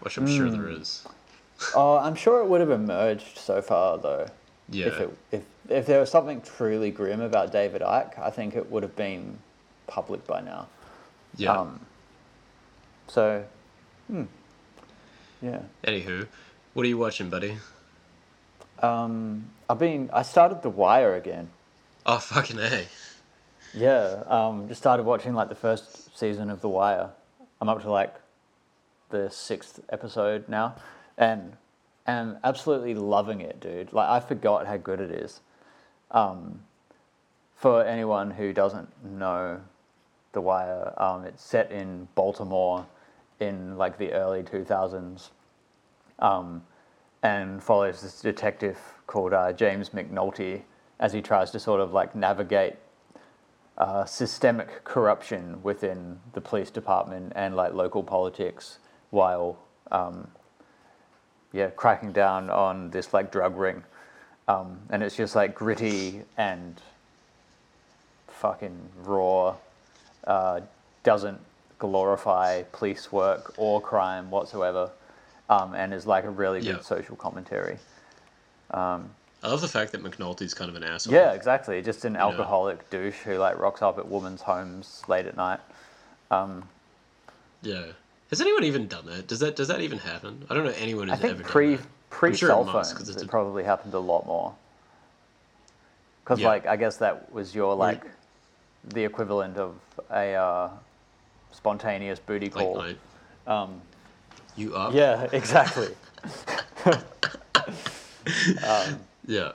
Which 0.00 0.16
I'm 0.16 0.28
sure 0.28 0.48
there 0.48 0.70
is. 0.70 1.04
oh, 1.74 1.96
I'm 2.02 2.14
sure 2.14 2.40
it 2.40 2.46
would 2.46 2.60
have 2.60 2.70
emerged 2.70 3.38
so 3.38 3.60
far, 3.60 3.98
though. 3.98 4.28
Yeah. 4.70 4.86
If, 4.86 5.00
it, 5.00 5.18
if 5.32 5.42
if 5.68 5.86
there 5.86 6.00
was 6.00 6.10
something 6.10 6.40
truly 6.40 6.90
grim 6.90 7.20
about 7.20 7.52
David 7.52 7.82
Icke, 7.82 8.18
I 8.18 8.30
think 8.30 8.54
it 8.54 8.70
would 8.70 8.82
have 8.82 8.96
been 8.96 9.38
public 9.86 10.26
by 10.26 10.40
now. 10.40 10.68
yeah. 11.36 11.58
Um, 11.58 11.80
so, 13.06 13.44
hmm, 14.08 14.24
yeah. 15.40 15.60
Anywho, 15.84 16.26
what 16.74 16.84
are 16.84 16.88
you 16.88 16.98
watching, 16.98 17.30
buddy? 17.30 17.56
Um, 18.82 19.50
I've 19.68 19.78
been. 19.78 20.10
I 20.12 20.22
started 20.22 20.62
The 20.62 20.70
Wire 20.70 21.14
again. 21.14 21.50
Oh 22.06 22.18
fucking 22.18 22.58
a. 22.58 22.86
Yeah. 23.74 24.22
Um, 24.26 24.68
just 24.68 24.80
started 24.80 25.04
watching 25.04 25.34
like 25.34 25.48
the 25.48 25.54
first 25.54 26.16
season 26.18 26.50
of 26.50 26.60
The 26.60 26.68
Wire. 26.68 27.10
I'm 27.60 27.68
up 27.68 27.82
to 27.82 27.90
like 27.90 28.14
the 29.10 29.30
sixth 29.30 29.80
episode 29.90 30.48
now, 30.48 30.76
and 31.16 31.56
am 32.06 32.38
absolutely 32.44 32.94
loving 32.94 33.40
it, 33.40 33.60
dude. 33.60 33.92
Like 33.92 34.08
I 34.08 34.20
forgot 34.20 34.66
how 34.66 34.76
good 34.76 35.00
it 35.00 35.10
is. 35.10 35.40
Um, 36.10 36.60
for 37.56 37.84
anyone 37.84 38.30
who 38.30 38.52
doesn't 38.52 38.88
know 39.04 39.60
The 40.32 40.40
Wire, 40.40 40.94
um, 40.96 41.24
it's 41.24 41.42
set 41.42 41.70
in 41.72 42.08
Baltimore 42.14 42.86
in 43.40 43.76
like 43.76 43.98
the 43.98 44.12
early 44.12 44.42
2000s, 44.42 45.30
um, 46.18 46.62
and 47.22 47.62
follows 47.62 48.02
this 48.02 48.20
detective 48.20 48.78
called 49.06 49.32
uh, 49.32 49.52
James 49.52 49.90
McNulty 49.90 50.62
as 51.00 51.12
he 51.12 51.20
tries 51.20 51.50
to 51.50 51.60
sort 51.60 51.80
of 51.80 51.92
like 51.92 52.14
navigate 52.14 52.76
uh, 53.76 54.04
systemic 54.04 54.84
corruption 54.84 55.62
within 55.62 56.18
the 56.32 56.40
police 56.40 56.70
department 56.70 57.32
and 57.36 57.54
like 57.54 57.72
local 57.72 58.02
politics 58.02 58.78
while 59.10 59.58
um, 59.90 60.28
yeah 61.52 61.70
cracking 61.70 62.12
down 62.12 62.50
on 62.50 62.90
this 62.90 63.12
like 63.12 63.30
drug 63.30 63.56
ring. 63.56 63.82
Um, 64.48 64.80
and 64.90 65.02
it's 65.02 65.16
just 65.16 65.36
like 65.36 65.54
gritty 65.54 66.22
and 66.36 66.80
fucking 68.28 68.78
raw 69.02 69.56
uh, 70.26 70.60
doesn't 71.02 71.40
glorify 71.78 72.62
police 72.72 73.12
work 73.12 73.54
or 73.56 73.80
crime 73.80 74.30
whatsoever 74.30 74.90
um, 75.48 75.74
and 75.74 75.92
is 75.94 76.06
like 76.06 76.24
a 76.24 76.30
really 76.30 76.60
Yeah. 76.60 76.72
good 76.74 76.84
social 76.84 77.16
commentary 77.16 77.78
I 79.40 79.46
love 79.48 79.60
the 79.60 79.68
fact 79.68 79.92
that 79.92 80.02
McNulty's 80.02 80.52
kind 80.52 80.68
of 80.68 80.76
an 80.76 80.82
asshole. 80.84 81.14
yeah 81.14 81.32
exactly 81.32 81.80
just 81.82 82.04
an 82.04 82.16
alcoholic 82.16 82.88
douche 82.90 83.18
who 83.20 83.36
like 83.38 83.58
rocks 83.58 83.82
up 83.82 83.98
at 83.98 84.08
women's 84.08 84.42
homes 84.42 85.02
late 85.08 85.26
at 85.26 85.36
night 85.36 85.60
Yeah. 87.62 87.86
Has 88.30 88.42
anyone 88.42 88.64
even 88.64 88.86
done 88.88 89.06
that? 89.06 89.26
Does 89.26 89.40
that 89.40 89.56
does 89.56 89.68
that 89.68 89.80
even 89.80 89.98
happen? 89.98 90.44
I 90.50 90.54
don't 90.54 90.64
know 90.64 90.74
anyone 90.76 91.08
I 91.08 91.14
who's 91.14 91.22
think 91.22 91.32
ever 91.40 91.42
pre 91.48 91.74
done 91.76 91.82
that. 91.82 92.10
pre 92.10 92.36
sure 92.36 92.48
cell 92.50 92.60
it 92.68 92.72
must, 92.72 93.00
it's 93.00 93.08
it 93.08 93.22
a- 93.22 93.26
probably 93.26 93.64
happened 93.64 93.94
a 93.94 93.98
lot 93.98 94.26
more. 94.26 94.54
Because 96.24 96.40
Yeah. 96.40 96.48
like 96.48 96.66
I 96.66 96.76
guess 96.76 96.98
that 96.98 97.32
was 97.32 97.54
your 97.54 97.74
like 97.74 98.04
the 98.84 99.02
equivalent 99.04 99.56
of 99.56 99.76
a 100.10 100.34
uh, 100.34 100.68
spontaneous 101.52 102.18
booty 102.18 102.46
Like, 102.50 102.54
call. 102.54 102.74
like, 102.76 102.96
um, 103.46 103.80
you 104.58 104.74
up? 104.74 104.94
yeah, 104.94 105.28
exactly. 105.32 105.88
um, 108.66 109.00
Yeah. 109.26 109.52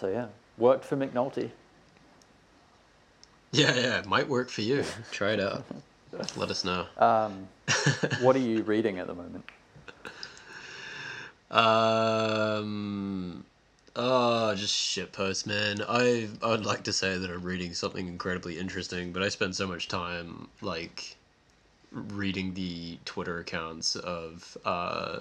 so 0.00 0.08
yeah, 0.08 0.26
worked 0.58 0.84
for 0.84 0.96
McNulty. 0.96 1.50
Yeah, 3.52 3.74
yeah. 3.74 3.98
It 4.00 4.06
might 4.06 4.28
work 4.28 4.50
for 4.50 4.62
you. 4.62 4.84
Try 5.12 5.32
it 5.32 5.40
out. 5.40 5.64
Let 6.36 6.50
us 6.50 6.64
know. 6.64 6.86
Um, 6.98 7.48
what 8.20 8.34
are 8.34 8.40
you 8.40 8.62
reading 8.62 8.98
at 8.98 9.06
the 9.06 9.14
moment? 9.14 9.44
Um. 11.50 13.44
Oh, 13.96 14.54
just 14.56 14.74
shit 14.74 15.12
posts, 15.12 15.46
man. 15.46 15.80
I 15.88 16.28
I 16.42 16.48
would 16.48 16.66
like 16.66 16.82
to 16.84 16.92
say 16.92 17.16
that 17.16 17.30
I'm 17.30 17.42
reading 17.42 17.74
something 17.74 18.08
incredibly 18.08 18.58
interesting, 18.58 19.12
but 19.12 19.22
I 19.22 19.28
spend 19.28 19.54
so 19.54 19.68
much 19.68 19.86
time 19.86 20.48
like 20.60 21.16
reading 21.94 22.54
the 22.54 22.98
Twitter 23.04 23.38
accounts 23.38 23.96
of 23.96 24.56
uh, 24.64 25.20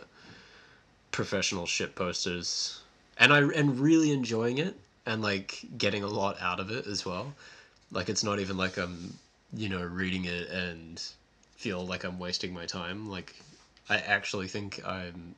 professional 1.12 1.66
shit 1.66 1.95
posters, 1.95 2.82
and 3.18 3.32
I 3.32 3.40
and 3.40 3.80
really 3.80 4.12
enjoying 4.12 4.58
it 4.58 4.76
and 5.06 5.22
like 5.22 5.62
getting 5.78 6.04
a 6.04 6.08
lot 6.08 6.38
out 6.41 6.60
of 6.60 6.72
it 6.72 6.88
as 6.88 7.06
well. 7.06 7.34
Like 7.91 8.10
it's 8.10 8.24
not 8.24 8.40
even 8.40 8.58
like 8.58 8.78
I'm 8.78 9.14
you 9.54 9.70
know 9.70 9.84
reading 9.84 10.26
it 10.26 10.50
and 10.50 11.02
feel 11.56 11.86
like 11.86 12.04
I'm 12.04 12.20
wasting 12.20 12.54
my 12.54 12.66
time. 12.66 13.10
Like 13.10 13.36
I 13.90 13.98
actually 13.98 14.48
think 14.48 14.82
I'm 14.86 15.36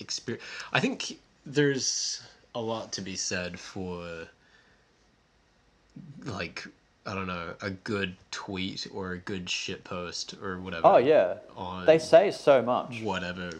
exper- 0.00 0.40
I 0.72 0.80
think 0.80 1.18
there's 1.46 2.22
a 2.54 2.60
lot 2.60 2.92
to 2.92 3.00
be 3.00 3.16
said 3.16 3.58
for 3.58 4.26
like 6.24 6.66
I 7.04 7.14
don't 7.14 7.26
know 7.26 7.54
a 7.60 7.70
good 7.70 8.16
tweet 8.30 8.86
or 8.92 9.12
a 9.12 9.18
good 9.18 9.50
shit 9.50 9.82
post 9.84 10.34
or 10.42 10.60
whatever. 10.60 10.86
Oh 10.86 10.96
yeah, 10.98 11.34
on 11.56 11.86
they 11.86 11.98
say 11.98 12.30
so 12.30 12.62
much. 12.62 13.02
whatever. 13.02 13.50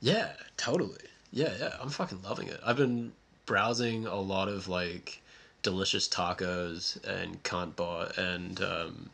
Yeah, 0.00 0.32
totally. 0.56 1.04
Yeah, 1.32 1.52
yeah. 1.58 1.76
I'm 1.80 1.90
fucking 1.90 2.22
loving 2.22 2.48
it. 2.48 2.60
I've 2.64 2.76
been 2.76 3.12
browsing 3.46 4.06
a 4.06 4.16
lot 4.16 4.48
of 4.48 4.68
like 4.68 5.20
delicious 5.62 6.08
tacos 6.08 7.02
and 7.04 7.42
Kantbot 7.42 8.16
and 8.16 8.62
um, 8.62 9.10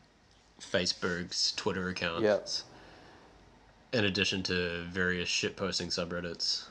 Facebook's 0.61 1.51
Twitter 1.53 1.89
accounts. 1.89 2.63
Yep. 3.93 3.99
In 3.99 4.05
addition 4.05 4.43
to 4.43 4.83
various 4.83 5.27
shit 5.29 5.55
posting 5.55 5.89
subreddits. 5.89 6.65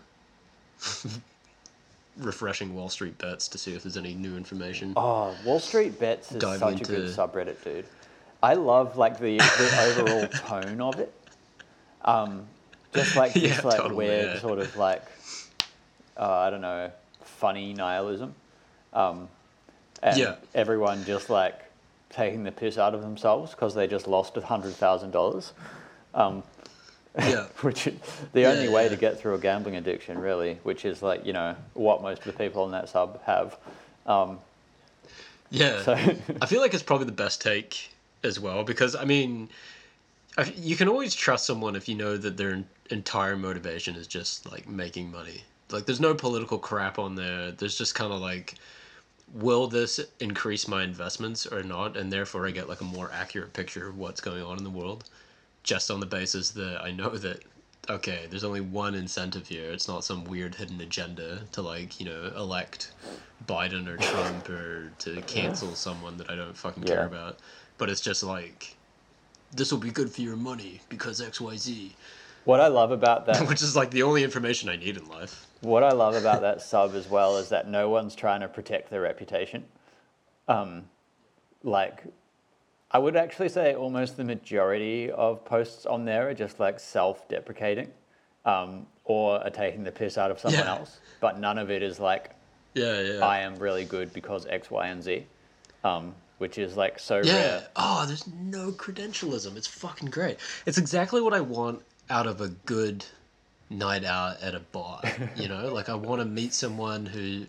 refreshing 2.19 2.75
Wall 2.75 2.89
Street 2.89 3.19
bets 3.19 3.49
to 3.49 3.59
see 3.59 3.75
if 3.75 3.83
there's 3.83 3.97
any 3.97 4.15
new 4.15 4.37
information. 4.37 4.93
Oh, 4.97 5.35
Wall 5.45 5.61
Street 5.61 5.99
Bets 5.99 6.33
is 6.33 6.39
Diving 6.39 6.79
such 6.79 6.81
a 6.83 6.85
good 6.85 7.07
subreddit, 7.09 7.63
dude. 7.65 7.87
I 8.43 8.55
love 8.55 8.97
like 8.97 9.19
the, 9.19 9.39
the 9.39 9.97
overall 9.99 10.29
tone 10.29 10.81
of 10.81 10.99
it. 11.01 11.13
Um, 12.05 12.47
just 12.93 13.17
like 13.17 13.33
this 13.35 13.65
like 13.65 13.79
totally, 13.79 13.97
weird 14.07 14.35
yeah. 14.35 14.41
sort 14.41 14.59
of 14.59 14.77
like 14.77 15.03
uh, 16.17 16.31
I 16.31 16.51
don't 16.51 16.61
know, 16.61 16.91
funny 17.23 17.73
nihilism. 17.73 18.35
Um, 18.93 19.29
and 20.03 20.17
Yeah. 20.17 20.37
everyone 20.55 21.05
just 21.05 21.31
like 21.31 21.61
taking 22.11 22.45
the 22.45 22.53
piss 22.53 22.79
out 22.79 22.95
of 22.95 23.01
themselves 23.03 23.51
because 23.51 23.75
they 23.75 23.87
just 23.89 24.07
lost 24.07 24.37
a 24.37 24.41
hundred 24.41 24.75
thousand 24.75 25.11
dollars. 25.11 25.53
Um, 26.15 26.45
Yeah. 27.19 27.47
which 27.63 27.87
is 27.87 27.95
the 28.33 28.43
Yeah, 28.43 28.51
only 28.51 28.69
way 28.69 28.89
to 28.89 28.97
get 28.97 29.19
through 29.21 29.35
a 29.35 29.39
gambling 29.39 29.77
addiction, 29.77 30.19
really, 30.19 30.59
which 30.63 30.85
is 30.85 31.03
like 31.03 31.25
you 31.25 31.33
know 31.33 31.55
what 31.75 32.03
most 32.03 32.19
of 32.21 32.25
the 32.27 32.33
people 32.33 32.63
on 32.65 32.73
that 32.73 32.89
sub 32.89 33.23
have. 33.25 33.57
Um, 34.07 34.39
Yeah. 35.51 35.83
so 35.83 35.93
I 36.43 36.47
feel 36.47 36.61
like 36.61 36.75
it's 36.75 36.83
probably 36.83 37.07
the 37.07 37.13
best 37.13 37.41
take 37.41 37.91
as 38.23 38.41
well 38.41 38.65
because 38.65 38.97
I 38.97 39.05
mean, 39.05 39.49
I- 40.37 40.53
you 40.57 40.77
can 40.77 40.89
always 40.89 41.15
trust 41.15 41.47
someone 41.47 41.77
if 41.77 41.89
you 41.89 41.95
know 41.95 42.17
that 42.17 42.37
their 42.37 42.65
entire 42.91 43.37
motivation 43.37 43.95
is 43.97 44.07
just 44.07 44.51
like 44.51 44.69
making 44.69 45.11
money. 45.11 45.43
Like, 45.71 45.87
there's 45.87 46.01
no 46.01 46.15
political 46.15 46.59
crap 46.59 46.99
on 46.99 47.15
there. 47.15 47.51
There's 47.51 47.77
just 47.79 47.95
kind 47.95 48.13
of 48.13 48.21
like, 48.21 48.55
will 49.33 49.67
this 49.67 49.99
increase 50.21 50.69
my 50.69 50.83
investments 50.85 51.47
or 51.47 51.63
not? 51.63 51.97
And 51.97 52.13
therefore, 52.13 52.47
I 52.47 52.51
get 52.51 52.69
like 52.69 52.81
a 52.81 52.85
more 52.85 53.11
accurate 53.13 53.53
picture 53.55 53.89
of 53.89 53.97
what's 53.97 54.21
going 54.21 54.43
on 54.43 54.59
in 54.59 54.65
the 54.65 54.71
world, 54.71 55.05
just 55.65 55.91
on 55.91 55.99
the 55.99 56.07
basis 56.07 56.51
that 56.51 56.81
I 56.83 56.93
know 56.93 57.11
that. 57.11 57.43
Okay, 57.91 58.27
there's 58.31 58.45
only 58.45 58.63
one 58.63 58.95
incentive 58.95 59.47
here. 59.47 59.71
It's 59.71 59.89
not 59.89 60.05
some 60.05 60.25
weird 60.25 60.55
hidden 60.55 60.81
agenda 60.81 61.41
to 61.53 61.61
like, 61.61 62.01
you 62.01 62.07
know, 62.07 62.33
elect 62.35 62.93
Biden 63.47 63.87
or 63.87 63.99
Trump 63.99 64.49
or 64.49 64.91
to 65.01 65.21
cancel 65.23 65.75
someone 65.75 66.17
that 66.17 66.31
I 66.31 66.37
don't 66.37 66.57
fucking 66.57 66.85
care 66.85 67.05
about. 67.05 67.41
But 67.77 67.91
it's 67.91 68.01
just 68.01 68.23
like 68.23 68.75
this 69.53 69.71
will 69.71 69.79
be 69.79 69.91
good 69.91 70.11
for 70.11 70.21
your 70.23 70.37
money 70.37 70.81
because 70.89 71.21
XYZ. 71.21 71.93
what 72.45 72.61
I 72.61 72.69
love 72.69 72.91
about 72.91 73.27
that 73.27 73.41
Which 73.49 73.63
is 73.63 73.77
like 73.77 73.91
the 73.91 74.03
only 74.03 74.25
information 74.25 74.69
I 74.69 74.77
need 74.77 74.97
in 74.97 75.09
life. 75.09 75.47
What 75.61 75.83
I 75.83 75.93
love 75.93 76.15
about 76.15 76.43
that 76.43 76.63
sub 76.71 76.95
as 76.95 77.09
well 77.09 77.37
is 77.37 77.51
that 77.51 77.69
no 77.69 77.89
one's 77.89 78.15
trying 78.15 78.41
to 78.41 78.49
protect 78.49 78.91
their 78.91 79.01
reputation. 79.01 79.65
Um, 80.49 80.85
like, 81.63 82.05
I 82.95 82.99
would 82.99 83.17
actually 83.17 83.49
say 83.49 83.75
almost 83.75 84.17
the 84.17 84.23
majority 84.25 85.11
of 85.11 85.45
posts 85.45 85.85
on 85.85 86.05
there 86.05 86.29
are 86.29 86.35
just 86.35 86.61
like 86.61 86.79
self-deprecating, 86.79 87.91
um, 88.45 88.87
or 89.05 89.43
are 89.45 89.51
taking 89.51 89.83
the 89.83 89.91
piss 89.91 90.17
out 90.17 90.31
of 90.31 90.39
someone 90.39 90.65
Yeah. 90.65 90.77
else. 90.79 91.01
But 91.21 91.41
none 91.41 91.59
of 91.59 91.71
it 91.73 91.83
is 91.83 91.99
like 91.99 92.31
Yeah, 92.75 93.01
yeah. 93.01 93.25
I 93.25 93.41
am 93.41 93.57
really 93.57 93.85
good 93.85 94.13
because 94.13 94.47
X, 94.47 94.71
Y, 94.71 94.87
and 94.87 95.03
Z, 95.03 95.27
um, 95.83 96.15
which 96.39 96.57
is 96.57 96.77
like 96.77 96.99
so 97.01 97.21
yeah. 97.21 97.35
rare. 97.35 97.69
Oh, 97.75 98.05
there's 98.07 98.27
no 98.29 98.71
credentialism. 98.71 99.57
It's 99.57 99.67
fucking 99.67 100.11
great. 100.11 100.39
It's 100.65 100.79
exactly 100.79 101.21
what 101.21 101.35
I 101.35 101.41
want 101.41 101.83
out 102.11 102.27
of 102.29 102.41
a 102.41 102.49
good 102.49 103.05
night 103.71 104.05
out 104.05 104.41
at 104.41 104.55
a 104.55 104.61
bar. 104.61 105.01
You 105.37 105.49
know, 105.49 105.73
like 105.75 105.89
I 105.89 105.95
want 105.95 106.21
to 106.21 106.25
meet 106.27 106.53
someone 106.55 107.07
who 107.07 107.47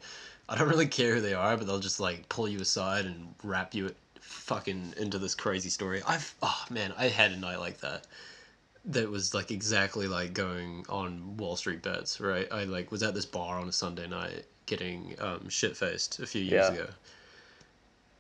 I 0.50 0.58
don't 0.58 0.70
really 0.70 0.88
care 0.88 1.14
who 1.16 1.22
they 1.22 1.34
are, 1.36 1.56
but 1.56 1.68
they'll 1.68 1.80
just 1.80 2.00
like 2.00 2.30
pull 2.30 2.48
you 2.48 2.60
aside 2.62 3.06
and 3.06 3.34
wrap 3.44 3.76
you 3.76 3.94
fucking 4.46 4.94
into 4.98 5.18
this 5.18 5.34
crazy 5.34 5.70
story. 5.70 6.02
I've 6.08 6.34
oh 6.44 6.64
man, 6.70 6.94
I 6.98 7.08
had 7.08 7.32
a 7.32 7.38
night 7.38 7.60
like 7.60 7.80
that. 7.82 8.06
That 8.86 9.10
was 9.10 9.34
like 9.34 9.50
exactly 9.50 10.08
like 10.08 10.34
going 10.34 10.86
on 10.88 11.38
Wall 11.38 11.56
Street 11.56 11.82
bets, 11.82 12.22
right? 12.22 12.48
I 12.52 12.66
like 12.66 12.92
was 12.92 13.02
at 13.02 13.16
this 13.16 13.26
bar 13.26 13.60
on 13.60 13.68
a 13.68 13.72
Sunday 13.72 14.08
night 14.08 14.46
getting 14.68 15.16
um, 15.20 15.50
shit 15.50 15.76
faced 15.76 16.20
a 16.20 16.28
few 16.28 16.42
years 16.44 16.70
Yeah. 16.70 16.74
ago. 16.74 16.88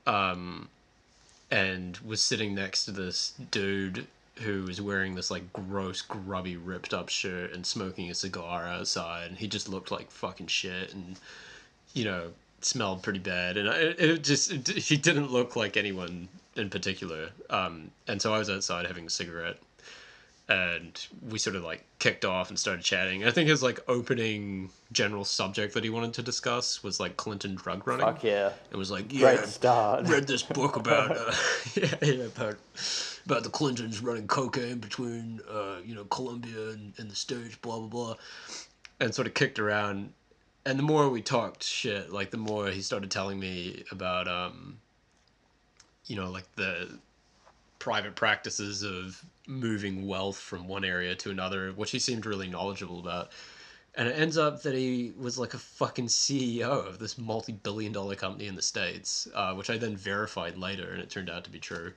Um, 0.07 0.69
and 1.51 1.97
was 1.99 2.21
sitting 2.21 2.55
next 2.55 2.85
to 2.85 2.91
this 2.91 3.33
dude 3.51 4.07
who 4.41 4.63
was 4.63 4.81
wearing 4.81 5.15
this 5.15 5.29
like 5.31 5.53
gross, 5.53 6.01
grubby, 6.01 6.57
ripped 6.57 6.93
up 6.93 7.09
shirt 7.09 7.53
and 7.53 7.65
smoking 7.65 8.09
a 8.09 8.15
cigar 8.15 8.65
outside, 8.65 9.27
and 9.29 9.37
he 9.37 9.47
just 9.47 9.69
looked 9.69 9.91
like 9.91 10.09
fucking 10.11 10.47
shit, 10.47 10.93
and 10.93 11.17
you 11.93 12.03
know 12.03 12.33
smelled 12.65 13.03
pretty 13.03 13.19
bad, 13.19 13.57
and 13.57 13.69
I, 13.69 13.75
it 13.75 14.23
just 14.23 14.51
it, 14.51 14.67
he 14.67 14.97
didn't 14.97 15.31
look 15.31 15.55
like 15.55 15.77
anyone 15.77 16.27
in 16.55 16.69
particular. 16.69 17.29
Um, 17.49 17.91
and 18.07 18.21
so 18.21 18.33
I 18.33 18.39
was 18.39 18.49
outside 18.49 18.85
having 18.85 19.05
a 19.05 19.09
cigarette, 19.09 19.57
and 20.49 21.05
we 21.29 21.39
sort 21.39 21.55
of 21.55 21.63
like 21.63 21.83
kicked 21.99 22.25
off 22.25 22.49
and 22.49 22.57
started 22.57 22.83
chatting. 22.83 23.25
I 23.25 23.31
think 23.31 23.49
his 23.49 23.63
like 23.63 23.79
opening 23.87 24.69
general 24.91 25.25
subject 25.25 25.73
that 25.73 25.83
he 25.83 25.89
wanted 25.89 26.13
to 26.15 26.21
discuss 26.21 26.83
was 26.83 26.99
like 26.99 27.17
Clinton 27.17 27.55
drug 27.55 27.87
running. 27.87 28.05
Fuck 28.05 28.23
yeah, 28.23 28.51
It 28.71 28.77
was 28.77 28.91
like, 28.91 29.09
great 29.09 29.39
yeah, 29.39 29.45
start. 29.45 30.07
read 30.07 30.27
this 30.27 30.43
book 30.43 30.75
about 30.83 31.11
uh, 31.17 31.33
yeah, 31.75 31.95
yeah 32.01 32.23
about 32.25 32.57
about 33.25 33.43
the 33.43 33.49
Clintons 33.49 34.01
running 34.01 34.27
cocaine 34.27 34.79
between 34.79 35.41
uh, 35.49 35.77
you 35.83 35.95
know 35.95 36.05
Colombia 36.05 36.69
and, 36.69 36.93
and 36.97 37.09
the 37.09 37.15
states, 37.15 37.55
blah 37.55 37.79
blah 37.79 37.87
blah, 37.87 38.15
and 38.99 39.13
sort 39.13 39.27
of 39.27 39.33
kicked 39.33 39.59
around. 39.59 40.11
And 40.65 40.79
the 40.79 40.83
more 40.83 41.09
we 41.09 41.21
talked 41.21 41.63
shit, 41.63 42.11
like 42.11 42.31
the 42.31 42.37
more 42.37 42.69
he 42.69 42.81
started 42.81 43.11
telling 43.11 43.39
me 43.39 43.83
about 43.91 44.27
um, 44.27 44.79
you 46.07 46.15
know, 46.15 46.29
like 46.29 46.53
the 46.55 46.99
private 47.79 48.15
practices 48.15 48.83
of 48.83 49.23
moving 49.47 50.07
wealth 50.07 50.37
from 50.37 50.67
one 50.67 50.83
area 50.83 51.15
to 51.15 51.29
another, 51.29 51.71
which 51.71 51.91
he 51.91 51.99
seemed 51.99 52.25
really 52.25 52.47
knowledgeable 52.47 52.99
about. 52.99 53.31
And 53.97 54.09
it 54.09 54.19
ends 54.19 54.37
up 54.37 54.61
that 54.63 54.75
he 54.75 55.13
was 55.17 55.37
like 55.37 55.53
a 55.53 55.57
fucking 55.57 56.07
CEO 56.07 56.85
of 56.85 56.99
this 56.99 57.17
multi 57.17 57.53
billion 57.53 57.93
dollar 57.93 58.15
company 58.15 58.47
in 58.47 58.55
the 58.55 58.61
States, 58.61 59.27
uh, 59.33 59.53
which 59.53 59.69
I 59.69 59.77
then 59.77 59.95
verified 59.95 60.57
later 60.57 60.91
and 60.91 61.01
it 61.01 61.09
turned 61.09 61.29
out 61.29 61.43
to 61.45 61.49
be 61.49 61.59
true. 61.59 61.93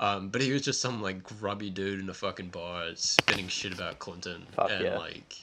Um, 0.00 0.28
but 0.28 0.40
he 0.40 0.52
was 0.52 0.62
just 0.62 0.80
some 0.80 1.02
like 1.02 1.22
grubby 1.22 1.70
dude 1.70 2.00
in 2.00 2.08
a 2.08 2.14
fucking 2.14 2.48
bar 2.48 2.90
spinning 2.94 3.48
shit 3.48 3.72
about 3.72 3.98
Clinton 3.98 4.46
Fuck 4.52 4.70
and 4.70 4.84
yeah. 4.84 4.98
like, 4.98 5.36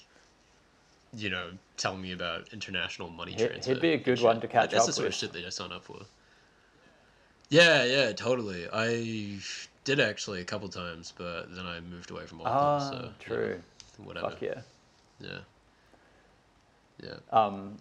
you 1.15 1.29
know, 1.29 1.49
telling 1.77 2.01
me 2.01 2.11
about 2.11 2.51
international 2.53 3.09
money 3.09 3.33
He- 3.33 3.47
he'd 3.63 3.81
be 3.81 3.93
a 3.93 3.97
good 3.97 4.21
one 4.21 4.41
to 4.41 4.47
catch 4.47 4.71
That's 4.71 4.83
up 4.83 4.87
the 4.87 4.93
sort 4.93 5.05
with. 5.05 5.13
of 5.13 5.19
shit 5.19 5.33
that 5.33 5.45
I 5.45 5.49
sign 5.49 5.71
up 5.71 5.83
for. 5.83 6.01
Yeah, 7.49 7.83
yeah, 7.83 8.11
totally. 8.11 8.67
I 8.71 9.39
did 9.83 9.99
actually 9.99 10.41
a 10.41 10.45
couple 10.45 10.67
times, 10.67 11.13
but 11.15 11.53
then 11.55 11.65
I 11.65 11.79
moved 11.79 12.11
away 12.11 12.25
from 12.25 12.41
all 12.41 12.47
of 12.47 12.53
Ah, 12.53 12.89
them. 12.89 13.13
So 13.19 13.33
true. 13.33 13.61
know, 13.99 14.05
whatever. 14.05 14.29
Fuck 14.31 14.41
yeah. 14.41 14.61
Yeah. 15.19 15.39
Yeah. 17.01 17.15
Um, 17.31 17.77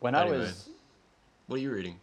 when 0.00 0.14
I 0.14 0.24
was 0.24 0.68
What 1.46 1.56
are 1.56 1.62
you 1.62 1.70
reading? 1.72 2.00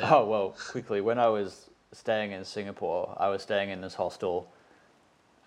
Oh 0.00 0.24
well, 0.26 0.54
quickly. 0.70 1.00
When 1.00 1.18
I 1.18 1.28
was 1.28 1.68
staying 1.92 2.32
in 2.32 2.44
Singapore, 2.44 3.14
I 3.18 3.28
was 3.28 3.42
staying 3.42 3.70
in 3.70 3.80
this 3.80 3.94
hostel, 3.94 4.50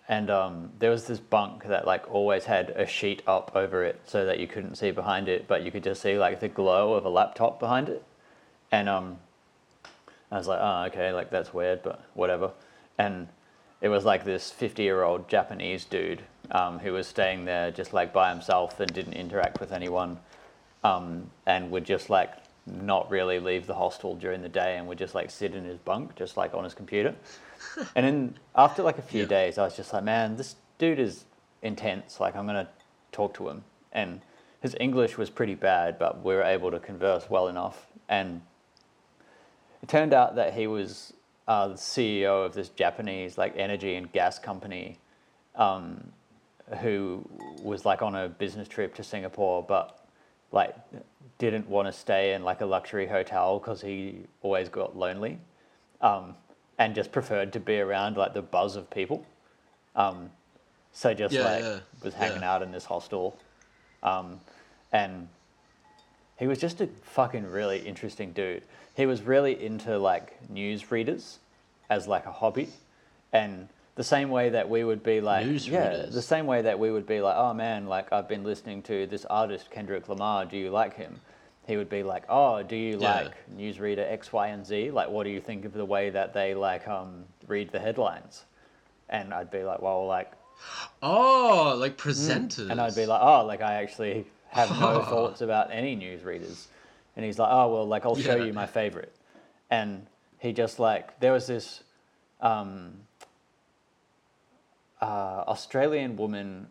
and 0.09 0.31
um, 0.31 0.71
there 0.79 0.89
was 0.89 1.05
this 1.05 1.19
bunk 1.19 1.65
that 1.67 1.85
like 1.85 2.11
always 2.11 2.45
had 2.45 2.71
a 2.71 2.85
sheet 2.85 3.21
up 3.27 3.51
over 3.53 3.83
it 3.83 4.01
so 4.05 4.25
that 4.25 4.39
you 4.39 4.47
couldn't 4.47 4.75
see 4.75 4.89
behind 4.89 5.29
it, 5.29 5.47
but 5.47 5.63
you 5.63 5.71
could 5.71 5.83
just 5.83 6.01
see 6.01 6.17
like 6.17 6.39
the 6.39 6.47
glow 6.49 6.95
of 6.95 7.05
a 7.05 7.09
laptop 7.09 7.59
behind 7.59 7.87
it, 7.87 8.03
and 8.71 8.89
um, 8.89 9.19
I 10.31 10.37
was 10.37 10.47
like, 10.47 10.59
oh 10.61 10.83
okay, 10.87 11.13
like 11.13 11.29
that's 11.29 11.53
weird, 11.53 11.83
but 11.83 12.03
whatever, 12.15 12.51
and 12.97 13.27
it 13.81 13.89
was 13.89 14.03
like 14.03 14.25
this 14.25 14.51
fifty-year-old 14.51 15.29
Japanese 15.29 15.85
dude 15.85 16.23
um, 16.51 16.79
who 16.79 16.91
was 16.91 17.07
staying 17.07 17.45
there 17.45 17.69
just 17.71 17.93
like 17.93 18.11
by 18.11 18.31
himself 18.31 18.79
and 18.79 18.91
didn't 18.91 19.13
interact 19.13 19.59
with 19.59 19.71
anyone 19.71 20.17
um, 20.83 21.29
and 21.45 21.69
would 21.69 21.85
just 21.85 22.09
like 22.09 22.31
not 22.65 23.09
really 23.09 23.39
leave 23.39 23.67
the 23.67 23.75
hostel 23.75 24.15
during 24.15 24.41
the 24.41 24.49
day 24.49 24.77
and 24.77 24.87
would 24.87 24.97
just 24.97 25.15
like 25.15 25.29
sit 25.29 25.53
in 25.53 25.63
his 25.63 25.77
bunk, 25.77 26.15
just 26.15 26.35
like 26.35 26.53
on 26.53 26.63
his 26.63 26.73
computer. 26.73 27.13
and 27.95 28.05
then 28.05 28.39
after 28.55 28.83
like 28.83 28.97
a 28.97 29.03
few 29.03 29.21
Yeah. 29.21 29.27
days, 29.27 29.57
I 29.57 29.63
was 29.63 29.75
just 29.75 29.93
like, 29.93 30.03
man, 30.03 30.37
this 30.37 30.55
dude 30.77 30.99
is 30.99 31.25
intense. 31.61 32.19
Like, 32.19 32.35
I'm 32.35 32.45
gonna 32.45 32.69
talk 33.11 33.33
to 33.35 33.49
him. 33.49 33.63
And 33.91 34.21
his 34.61 34.75
English 34.79 35.17
was 35.17 35.29
pretty 35.29 35.55
bad, 35.55 35.97
but 35.97 36.23
we 36.23 36.33
were 36.35 36.43
able 36.43 36.71
to 36.71 36.79
converse 36.79 37.29
well 37.29 37.47
enough. 37.47 37.87
And 38.07 38.41
it 39.81 39.89
turned 39.89 40.13
out 40.13 40.35
that 40.35 40.53
he 40.53 40.67
was 40.67 41.13
uh, 41.47 41.69
the 41.69 41.75
CEO 41.75 42.45
of 42.45 42.53
this 42.53 42.69
Japanese 42.69 43.37
like 43.37 43.55
energy 43.57 43.95
and 43.95 44.11
gas 44.11 44.37
company 44.37 44.99
um, 45.55 46.11
who 46.81 47.27
was 47.63 47.85
like 47.85 48.01
on 48.01 48.15
a 48.15 48.29
business 48.29 48.67
trip 48.67 48.93
to 48.95 49.03
Singapore, 49.03 49.63
but 49.63 50.05
like 50.51 50.75
didn't 51.37 51.67
want 51.67 51.87
to 51.87 51.91
stay 51.91 52.33
in 52.33 52.43
like 52.43 52.61
a 52.61 52.65
luxury 52.65 53.07
hotel 53.07 53.59
because 53.59 53.81
he 53.81 54.21
always 54.41 54.69
got 54.69 54.95
lonely, 54.95 55.39
um, 56.01 56.35
and 56.79 56.95
just 56.95 57.11
preferred 57.11 57.53
to 57.53 57.59
be 57.59 57.77
around 57.79 58.17
like 58.17 58.33
the 58.33 58.41
buzz 58.41 58.75
of 58.75 58.89
people. 58.89 59.23
Um, 59.95 60.31
so 60.91 61.13
just 61.13 61.35
Yeah, 61.35 61.43
like 61.43 61.61
yeah, 61.61 61.79
was 62.01 62.13
hanging 62.15 62.41
yeah. 62.41 62.51
out 62.51 62.63
in 62.63 62.71
this 62.71 62.85
hostel, 62.85 63.37
um, 64.01 64.39
and 64.91 65.27
he 66.37 66.47
was 66.47 66.57
just 66.57 66.81
a 66.81 66.87
fucking 67.03 67.45
really 67.45 67.79
interesting 67.79 68.31
dude. 68.31 68.63
He 68.95 69.05
was 69.05 69.21
really 69.21 69.63
into 69.63 69.99
like 69.99 70.49
news 70.49 70.89
readers 70.89 71.39
as 71.89 72.07
like 72.07 72.25
a 72.25 72.31
hobby, 72.31 72.69
and 73.33 73.67
the 73.95 74.03
same 74.03 74.29
way 74.29 74.49
that 74.49 74.69
we 74.69 74.83
would 74.85 75.03
be 75.03 75.19
like, 75.19 75.45
News 75.45 75.67
yeah, 75.67 75.89
readers. 75.89 76.13
the 76.13 76.21
same 76.21 76.45
way 76.45 76.61
that 76.61 76.79
we 76.79 76.89
would 76.89 77.05
be 77.05 77.19
like, 77.19 77.35
oh 77.37 77.53
man, 77.53 77.87
like 77.87 78.11
I've 78.13 78.29
been 78.29 78.43
listening 78.45 78.81
to 78.83 79.05
this 79.05 79.25
artist 79.25 79.69
Kendrick 79.69 80.07
Lamar. 80.07 80.45
Do 80.45 80.57
you 80.57 80.69
like 80.69 80.95
him? 80.95 81.19
He 81.69 81.77
would 81.77 81.87
be 81.89 82.01
like, 82.01 82.23
"Oh, 82.27 82.63
do 82.63 82.75
you 82.75 82.97
Yeah. 82.97 83.13
like 83.13 83.35
newsreader 83.55 84.11
X, 84.11 84.33
Y, 84.33 84.47
and 84.47 84.65
Z? 84.65 84.89
Like, 84.89 85.09
what 85.09 85.23
do 85.23 85.29
you 85.29 85.39
think 85.39 85.65
of 85.65 85.73
the 85.73 85.85
way 85.85 86.09
that 86.09 86.33
they 86.33 86.55
like 86.55 86.87
um 86.87 87.25
read 87.47 87.71
the 87.71 87.79
headlines?" 87.79 88.45
And 89.07 89.31
I'd 89.33 89.51
be 89.51 89.63
like, 89.63 89.79
"Well, 89.81 90.07
like," 90.07 90.31
Oh, 91.03 91.75
like 91.77 91.95
presenters. 91.95 92.65
Mm. 92.65 92.71
and 92.71 92.81
I'd 92.81 92.95
be 92.95 93.05
like, 93.05 93.21
"Oh, 93.21 93.45
like 93.45 93.61
I 93.61 93.75
actually 93.75 94.25
have 94.49 94.69
no 94.79 95.01
thoughts 95.11 95.41
about 95.41 95.69
any 95.71 95.95
newsreaders." 95.95 96.65
And 97.15 97.23
he's 97.23 97.37
like, 97.37 97.49
"Oh, 97.51 97.71
well, 97.71 97.85
like 97.87 98.03
I'll 98.03 98.15
show 98.15 98.35
Yeah. 98.35 98.45
you 98.45 98.53
my 98.53 98.65
favorite." 98.65 99.15
And 99.69 100.07
he 100.39 100.51
just 100.53 100.79
like 100.79 101.19
there 101.19 101.31
was 101.33 101.45
this 101.45 101.83
um, 102.41 102.93
uh, 105.01 105.43
Australian 105.47 106.15
woman 106.15 106.67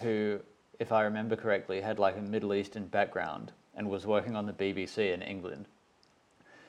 who, 0.00 0.40
if 0.80 0.90
I 0.90 1.02
remember 1.02 1.36
correctly, 1.36 1.80
had 1.82 2.00
like 2.00 2.16
a 2.16 2.22
Middle 2.22 2.52
Eastern 2.52 2.86
background 2.86 3.52
and 3.76 3.88
was 3.88 4.06
working 4.06 4.36
on 4.36 4.46
the 4.46 4.52
BBC 4.52 5.12
in 5.12 5.22
England. 5.22 5.66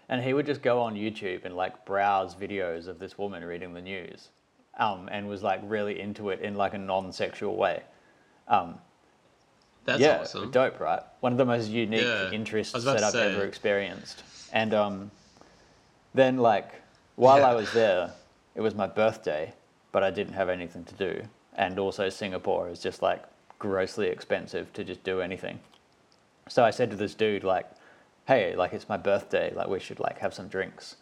And 0.10 0.23
he 0.23 0.34
would 0.34 0.45
just 0.45 0.61
go 0.61 0.82
on 0.82 0.95
YouTube 0.95 1.45
and 1.45 1.56
like 1.56 1.86
browse 1.86 2.36
videos 2.36 2.88
of 2.88 2.99
this 2.99 3.18
woman 3.18 3.44
reading 3.45 3.73
the 3.73 3.82
news, 3.82 4.30
um, 4.78 5.07
and 5.11 5.28
was 5.28 5.41
like 5.41 5.61
really 5.64 5.99
into 5.99 6.30
it 6.30 6.41
in 6.41 6.56
like 6.56 6.73
a 6.73 6.78
non-sexual 6.78 7.56
way. 7.56 7.84
Um, 8.48 8.78
That's 9.86 10.02
yeah, 10.02 10.19
awesome. 10.19 10.52
dope, 10.52 10.80
right? 10.80 11.02
One 11.22 11.32
of 11.32 11.38
the 11.38 11.45
most 11.45 11.69
unique 11.69 12.02
Yeah, 12.06 12.30
interests 12.32 12.84
that 12.84 13.03
I've 13.03 13.14
say. 13.14 13.32
ever 13.32 13.45
experienced. 13.45 14.23
And 14.52 14.73
um, 14.73 15.11
then, 16.14 16.38
like, 16.38 16.69
while 17.15 17.40
Yeah. 17.40 17.52
I 17.52 17.53
was 17.56 17.72
there, 17.72 18.11
it 18.53 18.60
was 18.61 18.76
my 18.76 18.88
birthday, 18.88 19.53
but 19.94 20.03
I 20.03 20.11
didn't 20.11 20.34
have 20.34 20.49
anything 20.49 20.84
to 20.84 20.94
do. 20.95 21.22
And 21.56 21.80
also, 21.80 22.10
Singapore 22.10 22.69
is 22.69 22.80
just 22.80 23.02
like 23.02 23.23
grossly 23.60 24.07
expensive 24.07 24.73
to 24.73 24.84
just 24.84 25.03
do 25.03 25.22
anything. 25.22 25.60
So 26.47 26.63
I 26.63 26.72
said 26.72 26.89
to 26.91 26.97
this 26.97 27.13
dude, 27.13 27.43
like, 27.43 27.69
hey, 28.27 28.55
like, 28.55 28.73
it's 28.73 28.89
my 28.89 28.97
birthday, 28.97 29.53
like, 29.55 29.68
we 29.68 29.80
should 29.80 29.99
like 29.99 30.19
have 30.19 30.34
some 30.34 30.47
drinks. 30.47 30.95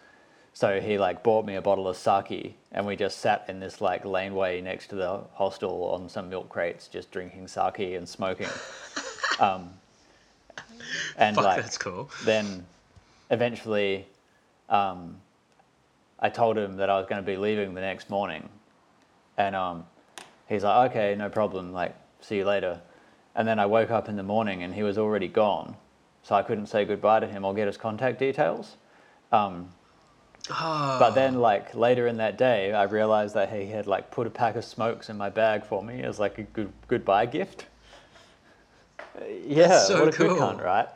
So 0.54 0.82
he 0.82 0.98
like 0.98 1.24
bought 1.24 1.46
me 1.46 1.56
a 1.56 1.62
bottle 1.62 1.88
of 1.88 1.96
sake, 1.96 2.58
and 2.72 2.86
we 2.86 2.96
just 2.96 3.20
sat 3.20 3.46
in 3.48 3.60
this 3.60 3.82
like 3.82 4.04
laneway 4.04 4.62
next 4.62 4.88
to 4.88 4.96
the 4.96 5.22
hostel 5.34 5.86
on 5.94 6.10
some 6.10 6.30
milk 6.30 6.50
crates, 6.50 6.88
just 6.88 7.12
drinking 7.12 7.48
sake 7.48 7.80
and 7.80 8.08
smoking. 8.08 8.50
um, 9.40 9.70
and 11.16 11.36
Fuck, 11.36 11.46
like 11.46 11.62
that's 11.62 11.78
cool. 11.78 12.10
then, 12.26 12.66
eventually, 13.30 14.06
um, 14.70 15.22
I 16.20 16.30
told 16.30 16.58
him 16.58 16.78
that 16.78 16.90
I 16.90 16.98
was 16.98 17.06
going 17.06 17.22
to 17.22 17.26
be 17.26 17.38
leaving 17.38 17.74
the 17.74 17.82
next 17.82 18.10
morning, 18.10 18.50
and 19.38 19.56
um, 19.56 19.86
he's 20.48 20.64
like, 20.64 20.92
"Okay, 20.92 21.16
no 21.16 21.30
problem. 21.30 21.72
Like, 21.72 21.96
see 22.22 22.38
you 22.38 22.46
later." 22.46 22.82
And 23.36 23.48
then 23.48 23.60
I 23.60 23.66
woke 23.66 23.92
up 23.92 24.10
in 24.10 24.16
the 24.16 24.24
morning, 24.24 24.64
and 24.64 24.74
he 24.74 24.84
was 24.84 24.98
already 24.98 25.28
gone, 25.28 25.76
so 26.24 26.36
I 26.36 26.42
couldn't 26.44 26.68
say 26.68 26.84
goodbye 26.86 27.20
to 27.22 27.28
him 27.28 27.46
or 27.46 27.54
get 27.54 27.68
his 27.68 27.78
contact 27.78 28.20
details. 28.20 28.76
Um, 29.32 29.70
but 30.48 31.12
then, 31.12 31.36
like 31.40 31.76
later 31.76 32.08
in 32.08 32.18
that 32.18 32.38
day, 32.38 32.74
I 32.74 32.84
realized 32.84 33.36
that 33.36 33.52
he 33.52 33.68
had 33.68 33.86
like 33.88 34.10
put 34.12 34.26
a 34.26 34.30
pack 34.32 34.56
of 34.56 34.66
smokes 34.66 35.10
in 35.10 35.18
my 35.18 35.30
bag 35.30 35.64
for 35.64 35.84
me 35.84 36.02
as 36.02 36.20
like 36.20 36.38
a 36.40 36.44
good 36.44 36.72
goodbye 36.88 37.28
gift. 37.28 37.66
Uh, 39.16 39.26
Yeah, 39.46 39.80
so 39.80 40.00
what 40.00 40.14
a 40.14 40.18
good 40.18 40.30
cool. 40.32 40.38
cunt, 40.38 40.64
right? 40.64 40.88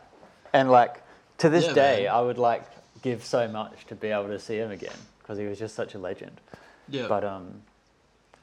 And 0.53 0.71
like 0.71 1.01
to 1.37 1.49
this 1.49 1.65
Yeah, 1.65 1.73
day, 1.73 2.03
man. 2.05 2.15
I 2.15 2.21
would 2.21 2.37
like 2.37 2.63
give 3.01 3.23
so 3.23 3.47
much 3.47 3.85
to 3.87 3.95
be 3.95 4.07
able 4.09 4.27
to 4.27 4.39
see 4.39 4.57
him 4.57 4.71
again 4.71 4.95
because 5.19 5.37
he 5.37 5.45
was 5.45 5.59
just 5.59 5.75
such 5.75 5.93
a 5.93 5.99
legend. 5.99 6.41
Yeah. 6.89 7.07
But 7.07 7.23
um, 7.23 7.61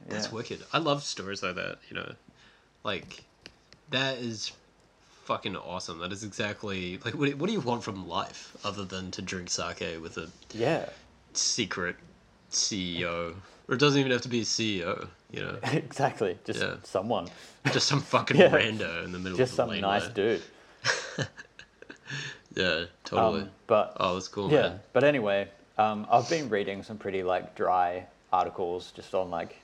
yeah. 0.06 0.14
That's 0.14 0.32
wicked. 0.32 0.62
I 0.72 0.78
love 0.78 1.02
stories 1.02 1.42
like 1.42 1.56
that, 1.56 1.78
you 1.88 1.96
know. 1.96 2.14
Like 2.84 3.24
that 3.90 4.18
is 4.18 4.52
fucking 5.24 5.56
awesome. 5.56 5.98
That 5.98 6.12
is 6.12 6.24
exactly 6.24 6.98
like 7.04 7.14
what, 7.14 7.28
do- 7.30 7.36
what 7.36 7.46
do 7.46 7.52
you 7.52 7.60
want 7.60 7.82
from 7.82 8.08
life 8.08 8.56
other 8.64 8.84
than 8.84 9.10
to 9.12 9.22
drink 9.22 9.50
sake 9.50 9.80
with 10.02 10.16
a 10.16 10.28
yeah, 10.54 10.88
secret 11.32 11.96
CEO? 12.50 13.34
Or 13.68 13.74
it 13.74 13.78
doesn't 13.78 14.00
even 14.00 14.10
have 14.10 14.22
to 14.22 14.28
be 14.28 14.40
a 14.40 14.44
CEO, 14.44 15.08
you 15.30 15.40
know. 15.42 15.56
exactly. 15.72 16.36
Just 16.44 16.60
Yeah. 16.60 16.74
someone, 16.82 17.28
Just 17.72 17.86
some 17.86 18.00
fucking 18.00 18.36
Yeah. 18.40 18.50
rando 18.50 19.04
in 19.04 19.12
the 19.12 19.18
middle 19.18 19.38
just 19.38 19.52
of 19.52 19.56
some 19.56 19.80
nice 19.80 20.02
laneway. 20.08 20.14
dude. 20.14 20.42
Yeah, 22.56 22.86
totally. 23.04 23.42
Um, 23.42 23.50
but 23.68 23.96
oh, 24.00 24.14
that's 24.14 24.26
cool, 24.26 24.50
yeah, 24.50 24.60
man. 24.62 24.80
but 24.92 25.04
anyway, 25.04 25.48
um, 25.78 26.04
I've 26.10 26.28
been 26.28 26.48
reading 26.48 26.82
some 26.82 26.98
pretty 26.98 27.22
like 27.22 27.54
dry 27.54 28.06
articles 28.32 28.90
just 28.96 29.14
on 29.14 29.30
like 29.30 29.56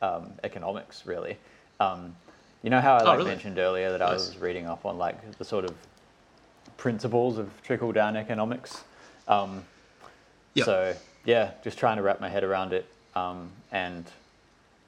um, 0.00 0.32
economics, 0.42 1.04
really. 1.04 1.36
Um, 1.80 2.16
you 2.62 2.70
know 2.70 2.80
how 2.80 2.96
I 2.96 3.04
Oh, 3.04 3.16
really? 3.16 3.30
mentioned 3.30 3.58
earlier 3.58 3.90
that 3.92 4.02
I 4.02 4.12
was 4.12 4.36
reading 4.38 4.66
up 4.66 4.84
on 4.84 4.98
like 4.98 5.38
the 5.38 5.44
sort 5.44 5.64
of 5.64 5.74
principles 6.76 7.38
of 7.38 7.50
trickle 7.62 7.92
down 7.92 8.16
economics. 8.16 8.82
Um, 9.28 9.64
Yeah. 10.54 10.64
So 10.64 10.94
yeah, 11.24 11.52
just 11.62 11.78
trying 11.78 11.96
to 11.98 12.02
wrap 12.02 12.20
my 12.20 12.28
head 12.28 12.42
around 12.44 12.72
it, 12.72 12.86
um, 13.14 13.50
and 13.70 14.04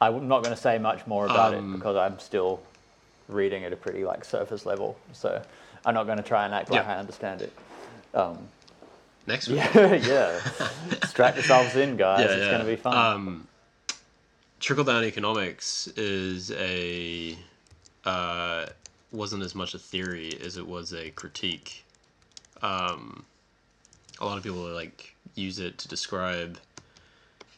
I'm 0.00 0.26
not 0.28 0.42
going 0.42 0.54
to 0.54 0.60
say 0.60 0.78
much 0.78 1.06
more 1.06 1.26
about 1.26 1.54
Um, 1.54 1.74
it 1.74 1.76
because 1.78 1.96
I'm 1.96 2.18
still 2.18 2.60
reading 3.28 3.64
at 3.64 3.72
a 3.72 3.76
pretty 3.76 4.04
like 4.04 4.24
surface 4.24 4.66
level. 4.66 4.96
So 5.12 5.40
I'm 5.86 5.94
not 5.94 6.04
going 6.06 6.16
to 6.18 6.24
try 6.24 6.44
and 6.44 6.52
act 6.54 6.70
like 6.70 6.86
I 6.86 6.96
understand 6.96 7.42
it. 7.42 7.52
Um, 8.14 8.48
Next 9.26 9.46
week. 9.48 9.58
yeah, 9.74 9.94
yeah. 9.94 10.40
Strap 11.06 11.36
yourselves 11.36 11.76
in, 11.76 11.96
guys. 11.96 12.28
it's 12.28 12.46
going 12.48 12.58
to 12.60 12.66
be 12.66 12.76
fun. 12.76 12.96
Um, 12.96 13.48
Trickle 14.58 14.84
down 14.84 15.04
economics 15.04 15.86
is 15.96 16.50
a 16.52 17.36
uh, 18.04 18.66
wasn't 19.10 19.42
as 19.42 19.54
much 19.54 19.74
a 19.74 19.78
theory 19.78 20.38
as 20.44 20.56
it 20.56 20.66
was 20.66 20.92
a 20.92 21.10
critique. 21.10 21.84
Um, 22.62 23.24
a 24.20 24.24
lot 24.24 24.36
of 24.36 24.42
people 24.42 24.60
like 24.60 25.14
use 25.34 25.58
it 25.58 25.78
to 25.78 25.88
describe 25.88 26.58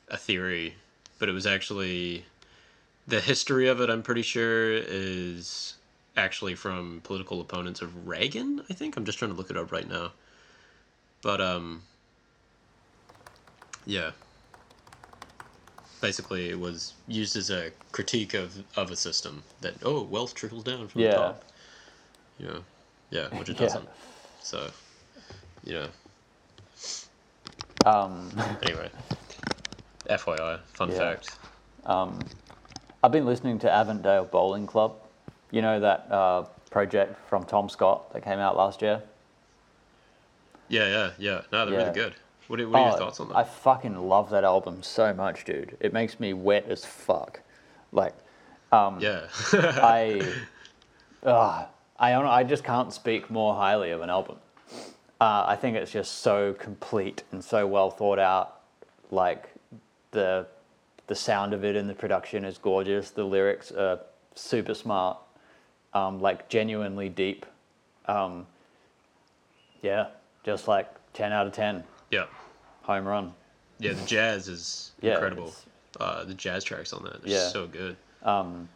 a 0.08 0.16
theory, 0.16 0.74
but 1.18 1.28
it 1.28 1.32
was 1.32 1.46
actually 1.46 2.24
the 3.06 3.20
history 3.20 3.68
of 3.68 3.80
it. 3.80 3.90
I'm 3.90 4.02
pretty 4.02 4.22
sure 4.22 4.72
is 4.72 5.74
actually 6.16 6.54
from 6.54 7.00
political 7.04 7.40
opponents 7.40 7.82
of 7.82 8.06
Reagan. 8.06 8.62
I 8.70 8.74
think 8.74 8.96
I'm 8.96 9.04
just 9.04 9.18
trying 9.18 9.30
to 9.30 9.36
look 9.36 9.50
it 9.50 9.56
up 9.56 9.72
right 9.72 9.88
now, 9.88 10.12
but 11.22 11.40
um, 11.40 11.82
yeah 13.84 14.12
basically 16.04 16.50
it 16.50 16.60
was 16.60 16.92
used 17.08 17.34
as 17.34 17.48
a 17.48 17.70
critique 17.92 18.34
of, 18.34 18.62
of 18.76 18.90
a 18.90 18.96
system 18.96 19.42
that 19.62 19.72
oh 19.82 20.02
wealth 20.02 20.34
trickles 20.34 20.62
down 20.62 20.86
from 20.86 21.00
Yeah. 21.00 21.08
the 21.12 21.16
top 21.16 21.44
you 22.38 22.46
know 22.46 22.60
yeah 23.10 23.26
which 23.38 23.48
it 23.48 23.54
Yeah. 23.54 23.60
doesn't 23.64 23.88
so 24.42 24.58
you 25.64 25.72
know 25.78 25.88
um, 27.90 28.30
anyway 28.62 28.90
fyi 30.10 30.60
fun 30.78 30.90
Yeah. 30.90 30.98
fact 30.98 31.38
um, 31.86 32.10
I've 33.02 33.12
been 33.12 33.24
listening 33.24 33.58
to 33.60 33.68
Avantdale 33.68 34.30
Bowling 34.30 34.66
Club. 34.66 34.92
You 35.50 35.62
know 35.62 35.80
that 35.80 36.00
uh, 36.10 36.42
project 36.70 37.12
from 37.30 37.44
Tom 37.44 37.68
Scott 37.70 38.12
that 38.12 38.22
came 38.24 38.38
out 38.38 38.56
last 38.58 38.82
year? 38.82 39.02
yeah 40.68 40.86
yeah 40.96 41.10
yeah 41.18 41.40
no 41.52 41.64
they're 41.64 41.74
Yeah. 41.74 41.80
really 41.80 42.00
good 42.04 42.14
what 42.48 42.60
are, 42.60 42.68
what 42.68 42.80
are 42.80 42.84
your 42.86 42.94
Oh, 42.94 42.98
thoughts 42.98 43.20
on 43.20 43.28
that 43.28 43.36
I 43.36 43.44
fucking 43.44 43.96
love 43.96 44.30
that 44.30 44.44
album 44.44 44.82
so 44.82 45.12
much, 45.12 45.44
dude. 45.44 45.76
It 45.80 45.92
makes 45.92 46.18
me 46.20 46.32
wet 46.32 46.66
as 46.68 46.84
fuck. 46.84 47.40
Like, 47.92 48.14
um, 48.72 48.98
yeah 49.00 49.28
I, 49.52 50.20
uh, 51.22 51.66
I, 51.98 52.14
I 52.14 52.42
just 52.44 52.64
can't 52.64 52.92
speak 52.92 53.30
more 53.30 53.54
highly 53.54 53.90
of 53.90 54.00
an 54.00 54.10
album. 54.10 54.36
Uh, 55.20 55.44
I 55.46 55.56
think 55.56 55.76
it's 55.76 55.92
just 55.92 56.18
so 56.18 56.52
complete 56.54 57.22
and 57.32 57.42
so 57.42 57.66
well 57.66 57.90
thought 57.90 58.18
out. 58.18 58.60
Like 59.10 59.48
the 60.10 60.46
the 61.06 61.14
sound 61.14 61.52
of 61.52 61.64
it 61.64 61.76
and 61.76 61.88
the 61.88 61.94
production 61.94 62.44
is 62.44 62.58
gorgeous. 62.58 63.10
The 63.10 63.24
lyrics 63.24 63.70
are 63.70 64.00
super 64.34 64.74
smart, 64.74 65.18
um, 65.92 66.18
like 66.20 66.48
genuinely 66.48 67.08
deep. 67.08 67.46
Um, 68.06 68.46
yeah, 69.82 70.08
just 70.44 70.66
like 70.66 70.88
ten 71.12 71.32
out 71.32 71.46
of 71.46 71.52
ten, 71.52 71.84
yeah 72.14 72.26
home 72.82 73.06
run. 73.06 73.32
yeah 73.78 73.92
the 73.92 74.06
jazz 74.06 74.48
is 74.48 74.92
Yeah, 75.00 75.12
incredible 75.14 75.52
uh, 76.00 76.24
the 76.24 76.34
jazz 76.34 76.62
tracks 76.64 76.92
on 76.92 77.02
that 77.04 77.16
are 77.24 77.28
Yeah. 77.28 77.48
so 77.48 77.66
good 77.66 77.96
Um, 78.22 78.68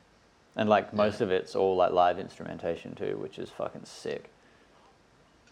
and 0.57 0.69
like 0.69 0.93
most 0.93 1.21
of 1.21 1.31
it's 1.31 1.55
all 1.55 1.75
like 1.77 1.93
live 1.93 2.19
instrumentation 2.19 2.95
too, 2.95 3.17
which 3.23 3.39
is 3.39 3.49
fucking 3.51 3.85
sick. 3.85 4.23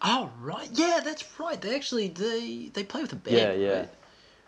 oh 0.01 0.29
right 0.41 0.69
yeah 0.73 0.99
that's 1.03 1.23
right 1.39 1.59
they 1.61 1.73
actually 1.75 2.07
they 2.09 2.69
they 2.73 2.83
play 2.83 3.01
with 3.01 3.13
a 3.13 3.21
band 3.27 3.37
Yeah, 3.37 3.51
yeah. 3.53 3.79
right? 3.79 3.89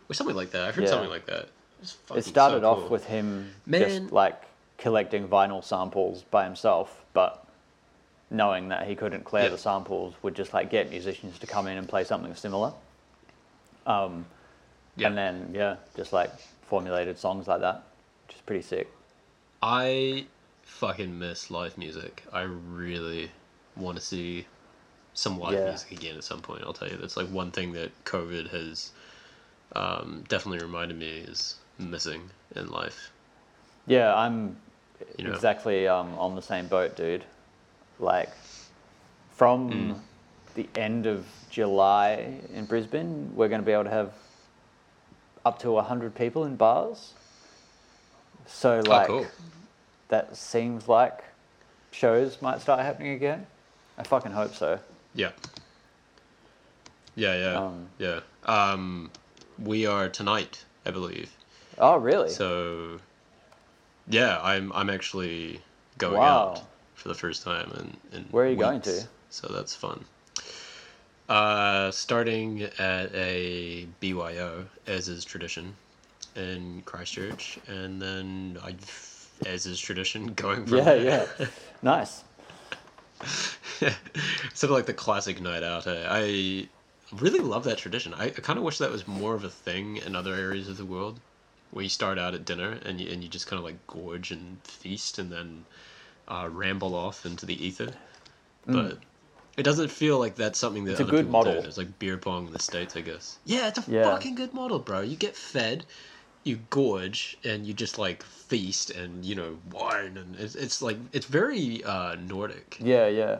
or 0.10 0.14
something 0.14 0.36
like 0.36 0.52
that 0.52 0.62
i've 0.68 0.76
heard 0.76 0.84
Yeah. 0.86 0.92
something 0.96 1.10
like 1.18 1.26
that 1.28 1.46
It 1.82 1.90
fucking 2.08 2.24
so 2.24 2.30
started 2.30 2.64
off 2.64 2.80
cool. 2.82 2.90
with 2.90 3.06
him 3.06 3.52
Man. 3.66 3.82
just 3.82 4.12
like 4.12 4.38
collecting 4.78 5.28
vinyl 5.28 5.62
samples 5.64 6.24
by 6.32 6.46
himself, 6.46 7.04
but 7.14 7.46
knowing 8.32 8.70
that 8.70 8.88
he 8.88 8.96
couldn't 8.96 9.24
clear 9.26 9.44
Yeah. 9.46 9.50
the 9.50 9.58
samples, 9.58 10.14
would 10.24 10.36
just 10.36 10.54
like 10.54 10.70
get 10.70 10.90
musicians 10.90 11.38
to 11.40 11.48
come 11.48 11.68
in 11.68 11.78
and 11.78 11.86
play 11.90 12.04
something 12.06 12.34
similar. 12.36 12.72
Um, 13.90 14.26
Yeah. 14.96 15.08
And 15.08 15.18
then 15.18 15.52
yeah, 15.54 15.78
just 15.96 16.14
like 16.14 16.32
formulated 16.62 17.18
songs 17.18 17.48
like 17.48 17.62
that, 17.62 17.84
which 18.28 18.36
is 18.36 18.42
pretty 18.42 18.62
sick. 18.62 18.88
I 19.62 20.26
fucking 20.64 21.18
miss 21.18 21.50
live 21.50 21.78
music. 21.78 22.24
I 22.32 22.42
really 22.42 23.32
want 23.76 23.98
to 23.98 24.04
see 24.04 24.46
some 25.14 25.40
live 25.40 25.54
Yeah. 25.54 25.66
music 25.70 25.92
again 25.92 26.16
at 26.18 26.24
some 26.24 26.42
point. 26.42 26.64
I'll 26.64 26.74
tell 26.74 26.90
you, 26.90 26.98
that's 26.98 27.18
like 27.18 27.28
one 27.28 27.52
thing 27.52 27.74
that 27.74 27.92
COVID 28.06 28.50
has 28.52 28.92
um, 29.76 30.24
definitely 30.28 30.60
reminded 30.66 30.98
me 30.98 31.08
is 31.28 31.56
missing 31.78 32.30
in 32.56 32.70
life. 32.70 33.12
Yeah, 33.88 34.14
I'm 34.16 34.58
You 35.18 35.26
know? 35.26 35.32
exactly 35.34 35.88
um, 35.88 36.18
on 36.20 36.36
the 36.36 36.42
same 36.42 36.68
boat, 36.68 36.96
dude. 36.96 37.24
Like, 38.00 38.32
from 39.32 39.70
Mm. 39.96 40.00
the 40.56 40.68
end 40.80 41.06
of 41.06 41.26
July 41.50 42.40
in 42.54 42.66
Brisbane, 42.66 43.32
we're 43.36 43.48
going 43.50 43.62
to 43.62 43.66
be 43.66 43.72
able 43.72 43.86
to 43.86 43.90
have 43.90 44.14
up 45.46 45.60
to 45.60 45.72
100 45.72 46.16
people 46.16 46.46
in 46.46 46.56
bars. 46.56 47.14
So, 48.46 48.80
like, 48.86 49.10
oh, 49.10 49.20
cool. 49.24 49.28
that 50.10 50.36
seems 50.36 50.88
like 50.88 51.24
shows 51.92 52.42
might 52.42 52.62
start 52.62 52.82
happening 52.82 53.14
again. 53.14 53.46
I 53.98 54.04
fucking 54.04 54.32
hope 54.32 54.56
so. 54.56 54.80
Yeah. 55.14 55.32
Yeah, 57.16 57.36
yeah, 57.36 57.60
Um, 57.60 57.88
yeah. 57.98 58.20
Um, 58.46 59.12
we 59.58 59.86
are 59.86 60.08
tonight, 60.08 60.64
I 60.86 60.92
believe. 60.92 61.32
Oh, 61.78 61.98
really? 61.98 62.30
So, 62.30 63.00
yeah, 64.08 64.40
I'm 64.42 64.72
I'm 64.74 64.90
actually 64.90 65.62
going 65.98 66.18
Wow. 66.18 66.52
out 66.54 66.62
for 66.96 67.10
the 67.10 67.16
first 67.16 67.44
time 67.44 67.98
in 68.14 68.26
Where 68.32 68.46
are 68.46 68.50
you 68.50 68.56
going 68.56 68.82
to? 68.82 69.08
So 69.30 69.48
that's 69.54 69.76
fun. 69.76 70.06
Uh, 71.30 71.92
starting 71.92 72.64
at 72.80 73.14
a 73.14 73.86
BYO, 74.00 74.66
as 74.88 75.08
is 75.08 75.24
tradition, 75.24 75.76
in 76.36 76.82
Christchurch, 76.86 77.60
and 77.68 78.02
then 78.02 78.58
I, 78.64 78.74
as 79.46 79.68
is 79.68 79.80
tradition, 79.80 80.34
going 80.36 80.66
from 80.66 80.80
yeah, 80.80 80.84
there. 80.86 81.28
yeah. 81.40 81.46
nice. 81.84 82.24
sort 84.54 84.64
of 84.64 84.72
like 84.72 84.88
the 84.88 84.94
classic 84.94 85.40
night 85.40 85.62
out. 85.62 85.86
eh? 85.86 86.06
I 86.10 86.68
really 87.16 87.42
love 87.42 87.64
that 87.66 87.78
tradition. 87.78 88.16
I, 88.16 88.26
I 88.26 88.30
kind 88.30 88.58
of 88.58 88.66
wish 88.66 88.80
that 88.80 88.90
was 88.92 89.08
more 89.08 89.36
of 89.36 89.44
a 89.44 89.50
thing 89.52 89.98
in 89.98 90.16
other 90.16 90.34
areas 90.34 90.68
of 90.68 90.78
the 90.78 90.86
world, 90.86 91.20
where 91.70 91.84
you 91.84 91.90
start 91.90 92.18
out 92.18 92.34
at 92.34 92.44
dinner 92.44 92.80
and 92.84 93.00
you, 93.00 93.12
and 93.12 93.22
you 93.22 93.30
just 93.30 93.46
kind 93.46 93.60
of 93.60 93.64
like 93.64 93.86
gorge 93.86 94.32
and 94.32 94.58
feast 94.64 95.20
and 95.20 95.32
then 95.32 95.66
uh, 96.28 96.50
ramble 96.52 96.96
off 96.96 97.24
into 97.24 97.46
the 97.46 97.64
ether. 97.64 97.92
But 98.66 99.00
it 99.60 99.64
doesn't 99.64 99.90
feel 99.92 100.18
like 100.20 100.36
that's 100.36 100.58
something 100.58 100.86
that. 100.86 100.92
It's 100.92 101.00
a 101.00 101.04
other 101.04 101.12
good 101.12 101.26
people 101.28 101.44
do. 101.44 101.50
model. 101.50 101.62
There's 101.62 101.78
like 101.78 102.00
beer 102.00 102.18
pong 102.18 102.48
in 102.48 102.54
the 102.54 102.60
states, 102.60 102.96
I 102.96 103.02
guess. 103.02 103.38
Yeah, 103.46 103.68
it's 103.68 103.86
a 103.88 103.92
Yeah. 103.92 104.04
fucking 104.04 104.36
good 104.36 104.54
model, 104.54 104.80
bro. 104.80 105.02
You 105.02 105.16
get 105.16 105.36
fed. 105.36 105.86
You 106.46 106.60
gorge 106.70 107.38
and 107.44 107.68
you 107.68 107.74
just 107.74 108.00
like 108.00 108.24
feast 108.24 108.92
and 108.92 109.26
you 109.26 109.36
know 109.36 109.58
wine 109.72 110.16
and 110.18 110.36
it's, 110.40 110.56
it's 110.56 110.82
like 110.82 110.98
it's 111.12 111.26
very 111.26 111.84
uh, 111.84 112.16
Nordic 112.16 112.78
Yeah, 112.80 113.08
yeah. 113.08 113.40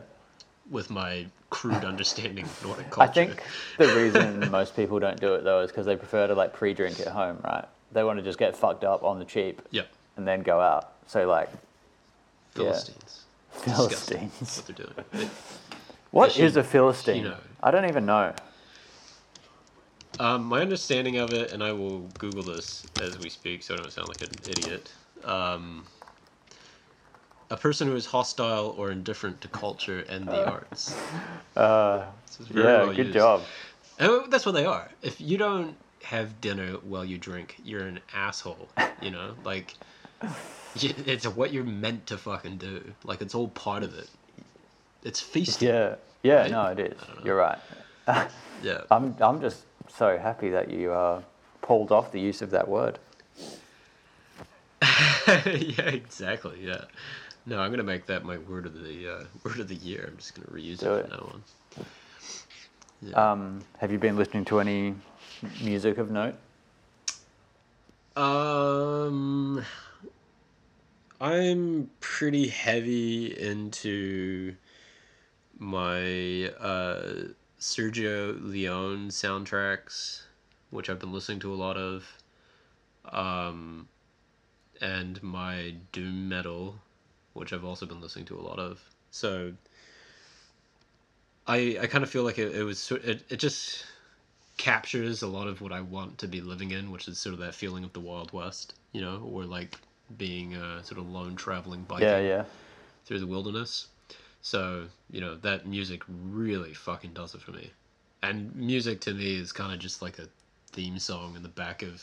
with 0.70 0.90
my 0.90 1.26
crude 1.48 1.82
understanding 1.84 2.44
of 2.44 2.62
Nordic 2.64 2.98
I 2.98 3.06
think 3.08 3.42
the 3.78 3.88
reason 3.96 4.48
most 4.50 4.76
people 4.76 5.00
don't 5.00 5.18
do 5.18 5.34
it 5.34 5.42
though 5.44 5.60
is 5.60 5.70
because 5.70 5.86
they 5.86 5.96
prefer 5.96 6.26
to 6.28 6.34
like 6.34 6.52
pre-drink 6.52 7.00
at 7.00 7.08
home, 7.08 7.38
right? 7.42 7.64
They 7.92 8.04
want 8.04 8.18
to 8.18 8.22
just 8.22 8.38
get 8.38 8.54
fucked 8.54 8.84
up 8.84 9.02
on 9.02 9.18
the 9.18 9.24
cheap 9.24 9.62
Yep. 9.70 9.88
and 10.18 10.28
then 10.28 10.42
go 10.42 10.60
out. 10.60 10.92
So 11.06 11.26
like 11.26 11.48
Yeah. 12.54 12.64
Philistines. 12.64 13.24
Disgusting. 13.64 14.28
Philistines. 14.28 14.56
What 14.58 14.76
they're 14.76 14.86
doing. 14.86 15.04
They- 15.12 15.30
What 16.10 16.36
is 16.38 16.56
a 16.56 16.64
philistine? 16.64 17.16
you 17.16 17.30
know. 17.30 17.36
I 17.62 17.70
don't 17.70 17.86
even 17.86 18.06
know. 18.06 18.32
Um, 20.18 20.44
my 20.44 20.60
understanding 20.60 21.16
of 21.18 21.32
it, 21.32 21.52
and 21.52 21.62
I 21.62 21.72
will 21.72 22.00
Google 22.18 22.42
this 22.42 22.86
as 23.00 23.18
we 23.18 23.30
speak, 23.30 23.62
so 23.62 23.74
I 23.74 23.78
don't 23.78 23.92
sound 23.92 24.08
like 24.08 24.22
an 24.22 24.30
idiot. 24.46 24.92
Um, 25.24 25.86
a 27.50 27.56
person 27.56 27.88
who 27.88 27.96
is 27.96 28.06
hostile 28.06 28.74
or 28.76 28.90
indifferent 28.90 29.40
to 29.40 29.48
culture 29.48 30.04
and 30.08 30.26
the 30.26 30.44
arts. 30.50 30.96
Uh, 31.56 32.06
yeah, 32.50 32.62
well 32.82 32.88
good 32.88 32.98
used. 33.06 33.12
job. 33.12 33.42
And 33.98 34.30
that's 34.30 34.46
what 34.46 34.52
they 34.52 34.64
are. 34.64 34.90
If 35.02 35.20
you 35.20 35.36
don't 35.36 35.76
have 36.02 36.40
dinner 36.40 36.72
while 36.82 37.04
you 37.04 37.18
drink, 37.18 37.56
you're 37.64 37.86
an 37.86 38.00
asshole. 38.14 38.68
You 39.00 39.10
know, 39.10 39.34
like 39.44 39.74
it's 40.74 41.26
what 41.26 41.52
you're 41.52 41.64
meant 41.64 42.06
to 42.06 42.18
fucking 42.18 42.58
do. 42.58 42.92
Like 43.04 43.20
it's 43.20 43.34
all 43.34 43.48
part 43.48 43.82
of 43.82 43.98
it. 43.98 44.08
It's 45.02 45.20
feasting. 45.20 45.68
Yeah, 45.68 45.94
yeah, 46.22 46.42
Right? 46.42 46.50
no, 46.50 46.66
it 46.66 46.80
is. 46.80 47.00
You're 47.24 47.36
right. 47.36 47.58
Yeah. 48.62 48.82
I'm, 48.90 49.16
I'm 49.20 49.40
just 49.40 49.64
so 49.88 50.18
happy 50.18 50.50
that 50.50 50.70
you 50.70 50.92
uh, 50.92 51.22
pulled 51.62 51.90
off 51.92 52.12
the 52.12 52.20
use 52.20 52.42
of 52.42 52.50
that 52.50 52.68
word. 52.68 52.98
yeah, 54.82 55.82
exactly. 55.86 56.58
Yeah. 56.62 56.84
No, 57.46 57.58
I'm 57.58 57.70
gonna 57.70 57.82
make 57.82 58.04
that 58.06 58.22
my 58.22 58.36
word 58.36 58.66
of 58.66 58.74
the 58.82 59.08
uh, 59.08 59.24
word 59.44 59.60
of 59.60 59.68
the 59.68 59.76
year. 59.76 60.04
I'm 60.10 60.18
just 60.18 60.34
gonna 60.34 60.48
reuse 60.48 60.80
Do 60.80 60.92
it 60.94 60.98
it. 60.98 61.08
from 61.08 61.10
now 61.10 61.32
on. 61.32 61.44
Yeah. 63.00 63.32
Um, 63.32 63.60
have 63.78 63.90
you 63.90 63.98
been 63.98 64.16
listening 64.18 64.44
to 64.46 64.60
any 64.60 64.94
music 65.62 65.96
of 65.96 66.10
note? 66.10 66.34
Um, 68.14 69.64
I'm 71.18 71.90
pretty 72.00 72.48
heavy 72.48 73.26
into 73.38 74.56
my 75.60 76.46
uh, 76.58 77.28
Sergio 77.60 78.36
Leone 78.42 79.10
soundtracks, 79.10 80.22
which 80.70 80.88
I've 80.90 80.98
been 80.98 81.12
listening 81.12 81.38
to 81.40 81.52
a 81.52 81.54
lot 81.54 81.76
of, 81.76 82.16
um, 83.04 83.86
and 84.80 85.22
my 85.22 85.74
doom 85.92 86.28
metal, 86.28 86.76
which 87.34 87.52
I've 87.52 87.64
also 87.64 87.86
been 87.86 88.00
listening 88.00 88.24
to 88.26 88.38
a 88.38 88.42
lot 88.42 88.58
of. 88.58 88.80
So 89.10 89.52
I 91.46 91.78
I 91.82 91.86
kind 91.86 92.02
of 92.02 92.10
feel 92.10 92.24
like 92.24 92.38
it, 92.38 92.56
it 92.56 92.64
was 92.64 92.78
sort 92.78 93.04
it, 93.04 93.22
it 93.28 93.36
just 93.36 93.84
captures 94.56 95.22
a 95.22 95.26
lot 95.26 95.46
of 95.46 95.60
what 95.60 95.72
I 95.72 95.82
want 95.82 96.16
to 96.18 96.26
be 96.28 96.40
living 96.40 96.70
in, 96.70 96.90
which 96.90 97.06
is 97.06 97.18
sort 97.18 97.34
of 97.34 97.40
that 97.40 97.54
feeling 97.54 97.84
of 97.84 97.92
the 97.92 98.00
Wild 98.00 98.32
West, 98.32 98.74
you 98.92 99.02
know, 99.02 99.22
or 99.30 99.44
like 99.44 99.76
being 100.16 100.54
a 100.54 100.82
sort 100.84 100.98
of 100.98 101.08
lone 101.08 101.36
traveling 101.36 101.82
biking 101.82 102.08
Yeah, 102.08 102.18
yeah. 102.18 102.44
through 103.04 103.20
the 103.20 103.26
wilderness. 103.26 103.88
So, 104.42 104.86
you 105.10 105.20
know, 105.20 105.36
that 105.36 105.66
music 105.66 106.02
really 106.08 106.72
fucking 106.74 107.12
does 107.12 107.34
it 107.34 107.42
for 107.42 107.52
me. 107.52 107.70
And 108.22 108.54
music 108.54 109.00
to 109.02 109.14
me 109.14 109.36
is 109.38 109.52
kind 109.52 109.72
of 109.72 109.78
just 109.78 110.02
like 110.02 110.18
a 110.18 110.26
theme 110.72 110.98
song 110.98 111.34
in 111.36 111.42
the 111.42 111.48
back 111.48 111.82
of 111.82 112.02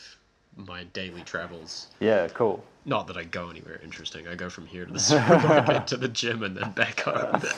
my 0.56 0.84
daily 0.84 1.22
travels. 1.22 1.88
Yeah, 2.00 2.28
cool. 2.28 2.64
Not 2.84 3.06
that 3.08 3.16
I 3.16 3.24
go 3.24 3.50
anywhere 3.50 3.80
interesting. 3.82 4.26
I 4.28 4.34
go 4.34 4.48
from 4.48 4.66
here 4.66 4.86
to 4.86 4.92
the 4.92 4.98
supermarket 5.12 5.86
to 5.88 5.96
the 5.96 6.08
gym 6.08 6.42
and 6.42 6.56
then 6.56 6.70
back 6.72 7.00
home. 7.00 7.42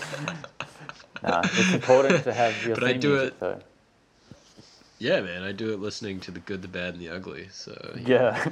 Nah, 1.23 1.43
it's 1.43 1.75
important 1.75 2.25
to 2.25 2.33
have 2.33 2.65
your 2.65 2.75
But 2.81 2.85
I 2.85 2.95
do 2.95 3.11
music 3.11 3.29
it- 3.35 3.41
though. 3.41 3.61
yeah, 4.99 5.21
man, 5.21 5.43
I 5.43 5.53
do 5.53 5.75
it 5.75 5.79
listening 5.81 6.19
to 6.21 6.31
the 6.31 6.41
good, 6.41 6.63
the 6.63 6.69
bad, 6.69 6.95
and 6.95 7.03
the 7.03 7.11
ugly. 7.11 7.49
So, 7.53 7.99
Yeah, 8.03 8.43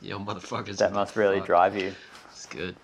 you 0.00 0.10
know, 0.10 0.18
motherfuckers. 0.18 0.78
that 0.78 0.92
must 0.92 1.14
really 1.14 1.38
fuck. 1.38 1.46
drive 1.46 1.76
you. 1.76 1.94
It's 2.32 2.46
good. 2.46 2.74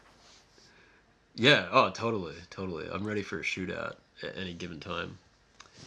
Yeah. 1.40 1.68
Oh, 1.72 1.88
totally, 1.88 2.34
totally. 2.50 2.86
I'm 2.92 3.06
ready 3.06 3.22
for 3.22 3.40
a 3.40 3.42
shootout 3.42 3.94
at 4.22 4.36
any 4.36 4.52
given 4.52 4.78
time. 4.78 5.16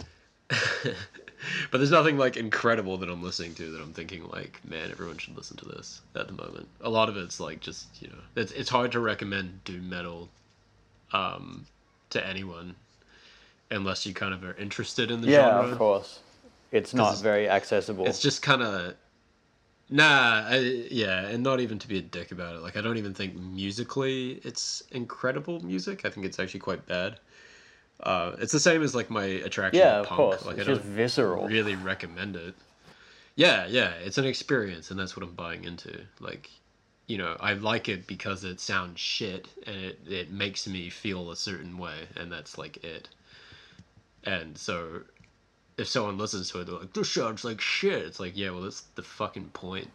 but 0.49 1.77
there's 1.77 1.91
nothing 1.91 2.17
like 2.17 2.37
incredible 2.37 2.97
that 2.97 3.07
I'm 3.07 3.21
listening 3.21 3.53
to 3.55 3.69
that 3.69 3.79
I'm 3.79 3.93
thinking 3.93 4.27
like, 4.29 4.59
man, 4.67 4.89
everyone 4.89 5.19
should 5.19 5.37
listen 5.37 5.55
to 5.57 5.65
this 5.65 6.01
at 6.15 6.25
the 6.25 6.33
moment. 6.33 6.67
A 6.81 6.89
lot 6.89 7.07
of 7.07 7.17
it's 7.17 7.39
like 7.39 7.59
just 7.59 7.85
you 8.01 8.07
know, 8.07 8.17
it's 8.35 8.51
it's 8.53 8.69
hard 8.71 8.91
to 8.93 8.99
recommend 8.99 9.63
doom 9.63 9.87
metal, 9.89 10.27
um, 11.11 11.67
to 12.09 12.27
anyone, 12.27 12.73
unless 13.69 14.07
you 14.07 14.13
kind 14.15 14.33
of 14.33 14.43
are 14.43 14.55
interested 14.55 15.11
in 15.11 15.21
the 15.21 15.27
Yeah, 15.27 15.51
genre. 15.51 15.67
Yeah, 15.67 15.71
of 15.73 15.77
course. 15.77 16.19
It's 16.71 16.95
not 16.95 17.19
very 17.19 17.47
accessible. 17.47 18.07
It's 18.07 18.19
just 18.19 18.41
kind 18.41 18.63
of. 18.63 18.95
Nah, 19.89 20.45
I, 20.47 20.87
yeah, 20.89 21.27
and 21.27 21.43
not 21.43 21.59
even 21.59 21.77
to 21.79 21.87
be 21.87 21.99
a 21.99 22.01
dick 22.01 22.31
about 22.31 22.55
it. 22.55 22.61
Like, 22.61 22.77
I 22.77 22.81
don't 22.81 22.97
even 22.97 23.13
think 23.13 23.35
musically 23.35 24.41
it's 24.43 24.81
incredible 24.91 25.59
music. 25.59 26.05
I 26.05 26.09
think 26.09 26.25
it's 26.25 26.39
actually 26.39 26.61
quite 26.61 26.85
bad. 26.87 27.19
Uh, 27.99 28.35
it's 28.39 28.51
the 28.51 28.59
same 28.59 28.81
as 28.81 28.95
like 28.95 29.09
my 29.09 29.25
attraction 29.25 29.81
yeah, 29.81 29.95
to 29.95 29.99
of 30.01 30.07
punk. 30.07 30.17
course. 30.17 30.45
Like, 30.45 30.57
it's 30.57 30.67
I 30.67 30.71
just 30.71 30.83
don't 30.83 30.93
visceral. 30.93 31.47
really 31.47 31.75
recommend 31.75 32.35
it. 32.35 32.55
Yeah, 33.35 33.65
yeah, 33.67 33.91
it's 34.03 34.17
an 34.17 34.25
experience, 34.25 34.91
and 34.91 34.99
that's 34.99 35.15
what 35.15 35.25
I'm 35.25 35.33
buying 35.33 35.63
into. 35.63 36.01
Like, 36.19 36.49
you 37.07 37.17
know, 37.17 37.35
I 37.39 37.53
like 37.53 37.89
it 37.89 38.07
because 38.07 38.43
it 38.43 38.59
sounds 38.59 38.99
shit, 38.99 39.47
and 39.65 39.75
it 39.75 39.99
it 40.07 40.31
makes 40.31 40.67
me 40.67 40.89
feel 40.89 41.31
a 41.31 41.35
certain 41.35 41.77
way, 41.77 42.07
and 42.15 42.31
that's 42.31 42.57
like 42.57 42.83
it. 42.83 43.09
And 44.23 44.57
so, 44.57 45.01
if 45.77 45.87
someone 45.87 46.17
listens 46.17 46.51
to 46.51 46.59
it, 46.61 46.65
they're 46.65 46.75
like, 46.79 46.93
"This 46.93 47.11
sounds 47.11 47.43
like 47.43 47.59
shit." 47.61 48.03
It's 48.05 48.19
like, 48.19 48.37
yeah, 48.37 48.51
well, 48.51 48.61
that's 48.61 48.81
the 48.95 49.03
fucking 49.03 49.49
point. 49.53 49.89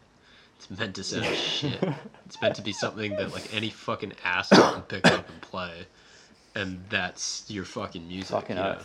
It's 0.58 0.70
meant 0.78 0.96
to 0.96 1.04
sound 1.04 1.24
shit. 1.36 1.82
It's 2.26 2.40
meant 2.42 2.56
to 2.56 2.62
be 2.62 2.72
something 2.72 3.12
that 3.16 3.32
like 3.32 3.54
any 3.54 3.70
fucking 3.70 4.12
asshole 4.24 4.72
can 4.72 4.82
pick 4.82 5.06
up 5.06 5.28
and 5.28 5.40
play, 5.40 5.86
and 6.54 6.84
that's 6.90 7.44
your 7.48 7.64
fucking 7.64 8.06
music. 8.06 8.28
Fucking 8.30 8.56
you 8.56 8.62
know? 8.62 8.78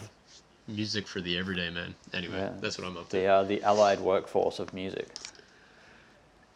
Music 0.67 1.07
for 1.07 1.19
the 1.19 1.37
everyday 1.37 1.69
man. 1.69 1.93
Anyway, 2.13 2.37
Yeah. 2.37 2.51
that's 2.61 2.77
what 2.77 2.87
I'm 2.87 2.95
up 2.95 3.09
to. 3.09 3.17
The 3.17 3.25
uh, 3.25 3.43
the 3.43 3.61
allied 3.63 3.99
workforce 3.99 4.59
of 4.59 4.73
music. 4.73 5.09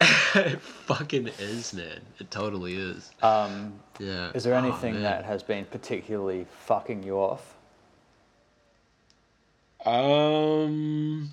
it 0.00 0.60
fucking 0.62 1.28
is, 1.38 1.74
man. 1.74 2.00
It 2.18 2.30
totally 2.30 2.76
is. 2.76 3.10
Um, 3.20 3.74
Yeah. 3.98 4.30
is 4.34 4.44
there 4.44 4.54
Oh, 4.54 4.58
anything 4.58 4.94
man. 4.94 5.02
that 5.02 5.24
has 5.24 5.42
been 5.42 5.64
particularly 5.66 6.46
fucking 6.66 7.02
you 7.02 7.16
off? 7.18 7.54
Um, 9.84 11.30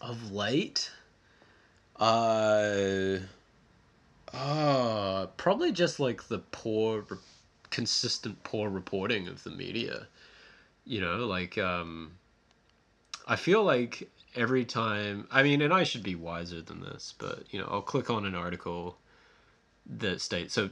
of 0.00 0.32
late, 0.32 0.90
uh, 1.96 3.18
uh, 4.32 5.26
probably 5.36 5.72
just 5.72 6.00
like 6.00 6.24
the 6.24 6.38
poor, 6.38 7.04
re- 7.08 7.18
consistent 7.70 8.42
poor 8.44 8.70
reporting 8.70 9.28
of 9.28 9.44
the 9.44 9.50
media. 9.50 10.06
You 10.84 11.00
know, 11.00 11.26
like 11.26 11.58
um, 11.58 12.12
I 13.26 13.36
feel 13.36 13.62
like 13.62 14.08
every 14.34 14.64
time. 14.64 15.28
I 15.30 15.42
mean, 15.42 15.60
and 15.60 15.72
I 15.72 15.84
should 15.84 16.02
be 16.02 16.14
wiser 16.14 16.62
than 16.62 16.80
this, 16.80 17.14
but 17.18 17.44
you 17.50 17.60
know, 17.60 17.68
I'll 17.70 17.82
click 17.82 18.08
on 18.08 18.24
an 18.24 18.34
article 18.34 18.96
that 19.86 20.20
states. 20.20 20.54
So, 20.54 20.64
I'm 20.64 20.70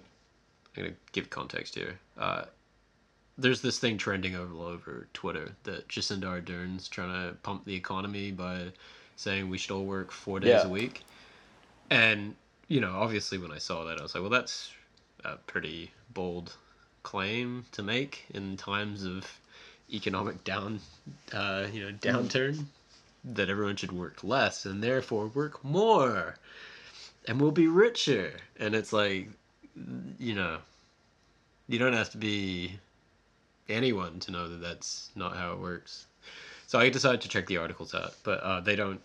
gonna 0.75 0.95
give 1.13 1.29
context 1.29 1.75
here. 1.75 1.99
Uh, 2.17 2.45
there's 3.39 3.61
this 3.61 3.79
thing 3.79 3.99
trending 3.99 4.37
all 4.37 4.63
over 4.63 5.09
Twitter 5.13 5.53
that 5.65 5.89
Jacinda 5.89 6.27
Ardern's 6.27 6.89
trying 6.89 7.11
to 7.13 7.35
pump 7.37 7.65
the 7.65 7.75
economy 7.75 8.31
by 8.33 8.73
saying 9.17 9.49
we 9.49 9.59
should 9.59 9.71
all 9.73 9.85
work 9.85 10.11
four 10.11 10.41
days 10.41 10.63
Yeah. 10.63 10.67
a 10.67 10.69
week. 10.69 11.03
And, 11.91 12.35
you 12.69 12.81
know, 12.81 12.93
obviously 12.93 13.39
when 13.39 13.53
I 13.53 13.59
saw 13.59 13.85
that, 13.85 13.99
I 13.99 14.03
was 14.03 14.15
like, 14.15 14.23
well, 14.23 14.31
that's 14.31 14.73
a 15.25 15.37
pretty 15.37 15.93
bold 16.13 16.57
claim 17.03 17.65
to 17.73 17.83
make 17.83 18.25
in 18.31 18.57
times 18.57 19.05
of 19.05 19.41
economic 19.93 20.43
down, 20.45 20.81
uh, 21.33 21.67
you 21.73 21.81
know, 21.85 21.93
downturn, 21.93 22.65
that 23.25 23.49
everyone 23.49 23.77
should 23.77 23.93
work 23.93 24.25
less 24.25 24.65
and 24.67 24.83
therefore 24.83 25.27
work 25.29 25.65
more 25.65 26.37
and 27.27 27.41
we'll 27.41 27.51
be 27.51 27.69
richer. 27.69 28.33
And 28.59 28.75
it's 28.75 28.93
like, 28.93 29.29
you 30.19 30.35
know, 30.35 30.59
you 31.69 31.79
don't 31.79 31.93
have 31.93 32.11
to 32.11 32.19
be 32.19 32.79
anyone 33.69 34.21
to 34.21 34.31
know 34.31 34.49
that 34.49 34.61
that's 34.61 35.11
not 35.15 35.37
how 35.37 35.53
it 35.53 35.59
works. 35.61 36.07
So 36.67 36.79
I 36.79 36.89
decided 36.89 37.21
to 37.23 37.29
check 37.29 37.47
the 37.47 37.59
articles 37.59 37.95
out, 37.95 38.15
but 38.25 38.41
uh, 38.41 38.61
they 38.61 38.77
don't 38.77 39.01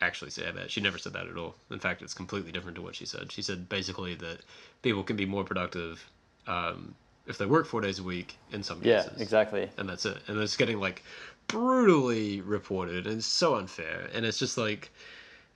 actually 0.00 0.30
say 0.30 0.50
that. 0.50 0.70
She 0.70 0.80
never 0.80 0.98
said 0.98 1.12
that 1.12 1.26
at 1.26 1.36
all. 1.36 1.54
In 1.70 1.78
fact, 1.78 2.02
it's 2.02 2.14
completely 2.14 2.52
different 2.52 2.76
to 2.76 2.82
what 2.82 2.94
she 2.96 3.06
said. 3.06 3.30
She 3.30 3.42
said 3.42 3.68
basically 3.68 4.14
that 4.16 4.40
people 4.82 5.02
can 5.02 5.16
be 5.16 5.24
more 5.26 5.44
productive 5.44 6.04
um, 6.46 6.94
if 7.26 7.38
they 7.38 7.46
work 7.46 7.66
four 7.66 7.80
days 7.80 7.98
a 7.98 8.02
week 8.02 8.36
in 8.52 8.62
some 8.62 8.80
Yeah, 8.82 9.02
cases. 9.02 9.20
exactly. 9.20 9.70
And 9.78 9.88
that's 9.88 10.04
it. 10.04 10.18
And 10.26 10.38
it's 10.40 10.56
getting 10.56 10.80
like 10.80 11.02
brutally 11.46 12.40
reported, 12.40 13.06
and 13.06 13.18
it's 13.18 13.26
so 13.26 13.54
unfair. 13.54 14.08
And 14.12 14.26
it's 14.26 14.38
just 14.38 14.58
like, 14.58 14.90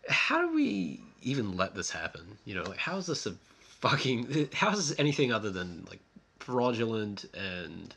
how 0.09 0.41
do 0.41 0.55
we 0.55 1.01
even 1.23 1.57
let 1.57 1.75
this 1.75 1.91
happen? 1.91 2.39
You 2.45 2.55
know, 2.55 2.63
like 2.63 2.79
how 2.79 2.97
is 2.97 3.07
this 3.07 3.27
a 3.27 3.35
fucking? 3.81 4.49
How 4.55 4.73
is 4.73 4.89
this 4.89 4.99
anything 4.99 5.33
other 5.33 5.51
than 5.51 5.87
like 5.89 6.01
fraudulent 6.41 7.27
and 7.35 7.95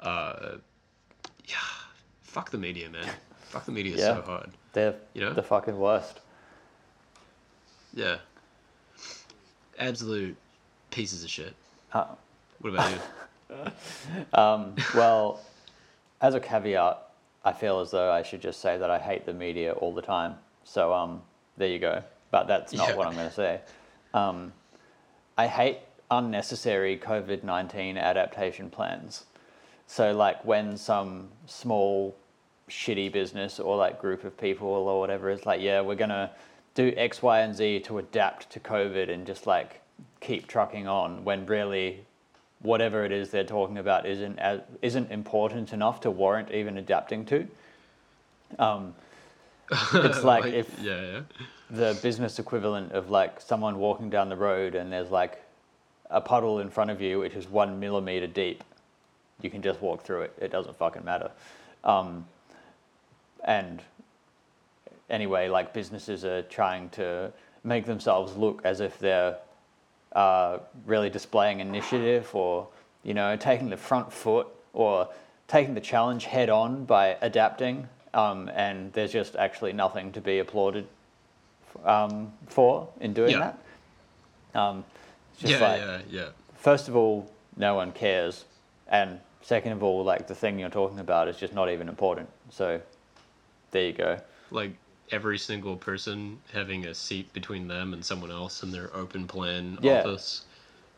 uh, 0.00 0.56
yeah, 1.46 1.54
fuck 2.22 2.50
the 2.50 2.58
media, 2.58 2.88
man. 2.90 3.08
Fuck 3.48 3.64
the 3.66 3.72
media 3.72 3.96
Yeah. 3.96 4.14
so 4.16 4.22
hard. 4.22 4.50
They're 4.72 4.94
You 5.14 5.22
know? 5.22 5.32
the 5.32 5.42
fucking 5.42 5.78
worst. 5.78 6.20
Yeah. 7.92 8.18
Absolute 9.78 10.36
pieces 10.90 11.24
of 11.24 11.30
shit. 11.30 11.54
Uh, 11.92 12.04
What 12.60 12.74
about 12.74 12.90
you? 12.92 12.98
Um, 14.32 14.76
well, 14.94 15.40
as 16.20 16.34
a 16.36 16.40
caveat, 16.40 16.98
I 17.44 17.52
feel 17.52 17.80
as 17.80 17.90
though 17.90 18.12
I 18.12 18.22
should 18.22 18.40
just 18.40 18.60
say 18.60 18.78
that 18.78 18.90
I 18.90 18.98
hate 19.00 19.26
the 19.26 19.32
media 19.32 19.72
all 19.72 19.92
the 19.92 20.02
time. 20.02 20.36
So 20.62 20.94
um, 20.94 21.22
there 21.56 21.66
you 21.66 21.80
go. 21.80 22.04
But 22.30 22.46
that's 22.46 22.72
not 22.72 22.90
Yeah. 22.90 22.94
what 22.94 23.08
I'm 23.08 23.14
going 23.14 23.28
to 23.28 23.34
say. 23.34 23.60
Um, 24.14 24.52
I 25.36 25.48
hate 25.48 25.78
unnecessary 26.12 26.96
COVID 26.96 27.42
19 27.42 27.98
adaptation 27.98 28.70
plans. 28.70 29.24
So, 29.90 30.12
like, 30.12 30.44
when 30.44 30.76
some 30.76 31.30
small, 31.46 32.14
shitty 32.68 33.10
business 33.10 33.58
or 33.58 33.76
like 33.76 34.00
group 34.00 34.22
of 34.22 34.38
people 34.38 34.68
or 34.68 35.00
whatever 35.00 35.30
is 35.30 35.44
like, 35.44 35.60
yeah, 35.60 35.80
we're 35.80 35.96
going 35.96 36.10
to 36.10 36.30
do 36.76 36.94
X, 36.96 37.22
Y, 37.22 37.40
and 37.40 37.52
Z 37.52 37.80
to 37.80 37.98
adapt 37.98 38.48
to 38.50 38.60
COVID 38.60 39.10
and 39.10 39.26
just 39.26 39.48
like 39.48 39.80
keep 40.20 40.46
trucking 40.46 40.86
on 40.86 41.24
when 41.24 41.44
really 41.44 42.04
whatever 42.60 43.04
it 43.04 43.10
is 43.10 43.32
they're 43.32 43.42
talking 43.42 43.78
about 43.78 44.06
isn't 44.06 44.38
as, 44.38 44.60
isn't 44.80 45.10
important 45.10 45.72
enough 45.72 46.00
to 46.02 46.10
warrant 46.12 46.52
even 46.52 46.78
adapting 46.78 47.24
to. 47.26 47.48
Um, 48.60 48.94
it's 49.92 50.22
like 50.32 50.44
if 50.44 50.72
yeah, 50.80 51.00
yeah. 51.00 51.20
the 51.68 51.98
business 52.00 52.38
equivalent 52.38 52.92
of 52.92 53.10
like 53.10 53.40
someone 53.40 53.78
walking 53.78 54.08
down 54.08 54.28
the 54.28 54.36
road 54.36 54.76
and 54.76 54.92
there's 54.92 55.10
like 55.10 55.42
a 56.10 56.20
puddle 56.20 56.60
in 56.60 56.70
front 56.70 56.90
of 56.90 57.00
you 57.00 57.18
which 57.18 57.34
is 57.34 57.48
one 57.48 57.80
millimeter 57.80 58.28
deep, 58.28 58.62
you 59.42 59.50
can 59.50 59.62
just 59.62 59.80
walk 59.80 60.02
through 60.02 60.22
it. 60.22 60.34
It 60.40 60.50
doesn't 60.50 60.76
fucking 60.76 61.04
matter. 61.04 61.30
Um, 61.84 62.26
and 63.44 63.80
anyway, 65.08 65.48
like 65.48 65.72
businesses 65.72 66.24
are 66.24 66.42
trying 66.42 66.88
to 66.90 67.32
make 67.64 67.86
themselves 67.86 68.36
look 68.36 68.60
as 68.64 68.80
if 68.80 68.98
they're 68.98 69.36
uh, 70.12 70.58
really 70.86 71.10
displaying 71.10 71.60
initiative 71.60 72.34
or 72.34 72.66
you 73.02 73.14
know 73.14 73.36
taking 73.36 73.70
the 73.70 73.76
front 73.76 74.12
foot 74.12 74.46
or 74.72 75.08
taking 75.48 75.74
the 75.74 75.80
challenge 75.80 76.24
head 76.24 76.48
on 76.50 76.84
by 76.84 77.16
adapting. 77.20 77.88
Um, 78.12 78.48
and 78.54 78.92
there's 78.92 79.12
just 79.12 79.36
actually 79.36 79.72
nothing 79.72 80.10
to 80.12 80.20
be 80.20 80.40
applauded 80.40 80.86
um, 81.84 82.32
for 82.48 82.88
in 83.00 83.12
doing 83.14 83.32
Yeah. 83.32 83.52
that. 84.52 84.60
Um, 84.60 84.84
it's 85.32 85.42
just 85.42 85.60
Yeah, 85.60 85.68
like, 85.68 85.80
yeah, 85.80 86.00
yeah. 86.10 86.28
first 86.56 86.88
of 86.88 86.96
all, 86.96 87.30
no 87.56 87.74
one 87.76 87.92
cares, 87.92 88.44
and 88.88 89.20
second 89.42 89.72
of 89.72 89.82
all, 89.82 90.04
like 90.04 90.26
the 90.26 90.34
thing 90.34 90.58
you're 90.58 90.68
talking 90.70 90.98
about 90.98 91.28
is 91.28 91.36
just 91.36 91.54
not 91.54 91.70
even 91.70 91.88
important. 91.88 92.28
So, 92.50 92.80
there 93.70 93.84
you 93.84 93.92
go. 93.92 94.20
Like 94.50 94.72
every 95.12 95.38
single 95.38 95.76
person 95.76 96.38
having 96.52 96.86
a 96.86 96.94
seat 96.94 97.32
between 97.32 97.68
them 97.68 97.92
and 97.92 98.04
someone 98.04 98.30
else 98.30 98.62
in 98.62 98.70
their 98.70 98.94
open 98.94 99.26
plan 99.26 99.78
Yeah. 99.80 100.00
office 100.00 100.44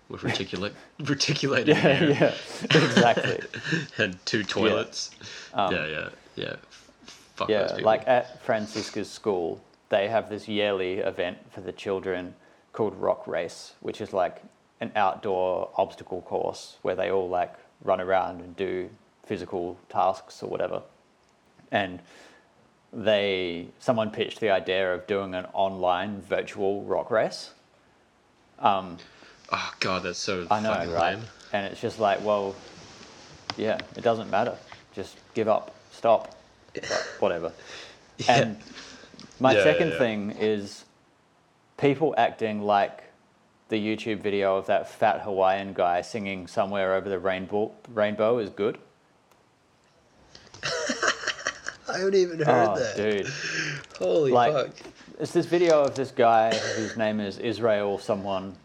with 0.09 0.23
reticulate 0.25 0.75
reticulated 1.01 1.77
Yeah, 1.77 1.87
air 1.87 2.11
yeah, 2.11 2.35
exactly. 2.65 3.41
and 3.99 4.19
two 4.27 4.45
toilets. 4.45 5.11
Um, 5.55 5.75
yeah, 5.75 5.87
yeah, 5.87 6.09
yeah. 6.37 6.57
Fuck 7.37 7.49
Yeah, 7.49 7.79
like 7.81 8.07
at 8.07 8.43
Francisca's 8.43 9.11
school, 9.11 9.63
they 9.89 10.09
have 10.09 10.29
this 10.29 10.49
yearly 10.49 10.99
event 10.99 11.39
for 11.51 11.61
the 11.63 11.73
children 11.73 12.35
called 12.73 12.95
Rock 12.97 13.27
Race, 13.27 13.75
which 13.81 14.01
is 14.01 14.13
like 14.13 14.43
an 14.81 14.93
outdoor 14.97 15.71
obstacle 15.77 16.21
course 16.23 16.77
where 16.83 16.95
they 16.95 17.11
all 17.11 17.29
like 17.29 17.55
run 17.85 18.01
around 18.01 18.41
and 18.41 18.57
do 18.57 18.89
physical 19.25 19.77
tasks 19.89 20.43
or 20.43 20.49
whatever. 20.51 20.83
And 21.71 22.01
they 22.93 23.69
someone 23.79 24.11
pitched 24.11 24.41
the 24.41 24.51
idea 24.51 24.95
of 24.95 25.07
doing 25.07 25.35
an 25.35 25.47
online 25.53 26.21
virtual 26.21 26.83
rock 26.83 27.11
race. 27.11 27.51
Um, 28.59 28.99
oh 29.51 29.73
god, 29.81 30.03
that's 30.03 30.19
so 30.19 30.47
I 30.51 30.61
know, 30.61 30.69
fucking 30.75 30.93
right? 30.93 31.15
lame. 31.17 31.25
And 31.53 31.67
it's 31.67 31.81
just 31.81 31.99
like, 31.99 32.23
well, 32.25 32.55
yeah, 33.57 33.79
it 33.97 34.03
doesn't 34.03 34.31
matter. 34.31 34.57
Just 34.95 35.17
give 35.35 35.49
up, 35.49 35.75
stop, 35.91 36.35
whatever. 37.19 37.53
And 38.29 38.59
my 39.41 39.53
Yeah, 39.55 39.63
second 39.65 39.89
yeah. 39.93 39.99
thing 39.99 40.31
is 40.39 40.85
people 41.79 42.15
acting 42.19 42.63
like 42.63 43.02
the 43.73 43.79
YouTube 43.97 44.21
video 44.21 44.55
of 44.59 44.67
that 44.67 44.87
fat 44.87 45.23
Hawaiian 45.23 45.73
guy 45.73 46.03
singing 46.03 46.47
somewhere 46.47 46.93
over 46.95 47.09
the 47.09 47.19
rainbow 47.19 47.73
rainbow 47.89 48.37
is 48.39 48.51
good. 48.51 48.77
I 51.89 51.97
haven't 51.97 52.15
even 52.15 52.39
heard 52.39 52.77
that. 52.77 52.93
oh, 52.95 52.97
dude. 52.97 53.27
Holy 53.99 54.31
Like- 54.31 54.53
fuck. 54.53 54.71
It's 55.19 55.33
this 55.33 55.47
video 55.47 55.83
of 55.85 55.95
this 55.95 56.11
guy 56.11 56.55
whose 56.55 56.97
name 56.99 57.19
is 57.21 57.39
Israel 57.39 57.97
someone, 57.99 58.57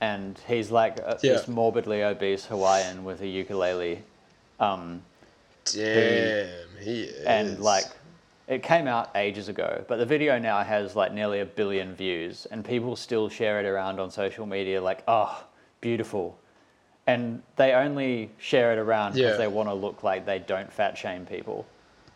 and 0.00 0.38
he's 0.46 0.70
like 0.70 0.98
a, 0.98 1.18
this 1.20 1.48
morbidly 1.48 2.02
obese 2.04 2.44
Hawaiian 2.44 3.04
with 3.04 3.22
a 3.22 3.26
ukulele. 3.26 4.02
Um, 4.60 5.02
Damn, 5.64 6.48
he 6.80 7.04
is. 7.04 7.24
and 7.24 7.58
like 7.58 7.86
it 8.46 8.62
came 8.62 8.86
out 8.86 9.10
ages 9.14 9.48
ago 9.48 9.84
but 9.88 9.96
the 9.96 10.04
video 10.06 10.38
now 10.38 10.62
has 10.62 10.94
like 10.94 11.12
nearly 11.12 11.40
a 11.40 11.44
billion 11.46 11.94
views 11.94 12.46
and 12.50 12.64
people 12.64 12.94
still 12.96 13.28
share 13.28 13.58
it 13.60 13.66
around 13.66 13.98
on 13.98 14.10
social 14.10 14.44
media 14.46 14.80
like 14.82 15.02
oh 15.08 15.44
beautiful 15.80 16.38
and 17.06 17.42
they 17.56 17.72
only 17.72 18.30
share 18.38 18.72
it 18.72 18.78
around 18.78 19.12
because 19.12 19.32
Yeah. 19.32 19.36
they 19.36 19.46
want 19.46 19.68
to 19.68 19.74
look 19.74 20.02
like 20.02 20.24
they 20.26 20.38
don't 20.38 20.72
fat 20.72 20.96
shame 20.96 21.24
people 21.26 21.66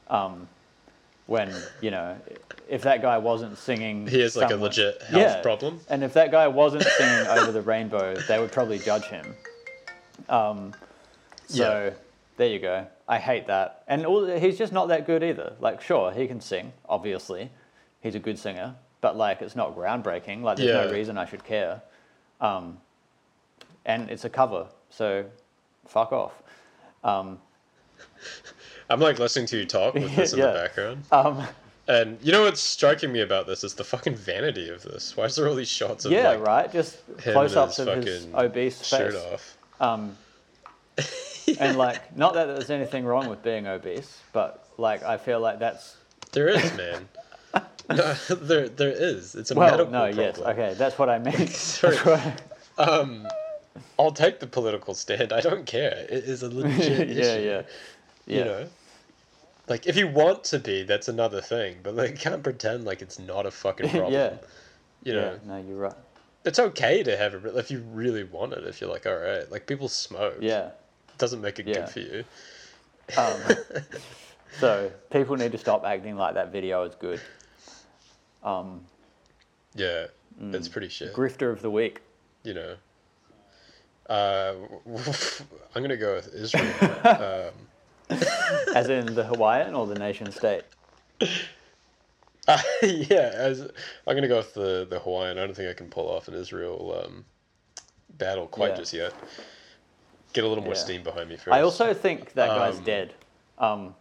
um, 0.09 0.49
when 1.27 1.51
you 1.81 1.91
know 1.91 2.17
if 2.69 2.83
that 2.83 3.01
guy 3.01 3.17
wasn't 3.19 3.57
singing 3.57 4.07
he 4.07 4.21
has 4.21 4.37
like 4.37 4.51
a 4.51 4.57
legit 4.57 5.01
health 5.03 5.23
Yeah. 5.23 5.41
problem. 5.43 5.81
and 5.89 6.03
if 6.05 6.13
that 6.15 6.31
guy 6.31 6.47
wasn't 6.49 6.85
singing 6.85 7.27
over 7.27 7.53
the 7.53 7.63
rainbow, 7.63 8.15
they 8.29 8.39
would 8.39 8.53
probably 8.53 8.79
judge 8.79 9.05
him. 9.05 9.35
Um, 10.29 10.75
so 11.47 11.85
Yeah. 11.87 11.91
there 12.37 12.49
you 12.49 12.59
go. 12.59 12.87
I 13.09 13.19
hate 13.19 13.47
that. 13.47 13.83
And 13.89 14.05
all, 14.05 14.27
he's 14.27 14.59
just 14.59 14.73
not 14.73 14.89
that 14.89 15.07
good 15.07 15.23
either. 15.25 15.55
Like, 15.61 15.81
sure, 15.81 16.13
he 16.13 16.27
can 16.27 16.41
sing, 16.41 16.73
obviously. 16.89 17.51
He's 18.03 18.15
a 18.15 18.19
good 18.19 18.39
singer. 18.39 18.75
But, 19.01 19.17
like, 19.17 19.41
it's 19.43 19.57
not 19.57 19.75
groundbreaking. 19.77 20.43
Like, 20.43 20.59
there's 20.59 20.87
no 20.87 20.93
reason 20.93 21.17
I 21.17 21.25
should 21.25 21.43
care. 21.45 21.81
Um, 22.41 22.79
and 23.87 24.11
it's 24.11 24.25
a 24.25 24.29
cover. 24.29 24.67
So 24.91 25.25
fuck 25.87 26.13
off. 26.13 26.33
Um, 27.03 27.39
I'm 28.91 29.01
like 29.01 29.19
listening 29.19 29.47
to 29.47 29.59
you 29.59 29.65
talk 29.65 29.95
with 29.95 30.15
this 30.15 30.33
in 30.33 30.39
Yeah. 30.41 30.47
the 30.49 30.53
background. 30.53 31.05
Um, 31.13 31.47
And 31.87 32.19
you 32.23 32.33
know 32.33 32.43
what's 32.43 32.61
striking 32.61 33.11
me 33.11 33.21
about 33.23 33.47
this 33.47 33.65
is 33.65 33.73
the 33.73 33.85
fucking 33.85 34.15
vanity 34.17 34.69
of 34.69 34.83
this. 34.83 35.17
Why 35.17 35.25
is 35.25 35.37
there 35.37 35.49
all 35.49 35.55
these 35.55 35.71
shots 35.71 36.05
of 36.05 36.13
yeah, 36.13 36.29
like 36.31 36.47
right. 36.47 36.71
Just 36.73 36.99
close-ups 37.19 37.79
of 37.79 37.89
his 38.05 38.25
his 38.25 38.35
obese 38.35 38.85
shirt 38.85 39.15
face. 39.15 39.23
off? 39.33 39.57
Um, 39.81 40.17
and 41.61 41.77
like, 41.79 42.16
not 42.16 42.35
that 42.35 42.47
there's 42.47 42.70
anything 42.70 43.05
wrong 43.05 43.29
with 43.29 43.43
being 43.43 43.66
obese, 43.66 44.20
but 44.33 44.66
like, 44.77 45.03
I 45.03 45.16
feel 45.16 45.41
like 45.41 45.59
that's 45.59 45.97
There 46.33 46.49
is, 46.49 46.75
man. 46.77 47.09
no, 47.91 48.12
there 48.31 48.69
there 48.69 48.91
is. 48.93 49.35
It's 49.35 49.51
a 49.51 49.55
well, 49.55 49.70
medical 49.70 49.93
no, 49.93 50.07
problem. 50.07 50.19
yes, 50.27 50.39
okay, 50.39 50.75
that's 50.75 50.99
what 50.99 51.09
I 51.09 51.19
meant. 51.19 51.49
Sorry. 51.51 51.97
What 51.99 52.20
I- 52.20 52.83
Um, 52.83 53.27
I'll 53.99 54.12
take 54.12 54.39
the 54.41 54.47
political 54.47 54.95
stand. 54.95 55.33
I 55.33 55.41
don't 55.41 55.66
care. 55.66 56.07
It 56.09 56.25
is 56.25 56.43
a 56.43 56.49
legit 56.51 57.09
yeah, 57.09 57.15
issue. 57.15 57.47
yeah, 57.49 57.62
yeah. 58.27 58.39
You 58.39 58.45
know, 58.45 58.66
like 59.69 59.87
if 59.87 59.97
you 59.97 60.07
want 60.09 60.45
to 60.45 60.59
be, 60.59 60.83
that's 60.85 61.09
another 61.09 61.41
thing. 61.41 61.77
But 61.83 61.95
like, 61.97 62.11
you 62.11 62.16
can't 62.16 62.43
pretend 62.43 62.85
like 62.85 63.03
it's 63.03 63.19
not 63.19 63.47
a 63.47 63.51
fucking 63.51 63.89
problem. 63.91 64.12
yeah, 64.12 64.35
You 65.03 65.15
know. 65.15 65.20
yeah. 65.20 65.53
know, 65.55 65.61
No, 65.61 65.66
you're 65.69 65.77
right. 65.79 65.95
it's 66.45 66.59
okay 66.59 67.03
to 67.03 67.16
have 67.16 67.35
it 67.35 67.45
if 67.57 67.70
you 67.70 67.81
really 67.93 68.25
want 68.25 68.53
it. 68.53 68.65
If 68.65 68.81
you're 68.81 68.91
like, 68.91 69.07
all 69.07 69.16
right, 69.16 69.51
like 69.51 69.66
people 69.66 69.89
smoke. 69.89 70.37
Yeah. 70.41 70.70
Doesn't 71.19 71.40
make 71.40 71.59
it 71.59 71.66
Yeah. 71.66 71.74
good 71.81 71.89
for 71.90 72.01
you. 72.01 72.24
Um, 73.16 73.40
so 74.61 74.90
people 75.11 75.36
need 75.36 75.53
to 75.53 75.59
stop 75.59 75.85
acting 75.85 76.16
like 76.16 76.35
that 76.35 76.53
video 76.53 76.82
is 76.85 76.95
good. 76.95 77.20
Um, 78.43 78.85
Yeah, 79.74 80.07
Mm. 80.40 80.55
it's 80.55 80.69
pretty 80.69 80.89
shit. 80.89 81.12
grifter 81.15 81.53
of 81.53 81.61
the 81.62 81.70
week. 81.70 82.01
you 82.45 82.55
know. 82.55 82.77
Uh, 84.09 84.55
I'm 85.74 85.82
gonna 85.82 85.97
go 85.97 86.15
with 86.15 86.32
Israel. 86.32 86.73
um, 87.05 88.19
As 88.74 88.89
in 88.89 89.15
the 89.15 89.24
Hawaiian 89.24 89.74
or 89.74 89.86
the 89.86 89.97
nation 89.99 90.31
state? 90.32 90.62
Uh, 92.47 92.59
yeah, 92.82 93.31
as 93.35 93.61
I'm 94.07 94.15
gonna 94.15 94.28
go 94.28 94.39
with 94.39 94.55
the 94.55 94.86
the 94.89 94.99
Hawaiian. 95.01 95.36
I 95.39 95.45
don't 95.45 95.55
think 95.55 95.69
I 95.69 95.74
can 95.74 95.90
pull 95.90 96.09
off 96.09 96.28
an 96.28 96.35
Israel 96.35 97.03
um, 97.05 97.27
battle 98.16 98.47
quite 98.47 98.70
Yeah. 98.70 98.77
just 98.77 98.93
yet. 98.95 99.12
Get 100.33 100.45
a 100.45 100.49
little 100.49 100.65
more 100.65 100.75
Yeah. 100.75 100.79
steam 100.81 101.03
behind 101.03 101.29
me 101.29 101.37
first. 101.37 101.49
I 101.55 101.63
also 101.63 101.95
think 101.95 102.35
that 102.35 102.49
guy's 102.49 102.79
Um, 102.79 102.85
dead. 102.85 103.15
Um, 103.59 103.95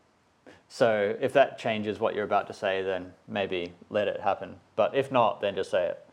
so 0.67 1.15
if 1.21 1.33
that 1.33 1.57
changes 1.57 1.99
what 1.99 2.13
you're 2.15 2.25
about 2.25 2.47
to 2.47 2.53
say, 2.53 2.81
then 2.81 3.13
maybe 3.27 3.73
let 3.89 4.07
it 4.07 4.19
happen. 4.21 4.59
But 4.75 4.93
if 4.95 5.11
not, 5.11 5.41
then 5.41 5.55
just 5.55 5.71
say 5.71 5.87
it. 5.87 6.05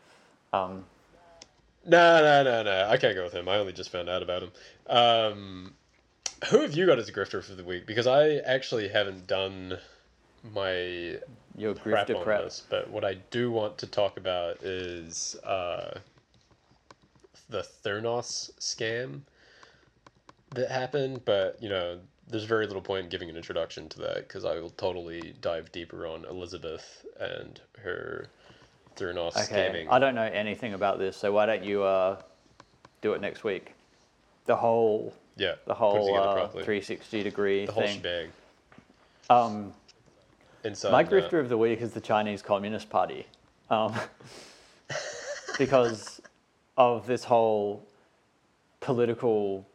Um, 0.53 0.85
no, 1.85 2.21
no, 2.21 2.43
no, 2.43 2.63
no. 2.63 2.87
I 2.89 2.97
can't 2.97 3.15
go 3.15 3.23
with 3.23 3.33
him. 3.33 3.47
I 3.49 3.57
only 3.57 3.73
just 3.73 3.89
found 3.89 4.09
out 4.09 4.23
about 4.23 4.43
him. 4.43 4.51
Um, 4.87 5.75
who 6.49 6.61
have 6.61 6.73
you 6.73 6.85
got 6.85 6.97
as 6.97 7.09
a 7.09 7.13
grifter 7.13 7.43
for 7.43 7.53
the 7.53 7.63
week? 7.63 7.85
Because 7.85 8.07
I 8.07 8.37
actually 8.37 8.87
haven't 8.87 9.27
done 9.27 9.77
my 10.53 11.19
your 11.57 11.73
prep 11.75 12.07
grifter 12.07 12.17
on 12.17 12.23
prep. 12.23 12.43
this, 12.43 12.63
but 12.69 12.89
what 12.89 13.03
I 13.03 13.15
do 13.31 13.51
want 13.51 13.77
to 13.79 13.87
talk 13.87 14.17
about 14.17 14.63
is 14.63 15.35
uh, 15.43 15.99
the 17.49 17.65
Theranos 17.83 18.51
scam 18.59 19.21
that 20.55 20.71
happened. 20.71 21.21
But 21.25 21.57
you 21.61 21.69
know, 21.69 21.99
there's 22.27 22.45
very 22.45 22.67
little 22.67 22.81
point 22.81 23.05
in 23.05 23.09
giving 23.09 23.29
an 23.29 23.37
introduction 23.37 23.87
to 23.89 23.99
that 23.99 24.27
because 24.27 24.45
I 24.45 24.59
will 24.59 24.71
totally 24.71 25.35
dive 25.41 25.71
deeper 25.71 26.07
on 26.07 26.25
Elizabeth 26.25 27.05
and 27.19 27.61
her 27.81 28.27
Theranos 28.95 29.35
Okay, 29.35 29.69
scamming. 29.69 29.87
I 29.89 29.99
don't 29.99 30.15
know 30.15 30.23
anything 30.23 30.73
about 30.73 30.99
this, 30.99 31.15
so 31.17 31.31
why 31.31 31.45
don't 31.45 31.63
you 31.63 31.83
uh, 31.83 32.21
do 33.01 33.13
it 33.13 33.21
next 33.21 33.43
week? 33.43 33.73
The 34.45 34.55
whole, 34.55 35.13
yeah, 35.37 35.55
the 35.65 35.73
whole 35.73 36.15
uh, 36.15 36.47
360 36.47 37.23
degree 37.23 37.65
the 37.65 37.71
whole 37.71 37.83
thing. 37.83 37.97
shebang. 37.97 38.27
Um, 39.29 39.73
Inside 40.63 40.91
My 40.91 41.03
grifter 41.03 41.39
of 41.39 41.49
the 41.49 41.57
week 41.57 41.81
is 41.81 41.93
the 41.93 42.01
Chinese 42.01 42.41
Communist 42.41 42.89
Party, 42.89 43.27
um, 43.69 43.93
because 45.59 46.21
of 46.75 47.05
this 47.05 47.23
whole 47.23 47.85
political 48.79 49.67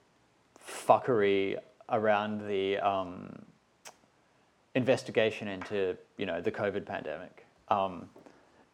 fuckery 0.71 1.57
around 1.89 2.47
the 2.47 2.79
um, 2.79 3.31
investigation 4.75 5.49
into 5.49 5.97
you 6.17 6.27
know 6.27 6.41
the 6.41 6.53
COVID 6.53 6.87
pandemic, 6.87 7.45
um, 7.69 8.09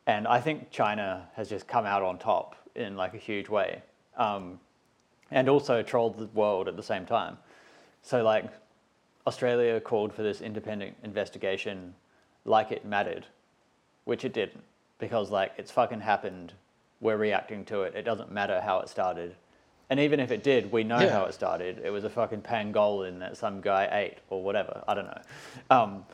and 0.07 0.27
I 0.29 0.41
think 0.41 0.71
China 0.71 1.29
has 1.35 1.49
just 1.49 1.67
come 1.67 1.87
out 1.87 2.03
on 2.03 2.19
top 2.19 2.55
in 2.75 2.97
like 2.97 3.15
a 3.15 3.19
huge 3.19 3.49
way, 3.49 3.83
um, 4.17 4.61
and 5.31 5.49
also 5.49 5.83
trolled 5.83 6.19
the 6.19 6.27
world 6.27 6.69
at 6.69 6.77
the 6.77 6.83
same 6.83 7.07
time. 7.07 7.39
So 8.03 8.23
like 8.23 8.45
Australia 9.27 9.81
called 9.81 10.13
for 10.13 10.23
this 10.23 10.41
independent 10.41 10.97
investigation 11.03 11.95
like 12.45 12.71
it 12.71 12.85
mattered, 12.85 13.27
which 14.05 14.25
it 14.25 14.33
didn't, 14.33 14.63
because 14.99 15.31
like 15.31 15.53
it's 15.59 15.71
fucking 15.71 16.01
happened. 16.01 16.53
We're 17.01 17.17
reacting 17.17 17.65
to 17.67 17.83
it. 17.83 17.95
It 17.95 18.05
doesn't 18.05 18.31
matter 18.31 18.61
how 18.61 18.81
it 18.81 18.89
started. 18.89 19.35
And 19.89 20.01
even 20.01 20.19
if 20.19 20.31
it 20.33 20.43
did, 20.43 20.73
we 20.73 20.83
know 20.85 20.99
Yeah. 21.01 21.11
how 21.13 21.25
it 21.27 21.35
started. 21.35 21.81
It 21.85 21.91
was 21.91 22.05
a 22.05 22.11
fucking 22.11 22.43
pangolin 22.43 23.21
that 23.21 23.37
some 23.37 23.61
guy 23.61 23.89
ate 23.93 24.19
or 24.31 24.43
whatever. 24.43 24.83
I 24.89 24.95
don't 24.95 25.07
know. 25.07 25.23
Um, 25.71 26.05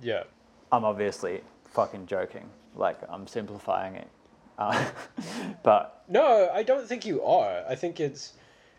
Yeah. 0.00 0.24
I'm 0.72 0.84
obviously 0.84 1.42
fucking 1.66 2.06
joking. 2.06 2.48
Like 2.74 2.98
I'm 3.08 3.26
simplifying 3.26 3.94
it. 3.96 4.08
Uh, 4.58 4.84
but 5.62 6.02
No, 6.08 6.50
I 6.52 6.62
don't 6.62 6.86
think 6.88 7.06
you 7.06 7.22
are. 7.22 7.62
I 7.68 7.74
think 7.76 8.00
it's 8.00 8.34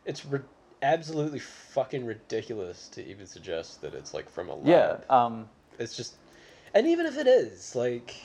it's 0.05 0.25
ri- 0.25 0.41
absolutely 0.81 1.39
fucking 1.39 2.05
ridiculous 2.05 2.87
to 2.89 3.05
even 3.05 3.25
suggest 3.25 3.81
that 3.81 3.93
it's 3.93 4.13
like 4.13 4.29
from 4.29 4.49
a 4.49 4.55
lab. 4.55 4.67
yeah, 4.67 4.97
um, 5.09 5.47
It's 5.77 5.95
just, 5.95 6.15
and 6.73 6.87
even 6.87 7.05
if 7.05 7.17
it 7.17 7.27
is, 7.27 7.75
like, 7.75 8.15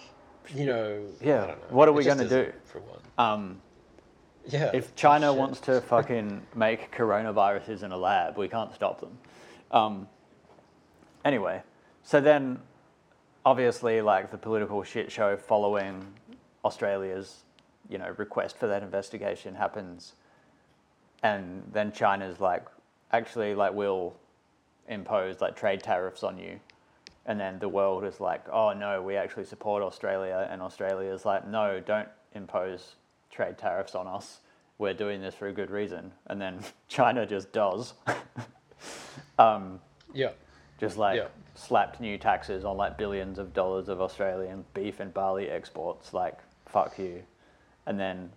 you 0.54 0.66
know, 0.66 1.04
Yeah, 1.20 1.42
I 1.42 1.46
don't 1.48 1.58
know. 1.70 1.76
what 1.76 1.88
are 1.88 1.92
we 1.92 2.04
gonna 2.04 2.28
do? 2.28 2.52
for 2.64 2.80
one? 2.80 3.00
um, 3.18 3.60
Yeah. 4.46 4.70
if 4.74 4.94
China 4.94 5.30
shit. 5.30 5.38
wants 5.38 5.60
to 5.60 5.80
fucking 5.80 6.42
make 6.54 6.94
coronaviruses 6.94 7.82
in 7.82 7.92
a 7.92 7.96
lab, 7.96 8.36
we 8.36 8.48
can't 8.48 8.74
stop 8.74 9.00
them. 9.00 9.18
Um, 9.70 10.08
anyway, 11.24 11.62
so 12.02 12.20
then 12.20 12.60
obviously, 13.44 14.00
like 14.00 14.30
the 14.30 14.38
political 14.38 14.82
shit 14.82 15.10
show 15.10 15.36
following 15.36 16.06
Australia's, 16.64 17.44
you 17.88 17.98
know, 17.98 18.14
request 18.18 18.58
for 18.58 18.66
that 18.66 18.82
investigation 18.82 19.54
happens, 19.54 20.14
and 21.22 21.62
then 21.72 21.92
China's 21.92 22.40
like, 22.40 22.66
actually, 23.12 23.54
like 23.54 23.72
we'll 23.72 24.14
impose 24.88 25.40
like 25.40 25.56
trade 25.56 25.82
tariffs 25.82 26.22
on 26.22 26.38
you. 26.38 26.60
And 27.26 27.40
then 27.40 27.58
the 27.58 27.68
world 27.68 28.04
is 28.04 28.20
like, 28.20 28.46
oh 28.50 28.74
no, 28.74 29.00
we 29.00 29.16
actually 29.16 29.44
support 29.44 29.82
Australia. 29.82 30.46
And 30.50 30.60
Australia's 30.60 31.24
like, 31.24 31.46
no, 31.46 31.80
don't 31.80 32.08
impose 32.34 32.96
trade 33.34 33.58
tariffs 33.58 33.94
on 33.94 34.06
us. 34.06 34.40
We're 34.78 34.94
doing 34.94 35.20
this 35.20 35.34
for 35.34 35.48
a 35.48 35.52
good 35.52 35.70
reason. 35.70 36.12
And 36.26 36.40
then 36.40 36.60
China 36.88 37.26
just 37.26 37.52
does. 37.52 37.94
um, 39.38 39.80
yeah. 40.12 40.30
just 40.78 40.96
like 40.96 41.16
Yeah. 41.16 41.28
slapped 41.54 42.00
new 42.00 42.18
taxes 42.18 42.64
on 42.64 42.76
like 42.76 42.96
billions 42.98 43.38
of 43.38 43.52
dollars 43.52 43.88
of 43.88 44.00
Australian 44.00 44.64
beef 44.74 45.00
and 45.00 45.12
barley 45.12 45.48
exports. 45.48 46.12
Like, 46.12 46.38
fuck 46.66 46.98
you. 46.98 47.22
And 47.86 47.98
then 47.98 48.30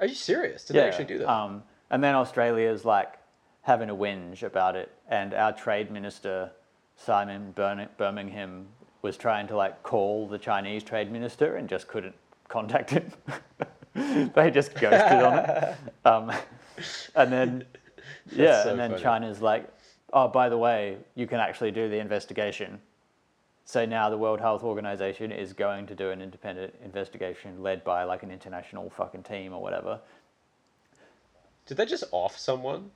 Are 0.00 0.06
you 0.06 0.14
serious? 0.14 0.64
Did 0.64 0.74
they 0.74 0.80
actually 0.80 1.04
do 1.04 1.18
that? 1.18 1.30
um, 1.30 1.62
and 1.90 2.02
then 2.02 2.14
Australia's 2.14 2.84
like 2.84 3.14
having 3.62 3.90
a 3.90 3.94
whinge 3.94 4.42
about 4.42 4.76
it, 4.76 4.92
and 5.08 5.34
our 5.34 5.52
trade 5.52 5.90
minister 5.90 6.50
Simon 6.96 7.52
Birmingham 7.52 8.66
was 9.02 9.16
trying 9.16 9.46
to 9.48 9.56
like 9.56 9.82
call 9.82 10.26
the 10.28 10.38
Chinese 10.38 10.82
trade 10.82 11.10
minister 11.12 11.56
and 11.56 11.68
just 11.68 11.86
couldn't 11.88 12.14
contact 12.48 12.90
him. 12.90 13.10
they 14.34 14.50
just 14.50 14.74
ghosted 14.74 15.22
on 15.22 15.38
it. 15.38 15.74
Um, 16.04 16.30
and 17.16 17.32
then 17.32 17.64
yeah, 18.30 18.62
so 18.62 18.70
and 18.70 18.78
then 18.78 18.90
funny. 18.90 19.02
China's 19.02 19.42
like, 19.42 19.68
oh, 20.12 20.28
by 20.28 20.48
the 20.48 20.58
way, 20.58 20.98
you 21.16 21.26
can 21.26 21.40
actually 21.40 21.72
do 21.72 21.88
the 21.88 21.98
investigation. 21.98 22.80
So 23.64 23.84
now 23.84 24.08
the 24.08 24.16
World 24.16 24.40
Health 24.40 24.62
Organization 24.62 25.32
is 25.32 25.52
going 25.52 25.86
to 25.86 25.96
do 25.96 26.10
an 26.10 26.22
independent 26.22 26.74
investigation 26.84 27.60
led 27.60 27.82
by 27.82 28.04
like 28.04 28.22
an 28.22 28.30
international 28.30 28.88
fucking 28.90 29.24
team 29.24 29.52
or 29.52 29.60
whatever. 29.60 29.98
Did 31.66 31.76
they 31.76 31.86
just 31.86 32.04
off 32.12 32.38
someone 32.38 32.92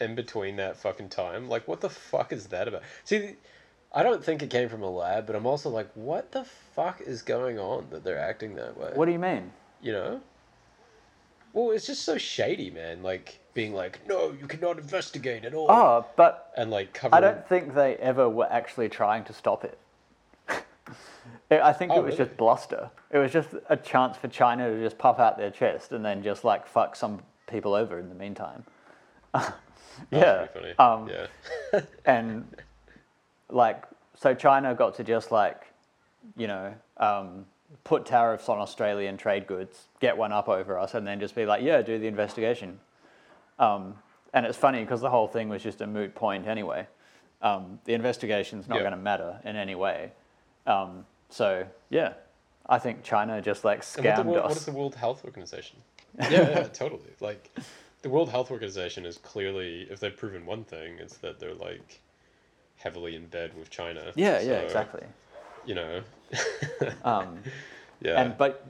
in 0.00 0.16
between 0.16 0.56
that 0.56 0.76
fucking 0.76 1.10
time? 1.10 1.48
Like, 1.48 1.68
what 1.68 1.80
the 1.80 1.90
fuck 1.90 2.32
is 2.32 2.46
that 2.46 2.66
about? 2.66 2.82
See, 3.04 3.36
I 3.92 4.02
don't 4.02 4.24
think 4.24 4.42
it 4.42 4.50
came 4.50 4.68
from 4.68 4.82
a 4.82 4.90
lab, 4.90 5.26
but 5.26 5.36
I'm 5.36 5.46
also 5.46 5.70
like, 5.70 5.88
what 5.94 6.32
the 6.32 6.44
fuck 6.44 7.00
is 7.00 7.22
going 7.22 7.60
on 7.60 7.86
that 7.90 8.02
they're 8.02 8.18
acting 8.18 8.56
that 8.56 8.76
way? 8.76 8.90
What 8.94 9.06
do 9.06 9.12
you 9.12 9.18
mean? 9.20 9.52
You 9.82 9.92
know? 9.92 10.20
Well, 11.52 11.70
it's 11.72 11.86
just 11.86 12.02
so 12.04 12.16
shady, 12.18 12.70
man. 12.70 13.02
Like, 13.02 13.40
being 13.54 13.74
like, 13.74 14.00
no, 14.06 14.32
you 14.38 14.46
cannot 14.46 14.78
investigate 14.78 15.44
at 15.44 15.54
all. 15.54 15.66
Oh, 15.70 16.06
but 16.16 16.52
And, 16.56 16.70
like, 16.70 16.92
covering. 16.94 17.14
I 17.24 17.26
don't 17.26 17.46
think 17.48 17.74
they 17.74 17.96
ever 17.96 18.28
were 18.28 18.50
actually 18.50 18.88
trying 18.88 19.24
to 19.24 19.32
stop 19.32 19.64
it. 19.64 19.78
I 21.50 21.72
think 21.72 21.90
Oh, 21.92 21.98
it 21.98 22.04
was 22.04 22.14
really? 22.14 22.26
just 22.28 22.36
bluster. 22.36 22.90
It 23.10 23.18
was 23.18 23.32
just 23.32 23.48
a 23.68 23.76
chance 23.76 24.16
for 24.16 24.28
China 24.28 24.70
to 24.70 24.80
just 24.80 24.98
puff 24.98 25.18
out 25.18 25.36
their 25.38 25.50
chest 25.50 25.92
and 25.92 26.04
then 26.04 26.22
just 26.22 26.44
like 26.44 26.66
fuck 26.66 26.94
some 26.94 27.22
people 27.48 27.74
over 27.74 27.98
in 27.98 28.08
the 28.08 28.14
meantime. 28.14 28.64
Yeah. 30.10 30.46
Um, 30.78 31.10
yeah. 31.10 31.80
And 32.06 32.56
like 33.50 33.84
so 34.14 34.32
China 34.34 34.74
got 34.74 34.94
to 34.94 35.04
just 35.04 35.30
like, 35.30 35.64
you 36.36 36.46
know, 36.46 36.74
um, 36.96 37.44
put 37.84 38.04
tariffs 38.06 38.48
on 38.48 38.58
Australian 38.58 39.16
trade 39.16 39.46
goods, 39.46 39.86
get 40.00 40.16
one 40.16 40.32
up 40.32 40.48
over 40.48 40.78
us, 40.78 40.94
and 40.94 41.06
then 41.06 41.20
just 41.20 41.34
be 41.34 41.46
like, 41.46 41.62
yeah, 41.62 41.82
do 41.82 41.98
the 41.98 42.06
investigation. 42.06 42.80
Um, 43.58 43.94
and 44.32 44.46
it's 44.46 44.58
funny 44.58 44.80
because 44.80 45.00
the 45.00 45.10
whole 45.10 45.28
thing 45.28 45.48
was 45.48 45.62
just 45.62 45.80
a 45.80 45.86
moot 45.86 46.14
point 46.14 46.46
anyway. 46.46 46.86
Um, 47.42 47.80
the 47.84 47.94
investigation's 47.94 48.68
not 48.68 48.76
Yeah. 48.76 48.82
going 48.82 48.92
to 48.92 48.98
matter 48.98 49.40
in 49.44 49.56
any 49.56 49.74
way. 49.74 50.12
Um, 50.66 51.06
so 51.28 51.66
yeah, 51.88 52.14
I 52.68 52.78
think 52.78 53.02
China 53.02 53.40
just 53.40 53.64
like 53.64 53.84
the 53.84 54.02
scammed 54.02 54.26
world, 54.26 54.44
us. 54.44 54.48
what 54.48 54.56
is 54.58 54.64
the 54.64 54.72
World 54.72 54.94
Health 54.94 55.24
Organization? 55.24 55.78
yeah, 56.18 56.30
yeah, 56.30 56.62
totally. 56.64 57.10
Like, 57.20 57.50
the 58.02 58.08
World 58.10 58.28
Health 58.30 58.50
Organization 58.50 59.06
is 59.06 59.18
clearly, 59.18 59.86
if 59.90 60.00
they've 60.00 60.16
proven 60.16 60.44
one 60.44 60.64
thing, 60.64 60.98
it's 60.98 61.16
that 61.18 61.38
they're 61.38 61.54
like 61.54 62.00
heavily 62.76 63.14
in 63.14 63.26
bed 63.26 63.52
with 63.58 63.70
China. 63.70 64.12
yeah, 64.16 64.40
yeah, 64.40 64.58
exactly. 64.58 65.02
You 65.66 65.74
know, 65.74 66.00
Um, 67.04 67.40
yeah. 68.00 68.20
And 68.20 68.36
but 68.38 68.64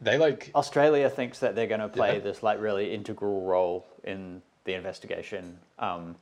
they 0.00 0.18
like, 0.18 0.50
Australia 0.54 1.08
thinks 1.10 1.38
that 1.40 1.54
they're 1.54 1.66
going 1.66 1.80
to 1.80 1.88
play 1.88 2.14
Yeah. 2.14 2.20
this 2.20 2.42
like 2.42 2.60
really 2.60 2.92
integral 2.94 3.42
role 3.42 3.86
in 4.04 4.42
the 4.64 4.74
investigation, 4.74 5.58
um, 5.78 6.16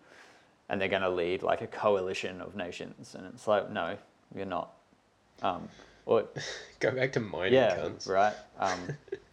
and 0.69 0.81
they're 0.81 0.89
going 0.89 1.03
to 1.03 1.11
lead 1.11 1.43
like 1.43 1.61
a 1.61 1.66
coalition 1.66 2.41
of 2.41 2.55
nations. 2.57 3.15
And 3.15 3.27
it's 3.27 3.47
like, 3.47 3.71
no, 3.71 3.97
you're 4.35 4.47
not. 4.47 4.73
Um, 5.43 5.69
or, 6.07 6.25
go 6.81 6.91
back 6.93 7.12
to 7.12 7.21
mining 7.21 7.55
yeah, 7.55 7.77
cunts. 7.77 8.09
right. 8.09 8.35
Um, 8.59 8.79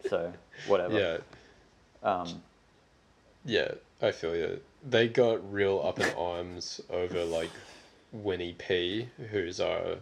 so 0.09 0.33
whatever. 0.67 0.99
Yeah, 0.99 1.17
Um, 2.09 2.41
yeah, 3.45 3.71
I 4.01 4.11
feel 4.11 4.35
you. 4.35 4.59
They 4.89 5.07
got 5.07 5.39
real 5.53 5.81
up 5.85 5.99
in 5.99 6.09
arms 6.17 6.81
over 6.89 7.23
like 7.23 7.49
Winnie 8.11 8.53
P, 8.57 9.07
who's 9.31 9.59
our, 9.59 9.97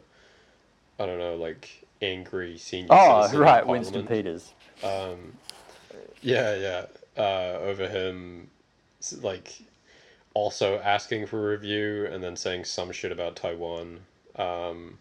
I 0.99 1.05
don't 1.05 1.19
know, 1.19 1.35
like 1.35 1.69
angry 2.01 2.57
senior. 2.57 2.89
oh, 2.91 3.31
right, 3.37 3.65
Winston 3.65 4.05
Peters. 4.05 4.53
Um, 4.83 5.33
yeah, 6.21 6.55
yeah. 6.55 6.85
Uh, 7.17 7.57
over 7.61 7.87
him, 7.87 8.49
like, 9.21 9.61
also 10.33 10.79
asking 10.79 11.27
for 11.27 11.47
a 11.47 11.51
review 11.57 12.07
and 12.11 12.23
then 12.23 12.35
saying 12.35 12.65
some 12.65 12.91
shit 12.91 13.11
about 13.11 13.35
Taiwan. 13.35 13.99
Um, 14.35 14.97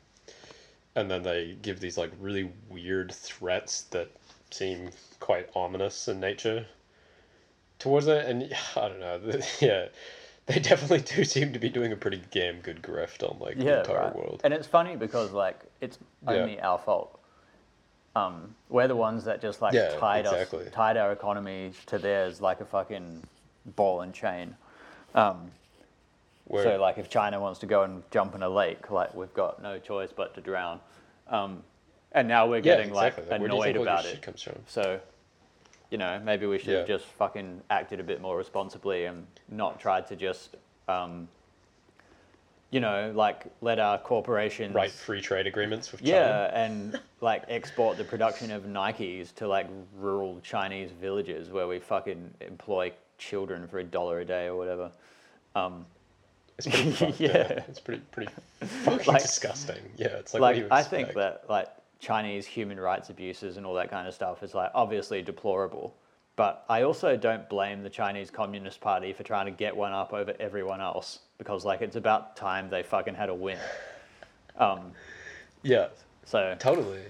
and 0.95 1.11
then 1.11 1.23
they 1.23 1.57
give 1.63 1.79
these 1.81 1.97
like 1.97 2.11
really 2.21 2.51
weird 2.69 3.13
threats 3.13 3.83
that 3.91 4.11
seem 4.51 4.91
quite 5.21 5.49
ominous 5.55 6.09
in 6.09 6.19
nature 6.19 6.67
towards 7.79 8.07
it. 8.09 8.27
And 8.27 8.53
I 8.77 8.89
don't 8.89 9.01
know. 9.01 9.41
Yeah, 9.61 9.87
they 10.55 10.59
definitely 10.61 11.01
do 11.01 11.25
seem 11.25 11.53
to 11.53 11.59
be 11.59 11.69
doing 11.69 11.93
a 11.93 11.97
pretty 11.97 12.23
damn 12.31 12.61
good 12.61 12.83
grift 12.83 13.23
on 13.23 13.39
like 13.39 13.59
the 13.59 13.65
Yeah, 13.67 13.79
entire 13.79 14.05
right. 14.05 14.17
world. 14.17 14.41
And 14.45 14.55
it's 14.55 14.67
funny 14.67 14.97
because 14.97 15.33
like 15.33 15.61
it's 15.81 15.99
Yeah. 16.23 16.41
only 16.41 16.61
our 16.61 16.79
fault. 16.79 17.21
Um, 18.17 18.55
we're 18.69 18.89
the 18.89 18.97
ones 18.97 19.25
that 19.25 19.41
just 19.41 19.61
like 19.63 19.75
Yeah, 19.75 19.91
tied 19.99 20.27
exactly. 20.27 20.67
us, 20.67 20.73
tied 20.73 20.97
our 20.97 21.13
economy 21.13 21.73
to 21.87 21.99
theirs 21.99 22.41
like 22.41 22.61
a 22.61 22.65
fucking 22.65 23.23
ball 23.77 24.01
and 24.01 24.13
chain. 24.15 24.57
Um, 25.15 25.51
So 26.51 26.79
like 26.81 26.99
if 26.99 27.11
China 27.11 27.39
wants 27.41 27.61
to 27.61 27.67
go 27.67 27.83
and 27.83 28.03
jump 28.11 28.35
in 28.35 28.43
a 28.43 28.49
lake, 28.49 28.91
like 28.91 29.15
we've 29.15 29.33
got 29.35 29.63
no 29.63 29.79
choice 29.79 30.11
but 30.17 30.35
to 30.35 30.41
drown. 30.41 30.81
Um, 31.29 31.63
and 32.13 32.27
now 32.27 32.47
we're 32.49 32.63
yeah, 32.63 32.73
getting 32.75 32.89
exactly. 32.89 33.25
like 33.25 33.31
Where 33.31 33.39
do 33.39 33.45
you 33.45 33.51
annoyed 33.51 33.65
think 33.67 33.77
all 33.77 33.85
your 33.85 33.93
about 33.93 34.05
shit 34.05 34.15
it. 34.15 34.23
comes 34.23 34.43
from? 34.43 34.57
So, 34.67 35.01
you 35.91 35.99
know, 35.99 36.21
maybe 36.25 36.47
we 36.47 36.59
should 36.59 36.75
have 36.77 36.87
just 36.87 37.05
fucking 37.07 37.63
acted 37.71 38.01
a 38.01 38.03
bit 38.05 38.21
more 38.21 38.37
responsibly 38.37 39.07
and 39.07 39.27
not 39.49 39.81
tried 39.81 40.07
to 40.09 40.17
just, 40.17 40.57
um, 40.87 41.29
you 42.71 42.81
know, 42.81 43.11
like 43.15 43.47
let 43.63 43.79
our 43.79 43.97
corporations 43.99 44.75
write 44.75 44.91
free 44.91 45.23
trade 45.23 45.47
agreements 45.47 45.91
with 45.91 46.03
China. 46.03 46.13
yeah, 46.53 46.65
and 46.65 47.01
like 47.23 47.45
export 47.49 47.97
the 47.97 48.05
production 48.05 48.51
of 48.51 48.65
Nikes 48.65 49.35
to 49.37 49.49
like 49.49 49.67
rural 49.97 50.39
Chinese 50.43 50.91
villages 51.01 51.49
where 51.49 51.67
we 51.67 51.79
fucking 51.79 52.35
employ 52.43 52.93
children 53.17 53.67
for 53.67 53.79
a 53.79 53.85
dollar 53.85 54.21
a 54.21 54.25
day 54.25 54.47
or 54.47 54.57
whatever. 54.57 54.91
Um, 55.55 55.87
It's 56.59 56.67
pretty 56.67 56.91
fucked, 56.93 57.21
yeah. 57.21 57.29
Yeah. 57.29 57.65
It's 57.69 57.81
pretty 57.81 58.03
pretty 58.13 58.31
fucking 58.61 59.07
Like- 59.07 59.23
disgusting. 59.23 59.81
Yeah, 59.97 60.09
it's 60.09 60.35
like, 60.35 60.57
like 60.57 60.67
I 60.71 60.83
think 60.83 61.15
that 61.15 61.45
like 61.49 61.69
Chinese 61.99 62.47
human 62.47 62.79
rights 62.79 63.11
abuses 63.11 63.57
and 63.57 63.67
all 63.67 63.75
that 63.75 63.91
kind 63.91 64.07
of 64.07 64.15
stuff 64.15 64.43
is 64.43 64.55
like 64.55 64.71
obviously 64.75 65.23
deplorable. 65.23 65.95
But 66.37 66.65
I 66.69 66.83
also 66.83 67.17
don't 67.17 67.49
blame 67.49 67.83
the 67.83 67.91
Chinese 67.91 68.31
Communist 68.31 68.81
Party 68.81 69.13
for 69.13 69.25
trying 69.25 69.47
to 69.47 69.51
get 69.51 69.77
one 69.77 69.93
up 69.93 70.13
over 70.13 70.35
everyone 70.39 70.81
else 70.81 71.21
because 71.37 71.65
like 71.65 71.83
it's 71.83 71.97
about 71.97 72.37
time 72.37 72.71
they 72.71 72.83
fucking 72.83 73.15
had 73.15 73.29
a 73.29 73.35
win. 73.35 73.59
Um, 74.57 74.93
Yeah, 75.63 75.89
so 76.25 76.57
totally. 76.59 77.03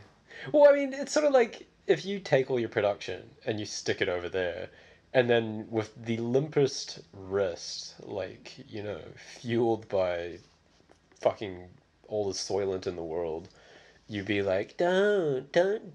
Well, 0.52 0.70
I 0.70 0.74
mean, 0.74 0.92
it's 0.92 1.12
sort 1.12 1.26
of 1.26 1.32
like 1.32 1.66
if 1.86 2.04
you 2.04 2.20
take 2.20 2.50
all 2.50 2.60
your 2.60 2.68
production 2.68 3.22
and 3.46 3.58
you 3.58 3.66
stick 3.66 4.00
it 4.00 4.08
over 4.08 4.28
there, 4.28 4.68
and 5.14 5.28
then 5.28 5.66
with 5.70 5.92
the 6.04 6.18
limpest 6.18 7.00
wrist, 7.12 7.94
like, 8.02 8.54
you 8.68 8.82
know, 8.82 9.00
fueled 9.16 9.88
by 9.88 10.38
fucking 11.20 11.64
all 12.06 12.28
the 12.28 12.34
soylent 12.34 12.86
in 12.86 12.94
the 12.94 13.02
world, 13.02 13.48
you 14.08 14.22
be 14.22 14.42
like, 14.42 14.76
don't, 14.76 15.50
don't, 15.52 15.94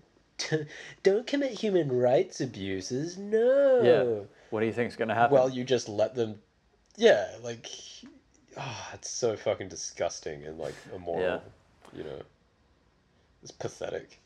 don't 1.03 1.27
commit 1.27 1.51
human 1.51 1.91
rights 1.91 2.41
abuses, 2.41 3.17
no. 3.17 3.81
yeah, 3.81 4.25
what 4.49 4.59
do 4.59 4.65
you 4.65 4.73
think's 4.73 4.95
gonna 4.95 5.15
happen? 5.15 5.33
Well, 5.33 5.49
you 5.49 5.63
just 5.63 5.89
let 5.89 6.15
them. 6.15 6.39
Yeah, 6.95 7.27
like, 7.41 7.67
ah, 8.55 8.91
it's 8.93 9.09
so 9.09 9.35
fucking 9.35 9.67
disgusting 9.67 10.43
and 10.45 10.59
like 10.59 10.75
immoral. 10.93 11.23
Yeah. 11.23 11.39
You 11.97 12.03
know, 12.03 12.21
it's 13.41 13.51
pathetic. 13.51 14.19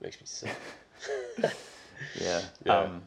Makes 0.00 0.20
me 0.20 0.26
sick. 0.26 0.56
Yeah. 2.20 2.40
Yeah. 2.64 2.78
Um, 2.78 3.02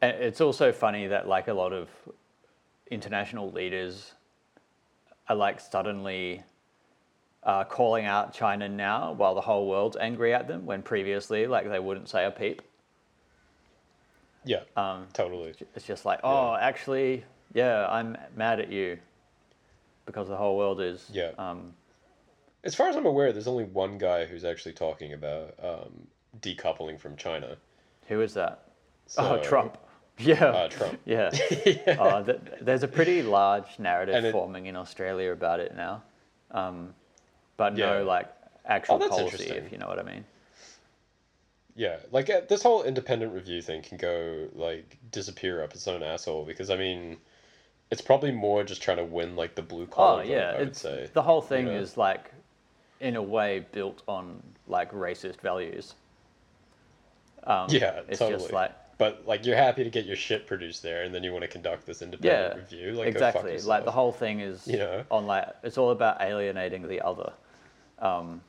and 0.00 0.16
it's 0.22 0.40
also 0.40 0.72
funny 0.72 1.06
that 1.08 1.28
like 1.28 1.48
a 1.48 1.52
lot 1.54 1.72
of 1.72 1.88
international 2.90 3.50
leaders 3.52 4.12
are 5.28 5.36
like 5.36 5.60
suddenly 5.60 6.42
uh, 7.44 7.64
calling 7.64 8.06
out 8.06 8.32
China 8.32 8.68
now 8.68 9.12
while 9.12 9.34
the 9.34 9.40
whole 9.40 9.68
world's 9.68 9.96
angry 9.96 10.32
at 10.32 10.48
them 10.48 10.64
when 10.66 10.82
previously 10.82 11.46
like 11.46 11.68
they 11.68 11.78
wouldn't 11.78 12.08
say 12.08 12.24
a 12.24 12.30
peep. 12.30 12.62
Yeah, 14.46 14.60
Um, 14.76 15.06
totally. 15.14 15.54
it's 15.74 15.86
just 15.86 16.04
like, 16.04 16.20
oh, 16.22 16.54
actually, 16.54 17.24
yeah, 17.54 17.86
I'm 17.88 18.16
mad 18.36 18.60
at 18.60 18.70
you 18.70 18.98
because 20.04 20.28
the 20.28 20.36
whole 20.36 20.58
world 20.58 20.82
is. 20.82 21.08
Yeah. 21.10 21.30
Um, 21.38 21.72
As 22.62 22.74
far 22.74 22.88
as 22.90 22.96
I'm 22.96 23.06
aware, 23.06 23.32
there's 23.32 23.46
only 23.46 23.64
one 23.64 23.96
guy 23.96 24.26
who's 24.26 24.44
actually 24.44 24.72
talking 24.74 25.14
about 25.14 25.54
um, 25.62 26.06
decoupling 26.40 27.00
from 27.00 27.16
China. 27.16 27.56
who 28.08 28.20
is 28.20 28.34
that? 28.34 28.68
oh, 29.18 29.38
Trump. 29.42 29.78
Yeah. 30.18 30.44
Uh, 30.44 30.68
Trump. 30.68 31.00
Yeah. 31.06 31.30
yeah. 31.66 31.96
uh, 31.98 32.22
th- 32.22 32.38
there's 32.60 32.84
a 32.84 32.88
pretty 32.88 33.22
large 33.22 33.78
narrative 33.80 34.24
it- 34.26 34.30
forming 34.32 34.66
in 34.66 34.76
Australia 34.76 35.32
about 35.32 35.58
it 35.58 35.74
now, 35.74 36.02
um, 36.52 36.94
but 37.56 37.76
Yeah. 37.76 37.98
no 37.98 38.04
like 38.04 38.28
actual 38.66 39.02
Oh, 39.02 39.08
policy, 39.08 39.44
if 39.44 39.72
you 39.72 39.78
know 39.78 39.88
what 39.88 39.98
I 39.98 40.02
mean. 40.02 40.24
Yeah, 41.76 41.96
like 42.12 42.30
uh, 42.30 42.42
this 42.48 42.62
whole 42.62 42.84
independent 42.84 43.32
review 43.32 43.60
thing 43.60 43.82
can 43.82 43.98
go 43.98 44.48
like 44.54 44.96
disappear 45.10 45.62
up 45.62 45.74
its 45.74 45.88
own 45.88 46.02
asshole 46.02 46.44
because 46.44 46.70
I 46.70 46.76
mean, 46.76 47.16
it's 47.90 48.00
probably 48.00 48.30
more 48.30 48.62
just 48.64 48.82
trying 48.82 48.98
to 48.98 49.04
win 49.04 49.34
like 49.36 49.54
the 49.56 49.62
blue 49.62 49.86
collar. 49.86 50.20
Oh 50.20 50.24
yeah, 50.24 50.52
vote, 50.52 50.56
I 50.56 50.62
would 50.62 50.68
it's 50.68 50.78
say. 50.80 51.10
the 51.12 51.22
whole 51.22 51.42
thing 51.42 51.66
know? 51.66 51.72
is 51.72 51.96
like, 51.96 52.32
in 53.00 53.16
a 53.16 53.22
way, 53.22 53.66
built 53.72 54.02
on 54.06 54.40
like 54.68 54.92
racist 54.92 55.40
values. 55.40 55.94
Um, 57.44 57.68
Yeah, 57.70 58.00
it's 58.08 58.18
totally. 58.20 58.38
just 58.38 58.52
like 58.52 58.72
But 58.96 59.26
like 59.26 59.44
you're 59.44 59.56
happy 59.56 59.82
to 59.84 59.90
get 59.90 60.06
your 60.06 60.16
shit 60.16 60.46
produced 60.46 60.82
there, 60.82 61.02
and 61.02 61.14
then 61.14 61.24
you 61.24 61.32
want 61.32 61.42
to 61.42 61.48
conduct 61.48 61.86
this 61.86 62.02
independent 62.02 62.54
yeah, 62.54 62.60
review. 62.60 62.92
Like 62.92 63.08
exactly. 63.08 63.58
Like 63.60 63.84
the 63.84 63.90
whole 63.90 64.12
thing 64.12 64.40
is 64.40 64.66
You 64.68 64.78
know? 64.78 65.04
on 65.10 65.26
like 65.26 65.48
it's 65.64 65.76
all 65.76 65.90
about 65.90 66.20
alienating 66.22 66.86
the 66.88 67.00
other, 67.00 67.32
um, 68.04 68.40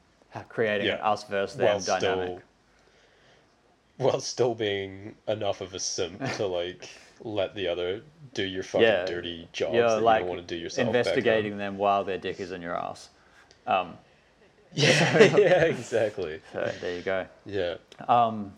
creating 0.49 0.87
an 0.87 0.99
us 0.99 1.23
versus 1.23 1.57
them 1.57 1.65
while 1.65 1.79
dynamic. 1.79 2.27
still 2.27 2.41
while 3.97 4.19
still 4.19 4.53
being 4.53 5.15
enough 5.27 5.61
of 5.61 5.73
a 5.73 5.79
simp 5.79 6.19
to 6.35 6.45
like 6.45 6.89
let 7.21 7.55
the 7.55 7.67
other 7.67 8.01
do 8.33 8.43
your 8.43 8.63
fucking 8.63 8.85
Yeah, 8.85 9.05
dirty 9.05 9.47
jobs 9.53 9.73
You're 9.73 9.87
that 9.87 10.01
like 10.01 10.19
you 10.21 10.27
don't 10.27 10.35
want 10.35 10.47
to 10.47 10.55
do 10.55 10.61
yourself. 10.61 10.89
investigating 10.89 11.57
them 11.57 11.77
while 11.77 12.03
their 12.03 12.17
dick 12.17 12.39
is 12.41 12.51
in 12.51 12.61
your 12.61 12.75
ass. 12.77 13.09
Um, 13.65 13.93
Yeah, 14.73 15.37
yeah, 15.37 15.63
exactly. 15.63 16.41
so 16.51 16.69
there 16.81 16.97
you 16.97 17.01
go. 17.01 17.25
Yeah, 17.45 17.75
Um, 18.09 18.51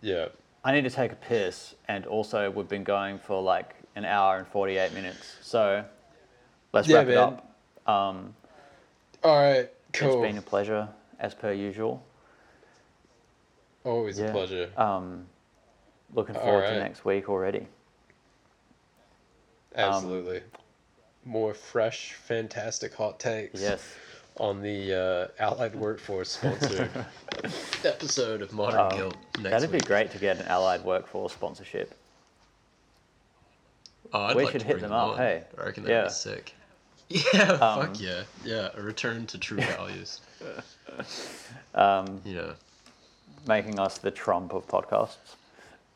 yeah. 0.00 0.28
I 0.64 0.72
need 0.72 0.84
to 0.84 0.90
take 0.90 1.12
a 1.12 1.16
piss, 1.16 1.74
and 1.88 2.06
also 2.06 2.50
we've 2.50 2.68
been 2.68 2.84
going 2.84 3.18
for 3.18 3.42
like 3.42 3.74
an 3.94 4.06
hour 4.06 4.38
and 4.38 4.46
forty-eight 4.48 4.94
minutes. 4.94 5.36
So 5.42 5.84
let's 6.72 6.88
Yeah, 6.88 6.96
wrap 6.96 7.08
it 7.08 7.16
up. 7.18 7.54
Um, 7.86 8.34
All 9.22 9.36
right, 9.36 9.68
cool. 10.00 10.22
It's 10.24 10.28
been 10.32 10.38
a 10.38 10.42
pleasure, 10.42 10.88
as 11.18 11.34
per 11.34 11.52
usual. 11.52 12.02
Always 13.84 14.18
Yeah. 14.18 14.26
a 14.26 14.32
pleasure. 14.32 14.70
Um, 14.76 15.26
looking 16.14 16.34
forward 16.34 16.66
to 16.66 16.78
next 16.78 17.04
week 17.04 17.28
already. 17.28 17.66
Absolutely. 19.74 20.42
more 21.24 21.52
fresh, 21.52 22.14
fantastic 22.14 22.94
hot 22.94 23.20
takes 23.20 23.60
Yes. 23.60 23.82
on 24.38 24.62
the 24.62 25.30
uh, 25.38 25.42
Allied 25.42 25.74
Workforce 25.74 26.30
sponsored 26.30 26.90
episode 27.84 28.40
of 28.40 28.52
Modern 28.52 28.80
Um, 28.80 28.88
Guild 28.96 29.16
next 29.38 29.50
that'd 29.50 29.70
week. 29.70 29.82
be 29.82 29.86
great 29.86 30.10
to 30.12 30.18
get 30.18 30.38
an 30.38 30.46
allied 30.46 30.82
workforce 30.84 31.32
sponsorship. 31.34 31.94
Oh, 34.12 34.22
I'd 34.22 34.36
We 34.36 34.44
like 34.44 34.52
should 34.52 34.62
to 34.62 34.66
hit 34.66 34.72
bring 34.74 34.82
them 34.82 34.90
them 34.90 34.98
up, 34.98 35.10
on. 35.12 35.18
hey? 35.18 35.44
I 35.58 35.64
reckon 35.66 35.82
that'd 35.84 35.96
Yeah. 35.96 36.04
be 36.04 36.10
sick. 36.10 36.54
Yeah, 37.32 37.52
Um, 37.52 37.86
fuck 37.86 38.00
yeah, 38.00 38.22
yeah. 38.44 38.68
A 38.74 38.82
return 38.82 39.26
to 39.28 39.38
true 39.38 39.56
values. 39.76 40.20
Um, 41.74 42.20
Yeah. 42.24 42.52
making 43.46 43.78
us 43.78 43.98
the 43.98 44.10
Trump 44.10 44.52
of 44.52 44.66
podcasts. 44.66 45.16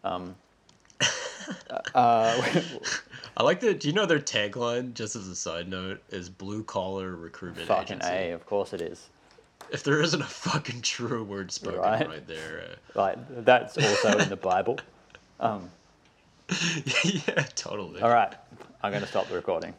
Um, 0.04 0.34
uh, 1.94 2.42
I 3.36 3.42
like 3.42 3.60
that. 3.60 3.80
Do 3.80 3.88
you 3.88 3.94
know 3.94 4.06
their 4.06 4.18
tagline? 4.20 4.94
Just 4.94 5.16
as 5.16 5.28
a 5.28 5.34
side 5.36 5.68
note, 5.68 6.02
is 6.10 6.28
blue 6.28 6.62
collar 6.64 7.14
recruitment 7.14 7.66
fucking 7.66 7.96
agency. 7.98 8.14
A, 8.14 8.32
of 8.34 8.46
course 8.46 8.72
it 8.72 8.80
is. 8.80 9.08
If 9.70 9.84
there 9.84 10.00
isn't 10.02 10.20
a 10.20 10.24
fucking 10.26 10.82
true 10.82 11.24
word 11.24 11.50
spoken 11.50 11.80
Right. 11.80 12.06
right, 12.08 12.26
there, 12.26 12.64
uh, 12.94 12.98
Like, 12.98 13.44
that's 13.44 13.76
also 13.78 14.18
in 14.18 14.28
the 14.28 14.36
Bible. 14.36 14.78
Um, 15.40 15.70
yeah, 17.04 17.42
totally. 17.54 18.00
all 18.02 18.10
right, 18.10 18.32
I'm 18.82 18.92
going 18.92 19.02
to 19.02 19.08
stop 19.08 19.28
the 19.28 19.34
recording. 19.34 19.74